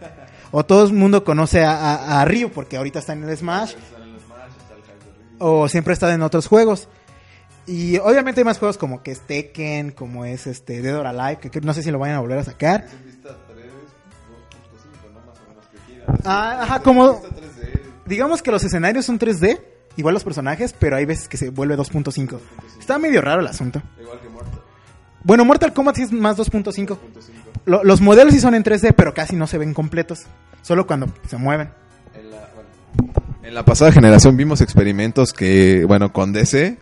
O 0.52 0.66
todo 0.66 0.88
el 0.88 0.94
mundo 0.94 1.24
conoce 1.24 1.64
a, 1.64 1.74
a, 1.74 2.22
a 2.22 2.26
Ryu 2.26 2.50
porque 2.50 2.76
ahorita 2.76 2.98
está 2.98 3.14
en 3.14 3.24
el 3.24 3.38
Smash. 3.38 3.76
O 5.38 5.68
siempre 5.70 5.94
está 5.94 6.12
en 6.12 6.24
otros 6.24 6.48
juegos. 6.48 6.88
Y 7.68 8.00
obviamente 8.00 8.42
hay 8.42 8.46
más 8.46 8.58
juegos 8.58 8.80
como 8.80 9.04
que 9.04 9.12
es 9.12 9.22
Tekken, 9.22 9.92
como 9.92 10.26
es 10.26 10.48
este 10.48 10.82
Dead 10.82 10.98
or 10.98 11.06
Alive, 11.06 11.40
que, 11.40 11.52
que 11.52 11.62
no 11.62 11.72
sé 11.76 11.84
si 11.84 11.92
lo 11.92 12.00
vayan 12.00 12.16
a 12.16 12.20
volver 12.20 12.40
a 12.40 12.44
sacar. 12.44 12.88
Ah, 16.26 16.60
ajá, 16.64 16.80
como 16.80 17.22
digamos 18.06 18.42
que 18.42 18.52
los 18.52 18.64
escenarios 18.64 19.06
son 19.06 19.20
3D, 19.20 19.60
igual 19.98 20.14
los 20.14 20.24
personajes, 20.24 20.74
pero 20.78 20.96
hay 20.96 21.06
veces 21.06 21.28
que 21.28 21.38
se 21.38 21.50
vuelve 21.50 21.78
2.5. 21.78 22.38
Está 22.80 22.98
medio 22.98 23.22
raro 23.22 23.42
el 23.42 23.48
asunto. 23.48 23.82
Bueno, 25.24 25.44
Mortal 25.46 25.74
Kombat 25.74 25.96
sí 25.98 26.04
es 26.04 26.12
más 26.12 26.38
2.5. 26.38 26.98
Lo- 27.66 27.84
Los 27.84 28.02
modelos 28.02 28.34
sí 28.34 28.40
son 28.40 28.56
en 28.56 28.64
3D, 28.64 28.94
pero 28.96 29.14
casi 29.14 29.36
no 29.36 29.48
se 29.48 29.58
ven 29.58 29.74
completos. 29.74 30.22
Solo 30.62 30.88
cuando 30.88 31.08
se 31.28 31.38
mueven. 31.38 31.70
En 33.44 33.54
la 33.56 33.64
pasada 33.66 33.92
generación 33.92 34.38
vimos 34.38 34.62
experimentos 34.62 35.34
que, 35.34 35.84
bueno, 35.86 36.14
con 36.14 36.32
DC, 36.34 36.78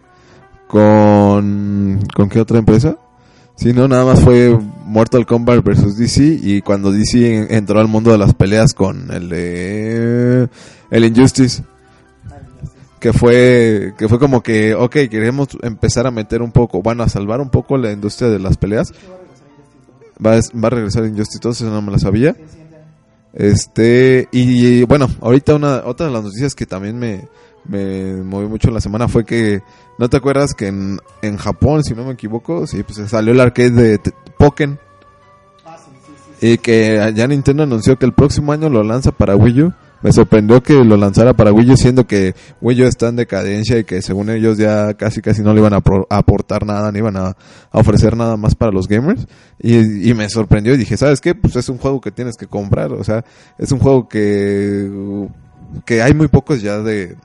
con... 0.68 2.00
¿Con 2.16 2.30
qué 2.30 2.40
otra 2.40 2.60
empresa? 2.60 2.98
Sí, 3.56 3.74
no, 3.74 3.88
nada 3.88 4.06
más 4.06 4.22
fue 4.22 4.58
Mortal 4.88 5.26
Kombat 5.26 5.64
versus 5.64 5.98
DC 5.98 6.40
y 6.42 6.62
cuando 6.62 6.92
DC 6.92 7.36
en- 7.38 7.54
entró 7.54 7.80
al 7.80 7.88
mundo 7.88 8.12
de 8.12 8.18
las 8.18 8.34
peleas 8.34 8.74
con 8.74 9.12
el 9.12 9.30
de... 9.30 10.48
El 10.90 11.06
Injustice. 11.06 11.64
Que 13.00 13.14
fue, 13.14 13.94
que 13.98 14.08
fue 14.10 14.18
como 14.18 14.42
que, 14.42 14.74
ok, 14.74 14.94
queremos 15.12 15.50
empezar 15.62 16.08
a 16.08 16.12
meter 16.12 16.42
un 16.42 16.52
poco, 16.52 16.82
bueno, 16.82 17.04
a 17.04 17.10
salvar 17.10 17.40
un 17.42 17.50
poco 17.50 17.78
la 17.78 17.92
industria 17.92 18.30
de 18.30 18.40
las 18.40 18.58
peleas. 18.58 18.92
Va, 20.26 20.36
a- 20.38 20.58
va 20.58 20.68
a 20.68 20.72
regresar 20.72 21.06
Injustice 21.06 21.40
2, 21.42 21.62
eso 21.62 21.70
no 21.70 21.82
me 21.82 21.92
lo 21.92 22.00
sabía. 22.00 22.36
Este, 23.34 24.28
y 24.32 24.84
bueno, 24.86 25.08
ahorita 25.22 25.54
una, 25.56 25.84
otra 25.86 26.08
de 26.08 26.14
las 26.14 26.24
noticias 26.24 26.56
que 26.56 26.66
también 26.66 26.98
me, 26.98 27.28
me 27.66 28.16
movió 28.24 28.50
mucho 28.50 28.70
en 28.70 28.74
la 28.74 28.82
semana 28.82 29.08
fue 29.08 29.26
que, 29.26 29.62
¿no 30.00 30.10
te 30.10 30.18
acuerdas 30.18 30.56
que 30.56 30.68
en, 30.68 31.00
en 31.22 31.38
Japón, 31.38 31.84
si 31.84 31.94
no 31.94 32.04
me 32.04 32.14
equivoco, 32.14 32.66
sí, 32.66 32.82
pues 32.84 33.08
salió 33.10 33.34
el 33.34 33.40
arcade 33.40 33.70
de 33.70 34.00
T- 34.38 34.44
Pokken? 34.46 34.80
Y 36.42 36.58
que 36.60 37.14
ya 37.16 37.28
Nintendo 37.28 37.64
anunció 37.64 37.98
que 37.98 38.06
el 38.06 38.14
próximo 38.14 38.52
año 38.52 38.70
lo 38.70 38.84
lanza 38.84 39.12
para 39.12 39.36
Wii 39.36 39.62
U. 39.64 39.74
Me 40.04 40.12
sorprendió 40.14 40.62
que 40.62 40.74
lo 40.74 40.96
lanzara 40.96 41.34
para 41.34 41.52
Wii 41.52 41.72
U 41.72 41.76
siendo 41.76 42.06
que 42.06 42.36
Wii 42.62 42.84
U 42.84 42.86
está 42.86 43.08
en 43.08 43.16
decadencia 43.16 43.80
y 43.80 43.84
que 43.84 44.04
según 44.04 44.30
ellos 44.30 44.60
ya 44.60 44.94
casi 44.94 45.24
casi 45.24 45.42
no 45.42 45.54
le 45.56 45.60
iban 45.60 45.74
a, 45.74 45.82
aportar 46.12 46.68
nada, 46.68 46.92
ni 46.92 47.00
iban 47.00 47.18
a, 47.18 47.30
a 47.30 47.36
ofrecer 47.72 48.16
nada 48.16 48.38
más 48.38 48.54
para 48.54 48.72
los 48.72 48.88
gamers. 48.88 49.26
Y, 49.60 50.08
y 50.08 50.14
me 50.14 50.30
sorprendió 50.30 50.76
y 50.76 50.78
dije, 50.78 50.98
¿sabes 50.98 51.20
qué? 51.20 51.34
Pues 51.34 51.56
es 51.56 51.68
un 51.70 51.80
juego 51.80 52.00
que 52.00 52.12
tienes 52.12 52.38
que 52.38 52.46
comprar. 52.46 52.94
O 52.94 53.04
sea, 53.04 53.26
es 53.58 53.72
un 53.72 53.80
juego 53.80 54.08
que, 54.08 54.88
que 55.84 56.04
hay 56.04 56.14
muy 56.14 56.28
pocos 56.28 56.62
ya 56.62 56.78
de, 56.78 57.16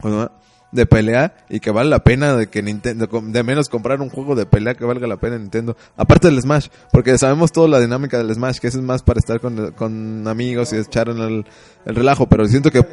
¿cómo 0.00 0.14
se 0.14 0.20
llama? 0.20 0.32
De 0.74 0.86
pelea 0.86 1.34
y 1.48 1.60
que 1.60 1.70
vale 1.70 1.88
la 1.88 2.00
pena 2.00 2.36
de 2.36 2.48
que 2.48 2.62
Nintendo, 2.62 3.08
de 3.08 3.42
menos 3.42 3.68
comprar 3.68 4.00
un 4.00 4.10
juego 4.10 4.34
de 4.34 4.44
pelea 4.44 4.74
que 4.74 4.84
valga 4.84 5.06
la 5.06 5.16
pena 5.16 5.38
Nintendo. 5.38 5.76
Aparte 5.96 6.28
del 6.28 6.42
Smash, 6.42 6.66
porque 6.92 7.16
sabemos 7.16 7.52
toda 7.52 7.68
la 7.68 7.80
dinámica 7.80 8.18
del 8.18 8.34
Smash, 8.34 8.58
que 8.58 8.66
es 8.66 8.76
más 8.76 9.02
para 9.02 9.20
estar 9.20 9.40
con, 9.40 9.70
con 9.72 10.26
amigos 10.26 10.72
y 10.72 10.76
echar 10.76 11.08
en 11.08 11.18
el, 11.18 11.46
el 11.86 11.94
relajo, 11.94 12.28
pero 12.28 12.46
siento 12.46 12.70
que... 12.70 12.84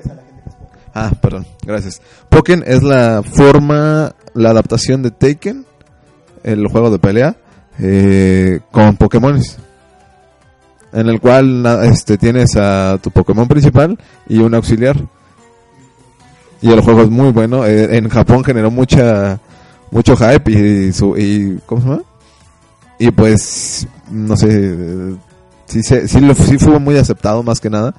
Ah, 0.94 1.12
perdón, 1.22 1.48
gracias. 1.66 2.02
Pokken 2.30 2.64
es 2.68 2.84
la 2.84 3.24
forma, 3.24 4.14
la 4.34 4.50
adaptación 4.52 5.02
de 5.02 5.12
Taken, 5.12 5.66
el 6.44 6.68
juego 6.68 6.92
de 6.92 7.00
pelea, 7.00 7.38
eh, 7.80 8.60
con 8.72 8.98
Pokémones. 8.98 9.58
En 10.94 11.08
el 11.08 11.22
cual 11.22 11.66
este, 11.84 12.18
tienes 12.18 12.58
a 12.58 13.00
tu 13.02 13.10
Pokémon 13.12 13.48
principal 13.48 13.98
y 14.28 14.40
un 14.40 14.54
auxiliar. 14.54 14.98
Y 16.62 16.72
el 16.72 16.82
juego 16.82 17.02
es 17.02 17.10
muy 17.10 17.32
bueno. 17.32 17.66
eh, 17.66 17.98
en 17.98 18.08
Japón 18.10 18.44
generó 18.44 18.70
mucha 18.72 19.40
mucho 19.90 20.16
hype 20.16 20.52
y, 20.52 20.94
su 20.94 21.18
y 21.18 21.60
¿cómo 21.66 21.82
se 21.82 21.88
llama? 21.90 22.02
Y 23.00 23.12
pues 23.12 23.88
no 24.12 24.38
sé, 24.38 25.16
sí 25.66 25.82
se- 25.84 26.08
sí, 26.08 26.20
lo, 26.22 26.34
sí 26.36 26.58
fue 26.60 26.80
muy 26.80 26.98
aceptado 26.98 27.42
más 27.44 27.60
que 27.60 27.70
nada. 27.70 27.96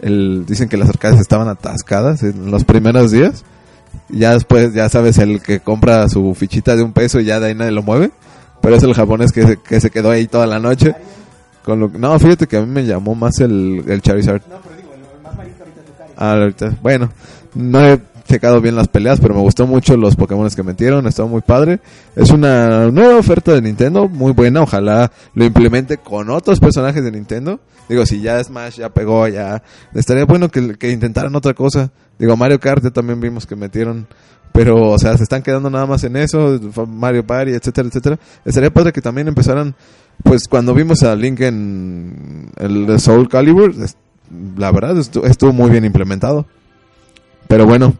El, 0.00 0.44
dicen 0.46 0.68
que 0.68 0.76
las 0.76 0.88
arcades 0.88 1.18
estaban 1.20 1.48
atascadas 1.48 2.22
en 2.22 2.50
los 2.50 2.64
primeros 2.64 3.10
días. 3.10 3.44
Ya 4.08 4.32
después, 4.32 4.72
ya 4.74 4.88
sabes, 4.88 5.18
el 5.18 5.40
que 5.42 5.60
compra 5.60 6.08
su 6.08 6.34
fichita 6.34 6.76
de 6.76 6.82
un 6.82 6.92
peso 6.92 7.20
y 7.20 7.24
ya 7.24 7.40
de 7.40 7.48
ahí 7.48 7.54
nadie 7.54 7.72
lo 7.72 7.82
mueve. 7.82 8.10
Pero 8.60 8.76
es 8.76 8.82
el 8.82 8.94
japonés 8.94 9.32
que 9.32 9.46
se, 9.46 9.56
que 9.58 9.80
se 9.80 9.90
quedó 9.90 10.10
ahí 10.10 10.26
toda 10.26 10.46
la 10.46 10.58
noche. 10.60 10.94
Con 11.64 11.80
lo, 11.80 11.88
no, 11.88 12.18
fíjate 12.18 12.46
que 12.46 12.58
a 12.58 12.60
mí 12.60 12.66
me 12.70 12.84
llamó 12.84 13.14
más 13.14 13.40
el, 13.40 13.82
el 13.88 14.00
Charizard. 14.02 14.42
No, 14.48 14.56
pero 14.62 14.76
digo, 14.76 14.92
el 14.94 15.22
más 15.22 15.36
marito 15.36 15.64
ahorita. 16.16 16.66
Ah. 16.72 16.78
Bueno, 16.82 17.10
no 17.54 17.80
he 17.86 18.00
checado 18.26 18.60
bien 18.60 18.74
las 18.74 18.88
peleas, 18.88 19.20
pero 19.20 19.34
me 19.34 19.40
gustó 19.40 19.66
mucho 19.66 19.96
los 19.96 20.16
Pokémon 20.16 20.48
que 20.48 20.62
metieron, 20.62 21.06
estuvo 21.06 21.28
muy 21.28 21.42
padre. 21.42 21.80
Es 22.16 22.30
una 22.30 22.90
nueva 22.90 23.16
oferta 23.16 23.52
de 23.52 23.62
Nintendo, 23.62 24.08
muy 24.08 24.32
buena, 24.32 24.62
ojalá 24.62 25.12
lo 25.34 25.44
implemente 25.44 25.98
con 25.98 26.30
otros 26.30 26.60
personajes 26.60 27.04
de 27.04 27.12
Nintendo. 27.12 27.60
Digo, 27.88 28.06
si 28.06 28.20
ya 28.20 28.42
Smash 28.42 28.78
ya 28.78 28.88
pegó, 28.88 29.28
ya 29.28 29.62
estaría 29.94 30.24
bueno 30.24 30.48
que, 30.48 30.76
que 30.76 30.90
intentaran 30.90 31.34
otra 31.36 31.54
cosa. 31.54 31.90
Digo, 32.18 32.36
Mario 32.36 32.58
Kart 32.58 32.92
también 32.92 33.20
vimos 33.20 33.46
que 33.46 33.56
metieron, 33.56 34.06
pero 34.52 34.90
o 34.90 34.98
sea, 34.98 35.16
se 35.16 35.24
están 35.24 35.42
quedando 35.42 35.68
nada 35.68 35.86
más 35.86 36.02
en 36.04 36.16
eso, 36.16 36.58
Mario 36.86 37.26
Party, 37.26 37.52
etcétera, 37.52 37.88
etcétera. 37.88 38.18
Estaría 38.44 38.72
padre 38.72 38.92
que 38.92 39.02
también 39.02 39.28
empezaran, 39.28 39.74
pues 40.22 40.48
cuando 40.48 40.72
vimos 40.74 41.02
a 41.02 41.14
Link 41.14 41.40
en 41.40 42.50
el 42.56 42.98
Soul 43.00 43.28
Calibur, 43.28 43.74
la 44.56 44.70
verdad 44.72 44.96
estu- 44.96 45.24
estuvo 45.26 45.52
muy 45.52 45.70
bien 45.70 45.84
implementado. 45.84 46.46
Pero 47.48 47.66
bueno, 47.66 47.94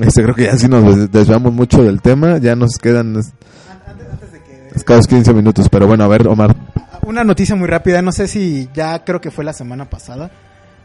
este 0.00 0.22
creo 0.22 0.34
que 0.34 0.44
ya 0.44 0.56
sí 0.56 0.68
nos 0.68 0.84
des- 0.96 1.10
desviamos 1.12 1.52
mucho 1.52 1.82
del 1.82 2.00
tema, 2.00 2.38
ya 2.38 2.56
nos 2.56 2.78
quedan 2.78 3.16
es- 3.16 3.32
Antes, 3.88 4.06
antes 4.10 4.32
de 4.32 4.42
que 4.42 4.68
escasos 4.74 5.06
15 5.06 5.32
minutos, 5.34 5.68
pero 5.68 5.86
bueno, 5.86 6.04
a 6.04 6.08
ver, 6.08 6.26
Omar. 6.28 6.54
Una 7.02 7.22
noticia 7.24 7.54
muy 7.54 7.68
rápida, 7.68 8.02
no 8.02 8.10
sé 8.12 8.26
si 8.26 8.68
ya 8.74 9.04
creo 9.04 9.20
que 9.20 9.30
fue 9.30 9.44
la 9.44 9.52
semana 9.52 9.88
pasada. 9.88 10.30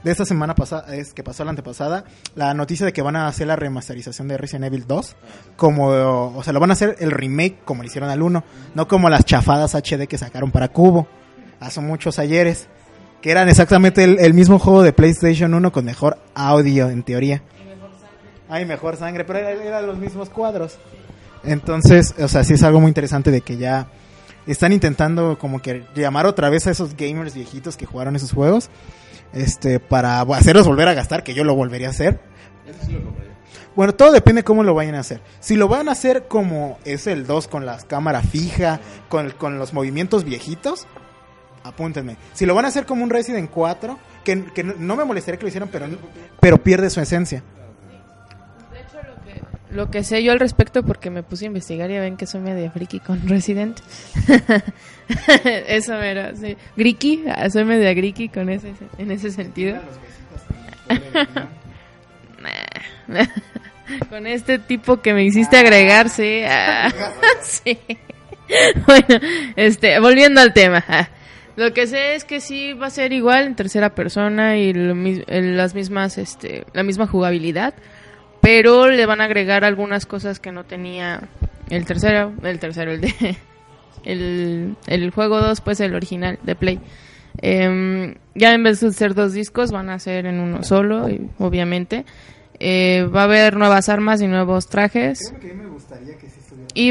De 0.03 0.09
esta 0.11 0.25
semana 0.25 0.55
pasada, 0.55 0.95
es 0.95 1.13
que 1.13 1.23
pasó 1.23 1.43
la 1.43 1.51
antepasada, 1.51 2.05
la 2.35 2.55
noticia 2.55 2.87
de 2.87 2.91
que 2.93 3.03
van 3.03 3.15
a 3.15 3.27
hacer 3.27 3.45
la 3.45 3.55
remasterización 3.55 4.27
de 4.27 4.35
Resident 4.37 4.65
Evil 4.65 4.85
2. 4.87 5.15
Como, 5.55 5.87
o 5.89 6.41
sea, 6.43 6.53
lo 6.53 6.59
van 6.59 6.71
a 6.71 6.73
hacer 6.73 6.95
el 6.99 7.11
remake 7.11 7.59
como 7.65 7.83
lo 7.83 7.87
hicieron 7.87 8.09
al 8.09 8.21
1. 8.23 8.43
No 8.73 8.87
como 8.87 9.09
las 9.09 9.25
chafadas 9.25 9.75
HD 9.75 10.07
que 10.07 10.17
sacaron 10.17 10.49
para 10.51 10.69
Cubo. 10.69 11.07
Hace 11.59 11.81
muchos 11.81 12.17
ayeres. 12.17 12.67
Que 13.21 13.31
eran 13.31 13.49
exactamente 13.49 14.03
el, 14.03 14.19
el 14.19 14.33
mismo 14.33 14.59
juego 14.59 14.83
de 14.83 14.93
PlayStation 14.93 15.53
1 15.53 15.71
con 15.71 15.85
mejor 15.85 16.17
audio 16.33 16.89
en 16.89 17.03
teoría. 17.03 17.43
Hay 18.49 18.65
mejor 18.65 18.97
sangre, 18.97 19.23
pero 19.23 19.39
eran 19.39 19.87
los 19.87 19.97
mismos 19.97 20.29
cuadros. 20.29 20.77
Entonces, 21.43 22.13
o 22.19 22.27
sea, 22.27 22.43
sí 22.43 22.55
es 22.55 22.63
algo 22.63 22.81
muy 22.81 22.89
interesante 22.89 23.31
de 23.31 23.41
que 23.41 23.57
ya 23.57 23.87
están 24.45 24.73
intentando 24.73 25.37
como 25.39 25.61
que 25.61 25.83
llamar 25.95 26.25
otra 26.25 26.49
vez 26.49 26.67
a 26.67 26.71
esos 26.71 26.95
gamers 26.95 27.33
viejitos 27.33 27.77
que 27.77 27.85
jugaron 27.85 28.15
esos 28.15 28.31
juegos, 28.31 28.69
este, 29.33 29.79
para 29.79 30.21
hacerlos 30.21 30.67
volver 30.67 30.87
a 30.87 30.93
gastar, 30.93 31.23
que 31.23 31.33
yo 31.33 31.43
lo 31.43 31.55
volvería 31.55 31.87
a 31.87 31.91
hacer. 31.91 32.19
Bueno, 33.75 33.95
todo 33.95 34.11
depende 34.11 34.43
cómo 34.43 34.63
lo 34.63 34.73
vayan 34.73 34.95
a 34.95 34.99
hacer. 34.99 35.21
Si 35.39 35.55
lo 35.55 35.67
van 35.67 35.87
a 35.87 35.93
hacer 35.93 36.27
como 36.27 36.77
es 36.83 37.07
el 37.07 37.25
2 37.25 37.47
con 37.47 37.65
la 37.65 37.77
cámara 37.77 38.21
fija, 38.21 38.81
con, 39.07 39.31
con 39.31 39.59
los 39.59 39.73
movimientos 39.73 40.25
viejitos, 40.25 40.87
apúntenme. 41.63 42.17
Si 42.33 42.45
lo 42.45 42.53
van 42.55 42.65
a 42.65 42.67
hacer 42.69 42.85
como 42.85 43.03
un 43.03 43.09
Resident 43.09 43.49
4, 43.49 43.99
que, 44.23 44.45
que 44.53 44.63
no- 44.63 44.75
no 44.77 44.95
me 44.95 45.03
molestaría 45.05 45.37
que 45.37 45.43
lo 45.43 45.49
hicieran, 45.49 45.69
pero, 45.71 45.87
pero 46.39 46.57
pierde 46.57 46.89
su 46.89 46.99
esencia. 47.01 47.43
De 48.71 48.79
hecho, 48.79 48.97
lo 49.07 49.15
que, 49.23 49.41
lo 49.75 49.91
que 49.91 50.03
sé 50.03 50.23
yo 50.23 50.31
al 50.31 50.39
respecto, 50.39 50.83
porque 50.83 51.09
me 51.09 51.23
puse 51.23 51.45
a 51.45 51.47
investigar, 51.47 51.89
ya 51.89 51.99
ven 52.01 52.17
que 52.17 52.25
soy 52.27 52.41
media 52.41 52.69
friki 52.71 52.99
con 52.99 53.27
Resident. 53.27 53.79
Eso 55.67 55.93
era, 56.01 56.35
sí. 56.35 56.55
Griki, 56.77 57.23
ah, 57.35 57.49
soy 57.49 57.65
media 57.65 57.93
griki 57.93 58.29
con 58.29 58.49
ese, 58.49 58.73
en 58.97 59.11
ese 59.11 59.31
sentido. 59.31 59.79
Con 64.09 64.25
este 64.25 64.57
tipo 64.59 65.01
que 65.01 65.13
me 65.13 65.23
hiciste 65.23 65.57
agregar, 65.57 66.09
sí. 66.09 66.41
ah, 66.47 66.89
sí. 67.41 67.77
Bueno, 68.85 69.19
este, 69.55 69.99
volviendo 69.99 70.39
al 70.41 70.53
tema. 70.53 70.83
Lo 71.55 71.73
que 71.73 71.85
sé 71.87 72.15
es 72.15 72.23
que 72.23 72.39
sí 72.41 72.73
va 72.73 72.87
a 72.87 72.91
ser 72.91 73.11
igual 73.13 73.45
en 73.47 73.55
tercera 73.55 73.93
persona 73.93 74.57
y 74.57 74.73
lo 74.73 74.93
el- 75.27 75.57
las 75.57 75.75
mismas, 75.75 76.17
este, 76.17 76.65
la 76.73 76.83
misma 76.83 77.07
jugabilidad, 77.07 77.73
pero 78.41 78.87
le 78.89 79.05
van 79.05 79.21
a 79.21 79.25
agregar 79.25 79.63
algunas 79.65 80.05
cosas 80.05 80.39
que 80.39 80.51
no 80.51 80.63
tenía 80.63 81.21
el 81.69 81.85
tercero, 81.85 82.33
el 82.43 82.59
tercero, 82.59 82.91
el 82.91 83.01
de, 83.01 83.37
el, 84.05 84.75
el 84.87 85.11
juego 85.11 85.39
2, 85.41 85.61
pues 85.61 85.79
el 85.81 85.93
original 85.95 86.39
de 86.43 86.55
Play. 86.55 86.79
Em, 87.41 88.15
ya 88.35 88.53
en 88.53 88.63
vez 88.63 88.79
de 88.81 88.91
ser 88.91 89.13
dos 89.13 89.33
discos, 89.33 89.71
van 89.71 89.89
a 89.89 89.99
ser 89.99 90.25
en 90.25 90.39
uno 90.39 90.63
solo, 90.63 91.09
y, 91.09 91.29
obviamente. 91.39 92.05
Eh, 92.63 93.03
va 93.13 93.21
a 93.21 93.23
haber 93.23 93.55
nuevas 93.57 93.89
armas 93.89 94.21
y 94.21 94.27
nuevos 94.27 94.67
trajes. 94.67 95.33
Y 95.33 96.40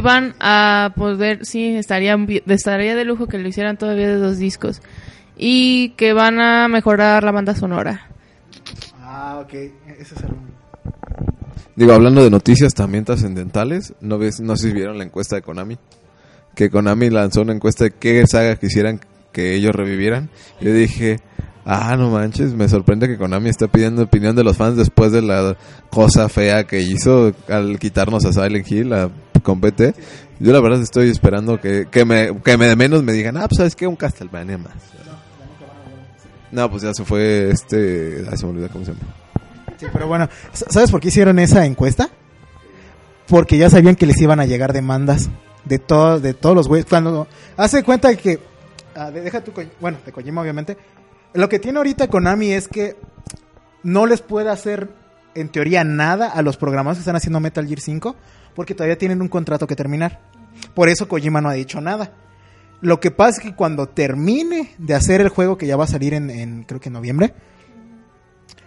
van 0.01 0.35
a 0.40 0.93
poder, 0.97 1.44
sí, 1.44 1.77
estaría, 1.77 2.16
estaría 2.47 2.94
de 2.94 3.05
lujo 3.05 3.27
que 3.27 3.39
lo 3.39 3.48
hicieran 3.48 3.77
todavía 3.77 4.09
de 4.09 4.16
dos 4.16 4.39
discos. 4.39 4.82
Y 5.36 5.90
que 5.90 6.12
van 6.12 6.40
a 6.40 6.69
mejorar 6.69 7.24
la 7.24 7.32
banda 7.32 7.55
sonora. 7.55 8.09
Ah, 9.01 9.40
ok. 9.43 9.55
Eso 9.98 10.15
es 10.15 10.24
algo. 10.24 10.36
Digo, 11.77 11.93
hablando 11.93 12.23
de 12.23 12.31
noticias 12.31 12.74
también 12.74 13.05
trascendentales, 13.05 13.94
¿no, 14.01 14.19
ves, 14.19 14.40
no 14.40 14.57
sé 14.57 14.69
si 14.69 14.74
vieron 14.74 14.98
la 14.98 15.05
encuesta 15.05 15.36
de 15.36 15.43
Konami. 15.43 15.78
Que 16.55 16.69
Konami 16.69 17.09
lanzó 17.09 17.40
una 17.40 17.55
encuesta 17.55 17.85
de 17.85 17.93
qué 17.93 18.27
saga 18.27 18.57
quisieran 18.57 19.01
que 19.32 19.55
ellos 19.55 19.74
revivieran. 19.74 20.28
Yo 20.61 20.73
dije, 20.73 21.20
ah, 21.73 21.97
no 21.97 22.11
manches, 22.11 22.53
me 22.55 22.69
sorprende 22.69 23.07
que 23.09 23.17
Konami 23.17 23.49
esté 23.49 23.69
pidiendo 23.69 24.03
opinión 24.03 24.35
de 24.37 24.45
los 24.45 24.57
fans 24.57 24.77
después 24.77 25.13
de 25.13 25.23
la 25.23 25.57
cosa 25.91 26.29
fea 26.29 26.65
que 26.65 26.81
hizo 26.81 27.33
al 27.49 27.79
quitarnos 27.79 28.25
a 28.25 28.33
Silent 28.33 28.71
Hill 28.71 28.93
a, 28.93 29.11
con 29.43 29.61
PT. 29.61 29.95
Yo 30.41 30.53
la 30.53 30.61
verdad 30.61 30.81
estoy 30.81 31.11
esperando 31.11 31.61
que, 31.61 31.87
que, 31.91 32.05
me, 32.05 32.41
que 32.43 32.57
me 32.57 32.67
de 32.67 32.77
menos 32.77 33.03
me 33.03 33.13
digan, 33.13 33.37
ah, 33.37 33.47
pues 33.49 33.59
sabes 33.59 33.77
qué, 33.77 33.87
un 33.87 33.97
Castlevania 33.97 34.59
más. 34.59 34.73
No, 36.51 36.69
pues 36.71 36.83
ya 36.83 36.93
se 36.93 37.05
fue 37.05 37.51
este... 37.51 38.25
Ay, 38.29 38.37
se 38.37 38.45
me 38.45 38.53
olvidó 38.53 38.69
cómo 38.71 38.85
se 38.85 38.93
llama. 38.93 39.05
Sí, 39.79 39.87
pero 39.93 40.09
bueno, 40.09 40.29
¿sabes 40.53 40.91
por 40.91 41.01
qué 41.01 41.09
hicieron 41.09 41.39
esa 41.39 41.65
encuesta? 41.65 42.11
Porque 43.29 43.57
ya 43.57 43.71
sabían 43.71 43.95
que 43.95 44.07
les 44.07 44.21
iban 44.21 44.41
a 44.41 44.47
llegar 44.47 44.73
demandas 44.73 45.31
de 45.65 45.79
todos 45.79 46.21
de 46.21 46.35
todos 46.35 46.57
los 46.57 46.67
güeyes. 46.69 46.87
Cuando 46.87 47.29
hace 47.57 47.85
cuenta 47.85 48.15
que 48.17 48.41
ah, 48.97 49.11
de- 49.11 49.21
deja 49.21 49.41
tu 49.43 49.53
bueno, 49.81 49.99
de 50.05 50.11
Kojima 50.11 50.41
obviamente. 50.43 50.77
Lo 51.32 51.48
que 51.48 51.59
tiene 51.59 51.78
ahorita 51.78 52.09
Konami 52.09 52.52
es 52.52 52.66
que 52.66 52.97
no 53.82 54.07
les 54.07 54.20
puede 54.20 54.51
hacer 54.51 54.90
en 55.35 55.48
teoría 55.48 55.85
nada 55.85 56.28
a 56.28 56.43
los 56.43 56.57
programadores 56.57 56.98
que 56.98 57.02
están 57.02 57.16
haciendo 57.16 57.39
Metal 57.39 57.66
Gear 57.66 57.81
5 57.81 58.16
porque 58.55 58.74
todavía 58.74 58.98
tienen 58.98 59.23
un 59.23 59.28
contrato 59.28 59.66
que 59.66 59.77
terminar. 59.77 60.20
Por 60.74 60.89
eso 60.89 61.09
Kojima 61.09 61.40
no 61.40 61.48
ha 61.48 61.55
dicho 61.55 61.81
nada. 61.81 62.12
Lo 62.81 62.98
que 62.98 63.11
pasa 63.11 63.39
es 63.39 63.47
que 63.47 63.55
cuando 63.55 63.89
termine 63.89 64.74
de 64.78 64.94
hacer 64.94 65.20
el 65.20 65.28
juego 65.28 65.57
que 65.57 65.66
ya 65.66 65.77
va 65.77 65.85
a 65.85 65.89
salir 65.89 66.15
en 66.15 66.65
creo 66.65 66.81
que 66.81 66.89
en 66.89 66.94
noviembre, 66.94 67.35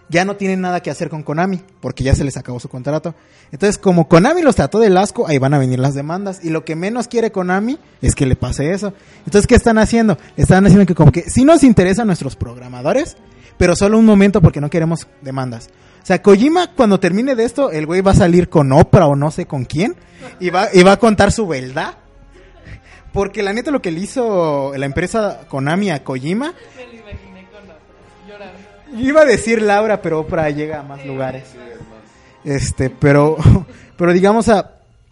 ya 0.08 0.24
no 0.24 0.36
tienen 0.36 0.60
nada 0.60 0.80
que 0.80 0.90
hacer 0.90 1.08
con 1.08 1.22
Konami, 1.22 1.62
porque 1.80 2.04
ya 2.04 2.14
se 2.14 2.24
les 2.24 2.36
acabó 2.36 2.60
su 2.60 2.68
contrato. 2.68 3.14
Entonces, 3.52 3.78
como 3.78 4.08
Konami 4.08 4.42
los 4.42 4.56
trató 4.56 4.78
de 4.78 4.96
asco, 4.98 5.26
ahí 5.26 5.38
van 5.38 5.54
a 5.54 5.58
venir 5.58 5.78
las 5.78 5.94
demandas. 5.94 6.40
Y 6.42 6.50
lo 6.50 6.64
que 6.64 6.76
menos 6.76 7.08
quiere 7.08 7.32
Konami 7.32 7.78
es 8.02 8.14
que 8.14 8.26
le 8.26 8.36
pase 8.36 8.72
eso. 8.72 8.92
Entonces, 9.24 9.46
¿qué 9.46 9.54
están 9.54 9.78
haciendo? 9.78 10.18
Están 10.36 10.66
haciendo 10.66 10.86
que 10.86 10.94
como 10.94 11.12
que 11.12 11.22
sí 11.22 11.44
nos 11.44 11.62
interesan 11.62 12.06
nuestros 12.06 12.36
programadores, 12.36 13.16
pero 13.56 13.76
solo 13.76 13.98
un 13.98 14.04
momento 14.04 14.40
porque 14.40 14.60
no 14.60 14.70
queremos 14.70 15.06
demandas. 15.22 15.68
O 16.02 16.06
sea, 16.06 16.20
Kojima, 16.20 16.74
cuando 16.74 17.00
termine 17.00 17.34
de 17.34 17.44
esto, 17.44 17.70
el 17.70 17.86
güey 17.86 18.02
va 18.02 18.10
a 18.10 18.14
salir 18.14 18.50
con 18.50 18.70
Oprah 18.72 19.06
o 19.06 19.16
no 19.16 19.30
sé 19.30 19.46
con 19.46 19.64
quién, 19.64 19.96
y 20.38 20.50
va, 20.50 20.68
y 20.72 20.82
va 20.82 20.92
a 20.92 20.98
contar 20.98 21.32
su 21.32 21.46
verdad. 21.46 21.94
Porque 23.12 23.42
la 23.42 23.52
neta 23.52 23.70
lo 23.70 23.80
que 23.80 23.90
le 23.90 24.00
hizo 24.00 24.76
la 24.76 24.86
empresa 24.86 25.46
Konami 25.48 25.90
a 25.90 26.02
Kojima 26.04 26.52
yo 28.94 29.00
iba 29.08 29.22
a 29.22 29.24
decir 29.24 29.60
Laura, 29.62 30.00
pero 30.02 30.20
Oprah 30.20 30.50
llega 30.50 30.80
a 30.80 30.82
más 30.82 31.04
lugares. 31.04 31.44
Este, 32.44 32.90
pero, 32.90 33.36
pero 33.96 34.12
digamos 34.12 34.48
a 34.48 34.70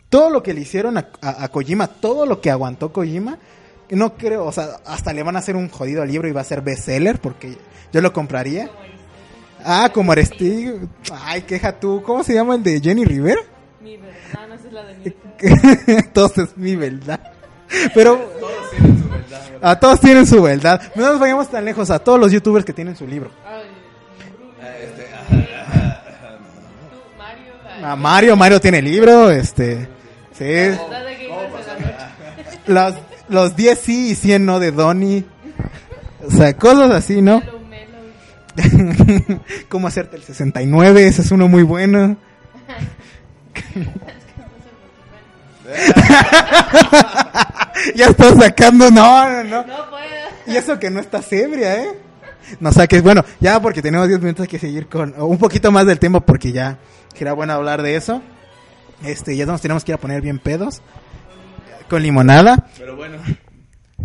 todo 0.09 0.30
lo 0.30 0.42
que 0.42 0.52
le 0.54 0.60
hicieron 0.60 0.98
a, 0.98 1.09
a- 1.22 1.44
a 1.44 1.48
Kojima, 1.48 1.86
todo 1.86 2.26
lo 2.26 2.40
que 2.40 2.50
aguantó 2.50 2.92
Kojima, 2.92 3.38
no 3.90 4.14
creo, 4.14 4.44
o 4.46 4.52
sea, 4.52 4.68
hasta 4.86 5.12
le 5.12 5.22
van 5.22 5.36
a 5.36 5.40
hacer 5.40 5.56
un 5.56 5.68
jodido 5.68 6.04
libro 6.04 6.28
y 6.28 6.32
va 6.32 6.40
a 6.42 6.44
ser 6.44 6.60
bestseller 6.62 7.18
porque 7.18 7.56
yo 7.92 8.00
lo 8.00 8.12
compraría. 8.12 8.70
Ah, 9.64 9.90
como 9.92 10.12
Aresti. 10.12 10.72
Ay, 11.12 11.42
queja 11.42 11.78
tú. 11.78 12.02
¿Cómo 12.02 12.24
se 12.24 12.34
llama 12.34 12.56
el 12.56 12.62
de 12.62 12.80
Jenny 12.80 13.04
Rivera? 13.04 13.40
Mi 13.80 13.96
verdad, 13.96 14.48
no 14.48 14.54
es 14.54 14.72
la 14.72 14.84
de 14.84 14.94
mi 15.96 16.02
todos 16.12 16.36
es 16.38 16.56
mi 16.56 16.74
verdad. 16.74 17.20
Pero 17.94 18.18
a 19.60 19.78
todos 19.78 20.00
tienen 20.00 20.26
su 20.26 20.42
verdad. 20.42 20.80
No 20.94 21.04
nos 21.12 21.20
vayamos 21.20 21.48
tan 21.48 21.64
lejos 21.64 21.90
a 21.90 21.98
todos 22.00 22.18
los 22.18 22.32
youtubers 22.32 22.64
que 22.64 22.72
tienen 22.72 22.96
su 22.96 23.06
libro. 23.06 23.30
Mario, 23.44 23.61
A 27.82 27.96
Mario, 27.96 28.36
Mario 28.36 28.60
tiene 28.60 28.80
libro, 28.80 29.30
este, 29.30 29.88
sí, 30.38 30.78
los, 32.66 32.94
los 33.28 33.56
10 33.56 33.78
sí 33.78 34.10
y 34.10 34.14
100 34.14 34.46
no 34.46 34.60
de 34.60 34.70
Donnie, 34.70 35.24
o 36.24 36.30
sea, 36.30 36.56
cosas 36.56 36.92
así, 36.92 37.20
¿no? 37.20 37.42
Cómo 39.68 39.88
hacerte 39.88 40.16
el 40.16 40.22
69, 40.22 41.06
ese 41.06 41.22
es 41.22 41.32
uno 41.32 41.48
muy 41.48 41.64
bueno. 41.64 42.16
ya 47.94 48.06
estás 48.06 48.38
sacando, 48.38 48.90
no, 48.90 49.28
no, 49.28 49.44
no. 49.44 49.66
No 49.66 49.90
puedo. 49.90 50.02
Y 50.46 50.56
eso 50.56 50.78
que 50.78 50.90
no 50.90 51.00
estás 51.00 51.30
ebria, 51.32 51.82
¿eh? 51.82 51.98
No 52.60 52.73
saques, 52.73 53.02
bueno, 53.02 53.24
ya 53.40 53.60
porque 53.60 53.82
tenemos 53.82 54.09
10 54.09 54.20
minutos 54.20 54.48
que 54.48 54.59
seguir 54.59 54.89
con 54.89 55.14
un 55.20 55.39
poquito 55.39 55.70
más 55.73 55.86
del 55.86 55.98
tiempo 55.98 56.20
porque 56.20 56.52
ya 56.52 56.78
era 57.23 57.32
bueno 57.35 57.52
hablar 57.52 57.82
de 57.82 57.94
eso. 57.94 58.20
Este, 59.05 59.36
ya 59.36 59.47
nos 59.47 59.62
tenemos 59.62 59.85
que 59.85 59.93
ir 59.93 59.94
a 59.94 59.98
poner 59.98 60.20
bien 60.20 60.39
pedos. 60.40 60.82
Con 61.89 62.02
limonada. 62.02 62.66
Pero 62.77 62.97
bueno. 62.97 63.19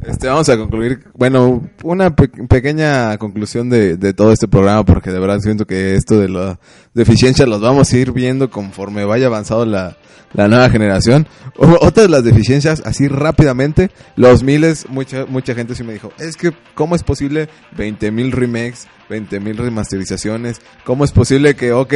Este, 0.07 0.27
vamos 0.27 0.47
a 0.47 0.57
concluir, 0.57 1.03
bueno, 1.15 1.67
una 1.83 2.15
pe- 2.15 2.29
pequeña 2.47 3.17
conclusión 3.17 3.69
de, 3.69 3.97
de 3.97 4.13
todo 4.13 4.31
este 4.31 4.47
programa, 4.47 4.85
porque 4.85 5.11
de 5.11 5.19
verdad 5.19 5.39
siento 5.39 5.67
que 5.67 5.95
esto 5.95 6.17
de 6.19 6.29
la 6.29 6.59
deficiencia 6.93 7.45
los 7.45 7.59
vamos 7.59 7.91
a 7.91 7.97
ir 7.97 8.13
viendo 8.13 8.49
conforme 8.49 9.03
vaya 9.03 9.27
avanzando 9.27 9.65
la, 9.65 9.97
la 10.33 10.47
nueva 10.47 10.69
generación. 10.69 11.27
O- 11.57 11.85
otra 11.85 12.03
de 12.03 12.09
las 12.09 12.23
deficiencias, 12.23 12.81
así 12.85 13.07
rápidamente, 13.09 13.91
los 14.15 14.43
miles, 14.43 14.87
mucha, 14.89 15.25
mucha 15.25 15.53
gente 15.55 15.75
sí 15.75 15.83
me 15.83 15.93
dijo, 15.93 16.11
es 16.19 16.37
que, 16.37 16.53
¿cómo 16.73 16.95
es 16.95 17.03
posible 17.03 17.49
20 17.75 18.09
mil 18.11 18.31
remakes, 18.31 18.87
20 19.09 19.39
mil 19.41 19.57
remasterizaciones? 19.57 20.61
¿Cómo 20.85 21.03
es 21.03 21.11
posible 21.11 21.55
que, 21.55 21.73
ok, 21.73 21.93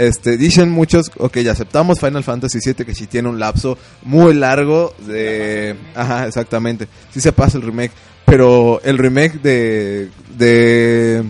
este, 0.00 0.36
dicen 0.36 0.70
muchos, 0.70 1.10
ok, 1.18 1.38
ya 1.38 1.52
aceptamos 1.52 2.00
Final 2.00 2.24
Fantasy 2.24 2.58
VII 2.64 2.86
que 2.86 2.94
sí 2.94 3.06
tiene 3.06 3.28
un 3.28 3.38
lapso 3.38 3.76
muy 4.02 4.32
largo 4.34 4.94
de... 5.06 5.76
Ajá, 5.94 6.26
exactamente. 6.26 6.88
Sí 7.10 7.20
se 7.20 7.32
pasa 7.32 7.58
el 7.58 7.62
remake, 7.62 7.92
pero 8.24 8.80
el 8.82 8.96
remake 8.96 9.40
de... 9.42 10.08
de 10.36 11.22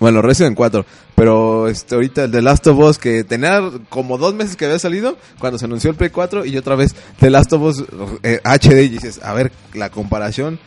bueno, 0.00 0.20
Resident 0.20 0.56
4, 0.56 0.84
pero 1.14 1.68
este, 1.68 1.94
ahorita 1.94 2.24
el 2.24 2.30
The 2.32 2.42
Last 2.42 2.66
of 2.66 2.78
Us 2.78 2.98
que 2.98 3.22
tenía 3.22 3.60
como 3.88 4.18
dos 4.18 4.34
meses 4.34 4.56
que 4.56 4.64
había 4.64 4.78
salido 4.78 5.16
cuando 5.38 5.58
se 5.58 5.64
anunció 5.64 5.90
el 5.90 5.96
Play 5.96 6.10
4 6.10 6.44
y 6.44 6.56
otra 6.56 6.74
vez 6.74 6.94
The 7.20 7.30
Last 7.30 7.52
of 7.52 7.62
Us 7.62 7.84
eh, 8.22 8.40
HD 8.44 8.82
y 8.82 8.88
dices, 8.88 9.20
a 9.22 9.32
ver, 9.32 9.52
la 9.72 9.90
comparación 9.90 10.58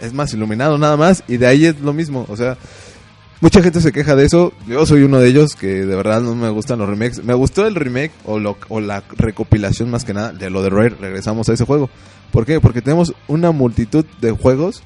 es 0.00 0.12
más 0.12 0.34
iluminado 0.34 0.76
nada 0.76 0.96
más 0.96 1.22
y 1.28 1.36
de 1.36 1.46
ahí 1.46 1.66
es 1.66 1.80
lo 1.80 1.92
mismo, 1.92 2.26
o 2.28 2.36
sea, 2.36 2.58
mucha 3.42 3.60
gente 3.60 3.80
se 3.80 3.90
queja 3.90 4.14
de 4.14 4.24
eso, 4.24 4.52
yo 4.68 4.86
soy 4.86 5.02
uno 5.02 5.18
de 5.18 5.28
ellos 5.28 5.56
que 5.56 5.84
de 5.84 5.96
verdad 5.96 6.20
no 6.22 6.36
me 6.36 6.48
gustan 6.48 6.78
los 6.78 6.88
remakes, 6.88 7.24
me 7.24 7.34
gustó 7.34 7.66
el 7.66 7.74
remake 7.74 8.12
o, 8.24 8.38
lo, 8.38 8.56
la 8.80 9.02
recopilación 9.16 9.90
más 9.90 10.04
que 10.04 10.14
nada 10.14 10.32
de 10.32 10.48
lo 10.48 10.62
de 10.62 10.70
Rare, 10.70 10.94
regresamos 11.00 11.48
a 11.48 11.54
ese 11.54 11.64
juego, 11.64 11.90
¿por 12.30 12.46
qué? 12.46 12.60
Porque 12.60 12.82
tenemos 12.82 13.14
una 13.26 13.50
multitud 13.50 14.06
de 14.20 14.30
juegos 14.30 14.84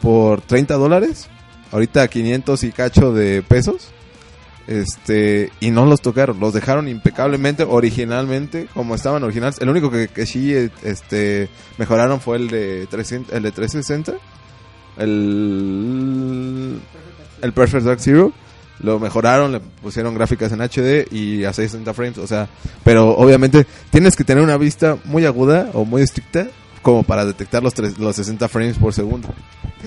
por 0.00 0.40
30 0.40 0.74
dólares, 0.76 1.28
ahorita 1.72 2.06
500 2.06 2.62
y 2.62 2.70
cacho 2.70 3.12
de 3.12 3.42
pesos, 3.42 3.88
este 4.68 5.50
y 5.58 5.72
no 5.72 5.84
los 5.84 6.00
tocaron, 6.00 6.38
los 6.38 6.54
dejaron 6.54 6.86
impecablemente 6.86 7.64
originalmente 7.64 8.68
como 8.72 8.94
estaban 8.94 9.24
originales. 9.24 9.60
El 9.60 9.68
único 9.68 9.90
que, 9.90 10.08
que 10.08 10.26
sí 10.26 10.52
este 10.54 11.48
mejoraron 11.76 12.20
fue 12.20 12.36
el 12.36 12.48
de 12.48 12.86
300, 12.86 13.34
el 13.34 13.42
de 13.42 13.50
360, 13.50 14.14
el 14.98 16.80
el 17.42 17.52
Perfect 17.52 17.84
Dark 17.84 18.00
Zero. 18.00 18.32
Lo 18.80 18.98
mejoraron, 18.98 19.52
le 19.52 19.60
pusieron 19.60 20.14
gráficas 20.14 20.52
en 20.52 20.60
HD 20.60 21.10
y 21.10 21.44
a 21.44 21.52
60 21.54 21.94
frames, 21.94 22.18
o 22.18 22.26
sea, 22.26 22.46
pero 22.84 23.16
obviamente 23.16 23.66
tienes 23.90 24.14
que 24.16 24.22
tener 24.22 24.44
una 24.44 24.58
vista 24.58 24.98
muy 25.04 25.24
aguda 25.24 25.70
o 25.72 25.86
muy 25.86 26.02
estricta 26.02 26.46
como 26.82 27.02
para 27.02 27.24
detectar 27.24 27.62
los, 27.62 27.72
tres- 27.72 27.96
los 27.98 28.14
60 28.16 28.46
frames 28.48 28.76
por 28.76 28.92
segundo. 28.92 29.28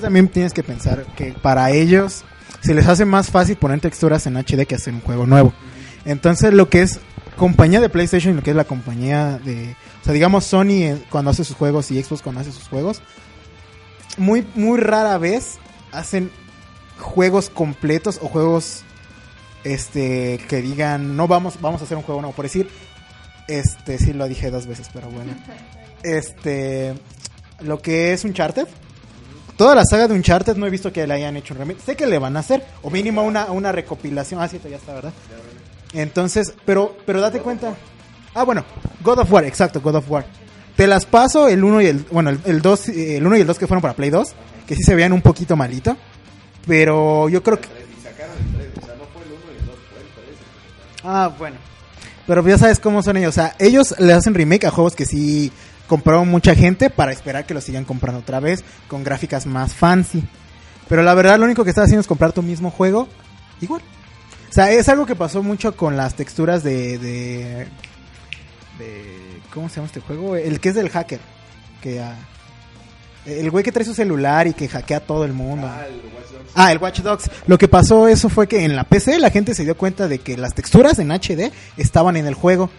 También 0.01 0.27
tienes 0.27 0.53
que 0.53 0.63
pensar 0.63 1.05
que 1.15 1.34
para 1.34 1.69
ellos 1.69 2.23
se 2.61 2.73
les 2.73 2.88
hace 2.88 3.05
más 3.05 3.30
fácil 3.30 3.57
poner 3.57 3.80
texturas 3.80 4.26
en 4.26 4.38
HD 4.38 4.65
que 4.65 4.73
hacer 4.76 4.93
un 4.93 5.01
juego 5.01 5.27
nuevo. 5.27 5.53
Entonces 6.05 6.51
lo 6.53 6.67
que 6.69 6.81
es 6.81 6.99
compañía 7.38 7.80
de 7.81 7.89
PlayStation 7.89 8.35
lo 8.35 8.41
que 8.41 8.49
es 8.49 8.55
la 8.55 8.63
compañía 8.63 9.39
de... 9.45 9.76
O 10.01 10.03
sea, 10.03 10.13
digamos 10.13 10.45
Sony 10.45 10.81
eh, 10.84 10.97
cuando 11.11 11.30
hace 11.30 11.43
sus 11.43 11.55
juegos 11.55 11.91
y 11.91 12.01
Xbox 12.01 12.23
cuando 12.23 12.41
hace 12.41 12.51
sus 12.51 12.67
juegos, 12.69 13.01
muy, 14.17 14.45
muy 14.55 14.80
rara 14.80 15.17
vez 15.19 15.59
hacen 15.91 16.31
juegos 16.99 17.49
completos 17.49 18.19
o 18.21 18.27
juegos 18.27 18.84
este 19.63 20.39
que 20.47 20.61
digan 20.61 21.17
no 21.17 21.27
vamos 21.27 21.59
vamos 21.59 21.81
a 21.81 21.84
hacer 21.84 21.97
un 21.97 22.03
juego 22.03 22.21
nuevo 22.21 22.35
por 22.35 22.45
decir 22.45 22.69
este 23.47 23.97
sí 23.97 24.13
lo 24.13 24.27
dije 24.27 24.51
dos 24.51 24.67
veces 24.67 24.89
pero 24.93 25.09
bueno. 25.09 25.34
Este 26.01 26.93
lo 27.59 27.81
que 27.81 28.13
es 28.13 28.23
Uncharted. 28.23 28.69
Toda 29.57 29.76
la 29.76 29.84
saga 29.84 30.07
de 30.07 30.13
Uncharted 30.13 30.55
no 30.55 30.65
he 30.65 30.69
visto 30.69 30.93
que 30.93 31.05
le 31.05 31.13
hayan 31.13 31.35
hecho 31.35 31.53
un 31.53 31.59
remake. 31.59 31.81
Sé 31.81 31.97
que 31.97 32.07
le 32.07 32.17
van 32.19 32.38
a 32.38 32.39
hacer 32.39 32.65
o 32.84 32.89
mínimo 32.89 33.21
una, 33.21 33.51
una 33.51 33.73
recopilación. 33.73 34.41
Ah 34.41 34.47
sí 34.47 34.61
ya 34.63 34.77
está 34.77 34.93
verdad 34.93 35.11
entonces 35.93 36.53
pero 36.65 36.95
pero 37.05 37.19
date 37.19 37.39
cuenta. 37.39 37.76
Ah 38.34 38.43
bueno 38.43 38.63
God 39.03 39.19
of 39.19 39.31
War 39.31 39.43
exacto 39.43 39.81
God 39.81 39.95
of 39.95 40.09
War. 40.09 40.26
Te 40.76 40.88
las 40.88 41.05
paso 41.05 41.49
el 41.49 41.63
1 41.63 41.81
y 41.81 41.85
el 41.88 42.05
bueno 42.11 42.30
el, 42.30 42.39
el 42.45 42.61
2 42.61 42.89
el 42.89 43.26
1 43.26 43.38
y 43.38 43.41
el 43.41 43.47
2 43.47 43.59
que 43.59 43.67
fueron 43.67 43.81
para 43.81 43.95
Play 43.95 44.09
2 44.09 44.30
que 44.65 44.76
sí 44.76 44.84
se 44.84 44.95
veían 44.95 45.11
un 45.11 45.21
poquito 45.21 45.57
malito 45.57 45.97
pero 46.68 47.30
yo 47.30 47.41
creo 47.44 47.60
que 47.60 47.68
Ah, 51.03 51.34
bueno. 51.38 51.57
Pero 52.27 52.45
ya 52.48 52.57
sabes 52.57 52.80
cómo 52.80 53.02
son 53.02 53.18
ellos. 53.18 53.30
O 53.30 53.34
sea, 53.41 53.56
ellos 53.60 53.95
le 53.99 54.14
hacen 54.14 54.34
remake 54.36 54.65
a 54.65 54.72
juegos 54.72 54.95
que 54.95 55.06
sí 55.06 55.52
compraron 55.88 56.27
mucha 56.27 56.53
gente 56.53 56.90
para 56.90 57.11
esperar 57.11 57.45
que 57.45 57.53
los 57.53 57.64
sigan 57.64 57.86
comprando 57.86 58.19
otra 58.19 58.40
vez 58.40 58.64
con 58.88 59.03
gráficas 59.03 59.45
más 59.45 59.73
fancy. 59.73 60.23
Pero 60.88 61.02
la 61.03 61.14
verdad, 61.14 61.40
lo 61.40 61.45
único 61.45 61.64
que 61.64 61.69
estás 61.72 61.86
haciendo 61.86 62.02
es 62.02 62.07
comprar 62.07 62.34
tu 62.34 62.41
mismo 62.44 62.69
juego 62.69 63.07
igual. 63.61 63.81
O 64.49 64.53
sea, 64.53 64.72
es 64.72 64.90
algo 64.90 65.06
que 65.06 65.15
pasó 65.15 65.41
mucho 65.41 65.76
con 65.76 65.95
las 65.98 66.15
texturas 66.15 66.64
de. 66.64 66.98
de, 66.99 67.68
de- 68.77 69.40
¿Cómo 69.53 69.69
se 69.69 69.76
llama 69.77 69.88
este 69.88 69.99
juego? 70.02 70.36
El 70.36 70.60
que 70.60 70.69
es 70.69 70.76
del 70.76 70.90
hacker. 70.90 71.19
Que. 71.81 72.02
ah, 72.02 72.15
el 73.25 73.51
güey 73.51 73.63
que 73.63 73.71
trae 73.71 73.85
su 73.85 73.93
celular 73.93 74.47
y 74.47 74.53
que 74.53 74.67
hackea 74.67 74.97
a 74.97 75.01
todo 75.01 75.25
el 75.25 75.33
mundo. 75.33 75.69
Ah, 76.55 76.71
el 76.71 76.77
Watch 76.79 76.99
Dogs. 77.01 77.29
Lo 77.47 77.57
que 77.57 77.67
pasó 77.67 78.07
eso 78.07 78.29
fue 78.29 78.47
que 78.47 78.63
en 78.63 78.75
la 78.75 78.83
PC 78.83 79.19
la 79.19 79.29
gente 79.29 79.53
se 79.53 79.63
dio 79.63 79.77
cuenta 79.77 80.07
de 80.07 80.19
que 80.19 80.37
las 80.37 80.53
texturas 80.53 80.99
en 80.99 81.11
HD 81.11 81.51
estaban 81.77 82.17
en 82.17 82.25
el 82.25 82.33
juego, 82.33 82.69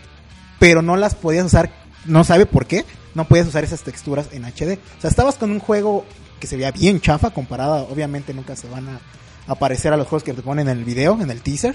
pero 0.59 0.83
no 0.83 0.97
las 0.97 1.15
podías 1.15 1.47
usar, 1.47 1.71
no 2.05 2.25
sabe 2.25 2.47
por 2.47 2.67
qué, 2.67 2.85
no 3.15 3.27
podías 3.27 3.47
usar 3.47 3.65
esas 3.65 3.83
texturas 3.83 4.29
en 4.33 4.45
HD. 4.45 4.79
O 4.99 5.01
sea, 5.01 5.11
estabas 5.11 5.37
con 5.37 5.51
un 5.51 5.61
juego 5.61 6.05
que 6.39 6.47
se 6.47 6.57
veía 6.57 6.73
bien 6.73 7.01
chafa 7.01 7.31
comparada, 7.31 7.83
obviamente 7.83 8.35
nunca 8.35 8.57
se 8.57 8.69
van 8.69 8.89
a 8.89 9.01
aparecer 9.47 9.93
a 9.93 9.97
los 9.97 10.07
juegos 10.07 10.25
que 10.25 10.33
te 10.33 10.43
ponen 10.43 10.69
en 10.69 10.79
el 10.79 10.85
video, 10.85 11.21
en 11.21 11.31
el 11.31 11.43
teaser, 11.43 11.75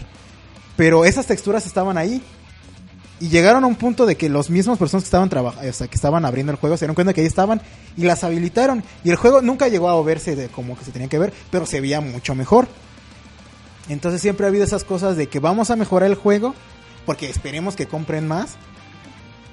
pero 0.75 1.05
esas 1.05 1.27
texturas 1.27 1.65
estaban 1.65 1.97
ahí. 1.97 2.21
Y 3.19 3.29
llegaron 3.29 3.63
a 3.63 3.67
un 3.67 3.75
punto 3.75 4.05
de 4.05 4.17
que 4.17 4.27
los 4.27 4.49
mismos 4.49 4.77
personas 4.77 5.03
que 5.03 5.07
estaban 5.07 5.29
trabajando, 5.29 5.69
o 5.69 5.73
sea, 5.73 5.87
que 5.87 5.95
estaban 5.95 6.25
abriendo 6.25 6.51
el 6.51 6.57
juego, 6.57 6.75
se 6.75 6.85
dieron 6.85 6.95
cuenta 6.95 7.13
que 7.13 7.21
ahí 7.21 7.27
estaban 7.27 7.61
y 7.95 8.03
las 8.03 8.23
habilitaron. 8.23 8.83
Y 9.03 9.09
el 9.09 9.15
juego 9.15 9.41
nunca 9.41 9.69
llegó 9.69 9.89
a 9.89 10.03
verse 10.03 10.35
de 10.35 10.49
como 10.49 10.77
que 10.77 10.83
se 10.83 10.91
tenía 10.91 11.07
que 11.07 11.19
ver, 11.19 11.33
pero 11.49 11.65
se 11.65 11.79
veía 11.79 12.01
mucho 12.01 12.35
mejor. 12.35 12.67
Entonces 13.87 14.21
siempre 14.21 14.45
ha 14.45 14.49
habido 14.49 14.65
esas 14.65 14.83
cosas 14.83 15.15
de 15.15 15.27
que 15.27 15.39
vamos 15.39 15.69
a 15.69 15.75
mejorar 15.75 16.09
el 16.09 16.15
juego 16.15 16.55
porque 17.05 17.29
esperemos 17.29 17.75
que 17.75 17.87
compren 17.87 18.27
más. 18.27 18.55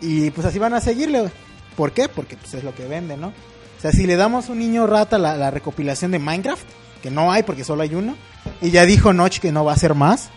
Y 0.00 0.30
pues 0.30 0.46
así 0.46 0.58
van 0.58 0.74
a 0.74 0.80
seguirle. 0.80 1.30
¿Por 1.76 1.92
qué? 1.92 2.08
Porque 2.08 2.36
pues 2.36 2.54
es 2.54 2.64
lo 2.64 2.74
que 2.74 2.86
vende, 2.86 3.16
¿no? 3.16 3.28
O 3.28 3.80
sea, 3.80 3.92
si 3.92 4.06
le 4.06 4.16
damos 4.16 4.48
un 4.48 4.58
niño 4.58 4.86
rata 4.86 5.18
la, 5.18 5.36
la 5.36 5.50
recopilación 5.50 6.10
de 6.10 6.18
Minecraft, 6.18 6.64
que 7.02 7.10
no 7.10 7.30
hay 7.30 7.42
porque 7.42 7.64
solo 7.64 7.82
hay 7.82 7.94
uno, 7.94 8.16
y 8.60 8.70
ya 8.70 8.84
dijo 8.86 9.12
Notch 9.12 9.38
que 9.38 9.52
no 9.52 9.64
va 9.64 9.72
a 9.72 9.74
hacer 9.74 9.94
más. 9.94 10.30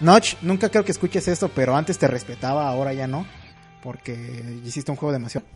Notch, 0.00 0.34
nunca 0.42 0.68
creo 0.68 0.84
que 0.84 0.92
escuches 0.92 1.28
esto, 1.28 1.48
pero 1.54 1.76
antes 1.76 1.98
te 1.98 2.08
respetaba, 2.08 2.68
ahora 2.68 2.92
ya 2.92 3.06
no, 3.06 3.26
porque 3.82 4.60
hiciste 4.64 4.90
un 4.90 4.96
juego 4.96 5.12
demasiado. 5.12 5.46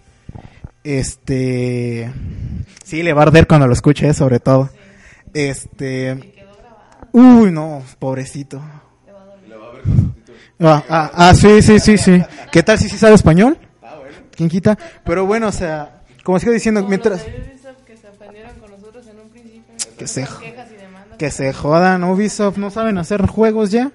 Este. 0.84 2.10
Sí, 2.84 3.02
le 3.02 3.12
va 3.12 3.22
a 3.22 3.26
arder 3.26 3.46
cuando 3.46 3.66
lo 3.66 3.72
escuche, 3.72 4.12
sobre 4.14 4.40
todo. 4.40 4.70
Este. 5.34 6.34
Uy, 7.12 7.50
no, 7.50 7.82
pobrecito. 7.98 8.62
Ah, 10.60 10.82
ah, 10.88 11.10
ah, 11.14 11.34
sí, 11.34 11.62
sí, 11.62 11.78
sí, 11.78 11.96
sí. 11.98 12.20
¿Qué 12.50 12.62
tal 12.62 12.78
si 12.78 12.88
sí 12.88 12.96
sabe 12.98 13.14
español? 13.14 13.56
¿Quién 14.34 14.48
quita? 14.48 14.76
Pero 15.04 15.24
bueno, 15.26 15.48
o 15.48 15.52
sea, 15.52 16.02
como 16.24 16.38
sigo 16.38 16.52
diciendo, 16.52 16.84
mientras. 16.84 17.22
que 17.22 17.96
se 17.96 18.08
ofendieron 18.08 18.52
con 18.58 18.70
nosotros 18.72 19.06
en 19.06 19.20
un 19.20 19.28
principio. 19.30 19.74
Que 19.96 20.06
se- 20.06 20.22
Quejas 20.22 20.68
y 20.72 20.76
demandas. 20.76 21.18
Que 21.18 21.30
se 21.30 21.52
jodan, 21.52 22.02
Ubisoft, 22.04 22.56
no 22.56 22.70
saben 22.70 22.98
hacer 22.98 23.26
juegos 23.26 23.70
ya. 23.70 23.90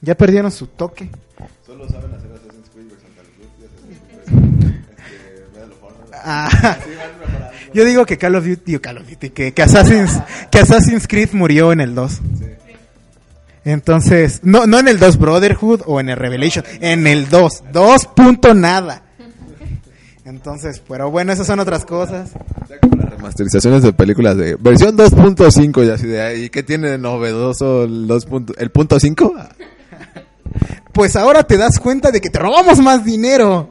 Ya 0.00 0.14
perdieron 0.14 0.50
su 0.50 0.66
toque. 0.68 1.10
Solo 1.66 1.88
saben 1.88 2.14
hacer 2.14 2.30
Assassin's 2.32 2.70
Creed 2.72 2.86
versus 2.88 3.02
Call 5.80 6.76
of 6.76 7.74
yo 7.74 7.84
digo 7.84 8.06
que 8.06 8.16
Call 8.16 8.34
of 8.36 8.44
Duty, 8.46 8.62
digo 8.64 8.80
Call 8.80 8.98
of 8.98 9.08
Duty, 9.08 9.30
que, 9.30 9.52
que 9.52 9.62
Assassin's, 9.62 10.20
que 10.50 10.58
Assassin's 10.58 11.06
Creed 11.06 11.30
murió 11.32 11.72
en 11.72 11.80
el 11.80 11.94
2. 11.94 12.20
Entonces, 13.64 14.40
no, 14.44 14.66
no 14.66 14.78
en 14.78 14.88
el 14.88 14.98
2 14.98 15.18
Brotherhood 15.18 15.82
o 15.86 16.00
en 16.00 16.08
el 16.08 16.16
Revelation, 16.16 16.64
en 16.80 17.06
el 17.06 17.28
2, 17.28 17.64
2 17.72 18.06
punto 18.16 18.54
nada. 18.54 19.02
Entonces, 20.24 20.82
pero 20.86 21.10
bueno, 21.10 21.32
esas 21.32 21.46
son 21.46 21.60
otras 21.60 21.84
cosas. 21.84 22.30
Ya 22.68 22.78
como 22.78 22.96
las 22.96 23.10
remasterizaciones 23.10 23.82
de 23.82 23.92
películas 23.92 24.36
de 24.36 24.56
versión 24.56 24.96
2.5 24.96 25.86
y 25.86 25.90
así 25.90 26.06
de 26.06 26.20
ahí. 26.20 26.50
¿Qué 26.50 26.62
tiene 26.62 26.88
de 26.90 26.98
novedoso 26.98 27.84
el 27.84 28.06
2. 28.06 28.26
punto- 28.26 28.54
el 28.58 28.70
punto 28.70 28.98
5? 29.00 29.34
Pues 30.92 31.16
ahora 31.16 31.42
te 31.44 31.56
das 31.56 31.78
cuenta 31.78 32.10
de 32.10 32.20
que 32.20 32.30
te 32.30 32.38
robamos 32.38 32.78
más 32.80 33.04
dinero. 33.04 33.70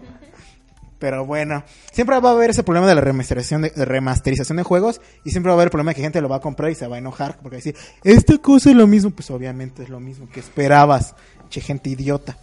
Pero 0.99 1.25
bueno, 1.25 1.63
siempre 1.91 2.19
va 2.19 2.29
a 2.29 2.33
haber 2.33 2.49
ese 2.49 2.63
problema 2.63 2.87
de 2.87 2.95
la 2.95 3.01
remasterización 3.01 3.61
de, 3.61 3.69
de 3.69 3.85
remasterización 3.85 4.57
de 4.57 4.63
juegos 4.63 4.99
y 5.23 5.29
siempre 5.29 5.49
va 5.49 5.53
a 5.53 5.57
haber 5.57 5.67
el 5.67 5.71
problema 5.71 5.91
de 5.91 5.95
que 5.95 6.01
gente 6.01 6.21
lo 6.21 6.29
va 6.29 6.37
a 6.37 6.41
comprar 6.41 6.71
y 6.71 6.75
se 6.75 6.87
va 6.87 6.95
a 6.95 6.99
enojar 6.99 7.37
porque 7.37 7.57
va 7.57 7.61
a 7.61 7.63
decir, 7.63 7.75
esta 8.03 8.37
cosa 8.39 8.71
es 8.71 8.75
lo 8.75 8.87
mismo, 8.87 9.11
pues 9.11 9.29
obviamente 9.29 9.83
es 9.83 9.89
lo 9.89 9.99
mismo 9.99 10.27
que 10.27 10.39
esperabas, 10.39 11.13
che 11.49 11.61
gente 11.61 11.91
idiota. 11.91 12.35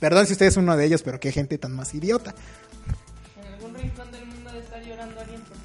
Perdón 0.00 0.26
si 0.26 0.32
usted 0.32 0.46
es 0.46 0.56
uno 0.56 0.76
de 0.76 0.86
ellos, 0.86 1.02
pero 1.02 1.20
qué 1.20 1.32
gente 1.32 1.58
tan 1.58 1.72
más 1.76 1.94
idiota. 1.94 2.34
En 3.36 3.52
algún 3.54 3.74
rincón 3.74 4.10
del 4.10 4.26
mundo 4.26 4.50
de 4.52 4.58
estar 4.60 4.82
llorando 4.82 5.20
alguien 5.20 5.40
por 5.42 5.56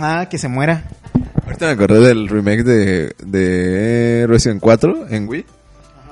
Ah, 0.00 0.26
que 0.30 0.38
se 0.38 0.48
muera. 0.48 0.84
Ahorita 1.44 1.66
me 1.66 1.72
acordé 1.72 2.00
del 2.00 2.28
remake 2.28 2.62
de, 2.64 3.14
de 3.24 4.26
Resident 4.26 4.60
4 4.60 5.08
en 5.10 5.28
Wii. 5.28 5.44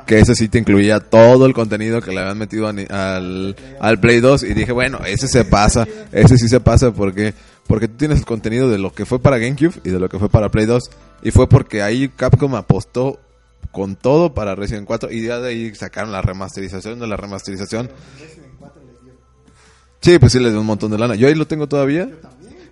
Que 0.07 0.21
ese 0.21 0.35
sí 0.35 0.49
te 0.49 0.59
incluía 0.59 1.01
todo 1.01 1.47
el 1.47 1.53
contenido 1.53 2.01
que 2.01 2.13
le 2.13 2.21
habían 2.21 2.39
metido 2.39 2.69
al, 2.69 3.57
al 3.81 4.01
Play 4.01 4.21
2. 4.21 4.45
Y 4.45 4.55
dije, 4.55 4.73
bueno, 4.73 5.01
ese 5.05 5.27
se 5.29 5.45
pasa. 5.45 5.87
Ese 6.13 6.39
sí 6.39 6.49
se 6.49 6.61
pasa 6.61 6.93
porque, 6.93 7.35
porque 7.67 7.89
tú 7.89 7.97
tienes 7.97 8.21
el 8.21 8.25
contenido 8.25 8.71
de 8.71 8.79
lo 8.79 8.93
que 8.93 9.05
fue 9.05 9.19
para 9.19 9.39
GameCube 9.39 9.75
y 9.85 9.91
de 9.91 9.99
lo 9.99 10.09
que 10.09 10.19
fue 10.19 10.29
para 10.29 10.51
Play 10.51 10.67
2. 10.67 10.91
Y 11.23 11.31
fue 11.33 11.49
porque 11.49 11.83
ahí 11.83 12.09
Capcom 12.09 12.55
apostó 12.55 13.19
con 13.73 13.97
todo 13.97 14.33
para 14.33 14.55
Resident 14.55 14.87
4. 14.87 15.11
Y 15.11 15.27
ya 15.27 15.41
de 15.41 15.51
ahí 15.51 15.75
sacaron 15.75 16.13
la 16.13 16.23
remasterización 16.23 17.01
de 17.01 17.07
la 17.07 17.17
remasterización. 17.17 17.91
Sí, 20.01 20.19
pues 20.19 20.33
sí 20.33 20.39
les 20.39 20.53
dio 20.53 20.61
un 20.61 20.67
montón 20.67 20.93
de 20.93 20.99
lana. 20.99 21.17
Yo 21.17 21.27
ahí 21.27 21.35
lo 21.35 21.47
tengo 21.47 21.67
todavía. 21.67 22.09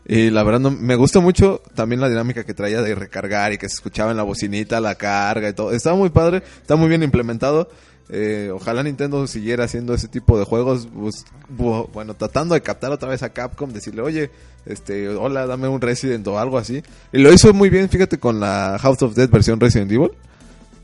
Y 0.06 0.30
la 0.30 0.42
verdad 0.42 0.60
no, 0.60 0.70
me 0.70 0.96
gusta 0.96 1.20
mucho 1.20 1.62
también 1.74 2.00
la 2.00 2.08
dinámica 2.10 2.44
que 2.44 2.52
traía 2.52 2.82
de 2.82 2.94
recargar 2.94 3.52
y 3.52 3.58
que 3.58 3.68
se 3.68 3.74
escuchaba 3.76 4.10
en 4.10 4.16
la 4.18 4.22
bocinita 4.22 4.80
la 4.80 4.94
carga 4.96 5.48
y 5.48 5.52
todo. 5.54 5.72
Estaba 5.72 5.96
muy 5.96 6.10
padre, 6.10 6.42
está 6.60 6.76
muy 6.76 6.88
bien 6.88 7.02
implementado. 7.02 7.68
Eh, 8.10 8.50
ojalá 8.52 8.82
Nintendo 8.82 9.26
siguiera 9.26 9.64
haciendo 9.64 9.94
ese 9.94 10.08
tipo 10.08 10.38
de 10.38 10.44
juegos, 10.44 10.88
pues, 10.94 11.24
bu- 11.56 11.88
bueno, 11.90 12.12
tratando 12.12 12.54
de 12.54 12.60
captar 12.60 12.92
otra 12.92 13.08
vez 13.08 13.22
a 13.22 13.30
Capcom, 13.30 13.72
decirle, 13.72 14.02
oye, 14.02 14.30
este, 14.66 15.08
hola, 15.08 15.46
dame 15.46 15.68
un 15.68 15.80
Resident 15.80 16.26
o 16.26 16.38
algo 16.38 16.58
así. 16.58 16.82
Y 17.12 17.18
lo 17.18 17.32
hizo 17.32 17.54
muy 17.54 17.70
bien, 17.70 17.88
fíjate, 17.88 18.18
con 18.18 18.40
la 18.40 18.76
House 18.78 19.00
of 19.02 19.14
Dead 19.14 19.30
versión 19.30 19.58
Resident 19.58 19.90
Evil. 19.90 20.10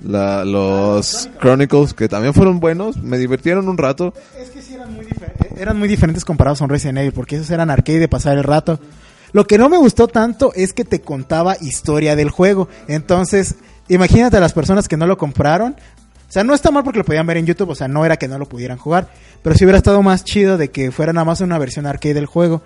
La, 0.02 0.46
los 0.46 1.28
Chronicles, 1.40 1.92
que 1.92 2.08
también 2.08 2.32
fueron 2.32 2.58
buenos, 2.58 2.96
me 2.96 3.18
divirtieron 3.18 3.68
un 3.68 3.76
rato. 3.76 4.14
Es 4.40 4.48
que 4.48 4.62
sí 4.62 4.72
eran 4.72 4.94
muy, 4.94 5.06
eran 5.58 5.82
diferentes 5.82 6.24
comparados 6.24 6.62
un 6.62 6.70
Resident 6.70 6.96
Evil, 7.00 7.12
porque 7.12 7.36
esos 7.36 7.50
eran 7.50 7.68
arcade 7.68 7.98
de 7.98 8.08
pasar 8.08 8.38
el 8.38 8.44
rato. 8.44 8.80
Lo 9.32 9.46
que 9.46 9.58
no 9.58 9.68
me 9.68 9.78
gustó 9.78 10.08
tanto 10.08 10.52
es 10.54 10.72
que 10.72 10.84
te 10.84 11.00
contaba 11.00 11.56
historia 11.60 12.16
del 12.16 12.30
juego. 12.30 12.68
Entonces, 12.88 13.56
imagínate 13.88 14.36
a 14.36 14.40
las 14.40 14.52
personas 14.52 14.88
que 14.88 14.96
no 14.96 15.06
lo 15.06 15.16
compraron. 15.18 15.76
O 16.28 16.32
sea, 16.32 16.44
no 16.44 16.54
está 16.54 16.70
mal 16.70 16.84
porque 16.84 17.00
lo 17.00 17.04
podían 17.04 17.26
ver 17.26 17.38
en 17.38 17.46
YouTube, 17.46 17.70
o 17.70 17.74
sea, 17.74 17.88
no 17.88 18.04
era 18.04 18.16
que 18.16 18.28
no 18.28 18.38
lo 18.38 18.46
pudieran 18.46 18.78
jugar. 18.78 19.08
Pero 19.42 19.56
sí 19.56 19.64
hubiera 19.64 19.78
estado 19.78 20.02
más 20.02 20.24
chido 20.24 20.58
de 20.58 20.70
que 20.70 20.92
fuera 20.92 21.12
nada 21.12 21.24
más 21.24 21.40
una 21.40 21.58
versión 21.58 21.86
arcade 21.86 22.14
del 22.14 22.26
juego. 22.26 22.62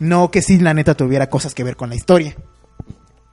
No 0.00 0.30
que 0.30 0.42
sí, 0.42 0.58
la 0.58 0.74
neta, 0.74 0.94
tuviera 0.94 1.28
cosas 1.28 1.54
que 1.54 1.64
ver 1.64 1.76
con 1.76 1.90
la 1.90 1.96
historia. 1.96 2.34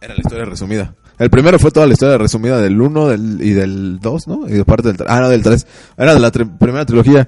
Era 0.02 0.14
la 0.14 0.20
historia 0.20 0.46
resumida. 0.46 0.94
El 1.18 1.30
primero 1.30 1.58
fue 1.60 1.72
toda 1.72 1.88
la 1.88 1.94
historia 1.94 2.18
resumida 2.18 2.60
del 2.60 2.80
1 2.80 3.08
del, 3.08 3.38
y 3.42 3.54
del 3.54 4.00
2, 4.00 4.28
¿no? 4.28 4.48
Y 4.48 4.52
de 4.52 4.66
parte 4.66 4.90
del 4.90 4.98
3. 4.98 5.10
Ah, 5.10 5.22
no, 5.22 5.30
del 5.30 5.42
3. 5.42 5.66
Era 5.98 6.14
de 6.14 6.20
la 6.20 6.32
primera 6.32 6.86
trilogía. 6.86 7.28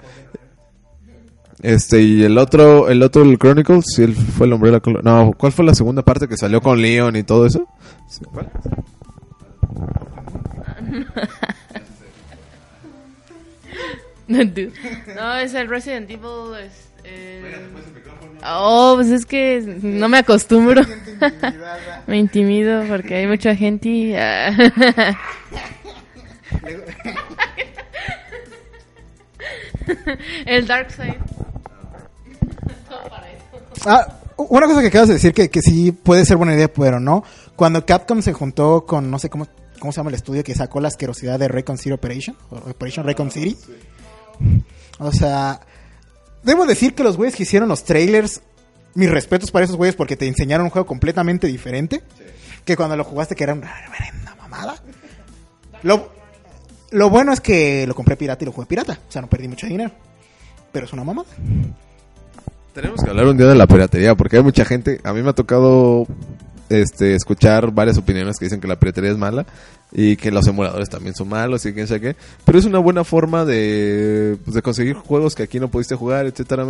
Este, 1.68 2.02
y 2.02 2.24
el 2.24 2.38
otro, 2.38 2.88
el 2.88 3.04
otro, 3.04 3.24
el 3.24 3.38
Chronicles, 3.38 3.84
sí, 3.94 4.04
él 4.04 4.16
fue 4.16 4.48
el 4.48 4.54
Umbrella 4.54 4.80
Col- 4.80 5.02
No, 5.04 5.34
¿cuál 5.38 5.52
fue 5.52 5.66
la 5.66 5.76
segunda 5.76 6.02
parte 6.02 6.28
que 6.28 6.38
salió 6.38 6.62
con 6.62 6.82
Leon 6.82 7.16
y 7.18 7.24
todo 7.24 7.46
eso? 7.46 7.68
Sí, 8.08 8.24
¿cuál? 8.32 8.50
No, 15.16 15.36
es 15.38 15.54
el 15.54 15.68
Resident 15.70 16.10
Evil. 16.10 16.56
Es, 16.64 16.90
el- 17.06 17.68
Oh, 18.46 18.94
pues 18.96 19.10
es 19.10 19.26
que 19.26 19.80
no 19.82 20.08
me 20.10 20.20
acostumbro. 20.20 20.82
me 22.08 22.18
intimido 22.18 22.84
porque 22.88 23.16
hay 23.16 23.28
mucha 23.28 23.56
gente. 23.56 23.90
y, 23.90 24.14
ah. 24.16 24.52
el 30.46 30.68
Dark 30.68 30.92
Side. 30.92 31.18
Ah, 33.86 34.20
una 34.38 34.68
cosa 34.68 34.82
que 34.82 34.88
acabas 34.88 35.08
de 35.08 35.16
decir 35.16 35.34
que, 35.34 35.50
que 35.50 35.62
sí 35.62 35.92
puede 35.92 36.26
ser 36.26 36.38
buena 36.38 36.54
idea, 36.54 36.72
pero 36.72 37.00
no. 37.00 37.24
Cuando 37.56 37.86
Capcom 37.86 38.22
se 38.22 38.34
juntó 38.34 38.86
con, 38.86 39.10
no 39.10 39.20
sé 39.20 39.30
cómo, 39.30 39.48
cómo 39.80 39.92
se 39.92 39.98
llama 39.98 40.10
el 40.10 40.16
estudio 40.16 40.44
que 40.44 40.54
sacó 40.56 40.80
la 40.80 40.88
asquerosidad 40.88 41.40
de 41.40 41.48
Recon 41.48 41.78
City 41.78 41.92
Operation, 41.92 42.38
o 42.52 42.58
Operation 42.70 43.06
Recon 43.06 43.32
City. 43.32 43.58
O 45.00 45.12
sea, 45.12 45.60
debo 46.44 46.66
decir 46.66 46.94
que 46.94 47.04
los 47.04 47.18
güeyes 47.18 47.36
que 47.36 47.44
hicieron 47.44 47.70
los 47.70 47.84
trailers, 47.84 48.42
mis 48.94 49.10
respetos 49.10 49.52
para 49.52 49.66
esos 49.66 49.78
güeyes 49.78 49.96
porque 49.96 50.16
te 50.16 50.28
enseñaron 50.28 50.66
un 50.66 50.72
juego 50.72 50.86
completamente 50.86 51.48
diferente. 51.48 52.04
Que 52.66 52.76
cuando 52.76 52.98
lo 52.98 53.04
jugaste 53.04 53.36
que 53.36 53.44
era 53.44 53.54
una 53.54 53.74
reverenda 53.74 54.36
mamada. 54.36 54.76
Lo, 55.84 56.12
lo 56.92 57.10
bueno 57.10 57.32
es 57.32 57.40
que 57.40 57.88
lo 57.88 57.96
compré 57.96 58.18
pirata 58.18 58.44
y 58.44 58.48
lo 58.48 58.52
jugué 58.52 58.68
pirata. 58.68 59.00
O 59.08 59.12
sea, 59.12 59.22
no 59.22 59.30
perdí 59.30 59.48
mucho 59.48 59.68
dinero. 59.68 59.92
Pero 60.72 60.86
es 60.86 60.94
una 60.94 61.04
mamada. 61.04 61.30
Tenemos 62.78 63.02
que 63.02 63.10
hablar 63.10 63.26
un 63.26 63.36
día 63.36 63.48
de 63.48 63.56
la 63.56 63.66
piratería, 63.66 64.14
porque 64.14 64.38
hay 64.38 64.44
mucha 64.44 64.64
gente, 64.64 65.02
a 65.04 65.12
mí 65.12 65.24
me 65.24 65.32
ha 65.32 65.34
tocado 65.34 66.06
este 66.70 67.16
escuchar 67.16 67.72
varias 67.72 67.98
opiniones 67.98 68.38
que 68.38 68.46
dicen 68.46 68.62
que 68.62 68.68
la 68.68 68.76
piratería 68.76 69.10
es 69.10 69.18
mala 69.18 69.48
y 69.92 70.16
que 70.16 70.30
los 70.30 70.46
emuladores 70.46 70.88
también 70.88 71.16
son 71.16 71.28
malos 71.28 71.66
y 71.66 71.74
quién 71.74 71.88
sabe 71.88 72.02
qué, 72.02 72.16
pero 72.46 72.60
es 72.60 72.66
una 72.66 72.78
buena 72.78 73.04
forma 73.04 73.46
de, 73.46 74.38
pues, 74.46 74.54
de 74.54 74.62
conseguir 74.62 74.94
juegos 74.94 75.34
que 75.34 75.42
aquí 75.42 75.60
no 75.60 75.70
pudiste 75.70 75.96
jugar, 75.96 76.28
etcétera. 76.28 76.68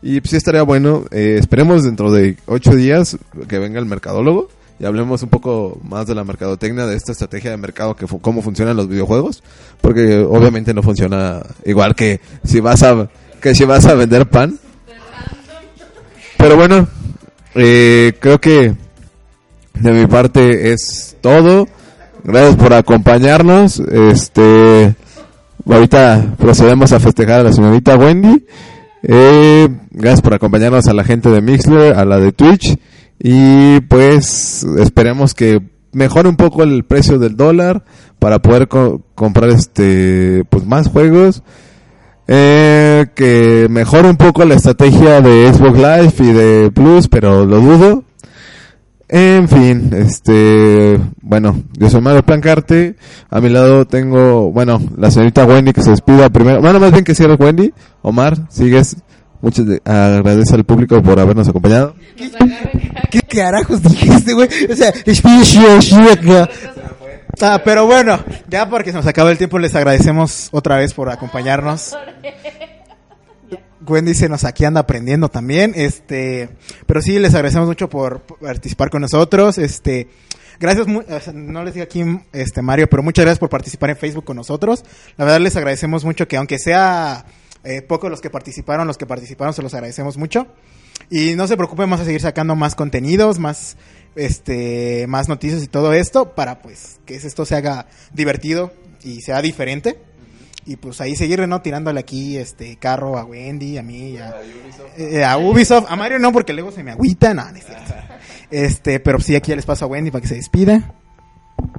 Y 0.00 0.22
pues, 0.22 0.30
sí 0.30 0.36
estaría 0.38 0.62
bueno, 0.62 1.04
eh, 1.10 1.36
esperemos 1.38 1.82
dentro 1.82 2.10
de 2.10 2.38
ocho 2.46 2.74
días 2.74 3.18
que 3.46 3.58
venga 3.58 3.78
el 3.78 3.84
mercadólogo 3.84 4.48
y 4.80 4.86
hablemos 4.86 5.22
un 5.22 5.28
poco 5.28 5.78
más 5.84 6.06
de 6.06 6.14
la 6.14 6.24
mercadotecnia, 6.24 6.86
de 6.86 6.96
esta 6.96 7.12
estrategia 7.12 7.50
de 7.50 7.58
mercado, 7.58 7.94
que 7.94 8.06
cómo 8.22 8.40
funcionan 8.40 8.74
los 8.74 8.88
videojuegos, 8.88 9.42
porque 9.82 10.16
obviamente 10.16 10.72
no 10.72 10.82
funciona 10.82 11.42
igual 11.66 11.94
que 11.94 12.22
si 12.42 12.60
vas 12.60 12.82
a, 12.84 13.10
que 13.42 13.54
si 13.54 13.66
vas 13.66 13.84
a 13.84 13.92
vender 13.92 14.26
pan. 14.30 14.58
Pero 16.42 16.56
bueno, 16.56 16.88
eh, 17.54 18.14
creo 18.18 18.40
que 18.40 18.74
de 19.74 19.92
mi 19.92 20.06
parte 20.08 20.72
es 20.72 21.16
todo. 21.20 21.68
Gracias 22.24 22.56
por 22.56 22.72
acompañarnos. 22.72 23.78
Este, 23.78 24.96
ahorita 25.64 26.34
procedemos 26.38 26.92
a 26.92 26.98
festejar 26.98 27.40
a 27.40 27.44
la 27.44 27.52
señorita 27.52 27.96
Wendy. 27.96 28.44
Eh, 29.04 29.68
gracias 29.92 30.20
por 30.20 30.34
acompañarnos 30.34 30.88
a 30.88 30.94
la 30.94 31.04
gente 31.04 31.28
de 31.28 31.40
Mixler, 31.40 31.94
a 31.94 32.04
la 32.04 32.18
de 32.18 32.32
Twitch. 32.32 32.76
Y 33.20 33.78
pues 33.82 34.66
esperemos 34.80 35.34
que 35.34 35.60
mejore 35.92 36.28
un 36.28 36.36
poco 36.36 36.64
el 36.64 36.82
precio 36.84 37.20
del 37.20 37.36
dólar 37.36 37.84
para 38.18 38.40
poder 38.40 38.66
co- 38.66 39.00
comprar 39.14 39.50
este 39.50 40.42
pues 40.50 40.66
más 40.66 40.88
juegos. 40.88 41.44
Eh, 42.28 43.06
que 43.14 43.66
mejore 43.68 44.08
un 44.08 44.16
poco 44.16 44.44
la 44.44 44.54
estrategia 44.54 45.20
de 45.20 45.52
Xbox 45.52 45.76
Live 45.76 46.12
y 46.20 46.32
de 46.32 46.70
Plus, 46.70 47.08
pero 47.08 47.44
lo 47.44 47.60
dudo. 47.60 48.04
En 49.08 49.46
fin, 49.46 49.90
este, 49.94 50.98
bueno, 51.20 51.62
yo 51.78 51.90
soy 51.90 52.00
Mario 52.00 52.22
Plancarte, 52.22 52.96
a 53.28 53.40
mi 53.42 53.50
lado 53.50 53.84
tengo, 53.84 54.50
bueno, 54.50 54.80
la 54.96 55.10
señorita 55.10 55.44
Wendy 55.44 55.74
que 55.74 55.82
se 55.82 55.90
despida 55.90 56.30
primero, 56.30 56.62
bueno, 56.62 56.80
más 56.80 56.92
bien 56.92 57.04
que 57.04 57.14
cierre 57.14 57.34
Wendy, 57.34 57.74
Omar, 58.00 58.38
sigues, 58.48 58.96
muchas 59.42 59.66
de- 59.66 59.82
agradece 59.84 60.54
al 60.54 60.64
público 60.64 61.02
por 61.02 61.20
habernos 61.20 61.46
acompañado. 61.46 61.94
¿Qué 63.10 63.20
carajos 63.20 63.82
dijiste, 63.82 64.32
güey? 64.32 64.48
O 64.70 64.74
sea, 64.74 64.94
Ah, 67.40 67.60
pero 67.64 67.86
bueno, 67.86 68.22
ya 68.48 68.68
porque 68.68 68.90
se 68.90 68.96
nos 68.96 69.06
acaba 69.06 69.30
el 69.30 69.38
tiempo, 69.38 69.58
les 69.58 69.74
agradecemos 69.74 70.48
otra 70.52 70.76
vez 70.76 70.92
por 70.94 71.10
acompañarnos. 71.10 71.96
Wendy 73.86 74.14
se 74.14 74.28
nos 74.28 74.44
aquí 74.44 74.64
anda 74.64 74.80
aprendiendo 74.80 75.28
también, 75.28 75.72
este, 75.74 76.50
pero 76.86 77.02
sí 77.02 77.18
les 77.18 77.34
agradecemos 77.34 77.66
mucho 77.66 77.88
por 77.88 78.20
participar 78.20 78.90
con 78.90 79.02
nosotros, 79.02 79.58
este, 79.58 80.08
gracias, 80.60 80.86
no 81.34 81.64
les 81.64 81.74
digo 81.74 81.84
aquí, 81.84 82.04
este, 82.32 82.62
Mario, 82.62 82.88
pero 82.88 83.02
muchas 83.02 83.24
gracias 83.24 83.40
por 83.40 83.50
participar 83.50 83.90
en 83.90 83.96
Facebook 83.96 84.24
con 84.24 84.36
nosotros. 84.36 84.84
La 85.16 85.24
verdad 85.24 85.40
les 85.40 85.56
agradecemos 85.56 86.04
mucho 86.04 86.28
que 86.28 86.36
aunque 86.36 86.58
sea 86.58 87.24
eh, 87.64 87.82
pocos 87.82 88.10
los 88.10 88.20
que 88.20 88.30
participaron, 88.30 88.86
los 88.86 88.98
que 88.98 89.06
participaron 89.06 89.54
se 89.54 89.62
los 89.62 89.74
agradecemos 89.74 90.16
mucho. 90.16 90.46
Y 91.10 91.34
no 91.34 91.46
se 91.46 91.56
preocupen, 91.56 91.90
vamos 91.90 92.00
a 92.00 92.04
seguir 92.04 92.20
sacando 92.20 92.54
más 92.56 92.74
contenidos, 92.74 93.38
más 93.38 93.76
este 94.16 95.06
más 95.08 95.28
noticias 95.28 95.62
y 95.62 95.68
todo 95.68 95.92
esto 95.92 96.34
para 96.34 96.60
pues 96.60 97.00
que 97.06 97.16
esto 97.16 97.44
se 97.44 97.56
haga 97.56 97.86
divertido 98.12 98.72
y 99.02 99.20
sea 99.22 99.42
diferente. 99.42 99.98
Y 100.64 100.76
pues 100.76 101.00
ahí 101.00 101.16
seguir 101.16 101.46
no 101.48 101.60
tirándole 101.60 101.98
aquí 101.98 102.36
este 102.36 102.76
carro 102.76 103.18
a 103.18 103.24
Wendy, 103.24 103.78
a 103.78 103.82
mí, 103.82 104.16
a, 104.16 104.32
eh, 104.96 105.24
a 105.24 105.36
Ubisoft, 105.36 105.90
a 105.90 105.96
Mario 105.96 106.20
no 106.20 106.32
porque 106.32 106.52
luego 106.52 106.70
se 106.70 106.84
me 106.84 106.92
agüita, 106.92 107.34
no, 107.34 107.50
no 107.50 107.56
es 107.56 107.64
cierto. 107.64 107.94
Este, 108.48 109.00
pero 109.00 109.18
sí 109.18 109.34
aquí 109.34 109.50
ya 109.50 109.56
les 109.56 109.66
paso 109.66 109.86
a 109.86 109.88
Wendy 109.88 110.12
para 110.12 110.22
que 110.22 110.28
se 110.28 110.36
despida. 110.36 110.94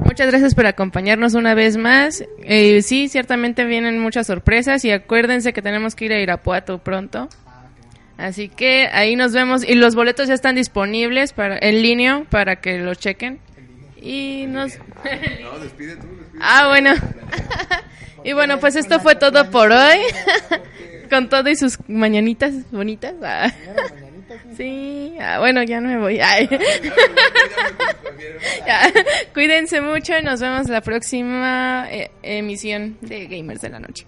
Muchas 0.06 0.28
gracias 0.28 0.54
por 0.54 0.66
acompañarnos 0.66 1.34
una 1.34 1.54
vez 1.54 1.78
más. 1.78 2.24
Eh, 2.44 2.82
sí, 2.82 3.08
ciertamente 3.08 3.64
vienen 3.66 4.00
muchas 4.00 4.28
sorpresas 4.28 4.84
y 4.84 4.92
acuérdense 4.92 5.54
que 5.54 5.62
tenemos 5.62 5.96
que 5.96 6.06
ir 6.06 6.14
a 6.14 6.20
Irapuato 6.20 6.80
pronto. 6.80 7.30
Así 8.18 8.48
que 8.50 8.88
ahí 8.92 9.16
nos 9.16 9.34
vemos 9.34 9.68
y 9.68 9.76
los 9.76 9.96
boletos 9.96 10.28
ya 10.28 10.34
están 10.34 10.56
disponibles 10.56 11.34
para 11.34 11.58
en 11.60 11.82
línea 11.82 12.24
para 12.30 12.58
que 12.58 12.78
los 12.80 12.98
chequen. 13.00 13.40
Y 14.02 14.46
nos 14.48 14.78
Ah, 16.40 16.68
bueno. 16.68 16.94
y 18.24 18.34
bueno, 18.34 18.60
pues 18.60 18.76
esto 18.76 19.00
fue 19.00 19.16
todo 19.16 19.50
por 19.50 19.72
hoy. 19.72 20.00
Con 21.10 21.30
todo 21.30 21.50
y 21.50 21.56
sus 21.56 21.78
mañanitas 21.88 22.54
bonitas. 22.72 23.14
Ah. 23.22 23.52
Sí, 24.58 25.16
ah, 25.20 25.40
bueno, 25.40 25.64
ya 25.64 25.82
no 25.82 25.90
me 25.90 25.98
voy. 25.98 26.20
Ay. 26.20 26.50
Ya, 28.66 28.92
Cuídense 29.34 29.82
mucho 29.82 30.18
y 30.18 30.24
nos 30.24 30.40
vemos 30.40 30.70
la 30.70 30.82
próxima 30.82 31.88
eh, 31.90 32.12
emisión 32.22 32.98
de 33.02 33.28
Gamers 33.28 33.62
de 33.62 33.70
la 33.70 33.80
Noche. 33.80 34.06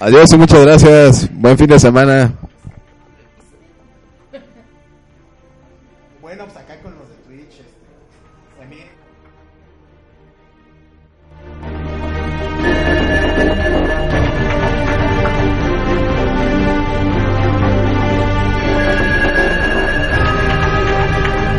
Adiós 0.00 0.32
y 0.32 0.36
muchas 0.36 0.64
gracias, 0.64 1.30
buen 1.32 1.56
fin 1.56 1.68
de 1.68 1.78
semana. 1.78 2.32